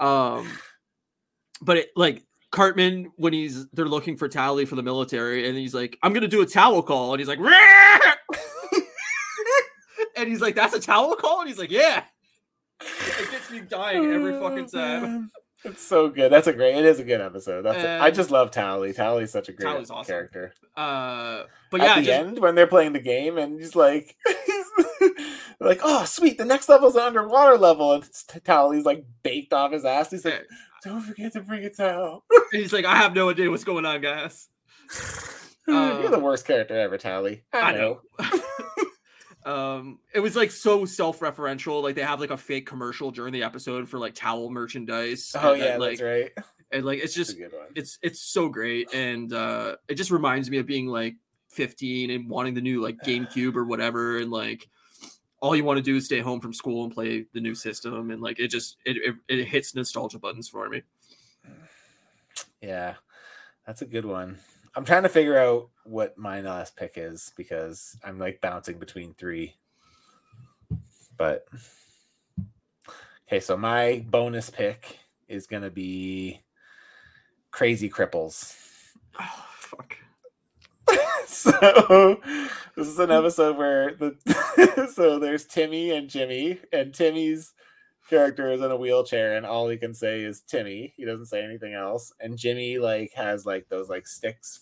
um 0.00 0.48
but 1.62 1.76
it, 1.78 1.90
like 1.96 2.24
cartman 2.50 3.10
when 3.16 3.32
he's 3.32 3.66
they're 3.70 3.86
looking 3.88 4.16
for 4.16 4.28
towelie 4.28 4.66
for 4.66 4.74
the 4.76 4.82
military 4.82 5.48
and 5.48 5.56
he's 5.58 5.74
like 5.74 5.98
i'm 6.02 6.12
gonna 6.12 6.28
do 6.28 6.40
a 6.42 6.46
towel 6.46 6.82
call 6.82 7.12
and 7.12 7.20
he's 7.20 7.28
like 7.28 7.38
and 10.16 10.28
he's 10.28 10.40
like 10.40 10.54
that's 10.54 10.74
a 10.74 10.80
towel 10.80 11.14
call 11.16 11.40
and 11.40 11.48
he's 11.48 11.58
like 11.58 11.70
yeah 11.70 12.04
it 13.56 13.60
gets 13.60 13.72
me 13.72 13.78
dying 13.78 14.12
every 14.12 14.32
fucking 14.38 14.68
time 14.68 15.30
It's 15.66 15.80
so 15.80 16.10
good. 16.10 16.30
That's 16.30 16.46
a 16.46 16.52
great. 16.52 16.76
It 16.76 16.84
is 16.84 17.00
a 17.00 17.04
good 17.04 17.22
episode. 17.22 17.62
That's. 17.62 17.82
a- 17.82 17.88
I 17.88 18.08
And- 18.08 18.14
just 18.14 18.30
love 18.30 18.50
Towelie. 18.50 18.94
Towelie's 18.94 19.30
such 19.32 19.48
a 19.48 19.52
great 19.52 19.66
Towelie's 19.66 19.90
awesome. 19.90 20.12
character. 20.12 20.52
uh 20.76 21.44
but 21.70 21.80
yeah, 21.80 21.86
At 21.92 21.94
the 21.96 22.02
just, 22.02 22.10
end, 22.12 22.38
when 22.40 22.54
they're 22.54 22.66
playing 22.66 22.92
the 22.92 23.00
game, 23.00 23.38
and 23.38 23.58
he's 23.58 23.74
like, 23.74 24.14
he's 24.46 24.66
like, 25.60 25.80
"Oh, 25.82 26.04
sweet! 26.04 26.36
The 26.36 26.44
next 26.44 26.68
level's 26.68 26.96
an 26.96 27.02
underwater 27.02 27.56
level." 27.56 27.94
And 27.94 28.04
it's 28.04 28.24
Towelie's 28.24 28.84
like 28.84 29.06
baked 29.22 29.54
off 29.54 29.72
his 29.72 29.86
ass. 29.86 30.10
He's 30.10 30.26
like, 30.26 30.44
"Don't 30.84 31.00
forget 31.00 31.32
to 31.32 31.40
bring 31.40 31.64
a 31.64 31.70
towel." 31.70 32.24
he's 32.52 32.72
like 32.74 32.84
i 32.84 32.96
have 32.96 33.14
no 33.14 33.30
idea 33.30 33.50
what's 33.50 33.64
going 33.64 33.86
on 33.86 34.02
guys 34.02 34.48
You're 35.66 36.10
the 36.10 36.16
Uh, 36.18 36.20
worst 36.20 36.46
character 36.46 36.78
ever, 36.78 36.98
Towelie. 36.98 37.40
I, 37.54 37.58
I 37.60 37.72
know. 37.72 38.00
know. 38.20 38.40
Um, 39.44 39.98
it 40.14 40.20
was 40.20 40.36
like 40.36 40.50
so 40.50 40.84
self-referential. 40.84 41.82
Like 41.82 41.94
they 41.94 42.02
have 42.02 42.20
like 42.20 42.30
a 42.30 42.36
fake 42.36 42.66
commercial 42.66 43.10
during 43.10 43.32
the 43.32 43.42
episode 43.42 43.88
for 43.88 43.98
like 43.98 44.14
towel 44.14 44.50
merchandise. 44.50 45.34
Oh 45.38 45.52
and 45.52 45.62
yeah, 45.62 45.76
like 45.76 45.98
that's 45.98 46.02
right. 46.02 46.32
and 46.72 46.84
like 46.84 47.00
it's 47.02 47.14
just 47.14 47.32
a 47.32 47.36
good 47.36 47.52
one. 47.52 47.66
it's 47.74 47.98
it's 48.02 48.20
so 48.20 48.48
great, 48.48 48.92
and 48.94 49.32
uh, 49.32 49.76
it 49.88 49.94
just 49.94 50.10
reminds 50.10 50.50
me 50.50 50.58
of 50.58 50.66
being 50.66 50.86
like 50.86 51.16
15 51.50 52.10
and 52.10 52.28
wanting 52.28 52.54
the 52.54 52.60
new 52.60 52.82
like 52.82 52.96
GameCube 52.98 53.54
or 53.54 53.64
whatever, 53.64 54.18
and 54.18 54.30
like 54.30 54.68
all 55.40 55.54
you 55.54 55.64
want 55.64 55.76
to 55.76 55.82
do 55.82 55.96
is 55.96 56.06
stay 56.06 56.20
home 56.20 56.40
from 56.40 56.54
school 56.54 56.84
and 56.84 56.94
play 56.94 57.26
the 57.34 57.40
new 57.40 57.54
system, 57.54 58.10
and 58.10 58.22
like 58.22 58.40
it 58.40 58.48
just 58.48 58.78
it 58.86 58.96
it, 58.96 59.14
it 59.28 59.44
hits 59.44 59.74
nostalgia 59.74 60.18
buttons 60.18 60.48
for 60.48 60.68
me. 60.70 60.82
Yeah, 62.62 62.94
that's 63.66 63.82
a 63.82 63.86
good 63.86 64.06
one. 64.06 64.38
I'm 64.76 64.84
trying 64.84 65.04
to 65.04 65.08
figure 65.08 65.38
out 65.38 65.68
what 65.84 66.18
my 66.18 66.40
last 66.40 66.76
pick 66.76 66.94
is 66.96 67.32
because 67.36 67.96
I'm 68.04 68.18
like 68.18 68.40
bouncing 68.40 68.78
between 68.78 69.14
three. 69.14 69.54
But 71.16 71.46
okay, 73.28 73.40
so 73.40 73.56
my 73.56 74.04
bonus 74.08 74.50
pick 74.50 74.98
is 75.28 75.46
gonna 75.46 75.70
be 75.70 76.40
Crazy 77.52 77.88
Cripples. 77.88 78.56
Oh 79.20 79.46
fuck. 79.58 79.96
so 81.26 82.20
this 82.76 82.88
is 82.88 82.98
an 82.98 83.06
hmm. 83.06 83.12
episode 83.12 83.56
where 83.56 83.94
the 83.94 84.90
so 84.94 85.20
there's 85.20 85.44
Timmy 85.44 85.92
and 85.92 86.08
Jimmy, 86.10 86.58
and 86.72 86.92
Timmy's 86.92 87.52
character 88.08 88.50
is 88.50 88.60
in 88.60 88.70
a 88.70 88.76
wheelchair, 88.76 89.36
and 89.36 89.46
all 89.46 89.68
he 89.68 89.76
can 89.76 89.94
say 89.94 90.22
is 90.22 90.40
Timmy. 90.40 90.94
He 90.96 91.04
doesn't 91.04 91.26
say 91.26 91.42
anything 91.42 91.74
else. 91.74 92.12
And 92.20 92.36
Jimmy 92.36 92.78
like 92.78 93.12
has 93.14 93.46
like 93.46 93.68
those 93.68 93.88
like 93.88 94.06
sticks 94.06 94.60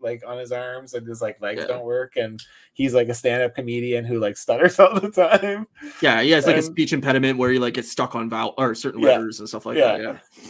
like 0.00 0.22
on 0.26 0.38
his 0.38 0.52
arms, 0.52 0.94
and 0.94 1.06
his 1.06 1.22
like 1.22 1.40
legs 1.40 1.60
Yeah. 1.62 1.66
don't 1.68 1.84
work, 1.84 2.16
and 2.16 2.40
he's 2.72 2.94
like 2.94 3.08
a 3.08 3.14
stand-up 3.14 3.54
comedian 3.54 4.04
who 4.04 4.18
like 4.18 4.36
stutters 4.36 4.78
all 4.80 4.98
the 5.00 5.10
time. 5.10 5.66
Yeah, 6.02 6.22
he 6.22 6.30
has 6.32 6.46
like 6.46 6.56
a 6.56 6.62
speech 6.62 6.92
impediment 6.92 7.38
where 7.38 7.50
he 7.50 7.58
like 7.58 7.74
gets 7.74 7.90
stuck 7.90 8.14
on 8.14 8.28
vowel 8.30 8.54
or 8.58 8.74
certain 8.74 9.00
Yeah. 9.00 9.08
letters 9.10 9.40
and 9.40 9.48
stuff 9.48 9.66
like 9.66 9.76
that. 9.78 10.00
Yeah. 10.00 10.18
Yeah. 10.38 10.48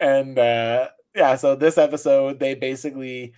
and 0.00 0.38
uh 0.38 0.88
yeah 1.14 1.36
so 1.36 1.54
this 1.54 1.78
episode 1.78 2.40
they 2.40 2.54
basically 2.54 3.34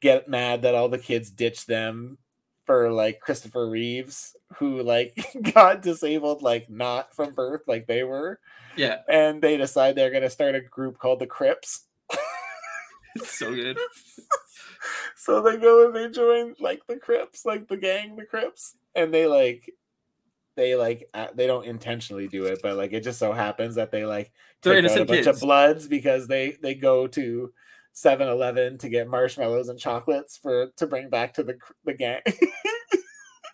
get 0.00 0.28
mad 0.28 0.62
that 0.62 0.74
all 0.74 0.88
the 0.88 0.98
kids 0.98 1.30
ditch 1.30 1.64
them 1.66 2.18
for 2.66 2.92
like 2.92 3.18
christopher 3.20 3.68
reeves 3.68 4.36
who 4.58 4.82
like 4.82 5.14
got 5.54 5.80
disabled 5.82 6.42
like 6.42 6.68
not 6.70 7.14
from 7.14 7.32
birth 7.34 7.62
like 7.66 7.86
they 7.86 8.04
were 8.04 8.38
Yeah. 8.76 8.98
and 9.08 9.40
they 9.42 9.56
decide 9.56 9.94
they're 9.96 10.10
going 10.10 10.22
to 10.22 10.30
start 10.30 10.54
a 10.54 10.60
group 10.60 10.98
called 10.98 11.18
the 11.20 11.26
crips 11.26 11.86
It's 13.16 13.38
so 13.38 13.54
good. 13.54 13.78
so 15.16 15.42
they 15.42 15.56
go 15.56 15.86
and 15.86 15.94
they 15.94 16.08
join 16.10 16.54
like 16.60 16.80
the 16.86 16.96
crips 16.96 17.44
like 17.44 17.68
the 17.68 17.76
gang 17.76 18.16
the 18.16 18.24
crips 18.24 18.76
and 18.94 19.12
they 19.12 19.26
like 19.26 19.72
they 20.56 20.76
like 20.76 21.08
uh, 21.14 21.28
they 21.34 21.46
don't 21.46 21.66
intentionally 21.66 22.28
do 22.28 22.44
it 22.44 22.60
but 22.62 22.76
like 22.76 22.92
it 22.92 23.00
just 23.00 23.18
so 23.18 23.32
happens 23.32 23.74
that 23.76 23.90
they 23.90 24.04
like 24.04 24.32
They're 24.62 24.80
take 24.80 24.90
out 24.90 25.00
a 25.00 25.04
bunch 25.04 25.26
of 25.26 25.40
bloods 25.40 25.88
because 25.88 26.26
they 26.26 26.56
they 26.62 26.74
go 26.74 27.06
to 27.08 27.52
7-Eleven 27.94 28.78
to 28.78 28.88
get 28.88 29.08
marshmallows 29.08 29.68
and 29.68 29.78
chocolates 29.78 30.36
for 30.36 30.68
to 30.76 30.86
bring 30.86 31.08
back 31.08 31.34
to 31.34 31.42
the 31.42 31.56
the 31.84 31.94
gang 31.94 32.20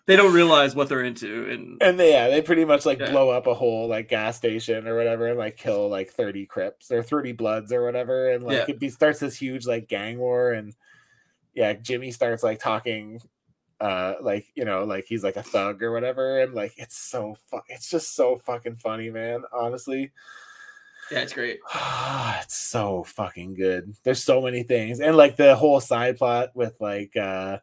They 0.07 0.15
don't 0.15 0.33
realize 0.33 0.75
what 0.75 0.89
they're 0.89 1.03
into, 1.03 1.47
and 1.49 1.81
and 1.81 1.99
they 1.99 2.11
yeah 2.11 2.29
they 2.29 2.41
pretty 2.41 2.65
much 2.65 2.85
like 2.85 2.99
Yeah. 2.99 3.11
blow 3.11 3.29
up 3.29 3.47
a 3.47 3.53
whole 3.53 3.87
like 3.87 4.09
gas 4.09 4.35
station 4.37 4.87
or 4.87 4.95
whatever 4.95 5.27
and 5.27 5.37
like 5.37 5.57
kill 5.57 5.87
like 5.89 6.09
30 6.09 6.45
crips 6.47 6.91
or 6.91 7.03
30 7.03 7.33
bloods 7.33 7.71
or 7.71 7.83
whatever 7.83 8.31
and 8.31 8.43
like 8.43 8.57
Yeah. 8.57 8.65
it 8.69 8.79
be, 8.79 8.89
starts 8.89 9.19
this 9.19 9.37
huge 9.37 9.65
like 9.67 9.87
gang 9.87 10.17
war 10.17 10.51
and 10.53 10.73
yeah 11.53 11.73
jimmy 11.73 12.11
starts 12.11 12.43
like 12.43 12.59
talking 12.59 13.21
uh 13.79 14.15
like 14.21 14.45
you 14.55 14.65
know 14.65 14.83
like 14.85 15.05
he's 15.07 15.23
like 15.23 15.35
a 15.37 15.43
thug 15.43 15.81
or 15.83 15.91
whatever 15.91 16.39
and 16.39 16.53
like 16.55 16.73
it's 16.77 16.97
so 16.97 17.35
fu- 17.49 17.61
it's 17.67 17.89
just 17.89 18.15
so 18.15 18.37
fucking 18.45 18.75
funny 18.77 19.09
man 19.11 19.43
honestly 19.53 20.11
yeah, 21.11 21.19
it's 21.19 21.33
great. 21.33 21.59
it's 22.41 22.55
so 22.55 23.03
fucking 23.03 23.55
good. 23.55 23.95
There's 24.03 24.23
so 24.23 24.41
many 24.41 24.63
things. 24.63 25.01
And 25.01 25.17
like 25.17 25.35
the 25.35 25.57
whole 25.57 25.81
side 25.81 26.17
plot 26.17 26.51
with 26.55 26.79
like 26.79 27.17
uh 27.17 27.57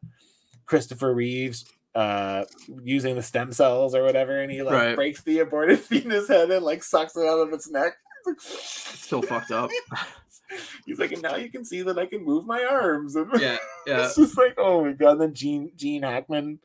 Christopher 0.66 1.14
Reeves 1.14 1.64
uh 1.98 2.44
using 2.84 3.16
the 3.16 3.22
stem 3.22 3.50
cells 3.50 3.94
or 3.94 4.02
whatever 4.04 4.40
and 4.40 4.52
he 4.52 4.62
like 4.62 4.74
Right. 4.74 4.94
breaks 4.94 5.22
the 5.22 5.40
aborted 5.40 5.80
fetus 5.88 6.28
head 6.28 6.50
and 6.50 6.64
like 6.64 6.84
sucks 6.84 7.16
it 7.16 7.26
out 7.26 7.40
of 7.40 7.52
its 7.52 7.68
neck. 7.70 7.94
It's 8.26 9.06
so 9.08 9.22
fucked 9.22 9.50
up. 9.50 9.70
He's 10.86 10.98
like, 10.98 11.12
and 11.12 11.22
now 11.22 11.36
you 11.36 11.50
can 11.50 11.64
see 11.64 11.82
that 11.82 11.98
I 11.98 12.06
can 12.06 12.24
move 12.24 12.46
my 12.46 12.62
arms. 12.64 13.16
And 13.16 13.28
Yeah, 13.40 13.56
yeah, 13.86 14.04
it's 14.06 14.16
just 14.16 14.36
like, 14.38 14.54
oh 14.58 14.84
my 14.84 14.92
god. 14.92 15.12
And 15.12 15.20
then 15.22 15.34
Gene 15.34 15.72
Gene 15.76 16.02
Hackman 16.02 16.58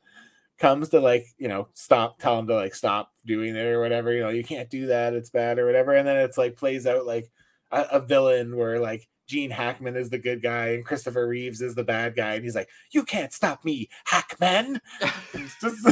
comes 0.59 0.89
to 0.89 0.99
like, 0.99 1.25
you 1.37 1.47
know, 1.47 1.67
stop, 1.73 2.19
tell 2.19 2.37
him 2.39 2.47
to 2.47 2.55
like 2.55 2.75
stop 2.75 3.11
doing 3.25 3.55
it 3.55 3.65
or 3.65 3.79
whatever. 3.81 4.13
You 4.13 4.21
know, 4.23 4.29
you 4.29 4.43
can't 4.43 4.69
do 4.69 4.87
that, 4.87 5.13
it's 5.13 5.29
bad 5.29 5.57
or 5.59 5.65
whatever. 5.65 5.93
And 5.93 6.07
then 6.07 6.17
it's 6.17 6.37
like 6.37 6.55
plays 6.55 6.85
out 6.85 7.05
like 7.05 7.29
a, 7.71 7.81
a 7.93 7.99
villain 7.99 8.55
where 8.55 8.79
like 8.79 9.07
Gene 9.27 9.51
Hackman 9.51 9.95
is 9.95 10.09
the 10.09 10.17
good 10.17 10.41
guy 10.41 10.67
and 10.69 10.85
Christopher 10.85 11.27
Reeves 11.27 11.61
is 11.61 11.75
the 11.75 11.83
bad 11.83 12.15
guy, 12.15 12.33
and 12.35 12.43
he's 12.43 12.55
like, 12.55 12.69
"You 12.91 13.03
can't 13.03 13.31
stop 13.33 13.63
me, 13.65 13.89
Hackman." 14.05 14.81
It's 15.33 15.59
just 15.59 15.85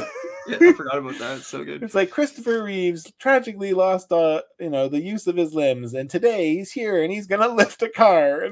yeah. 0.48 0.58
I 0.70 0.74
forgot 0.74 0.98
about 0.98 1.18
that. 1.20 1.38
It's 1.38 1.48
so 1.48 1.64
good. 1.66 1.84
it's 1.84 1.96
like 1.96 2.10
Christopher 2.10 2.64
Reeves 2.64 3.12
tragically 3.20 3.74
lost 3.74 4.12
uh 4.12 4.42
you 4.60 4.70
know 4.70 4.88
the 4.88 5.02
use 5.02 5.28
of 5.28 5.36
his 5.38 5.54
limbs, 5.54 5.94
and 5.94 6.10
today 6.10 6.56
he's 6.56 6.72
here 6.72 7.02
and 7.04 7.12
he's 7.12 7.28
gonna 7.28 7.48
lift 7.54 7.82
a 7.82 7.90
car. 7.90 8.50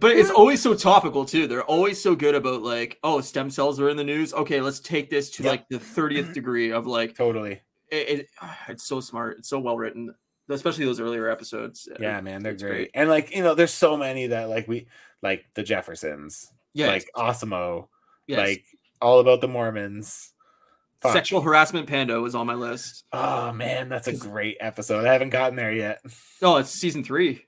But 0.00 0.16
it's 0.16 0.30
always 0.30 0.60
so 0.60 0.74
topical 0.74 1.24
too. 1.24 1.46
They're 1.46 1.62
always 1.64 2.02
so 2.02 2.16
good 2.16 2.34
about 2.34 2.62
like, 2.62 2.98
oh, 3.04 3.20
stem 3.20 3.50
cells 3.50 3.78
are 3.78 3.88
in 3.88 3.96
the 3.96 4.02
news. 4.04 4.34
Okay, 4.34 4.60
let's 4.60 4.80
take 4.80 5.10
this 5.10 5.30
to 5.30 5.44
Yep. 5.44 5.50
like 5.50 5.68
the 5.68 5.78
thirtieth 5.78 6.32
degree 6.32 6.72
of 6.72 6.86
like 6.88 7.14
totally, 7.16 7.60
it, 7.90 8.08
it. 8.08 8.28
It's 8.68 8.84
so 8.84 9.00
smart. 9.00 9.38
It's 9.38 9.48
so 9.48 9.60
well 9.60 9.76
written. 9.76 10.12
Especially 10.48 10.84
those 10.84 11.00
earlier 11.00 11.28
episodes. 11.28 11.88
uh, 11.90 11.96
Yeah, 12.00 12.20
man, 12.20 12.42
they're 12.42 12.54
great. 12.54 12.70
great. 12.70 12.90
And 12.94 13.08
like 13.08 13.34
you 13.34 13.42
know, 13.42 13.54
there's 13.54 13.72
so 13.72 13.96
many 13.96 14.28
that 14.28 14.48
like 14.48 14.68
we 14.68 14.86
like 15.22 15.44
the 15.54 15.62
Jeffersons, 15.62 16.52
Yeah, 16.74 16.88
like 16.88 17.08
Osimo, 17.16 17.88
yes. 18.26 18.38
like 18.38 18.64
all 19.00 19.20
about 19.20 19.40
the 19.40 19.48
Mormons. 19.48 20.32
Fuck. 21.00 21.12
sexual 21.12 21.42
harassment 21.42 21.86
panda 21.88 22.18
was 22.22 22.34
on 22.34 22.46
my 22.46 22.54
list. 22.54 23.04
Oh 23.12 23.52
man, 23.52 23.90
that's 23.90 24.08
a 24.08 24.16
great 24.16 24.56
episode. 24.60 25.04
I 25.06 25.12
haven't 25.12 25.28
gotten 25.28 25.54
there 25.54 25.70
yet. 25.72 26.00
Oh, 26.40 26.56
it's 26.56 26.70
season 26.70 27.04
three. 27.04 27.44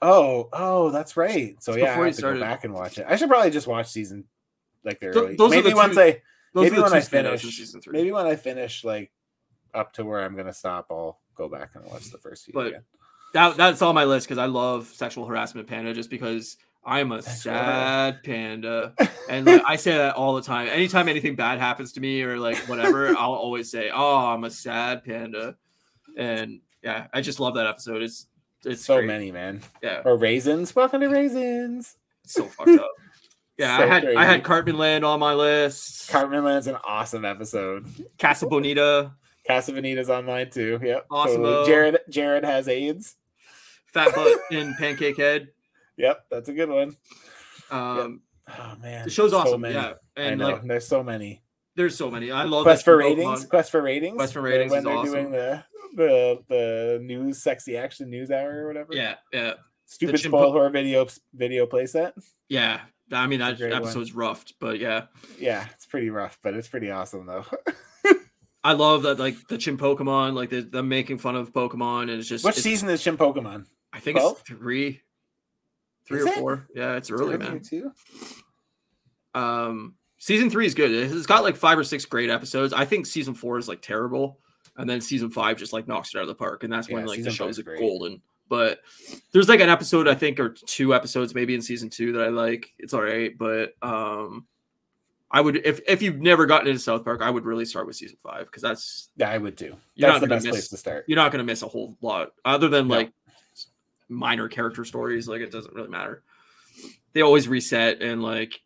Oh, 0.00 0.48
oh, 0.52 0.90
that's 0.90 1.16
right. 1.16 1.56
So 1.62 1.72
It's 1.72 1.80
yeah, 1.82 1.98
I 1.98 2.04
have 2.06 2.14
to 2.16 2.22
go 2.22 2.38
back 2.40 2.64
and 2.64 2.74
watch 2.74 2.98
it. 2.98 3.06
I 3.08 3.16
should 3.16 3.28
probably 3.28 3.50
just 3.50 3.66
watch 3.66 3.88
season 3.88 4.24
like 4.84 5.00
the 5.00 5.06
Th- 5.12 5.16
early. 5.16 5.34
those 5.36 5.52
are 5.52 5.56
maybe 5.56 5.70
the 5.70 5.76
once 5.76 5.94
two- 5.94 6.00
I 6.00 6.22
maybe 6.54 6.78
when 6.80 6.92
I 6.92 7.00
finish 7.00 7.42
season 7.42 7.80
three. 7.80 7.92
maybe 7.92 8.12
when 8.12 8.26
I 8.26 8.36
finish 8.36 8.84
like 8.84 9.10
up 9.72 9.92
to 9.94 10.04
where 10.04 10.20
I'm 10.22 10.36
gonna 10.36 10.52
stop, 10.52 10.86
I'll 10.90 11.18
go 11.34 11.48
back 11.48 11.70
and 11.74 11.84
watch 11.86 12.10
the 12.10 12.18
first 12.18 12.44
few. 12.44 12.54
But- 12.54 12.66
again. 12.68 12.82
that 13.34 13.56
that's 13.56 13.82
on 13.82 13.94
my 13.94 14.04
list 14.04 14.26
because 14.26 14.38
I 14.38 14.46
love 14.46 14.86
sexual 14.86 15.26
harassment 15.26 15.66
panda 15.68 15.92
just 15.94 16.10
because 16.10 16.56
I'm 16.86 17.12
a 17.12 17.22
Sexual 17.22 17.54
sad 17.54 18.22
panda. 18.22 18.94
And 19.30 19.46
like, 19.46 19.62
I 19.66 19.76
say 19.76 19.96
that 19.96 20.16
all 20.16 20.34
the 20.34 20.42
time. 20.42 20.68
Anytime 20.68 21.08
anything 21.08 21.34
bad 21.34 21.58
happens 21.58 21.92
to 21.92 22.00
me 22.00 22.22
or 22.22 22.38
like 22.38 22.58
whatever, 22.68 23.08
I'll 23.18 23.32
always 23.32 23.70
say, 23.70 23.90
"Oh, 23.92 24.26
I'm 24.26 24.44
a 24.44 24.50
sad 24.50 25.02
panda." 25.02 25.56
And 26.18 26.60
yeah, 26.82 27.06
I 27.12 27.22
just 27.22 27.40
love 27.40 27.54
that 27.54 27.66
episode. 27.66 28.02
It's 28.02 28.26
it's 28.66 28.84
so 28.84 28.96
great. 28.98 29.06
many, 29.06 29.32
man. 29.32 29.62
Yeah, 29.82 30.02
Or 30.04 30.16
raisins. 30.18 30.76
Welcome 30.76 31.00
to 31.00 31.08
raisins. 31.08 31.96
it's 32.22 32.34
so 32.34 32.44
fucked 32.44 32.70
up. 32.78 32.90
Yeah, 33.56 33.78
So 33.78 33.84
I 33.84 33.86
had 33.86 34.04
I 34.16 34.24
had 34.24 34.42
Cartman 34.44 34.76
Land 34.78 35.04
on 35.04 35.20
my 35.20 35.32
list. 35.32 36.10
Cartman 36.10 36.42
Land's 36.44 36.66
an 36.66 36.76
awesome 36.84 37.24
episode. 37.24 37.86
Casa 38.18 38.46
Bonita, 38.48 39.12
Casa 39.46 39.72
Bonita's 39.72 40.08
on 40.10 40.24
mine 40.26 40.50
too. 40.50 40.80
Yep. 40.82 41.06
Awesome. 41.10 41.42
totally. 41.42 41.66
Jared 41.66 41.98
Jared 42.08 42.44
has 42.44 42.68
AIDS. 42.68 43.16
Fat 43.86 44.14
Butt, 44.14 44.40
and 44.50 44.74
Pancake 44.76 45.16
Head. 45.16 45.48
Yep, 45.96 46.24
that's 46.30 46.48
a 46.48 46.52
good 46.52 46.68
one. 46.68 46.96
Um, 47.70 48.20
Oh 48.46 48.74
man. 48.82 49.04
The 49.04 49.10
show's 49.10 49.30
so 49.30 49.38
awesome. 49.38 49.62
many. 49.62 49.74
Yeah, 49.74 49.94
I 50.18 50.34
know. 50.34 50.48
like 50.50 50.62
There's 50.64 50.86
so 50.86 51.02
many. 51.02 51.42
there's 51.76 51.96
so 51.96 52.10
many. 52.10 52.30
I 52.30 52.44
love 52.44 52.64
Quest 52.64 52.84
for 52.84 52.96
ratings. 52.96 53.46
Quest 53.46 53.70
for 53.70 53.80
ratings. 53.80 54.16
Quest 54.16 54.32
for 54.34 54.42
ratings 54.42 54.70
when 54.72 54.84
they're 54.84 54.92
awesome. 54.96 55.12
doing 55.12 55.30
the 55.30 55.64
the 55.94 56.38
the 56.48 56.98
news 57.02 57.42
sexy 57.42 57.76
action 57.76 58.10
news 58.10 58.30
hour 58.30 58.64
or 58.64 58.66
whatever. 58.66 58.92
Yeah, 58.92 59.14
yeah. 59.32 59.54
Stupid 59.86 60.16
Chimpo- 60.16 60.28
spoil 60.28 60.52
horror 60.52 60.68
video 60.70 61.06
video 61.32 61.66
playset. 61.66 62.12
Yeah, 62.48 62.80
I 63.12 63.26
mean 63.26 63.38
that 63.40 63.58
a 63.60 63.64
one. 63.64 63.72
episode's 63.72 64.12
roughed, 64.14 64.54
but 64.60 64.78
yeah, 64.78 65.06
Yeah, 65.38 65.66
it's 65.72 65.86
pretty 65.86 66.10
rough, 66.10 66.38
but 66.42 66.52
it's 66.54 66.68
pretty 66.68 66.90
awesome 66.90 67.24
though. 67.26 67.44
I 68.64 68.72
love 68.72 69.02
that 69.02 69.18
like 69.18 69.36
the 69.48 69.56
Chinpokomon, 69.58 70.32
like 70.34 70.48
the 70.50 70.62
them 70.62 70.88
making 70.88 71.18
fun 71.18 71.36
of 71.36 71.52
Pokemon, 71.52 72.02
and 72.02 72.12
it's 72.12 72.28
just 72.28 72.44
Which 72.44 72.52
it's- 72.58 72.64
season 72.64 72.88
is 72.88 73.02
Chinpokomon? 73.02 73.66
I 73.92 74.00
think 74.00 74.16
12? 74.18 74.32
it's 74.40 74.48
three, 74.48 75.00
three 76.06 76.20
Is 76.20 76.24
or 76.24 76.28
it? 76.30 76.34
four. 76.34 76.68
Yeah, 76.74 76.96
it's 76.96 77.10
early, 77.10 77.34
Earlier 77.34 77.38
man. 77.38 77.60
too? 77.60 77.92
Um, 79.34 79.94
season 80.18 80.50
three 80.50 80.66
is 80.66 80.74
good. 80.74 80.90
It's 80.90 81.26
got 81.26 81.42
like 81.44 81.56
five 81.56 81.78
or 81.78 81.84
six 81.84 82.04
great 82.04 82.30
episodes. 82.30 82.72
I 82.72 82.84
think 82.84 83.06
season 83.06 83.34
four 83.34 83.58
is 83.58 83.68
like 83.68 83.82
terrible, 83.82 84.40
and 84.76 84.88
then 84.88 85.00
season 85.00 85.30
five 85.30 85.58
just 85.58 85.72
like 85.72 85.86
knocks 85.88 86.14
it 86.14 86.18
out 86.18 86.22
of 86.22 86.28
the 86.28 86.34
park, 86.34 86.64
and 86.64 86.72
that's 86.72 86.88
when 86.88 87.06
like 87.06 87.22
the 87.22 87.30
show's 87.30 87.56
five's 87.56 87.66
like 87.66 87.78
golden. 87.78 88.22
But 88.48 88.80
there's 89.32 89.48
like 89.48 89.60
an 89.60 89.70
episode 89.70 90.06
I 90.06 90.14
think 90.14 90.38
or 90.38 90.50
two 90.50 90.94
episodes 90.94 91.34
maybe 91.34 91.54
in 91.54 91.62
season 91.62 91.88
two 91.90 92.12
that 92.12 92.22
I 92.24 92.28
like. 92.28 92.72
It's 92.78 92.94
all 92.94 93.02
right, 93.02 93.36
but 93.38 93.72
um, 93.82 94.46
I 95.34 95.40
would 95.40 95.56
if 95.66 95.80
if 95.88 96.00
you've 96.00 96.20
never 96.20 96.46
gotten 96.46 96.68
into 96.68 96.78
South 96.80 97.02
Park, 97.04 97.20
I 97.20 97.28
would 97.28 97.44
really 97.44 97.64
start 97.64 97.86
with 97.88 97.96
season 97.96 98.16
five 98.22 98.46
because 98.46 98.62
that's 98.62 99.08
Yeah, 99.16 99.30
I 99.30 99.38
would 99.38 99.58
too. 99.58 99.76
That's 99.96 100.12
not 100.12 100.20
the 100.20 100.28
best 100.28 100.44
miss- 100.46 100.54
place 100.54 100.68
to 100.68 100.76
start. 100.76 101.04
you're 101.08 101.16
not 101.16 101.32
going 101.32 101.44
to 101.44 101.50
miss 101.52 101.62
a 101.62 101.68
whole 101.68 101.96
lot 102.00 102.32
other 102.44 102.68
than 102.68 102.86
No. 102.86 102.94
like 102.94 103.12
minor 104.08 104.48
character 104.48 104.84
stories 104.84 105.26
like 105.26 105.40
it 105.40 105.50
doesn't 105.50 105.74
really 105.74 105.88
matter 105.88 106.22
they 107.14 107.22
always 107.22 107.48
reset 107.48 108.02
and 108.02 108.22
like 108.22 108.60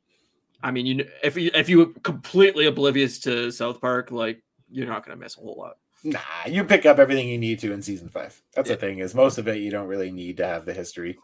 i 0.62 0.70
mean 0.72 0.84
you 0.84 1.08
if 1.22 1.36
you 1.36 1.50
if 1.54 1.68
you 1.68 1.78
were 1.78 1.86
completely 2.02 2.66
oblivious 2.66 3.20
to 3.20 3.50
south 3.52 3.80
park 3.80 4.10
like 4.10 4.42
you're 4.70 4.86
not 4.88 5.06
going 5.06 5.16
to 5.16 5.22
miss 5.24 5.36
a 5.36 5.40
whole 5.40 5.56
lot 5.56 5.76
Nah, 6.04 6.18
you 6.46 6.62
pick 6.64 6.86
up 6.86 6.98
everything 7.00 7.28
you 7.28 7.38
need 7.38 7.58
to 7.58 7.72
in 7.72 7.82
season 7.82 8.08
five. 8.08 8.40
That's 8.54 8.68
Yeah. 8.70 8.76
the 8.76 8.80
thing 8.80 8.98
is 9.00 9.16
most 9.16 9.36
of 9.38 9.48
it 9.48 9.56
you 9.58 9.70
don't 9.72 9.88
really 9.88 10.12
need 10.12 10.36
to 10.36 10.46
have 10.46 10.64
the 10.64 10.74
history. 10.74 11.18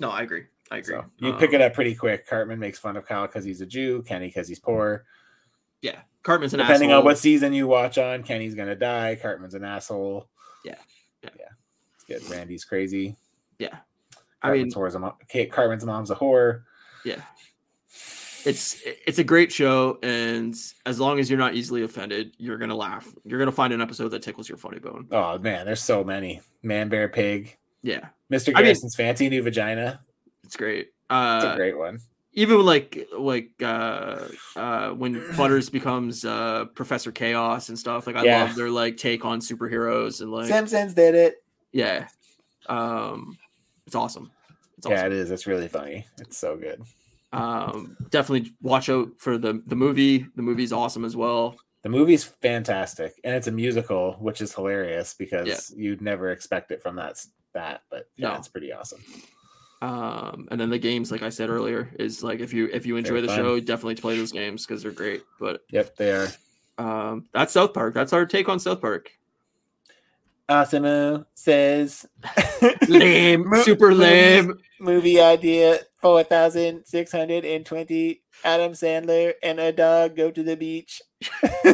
no 0.00 0.10
i 0.10 0.22
agree 0.22 0.44
i 0.70 0.78
agree 0.78 0.94
So 0.96 1.04
you 1.18 1.32
pick 1.34 1.50
Um, 1.50 1.54
it 1.56 1.60
up 1.62 1.74
pretty 1.74 1.94
quick. 1.94 2.26
Cartman 2.26 2.58
makes 2.58 2.78
fun 2.78 2.96
of 2.96 3.06
Kyle 3.06 3.26
because 3.26 3.44
he's 3.44 3.60
a 3.60 3.66
Jew, 3.66 4.02
Kenny 4.02 4.26
because 4.26 4.48
he's 4.48 4.58
poor. 4.60 5.04
yeah 5.82 6.00
cartman's 6.22 6.54
an 6.54 6.58
Depending 6.58 6.90
asshole. 6.90 6.98
on 7.00 7.04
what 7.04 7.18
season 7.18 7.52
you 7.52 7.66
watch 7.68 7.98
on, 7.98 8.22
Kenny's 8.24 8.54
gonna 8.54 8.74
die. 8.74 9.16
Cartman's 9.20 9.54
an 9.54 9.62
asshole. 9.64 10.28
Yeah. 10.64 10.74
Yeah. 11.22 11.30
yeah. 11.38 11.44
It's 11.94 12.04
good. 12.04 12.30
Randy's 12.34 12.64
crazy. 12.64 13.16
yeah 13.58 13.76
i 14.42 14.52
mean 14.52 14.70
Cartman's, 14.70 14.94
a 14.94 14.98
mo- 14.98 15.16
Kate 15.28 15.50
Cartman's 15.52 15.84
mom's 15.84 16.10
a 16.10 16.14
whore. 16.16 16.62
yeah 17.04 17.20
it's 18.44 18.80
it's 18.84 19.18
a 19.18 19.24
great 19.24 19.50
show 19.50 19.98
and 20.02 20.54
as 20.84 21.00
long 21.00 21.18
as 21.18 21.28
you're 21.28 21.38
not 21.38 21.54
easily 21.54 21.82
offended 21.82 22.32
you're 22.38 22.58
gonna 22.58 22.76
laugh 22.76 23.08
you're 23.24 23.38
gonna 23.38 23.50
find 23.50 23.72
an 23.72 23.80
episode 23.80 24.08
that 24.10 24.22
tickles 24.22 24.48
your 24.48 24.58
funny 24.58 24.78
bone 24.78 25.06
Oh 25.10 25.38
man, 25.38 25.66
there's 25.66 25.82
so 25.82 26.04
many. 26.04 26.40
Man, 26.62 26.88
bear, 26.88 27.08
pig. 27.08 27.56
yeah 27.82 28.08
Mr. 28.32 28.52
I 28.54 28.62
mean- 28.62 28.76
fancy 28.96 29.28
new 29.28 29.42
vagina. 29.42 30.00
It's 30.46 30.56
great 30.56 30.86
It's 30.86 30.92
uh 31.10 31.50
a 31.52 31.56
great 31.56 31.76
one. 31.76 31.98
even 32.32 32.64
like 32.64 33.08
like 33.18 33.50
uh 33.62 34.28
uh 34.56 34.90
when 34.90 35.22
butters 35.36 35.68
becomes 35.68 36.24
uh 36.24 36.64
professor 36.74 37.12
chaos 37.12 37.68
and 37.68 37.78
stuff 37.78 38.06
like 38.06 38.16
i 38.16 38.22
Yeah. 38.24 38.44
love 38.44 38.56
their 38.56 38.70
like 38.70 38.96
take 38.96 39.24
on 39.24 39.40
superheroes 39.40 40.20
and 40.22 40.30
like 40.30 40.46
Simpsons 40.48 40.94
did 40.94 41.14
it. 41.14 41.34
yeah 41.72 42.08
um 42.68 43.38
it's 43.86 43.94
awesome 43.96 44.30
it's 44.78 44.86
Yeah, 44.86 45.06
it 45.06 45.12
is. 45.12 45.30
It's 45.30 45.46
really 45.46 45.68
funny. 45.68 46.06
It's 46.20 46.36
so 46.36 46.56
good. 46.56 46.82
um 47.32 47.96
definitely 48.10 48.52
watch 48.60 48.88
out 48.88 49.08
for 49.18 49.38
the 49.38 49.62
the 49.66 49.74
movie 49.76 50.26
the 50.36 50.42
movie's 50.42 50.72
awesome 50.72 51.04
as 51.04 51.16
well 51.16 51.56
The 51.82 51.88
movie's 51.88 52.24
fantastic, 52.24 53.14
and 53.24 53.34
it's 53.34 53.46
a 53.46 53.52
musical, 53.52 54.14
which 54.20 54.40
is 54.40 54.52
hilarious 54.52 55.14
because 55.14 55.72
you'd 55.76 56.02
never 56.02 56.30
expect 56.30 56.70
it 56.72 56.82
from 56.82 56.96
that 56.96 57.14
that. 57.54 57.82
But 57.90 58.08
yeah, 58.16 58.30
No. 58.30 58.34
it's 58.36 58.48
pretty 58.48 58.72
awesome. 58.72 59.02
Um 59.82 60.48
and 60.50 60.58
then 60.60 60.70
the 60.70 60.78
games 60.78 61.10
like 61.12 61.22
i 61.22 61.28
said 61.28 61.50
earlier 61.50 61.90
is 61.98 62.22
like 62.22 62.40
if 62.40 62.52
you 62.52 62.68
if 62.72 62.86
you 62.86 62.96
enjoy 62.96 63.14
They're 63.14 63.22
the 63.22 63.28
fun. 63.28 63.36
show 63.36 63.60
definitely 63.60 63.96
play 63.96 64.16
those 64.16 64.32
games 64.32 64.64
because 64.66 64.82
they're 64.82 64.90
great 64.92 65.22
but 65.38 65.60
Yep, 65.70 65.96
they 65.96 66.12
are. 66.12 66.28
um 66.78 67.26
that's 67.34 67.52
south 67.52 67.74
park 67.74 67.92
that's 67.92 68.12
our 68.14 68.24
take 68.24 68.48
on 68.48 68.58
south 68.58 68.80
park 68.80 69.10
Asimo 70.48 71.26
says 71.34 72.06
lame 72.88 73.44
super 73.62 73.92
lame 73.94 74.54
Movie 74.78 75.20
idea 75.20 75.80
four 76.00 76.22
thousand 76.22 76.84
six 76.84 77.10
hundred 77.10 77.44
and 77.44 77.64
twenty. 77.66 78.20
Adam 78.44 78.72
Sandler 78.72 79.32
and 79.42 79.58
a 79.58 79.72
dog 79.72 80.14
go 80.14 80.30
to 80.30 80.42
the 80.42 80.54
beach. 80.56 81.00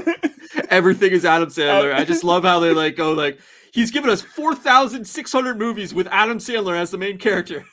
everything 0.70 1.10
is 1.12 1.24
Adam 1.24 1.48
Sandler. 1.48 1.92
I 1.94 2.04
just 2.04 2.22
love 2.24 2.44
how 2.44 2.60
they 2.60 2.72
like 2.72 2.96
go 2.96 3.12
like 3.12 3.40
he's 3.74 3.90
given 3.90 4.08
us 4.08 4.22
four 4.22 4.54
thousand 4.54 5.04
six 5.06 5.32
hundred 5.32 5.58
movies 5.58 5.92
with 5.92 6.06
Adam 6.12 6.38
Sandler 6.38 6.76
as 6.78 6.90
the 6.92 6.98
main 6.98 7.18
character. 7.18 7.64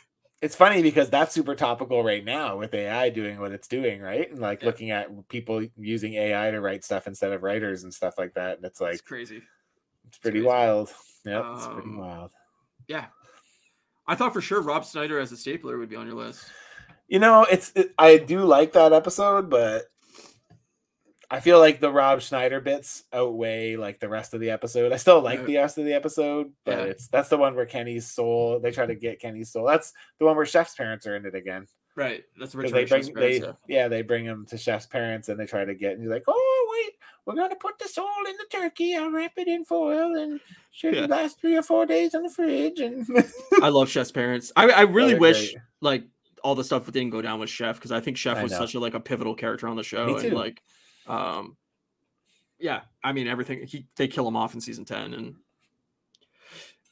It's 0.42 0.56
funny 0.56 0.82
because 0.82 1.10
that's 1.10 1.34
super 1.34 1.54
topical 1.56 2.02
right 2.04 2.24
now 2.24 2.58
with 2.58 2.74
AI 2.74 3.10
doing 3.10 3.40
what 3.40 3.52
it's 3.52 3.68
doing, 3.68 4.02
right? 4.02 4.30
And 4.32 4.40
like 4.40 4.62
Yeah. 4.62 4.68
looking 4.68 4.92
at 4.92 5.28
people 5.28 5.66
using 5.78 6.14
AI 6.14 6.52
to 6.52 6.62
write 6.62 6.86
stuff 6.86 7.08
instead 7.08 7.34
of 7.34 7.44
writers 7.44 7.84
and 7.84 7.94
stuff 7.94 8.18
like 8.18 8.36
that. 8.36 8.58
And 8.58 8.66
it's 8.66 8.80
like 8.80 8.94
It's 8.94 9.02
crazy. 9.02 9.44
it's 10.08 10.18
pretty 10.18 10.40
crazy. 10.40 10.48
wild. 10.48 10.94
Yep, 11.26 11.50
it's 11.52 11.68
pretty 11.68 11.90
Um, 11.90 11.98
wild. 11.98 12.32
Yeah. 12.88 13.08
I 14.08 14.16
thought 14.16 14.34
for 14.34 14.42
sure 14.42 14.62
Rob 14.62 14.86
Schneider 14.86 15.20
as 15.20 15.32
a 15.32 15.38
stapler 15.38 15.78
would 15.78 15.90
be 15.90 15.96
on 15.98 16.08
your 16.08 16.16
list. 16.16 16.46
You 17.08 17.20
know, 17.20 17.44
it's 17.44 17.72
it, 17.76 17.94
I 17.98 18.18
do 18.18 18.44
like 18.46 18.74
that 18.74 18.94
episode, 18.94 19.50
but 19.50 19.92
I 21.32 21.40
feel 21.42 21.60
like 21.60 21.80
the 21.80 21.92
Rob 21.92 22.22
Schneider 22.22 22.60
bits 22.60 23.04
outweigh 23.14 23.76
like 23.76 24.00
the 24.00 24.10
rest 24.10 24.34
of 24.34 24.40
the 24.40 24.50
episode. 24.50 24.92
I 24.92 24.98
still 24.98 25.22
like 25.22 25.40
Yeah. 25.42 25.46
the 25.46 25.58
rest 25.58 25.78
of 25.78 25.86
the 25.86 25.94
episode, 25.94 26.52
but 26.66 26.78
Yeah. 26.78 26.84
it's 26.86 27.08
that's 27.08 27.30
the 27.30 27.38
one 27.38 27.56
where 27.56 27.66
Kenny's 27.68 28.10
soul. 28.10 28.60
They 28.60 28.72
try 28.72 28.86
to 28.88 28.96
get 28.96 29.20
Kenny's 29.20 29.52
soul. 29.52 29.66
That's 29.68 29.94
the 30.18 30.26
one 30.26 30.36
where 30.36 30.46
Chef's 30.46 30.74
parents 30.76 31.06
are 31.06 31.16
in 31.16 31.26
it 31.26 31.36
again. 31.36 31.68
Right. 31.96 32.24
That's 32.40 32.56
return 32.56 32.74
they 32.74 32.86
bring 32.86 33.14
they 33.14 33.40
parents, 33.42 33.60
yeah. 33.68 33.88
they 33.90 34.02
bring 34.02 34.26
him 34.26 34.46
to 34.50 34.58
Chef's 34.58 34.86
parents 34.86 35.28
and 35.30 35.40
they 35.40 35.46
try 35.46 35.66
to 35.66 35.76
get 35.76 35.94
and 35.94 36.02
he's 36.02 36.10
like, 36.10 36.24
oh 36.28 36.68
wait, 36.86 36.94
we're 37.26 37.36
gonna 37.36 37.56
put 37.56 37.78
the 37.78 37.88
soul 37.88 38.08
in 38.28 38.36
the 38.38 38.46
turkey. 38.58 38.96
I'll 38.96 39.12
wrap 39.12 39.34
it 39.38 39.48
in 39.48 39.66
foil 39.66 40.16
and 40.18 40.40
should 40.72 40.96
Yeah. 40.96 41.06
last 41.06 41.40
three 41.40 41.56
or 41.58 41.62
four 41.64 41.86
days 41.86 42.16
in 42.16 42.24
the 42.24 42.30
fridge. 42.30 42.80
And. 42.80 43.06
I 43.62 43.70
love 43.70 43.90
Chef's 43.90 44.12
parents. 44.12 44.52
I, 44.56 44.70
I 44.70 44.82
really 44.84 45.12
they're 45.12 45.20
wish 45.20 45.52
great. 45.52 45.64
like 45.82 46.04
all 46.44 46.56
the 46.56 46.64
stuff 46.64 46.86
didn't 46.92 47.10
go 47.12 47.22
down 47.22 47.40
with 47.40 47.50
Chef 47.50 47.76
because 47.76 47.92
I 47.92 48.00
think 48.00 48.18
Chef 48.18 48.38
I 48.38 48.44
was 48.44 48.52
know. 48.54 48.60
such 48.60 48.74
a 48.74 48.80
like 48.80 48.94
a 48.96 49.00
pivotal 49.00 49.36
character 49.36 49.68
on 49.68 49.76
the 49.76 49.84
show 49.84 50.16
and 50.18 50.34
like 50.34 50.64
um 51.10 51.57
yeah, 52.60 52.82
I 53.03 53.14
mean 53.14 53.28
everything 53.28 53.66
he 53.68 53.88
they 53.95 54.07
kill 54.07 54.28
him 54.28 54.36
off 54.36 54.53
in 54.53 54.62
season 54.62 54.86
10 54.86 55.14
and 55.14 55.36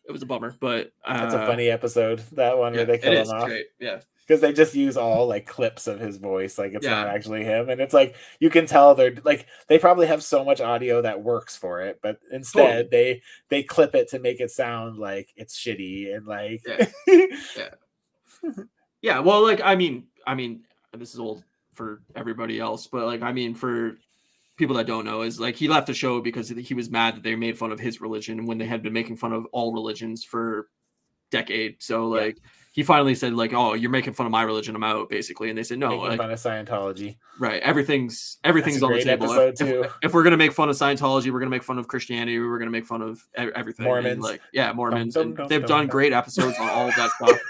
it 0.07 0.11
was 0.13 0.21
a 0.21 0.25
bummer, 0.25 0.55
but 0.61 0.93
uh, 1.05 1.17
that's 1.19 1.33
a 1.33 1.45
funny 1.45 1.67
episode. 1.69 2.19
That 2.31 2.57
one 2.57 2.73
yeah, 2.73 2.77
where 2.79 2.85
they 2.85 2.97
kill 2.97 3.11
him 3.11 3.27
off. 3.29 3.47
great. 3.47 3.65
Yeah. 3.77 3.99
because 4.25 4.39
they 4.39 4.53
just 4.53 4.73
use 4.73 4.95
all 4.95 5.27
like 5.27 5.45
clips 5.45 5.85
of 5.87 5.99
his 5.99 6.15
voice 6.15 6.57
like 6.57 6.71
it's 6.73 6.85
Yeah. 6.85 6.91
not 7.03 7.07
actually 7.07 7.43
him 7.43 7.69
and 7.69 7.81
it's 7.81 7.93
like 7.93 8.15
you 8.39 8.49
can 8.49 8.65
tell 8.65 8.95
they're 8.95 9.15
like 9.25 9.45
they 9.67 9.77
probably 9.77 10.07
have 10.07 10.23
so 10.23 10.45
much 10.45 10.61
audio 10.61 11.01
that 11.01 11.21
works 11.23 11.57
for 11.57 11.81
it 11.81 11.99
but 12.01 12.19
instead 12.31 12.89
they 12.89 13.21
they 13.49 13.63
clip 13.63 13.95
it 13.95 14.07
to 14.09 14.19
make 14.19 14.39
it 14.39 14.49
sound 14.51 14.97
like 14.97 15.33
it's 15.35 15.57
shitty 15.57 16.15
and 16.15 16.25
like 16.25 16.61
Yeah. 17.57 17.69
Yeah, 19.01 19.19
well, 19.19 19.43
like 19.43 19.61
I 19.63 19.75
mean, 19.75 20.07
I 20.25 20.35
mean, 20.35 20.63
this 20.97 21.13
is 21.13 21.19
old 21.19 21.43
for 21.73 22.01
everybody 22.15 22.59
else, 22.59 22.87
but 22.87 23.05
like 23.05 23.21
I 23.21 23.31
mean, 23.31 23.53
for 23.55 23.97
people 24.57 24.75
that 24.75 24.87
don't 24.87 25.05
know, 25.05 25.21
is 25.21 25.39
like 25.39 25.55
he 25.55 25.67
left 25.67 25.87
the 25.87 25.93
show 25.93 26.19
because 26.19 26.49
he 26.49 26.73
was 26.73 26.89
mad 26.89 27.15
that 27.15 27.23
they 27.23 27.35
made 27.35 27.57
fun 27.57 27.71
of 27.71 27.79
his 27.79 28.01
religion 28.01 28.45
when 28.45 28.57
they 28.57 28.65
had 28.65 28.83
been 28.83 28.93
making 28.93 29.15
fun 29.17 29.31
of 29.33 29.45
all 29.51 29.71
religions 29.73 30.23
for 30.23 30.67
decade. 31.31 31.75
So 31.81 32.15
Yeah. 32.15 32.21
like 32.21 32.37
he 32.73 32.83
finally 32.83 33.15
said 33.15 33.33
like, 33.33 33.53
"Oh, 33.53 33.73
you're 33.73 33.89
making 33.89 34.13
fun 34.13 34.25
of 34.27 34.31
my 34.31 34.43
religion. 34.43 34.75
I'm 34.75 34.83
out." 34.83 35.09
Basically, 35.09 35.49
and 35.49 35.57
they 35.57 35.63
said, 35.63 35.79
"No, 35.79 35.89
making 35.89 36.07
like 36.09 36.17
fun 36.17 36.31
of 36.31 36.39
Scientology. 36.39 37.17
right, 37.39 37.61
everything's 37.63 38.37
everything's 38.43 38.81
on 38.83 38.93
the 38.93 39.01
table. 39.03 39.31
If, 39.31 39.59
if, 39.61 39.93
if 40.03 40.13
we're 40.13 40.23
gonna 40.23 40.37
make 40.37 40.53
fun 40.53 40.69
of 40.69 40.75
Scientology, 40.75 41.31
we're 41.31 41.39
gonna 41.39 41.49
make 41.49 41.63
fun 41.63 41.79
of 41.79 41.87
Christianity. 41.87 42.39
We're 42.39 42.59
gonna 42.59 42.71
make 42.71 42.85
fun 42.85 43.01
of 43.01 43.25
everything. 43.35 43.85
And, 43.85 43.93
Mormons. 43.93 44.23
like 44.23 44.41
yeah, 44.53 44.71
Mormons. 44.73 45.15
dum, 45.15 45.23
and 45.23 45.37
dum, 45.37 45.47
they've 45.47 45.61
dum, 45.61 45.67
done 45.67 45.79
dum. 45.81 45.89
great 45.89 46.13
episodes 46.13 46.57
on 46.59 46.69
all 46.69 46.87
of 46.87 46.95
that 46.95 47.09
stuff. 47.11 47.39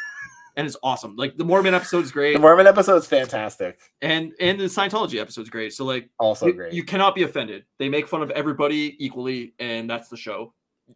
And 0.57 0.65
it's 0.67 0.75
awesome. 0.83 1.15
Like 1.15 1.37
the 1.37 1.45
Mormon 1.45 1.73
episode 1.75 2.03
is 2.03 2.11
great 2.11 2.33
The 2.33 2.39
Mormon 2.39 2.65
episode 2.67 2.95
is 2.97 3.05
fantastic. 3.07 3.77
and 4.01 4.33
and 4.39 4.59
the 4.59 4.65
Scientology 4.65 5.19
episode 5.21 5.41
is 5.43 5.49
great. 5.49 5.71
So 5.73 5.85
like 5.85 6.09
Also 6.19 6.47
you, 6.47 6.53
great. 6.53 6.73
you 6.73 6.83
cannot 6.83 7.13
be 7.15 7.23
offended. 7.23 7.63
They 7.77 7.87
make 7.89 8.07
fun 8.07 8.21
of 8.23 8.31
everybody 8.31 8.95
equally, 8.99 9.53
and 9.59 9.89
that's 9.89 10.09
the 10.09 10.17
show. 10.17 10.53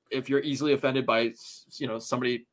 If 0.09 0.29
you're 0.29 0.39
easily 0.41 0.73
offended 0.73 1.05
by 1.05 1.33
you 1.77 1.87
know 1.87 1.99
somebody, 1.99 2.47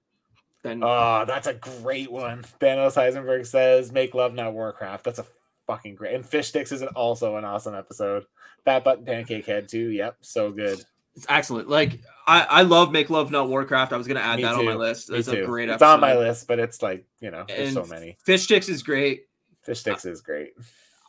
then 0.63 0.83
Oh, 0.85 1.25
that's 1.27 1.47
a 1.47 1.55
great 1.55 2.13
one. 2.13 2.43
Thanos 2.61 2.95
Heisenberg 2.95 3.47
says, 3.47 3.91
"Make 3.91 4.13
love, 4.15 4.35
not 4.35 4.53
Warcraft." 4.53 5.05
That's 5.05 5.19
a 5.19 5.27
fucking 5.67 5.95
great. 5.95 6.15
And 6.15 6.27
Fish 6.27 6.49
Sticks 6.49 6.73
is 6.73 6.83
also 6.83 7.37
an 7.37 7.45
awesome 7.45 7.75
episode. 7.75 8.27
Fat 8.65 8.85
Button 8.85 9.05
Pancake 9.05 9.47
Head 9.47 9.69
too. 9.69 9.89
Yep, 9.91 10.17
so 10.21 10.51
good. 10.51 10.85
It's 11.19 11.27
excellent. 11.29 11.69
Like 11.69 12.01
I 12.27 12.43
I 12.43 12.63
love 12.63 12.93
Make 12.93 13.11
Love 13.11 13.31
Not 13.31 13.49
Warcraft. 13.49 13.93
I 13.93 13.97
was 13.97 14.07
gonna 14.07 14.21
add 14.21 14.37
Me 14.37 14.43
that 14.45 14.55
on 14.55 14.65
my 14.65 14.73
too. 14.73 14.79
list. 14.79 15.11
It's 15.11 15.29
a 15.29 15.37
too. 15.37 15.47
great 15.47 15.69
It's 15.69 15.83
on 15.83 16.01
my 16.01 16.17
list, 16.17 16.47
but 16.49 16.59
it's 16.59 16.81
like 16.83 17.05
you 17.21 17.31
know, 17.31 17.45
there's 17.49 17.75
so 17.75 17.85
many. 17.85 18.17
Fish 18.25 18.45
Sticks 18.45 18.69
is 18.69 18.83
great. 18.83 19.27
Fish 19.63 19.81
Sticks 19.81 20.05
is 20.05 20.21
great. 20.21 20.53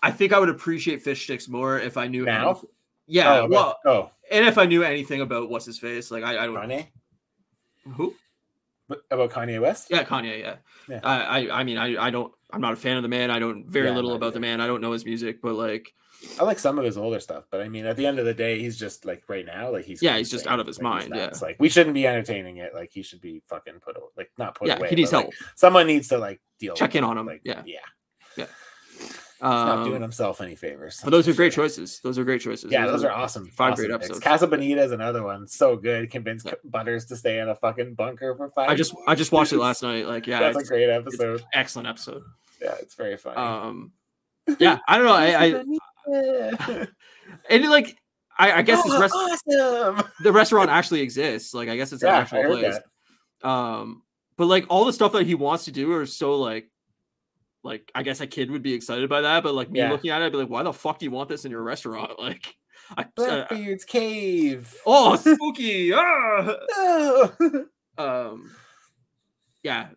I 0.01 0.11
think 0.11 0.33
I 0.33 0.39
would 0.39 0.49
appreciate 0.49 1.03
Fish 1.03 1.23
Sticks 1.23 1.47
more 1.47 1.79
if 1.79 1.95
I 1.97 2.07
knew 2.07 2.25
Now? 2.25 2.49
anything- 2.51 2.69
Yeah, 3.07 3.41
oh, 3.41 3.47
well, 3.47 3.77
but- 3.83 3.91
oh, 3.91 4.11
and 4.31 4.45
if 4.45 4.57
I 4.57 4.65
knew 4.65 4.83
anything 4.83 5.21
about 5.21 5.49
what's 5.49 5.65
his 5.65 5.77
face, 5.79 6.09
like 6.11 6.23
I, 6.23 6.43
I 6.43 6.45
don't 6.45 6.55
Kanye. 6.55 6.87
who. 7.95 8.15
About 9.11 9.29
Kanye 9.31 9.61
West? 9.61 9.87
Yeah, 9.91 10.03
Kanye. 10.03 10.39
Yeah. 10.39 10.55
Yeah. 10.87 10.99
I, 11.03 11.21
I, 11.47 11.59
I 11.59 11.63
mean, 11.63 11.77
I, 11.77 12.07
I 12.07 12.09
don't. 12.09 12.33
I'm 12.51 12.61
not 12.61 12.73
a 12.73 12.75
fan 12.75 12.97
of 12.97 13.03
the 13.03 13.09
man. 13.09 13.29
I 13.29 13.37
don't 13.37 13.67
very 13.69 13.87
Yeah, 13.89 13.93
little 13.95 14.13
about 14.15 14.33
the 14.33 14.39
man. 14.39 14.59
I 14.61 14.65
don't 14.67 14.81
know 14.81 14.91
his 14.93 15.05
music, 15.05 15.41
but 15.43 15.53
like, 15.53 15.93
I 16.39 16.43
like 16.43 16.59
some 16.59 16.77
of 16.77 16.83
his 16.85 16.97
older 16.97 17.19
stuff, 17.19 17.45
but 17.49 17.61
I 17.61 17.69
mean, 17.69 17.85
at 17.85 17.95
the 17.95 18.05
end 18.05 18.19
of 18.19 18.25
the 18.25 18.33
day, 18.33 18.59
he's 18.59 18.77
just 18.77 19.05
like 19.05 19.23
right 19.29 19.45
now, 19.45 19.71
like 19.71 19.85
he's 19.85 20.01
Yeah, 20.01 20.17
he's 20.17 20.29
just 20.29 20.47
out 20.47 20.59
of 20.59 20.67
his 20.67 20.77
Like, 20.77 20.83
mind, 20.83 21.13
yeah. 21.15 21.25
nuts. 21.27 21.41
like 21.41 21.55
we 21.59 21.69
shouldn't 21.69 21.93
be 21.93 22.05
entertaining 22.05 22.57
it. 22.57 22.73
Like 22.73 22.91
he 22.91 23.03
should 23.03 23.21
be 23.21 23.41
fucking 23.45 23.75
put, 23.81 23.95
a- 23.95 24.01
like 24.17 24.29
not 24.37 24.55
put 24.55 24.67
yeah, 24.67 24.77
away. 24.77 24.89
he 24.89 24.95
needs 24.95 25.11
but, 25.11 25.17
like, 25.17 25.23
help. 25.25 25.33
someone 25.55 25.87
needs 25.87 26.09
to 26.09 26.17
like 26.17 26.41
deal. 26.59 26.75
Check 26.75 26.89
with 26.89 26.95
in 26.97 27.03
it. 27.03 27.07
on 27.07 27.17
him, 27.17 27.25
Like, 27.25 27.41
yeah. 27.45 27.61
yeah. 27.65 28.45
He's 28.97 29.45
Um, 29.47 29.67
not 29.67 29.83
doing 29.85 30.01
himself 30.01 30.41
any 30.41 30.55
favors. 30.57 30.99
but 31.01 31.11
those 31.11 31.25
are 31.29 31.33
great 31.33 31.53
choices. 31.53 32.01
Those 32.01 32.19
are 32.19 32.25
great 32.25 32.41
choices. 32.41 32.69
Yeah, 32.73 32.85
those 32.87 33.05
are 33.05 33.11
awesome. 33.11 33.47
five 33.47 33.71
awesome 33.71 33.85
great 33.85 33.93
picks. 33.93 34.05
episodes. 34.09 34.19
Casa 34.25 34.47
Bonita 34.47 34.83
is 34.83 34.91
another 34.91 35.23
one. 35.23 35.47
So 35.47 35.77
good. 35.77 36.11
Convince 36.11 36.43
Yeah. 36.43 36.55
Butters 36.65 37.05
to 37.05 37.15
stay 37.15 37.39
in 37.39 37.47
a 37.47 37.55
fucking 37.55 37.93
bunker 37.93 38.35
for 38.35 38.49
five. 38.49 38.69
I 38.69 38.75
just, 38.75 38.93
I 39.07 39.15
just 39.15 39.31
watched 39.31 39.53
it 39.53 39.57
last 39.59 39.81
night. 39.83 40.05
Like, 40.07 40.27
yeah, 40.27 40.39
That's 40.39 40.57
a 40.57 40.63
great 40.65 40.89
episode. 40.89 41.41
excellent 41.53 41.87
episode. 41.87 42.23
Yeah, 42.61 42.75
it's 42.81 42.95
very 42.95 43.15
funny. 43.15 43.37
Um, 43.37 43.93
yeah, 44.59 44.79
I 44.89 44.97
don't 44.97 45.05
know. 45.05 45.13
I, 45.13 45.45
I 45.45 45.63
And 47.49 47.63
like, 47.69 47.95
I, 48.37 48.51
I 48.53 48.61
guess 48.61 48.87
rest, 48.99 49.13
awesome. 49.15 50.03
the 50.23 50.31
restaurant 50.31 50.69
actually 50.69 51.01
exists. 51.01 51.53
Like, 51.53 51.69
I 51.69 51.75
guess 51.75 51.91
it's 51.93 52.01
an 52.03 52.09
Yeah, 52.09 52.15
I 52.17 52.21
actual 52.21 52.43
place. 52.45 52.79
that. 53.41 53.47
Um, 53.47 54.03
but 54.37 54.45
like 54.45 54.65
all 54.69 54.85
the 54.85 54.93
stuff 54.93 55.11
that 55.13 55.25
he 55.27 55.35
wants 55.35 55.65
to 55.65 55.71
do 55.71 55.91
are 55.93 56.05
so 56.05 56.35
like, 56.35 56.69
like 57.63 57.91
I 57.93 58.03
guess 58.03 58.21
a 58.21 58.27
kid 58.27 58.49
would 58.51 58.63
be 58.63 58.73
excited 58.73 59.09
by 59.09 59.21
that, 59.21 59.43
but 59.43 59.53
like 59.53 59.69
me 59.69 59.79
Yeah. 59.81 59.91
looking 59.91 60.09
at 60.11 60.21
it, 60.21 60.25
I'd 60.25 60.31
be 60.31 60.37
like, 60.37 60.49
why 60.49 60.63
the 60.63 60.73
fuck 60.73 60.99
do 60.99 61.05
you 61.05 61.11
want 61.11 61.29
this 61.29 61.45
in 61.45 61.51
your 61.51 61.63
restaurant? 61.63 62.11
Like, 62.19 62.55
I, 62.97 63.01
uh, 63.03 63.05
Blackbeard's 63.15 63.85
cave. 63.85 64.73
oh, 64.85 65.15
spooky! 65.15 65.91
ah! 65.93 66.55
Oh. 66.77 67.65
Um, 67.97 68.49
yeah, 69.61 69.89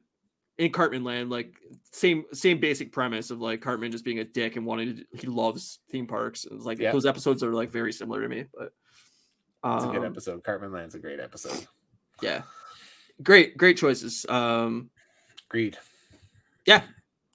in 0.59 0.71
Cartman 0.71 1.03
Land, 1.05 1.31
like 1.31 1.55
same 1.93 2.25
same 2.33 2.59
basic 2.61 2.93
premise 2.93 3.31
of 3.31 3.41
like 3.41 3.61
Cartman 3.61 3.91
just 3.93 4.05
being 4.05 4.19
a 4.19 4.25
dick 4.25 4.57
and 4.57 4.67
wanting 4.67 4.97
to. 4.97 5.05
He 5.19 5.27
loves 5.27 5.81
theme 5.91 6.07
parks. 6.07 6.47
It's 6.51 6.65
like 6.65 6.79
Yeah. 6.79 6.93
those 6.93 7.07
episodes 7.07 7.43
are 7.43 7.53
like 7.53 7.71
very 7.71 7.93
similar 7.93 8.21
to 8.23 8.29
me, 8.29 8.45
but 8.55 8.73
It's 9.77 9.85
a 9.85 9.89
good 9.89 9.99
um, 9.99 10.05
episode. 10.05 10.45
Cartman 10.45 10.73
Land's 10.73 10.95
a 10.95 10.99
great 10.99 11.21
episode. 11.21 11.67
yeah, 12.21 12.43
great 13.23 13.57
great 13.57 13.77
choices. 13.77 14.27
Um, 14.29 14.91
Agreed. 15.49 15.77
yeah. 16.67 16.83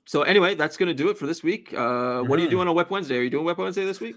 So 0.06 0.22
anyway, 0.22 0.56
that's 0.56 0.78
gonna 0.78 0.94
do 0.94 1.10
it 1.10 1.18
for 1.18 1.28
this 1.28 1.44
week. 1.44 1.74
Uh, 1.74 2.22
what 2.24 2.40
are 2.40 2.42
you 2.42 2.48
Mhm. 2.48 2.52
doing 2.52 2.68
on 2.70 2.76
Web 2.76 2.90
Wednesday? 2.90 3.18
Are 3.18 3.22
you 3.24 3.30
doing 3.30 3.46
Web 3.46 3.58
Wednesday 3.58 3.84
this 3.86 4.00
week? 4.00 4.16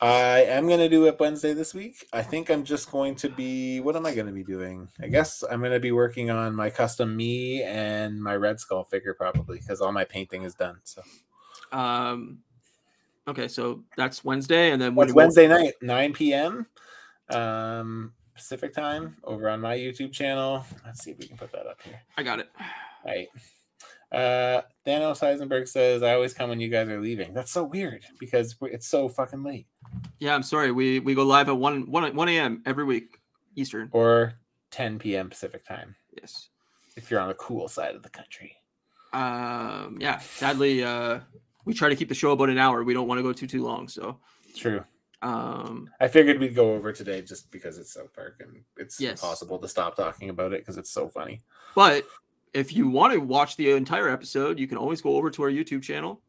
I 0.00 0.42
am 0.42 0.68
gonna 0.68 0.88
do 0.90 1.06
it 1.06 1.18
Wednesday 1.18 1.54
this 1.54 1.72
week. 1.72 2.06
I 2.12 2.22
think 2.22 2.50
I'm 2.50 2.64
just 2.64 2.90
going 2.90 3.14
to 3.16 3.30
be. 3.30 3.80
What 3.80 3.96
am 3.96 4.04
I 4.04 4.14
gonna 4.14 4.32
be 4.32 4.44
doing? 4.44 4.88
I 5.00 5.08
guess 5.08 5.42
I'm 5.50 5.62
gonna 5.62 5.80
be 5.80 5.92
working 5.92 6.30
on 6.30 6.54
my 6.54 6.68
custom 6.68 7.16
me 7.16 7.62
and 7.62 8.22
my 8.22 8.36
Red 8.36 8.60
Skull 8.60 8.84
figure 8.84 9.14
probably 9.14 9.58
because 9.58 9.80
all 9.80 9.92
my 9.92 10.04
painting 10.04 10.42
is 10.42 10.54
done. 10.54 10.78
So 10.84 11.02
Um, 11.72 12.40
okay, 13.26 13.48
so 13.48 13.84
that's 13.96 14.22
Wednesday, 14.24 14.70
and 14.70 14.80
then 14.80 14.94
when- 14.94 15.12
Wednesday 15.14 15.48
night, 15.48 15.74
9 15.80 16.12
p.m. 16.12 16.66
Um, 17.30 18.12
Pacific 18.34 18.74
time 18.74 19.16
over 19.24 19.48
on 19.48 19.60
my 19.62 19.76
YouTube 19.76 20.12
channel. 20.12 20.64
Let's 20.84 21.02
see 21.02 21.12
if 21.12 21.18
we 21.18 21.26
can 21.26 21.38
put 21.38 21.50
that 21.52 21.66
up 21.66 21.80
here. 21.82 22.00
I 22.18 22.22
got 22.22 22.38
it. 22.38 22.50
Right. 23.04 23.28
Uh, 24.12 24.62
Thanos 24.86 25.20
Heisenberg 25.20 25.66
says, 25.68 26.02
I 26.02 26.14
always 26.14 26.32
come 26.32 26.48
when 26.50 26.60
you 26.60 26.68
guys 26.68 26.88
are 26.88 27.00
leaving. 27.00 27.34
That's 27.34 27.50
so 27.52 27.64
weird 27.64 28.02
because 28.20 28.56
it's 28.62 28.86
so 28.86 29.08
fucking 29.08 29.42
late. 29.42 29.66
Yeah, 30.20 30.34
I'm 30.34 30.42
sorry. 30.44 30.70
We 30.72 31.00
we 31.00 31.14
go 31.14 31.24
live 31.24 31.48
at 31.48 31.56
one 31.56 31.90
one 31.90 32.14
one 32.14 32.28
a.m. 32.28 32.62
every 32.66 32.84
week 32.84 33.18
Eastern. 33.56 33.88
Or 33.92 34.34
10 34.70 34.98
p.m. 34.98 35.28
Pacific 35.30 35.64
time 35.66 35.96
Yes. 36.20 36.48
if 36.96 37.10
you're 37.10 37.20
on 37.20 37.28
the 37.28 37.34
cool 37.34 37.68
side 37.68 37.94
of 37.94 38.02
the 38.02 38.08
country. 38.10 38.56
Um. 39.12 39.98
Yeah. 40.00 40.18
Sadly, 40.18 40.84
uh, 40.84 41.20
we 41.64 41.74
try 41.74 41.88
to 41.88 41.96
keep 41.96 42.08
the 42.08 42.14
show 42.14 42.32
about 42.32 42.48
an 42.50 42.58
hour. 42.58 42.84
We 42.84 42.94
don't 42.94 43.08
want 43.08 43.18
to 43.18 43.22
go 43.22 43.32
too 43.32 43.46
too 43.46 43.64
long. 43.64 43.88
So, 43.88 44.18
True. 44.56 44.84
um, 45.22 45.88
I 46.00 46.08
figured 46.08 46.38
we'd 46.38 46.54
go 46.54 46.74
over 46.74 46.92
today 46.92 47.22
just 47.22 47.50
because 47.50 47.78
it's 47.78 47.92
South 47.94 48.12
Park 48.14 48.36
and 48.40 48.62
it's 48.76 49.00
Yes. 49.00 49.20
impossible 49.22 49.58
to 49.58 49.68
stop 49.68 49.96
talking 49.96 50.28
about 50.30 50.52
it 50.52 50.60
because 50.60 50.76
it's 50.76 50.90
so 50.90 51.08
funny. 51.08 51.40
but 51.74 52.06
if 52.56 52.74
you 52.74 52.88
want 52.88 53.12
to 53.12 53.18
watch 53.20 53.56
the 53.56 53.70
entire 53.72 54.08
episode, 54.08 54.58
you 54.58 54.66
can 54.66 54.78
always 54.78 55.00
go 55.02 55.16
over 55.16 55.30
to 55.30 55.42
our 55.42 55.50
YouTube 55.50 55.82
channel 55.82 56.22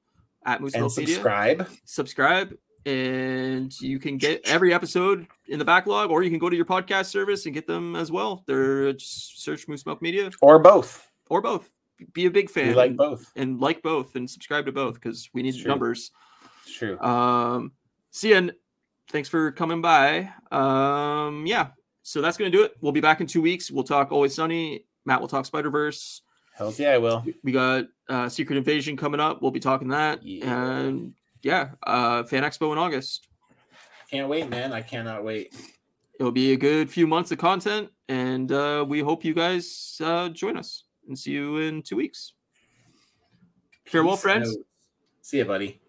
at 0.46 0.60
Moose 0.62 0.74
And 0.74 0.82
Milk 0.82 0.98
Media. 0.98 1.16
subscribe. 1.16 1.68
subscribe 1.86 2.58
and 2.86 3.80
you 3.82 4.00
can 4.00 4.18
get 4.18 4.42
every 4.46 4.74
episode 4.74 5.28
in 5.48 5.60
the 5.60 5.66
backlog 5.66 6.10
or 6.10 6.24
you 6.24 6.30
can 6.30 6.40
go 6.40 6.50
to 6.50 6.56
your 6.56 6.66
podcast 6.66 7.08
service 7.08 7.46
and 7.46 7.54
get 7.54 7.68
them 7.68 7.96
as 7.98 8.12
well 8.12 8.44
they're 8.48 8.94
just 8.94 9.44
search 9.44 9.68
moose 9.68 9.86
milk 9.86 10.02
media 10.02 10.30
Or 10.42 10.58
both. 10.58 11.06
or 11.30 11.42
both 11.42 11.70
be 12.14 12.28
a 12.28 12.32
big 12.32 12.50
fan 12.50 12.70
We 12.70 12.74
like 12.76 12.90
and, 12.90 12.98
both. 12.98 13.30
and 13.36 13.60
like 13.60 13.82
both 13.82 14.16
and 14.16 14.30
subscribe 14.30 14.66
to 14.68 14.72
both 14.72 14.94
because 14.96 15.30
we 15.34 15.42
need 15.44 15.56
It's 15.56 15.66
numbers 15.66 16.12
It's 16.64 16.76
true. 16.78 16.98
um 17.02 17.74
see 18.12 18.30
ya 18.32 18.42
thanks 19.10 19.28
for 19.28 19.52
coming 19.52 19.82
by 19.82 20.32
um 20.52 21.46
yeah 21.46 21.68
so 22.04 22.22
that's 22.22 22.38
gonna 22.38 22.52
do 22.52 22.64
it 22.64 22.76
we'll 22.80 22.94
be 22.94 23.02
back 23.02 23.20
in 23.20 23.28
two 23.28 23.42
weeks 23.42 23.70
we'll 23.70 23.84
talk 23.84 24.14
always 24.14 24.34
sunny 24.34 24.86
matt 25.08 25.20
will 25.22 25.28
talk 25.28 25.46
spider 25.48 25.72
verse 25.72 26.22
Hells 26.56 26.80
yeah, 26.80 26.92
I 26.92 26.98
will. 27.00 27.24
we 27.44 27.52
got 27.52 27.86
uh 28.10 28.30
secret 28.30 28.58
invasion 28.58 28.96
coming 28.98 29.20
up 29.20 29.42
we'll 29.42 29.52
be 29.52 29.60
talking 29.60 29.88
that 29.90 30.22
Yeah. 30.24 30.46
and 30.86 31.14
yeah 31.42 31.70
uh 31.84 32.24
fan 32.24 32.44
expo 32.44 32.72
in 32.72 32.78
august 32.78 33.28
Can't 34.12 34.30
wait, 34.30 34.50
man. 34.50 34.72
I 34.74 34.82
cannot 34.82 35.24
wait. 35.24 35.56
it'll 36.20 36.32
be 36.32 36.54
a 36.54 36.58
good 36.58 36.90
few 36.90 37.08
months 37.08 37.32
of 37.32 37.38
content 37.40 37.90
and 38.10 38.52
uh, 38.52 38.86
we 38.88 39.02
hope 39.02 39.26
you 39.26 39.34
guys 39.34 40.00
uh, 40.04 40.30
join 40.30 40.56
us 40.58 40.84
and 41.08 41.18
see 41.20 41.32
you 41.32 41.58
in 41.58 41.82
two 41.84 41.96
weeks 41.98 42.34
farewell 43.86 44.16
Peace 44.16 44.22
friends 44.24 44.50
out. 44.50 44.64
See 45.22 45.40
ya, 45.40 45.44
buddy. 45.44 45.80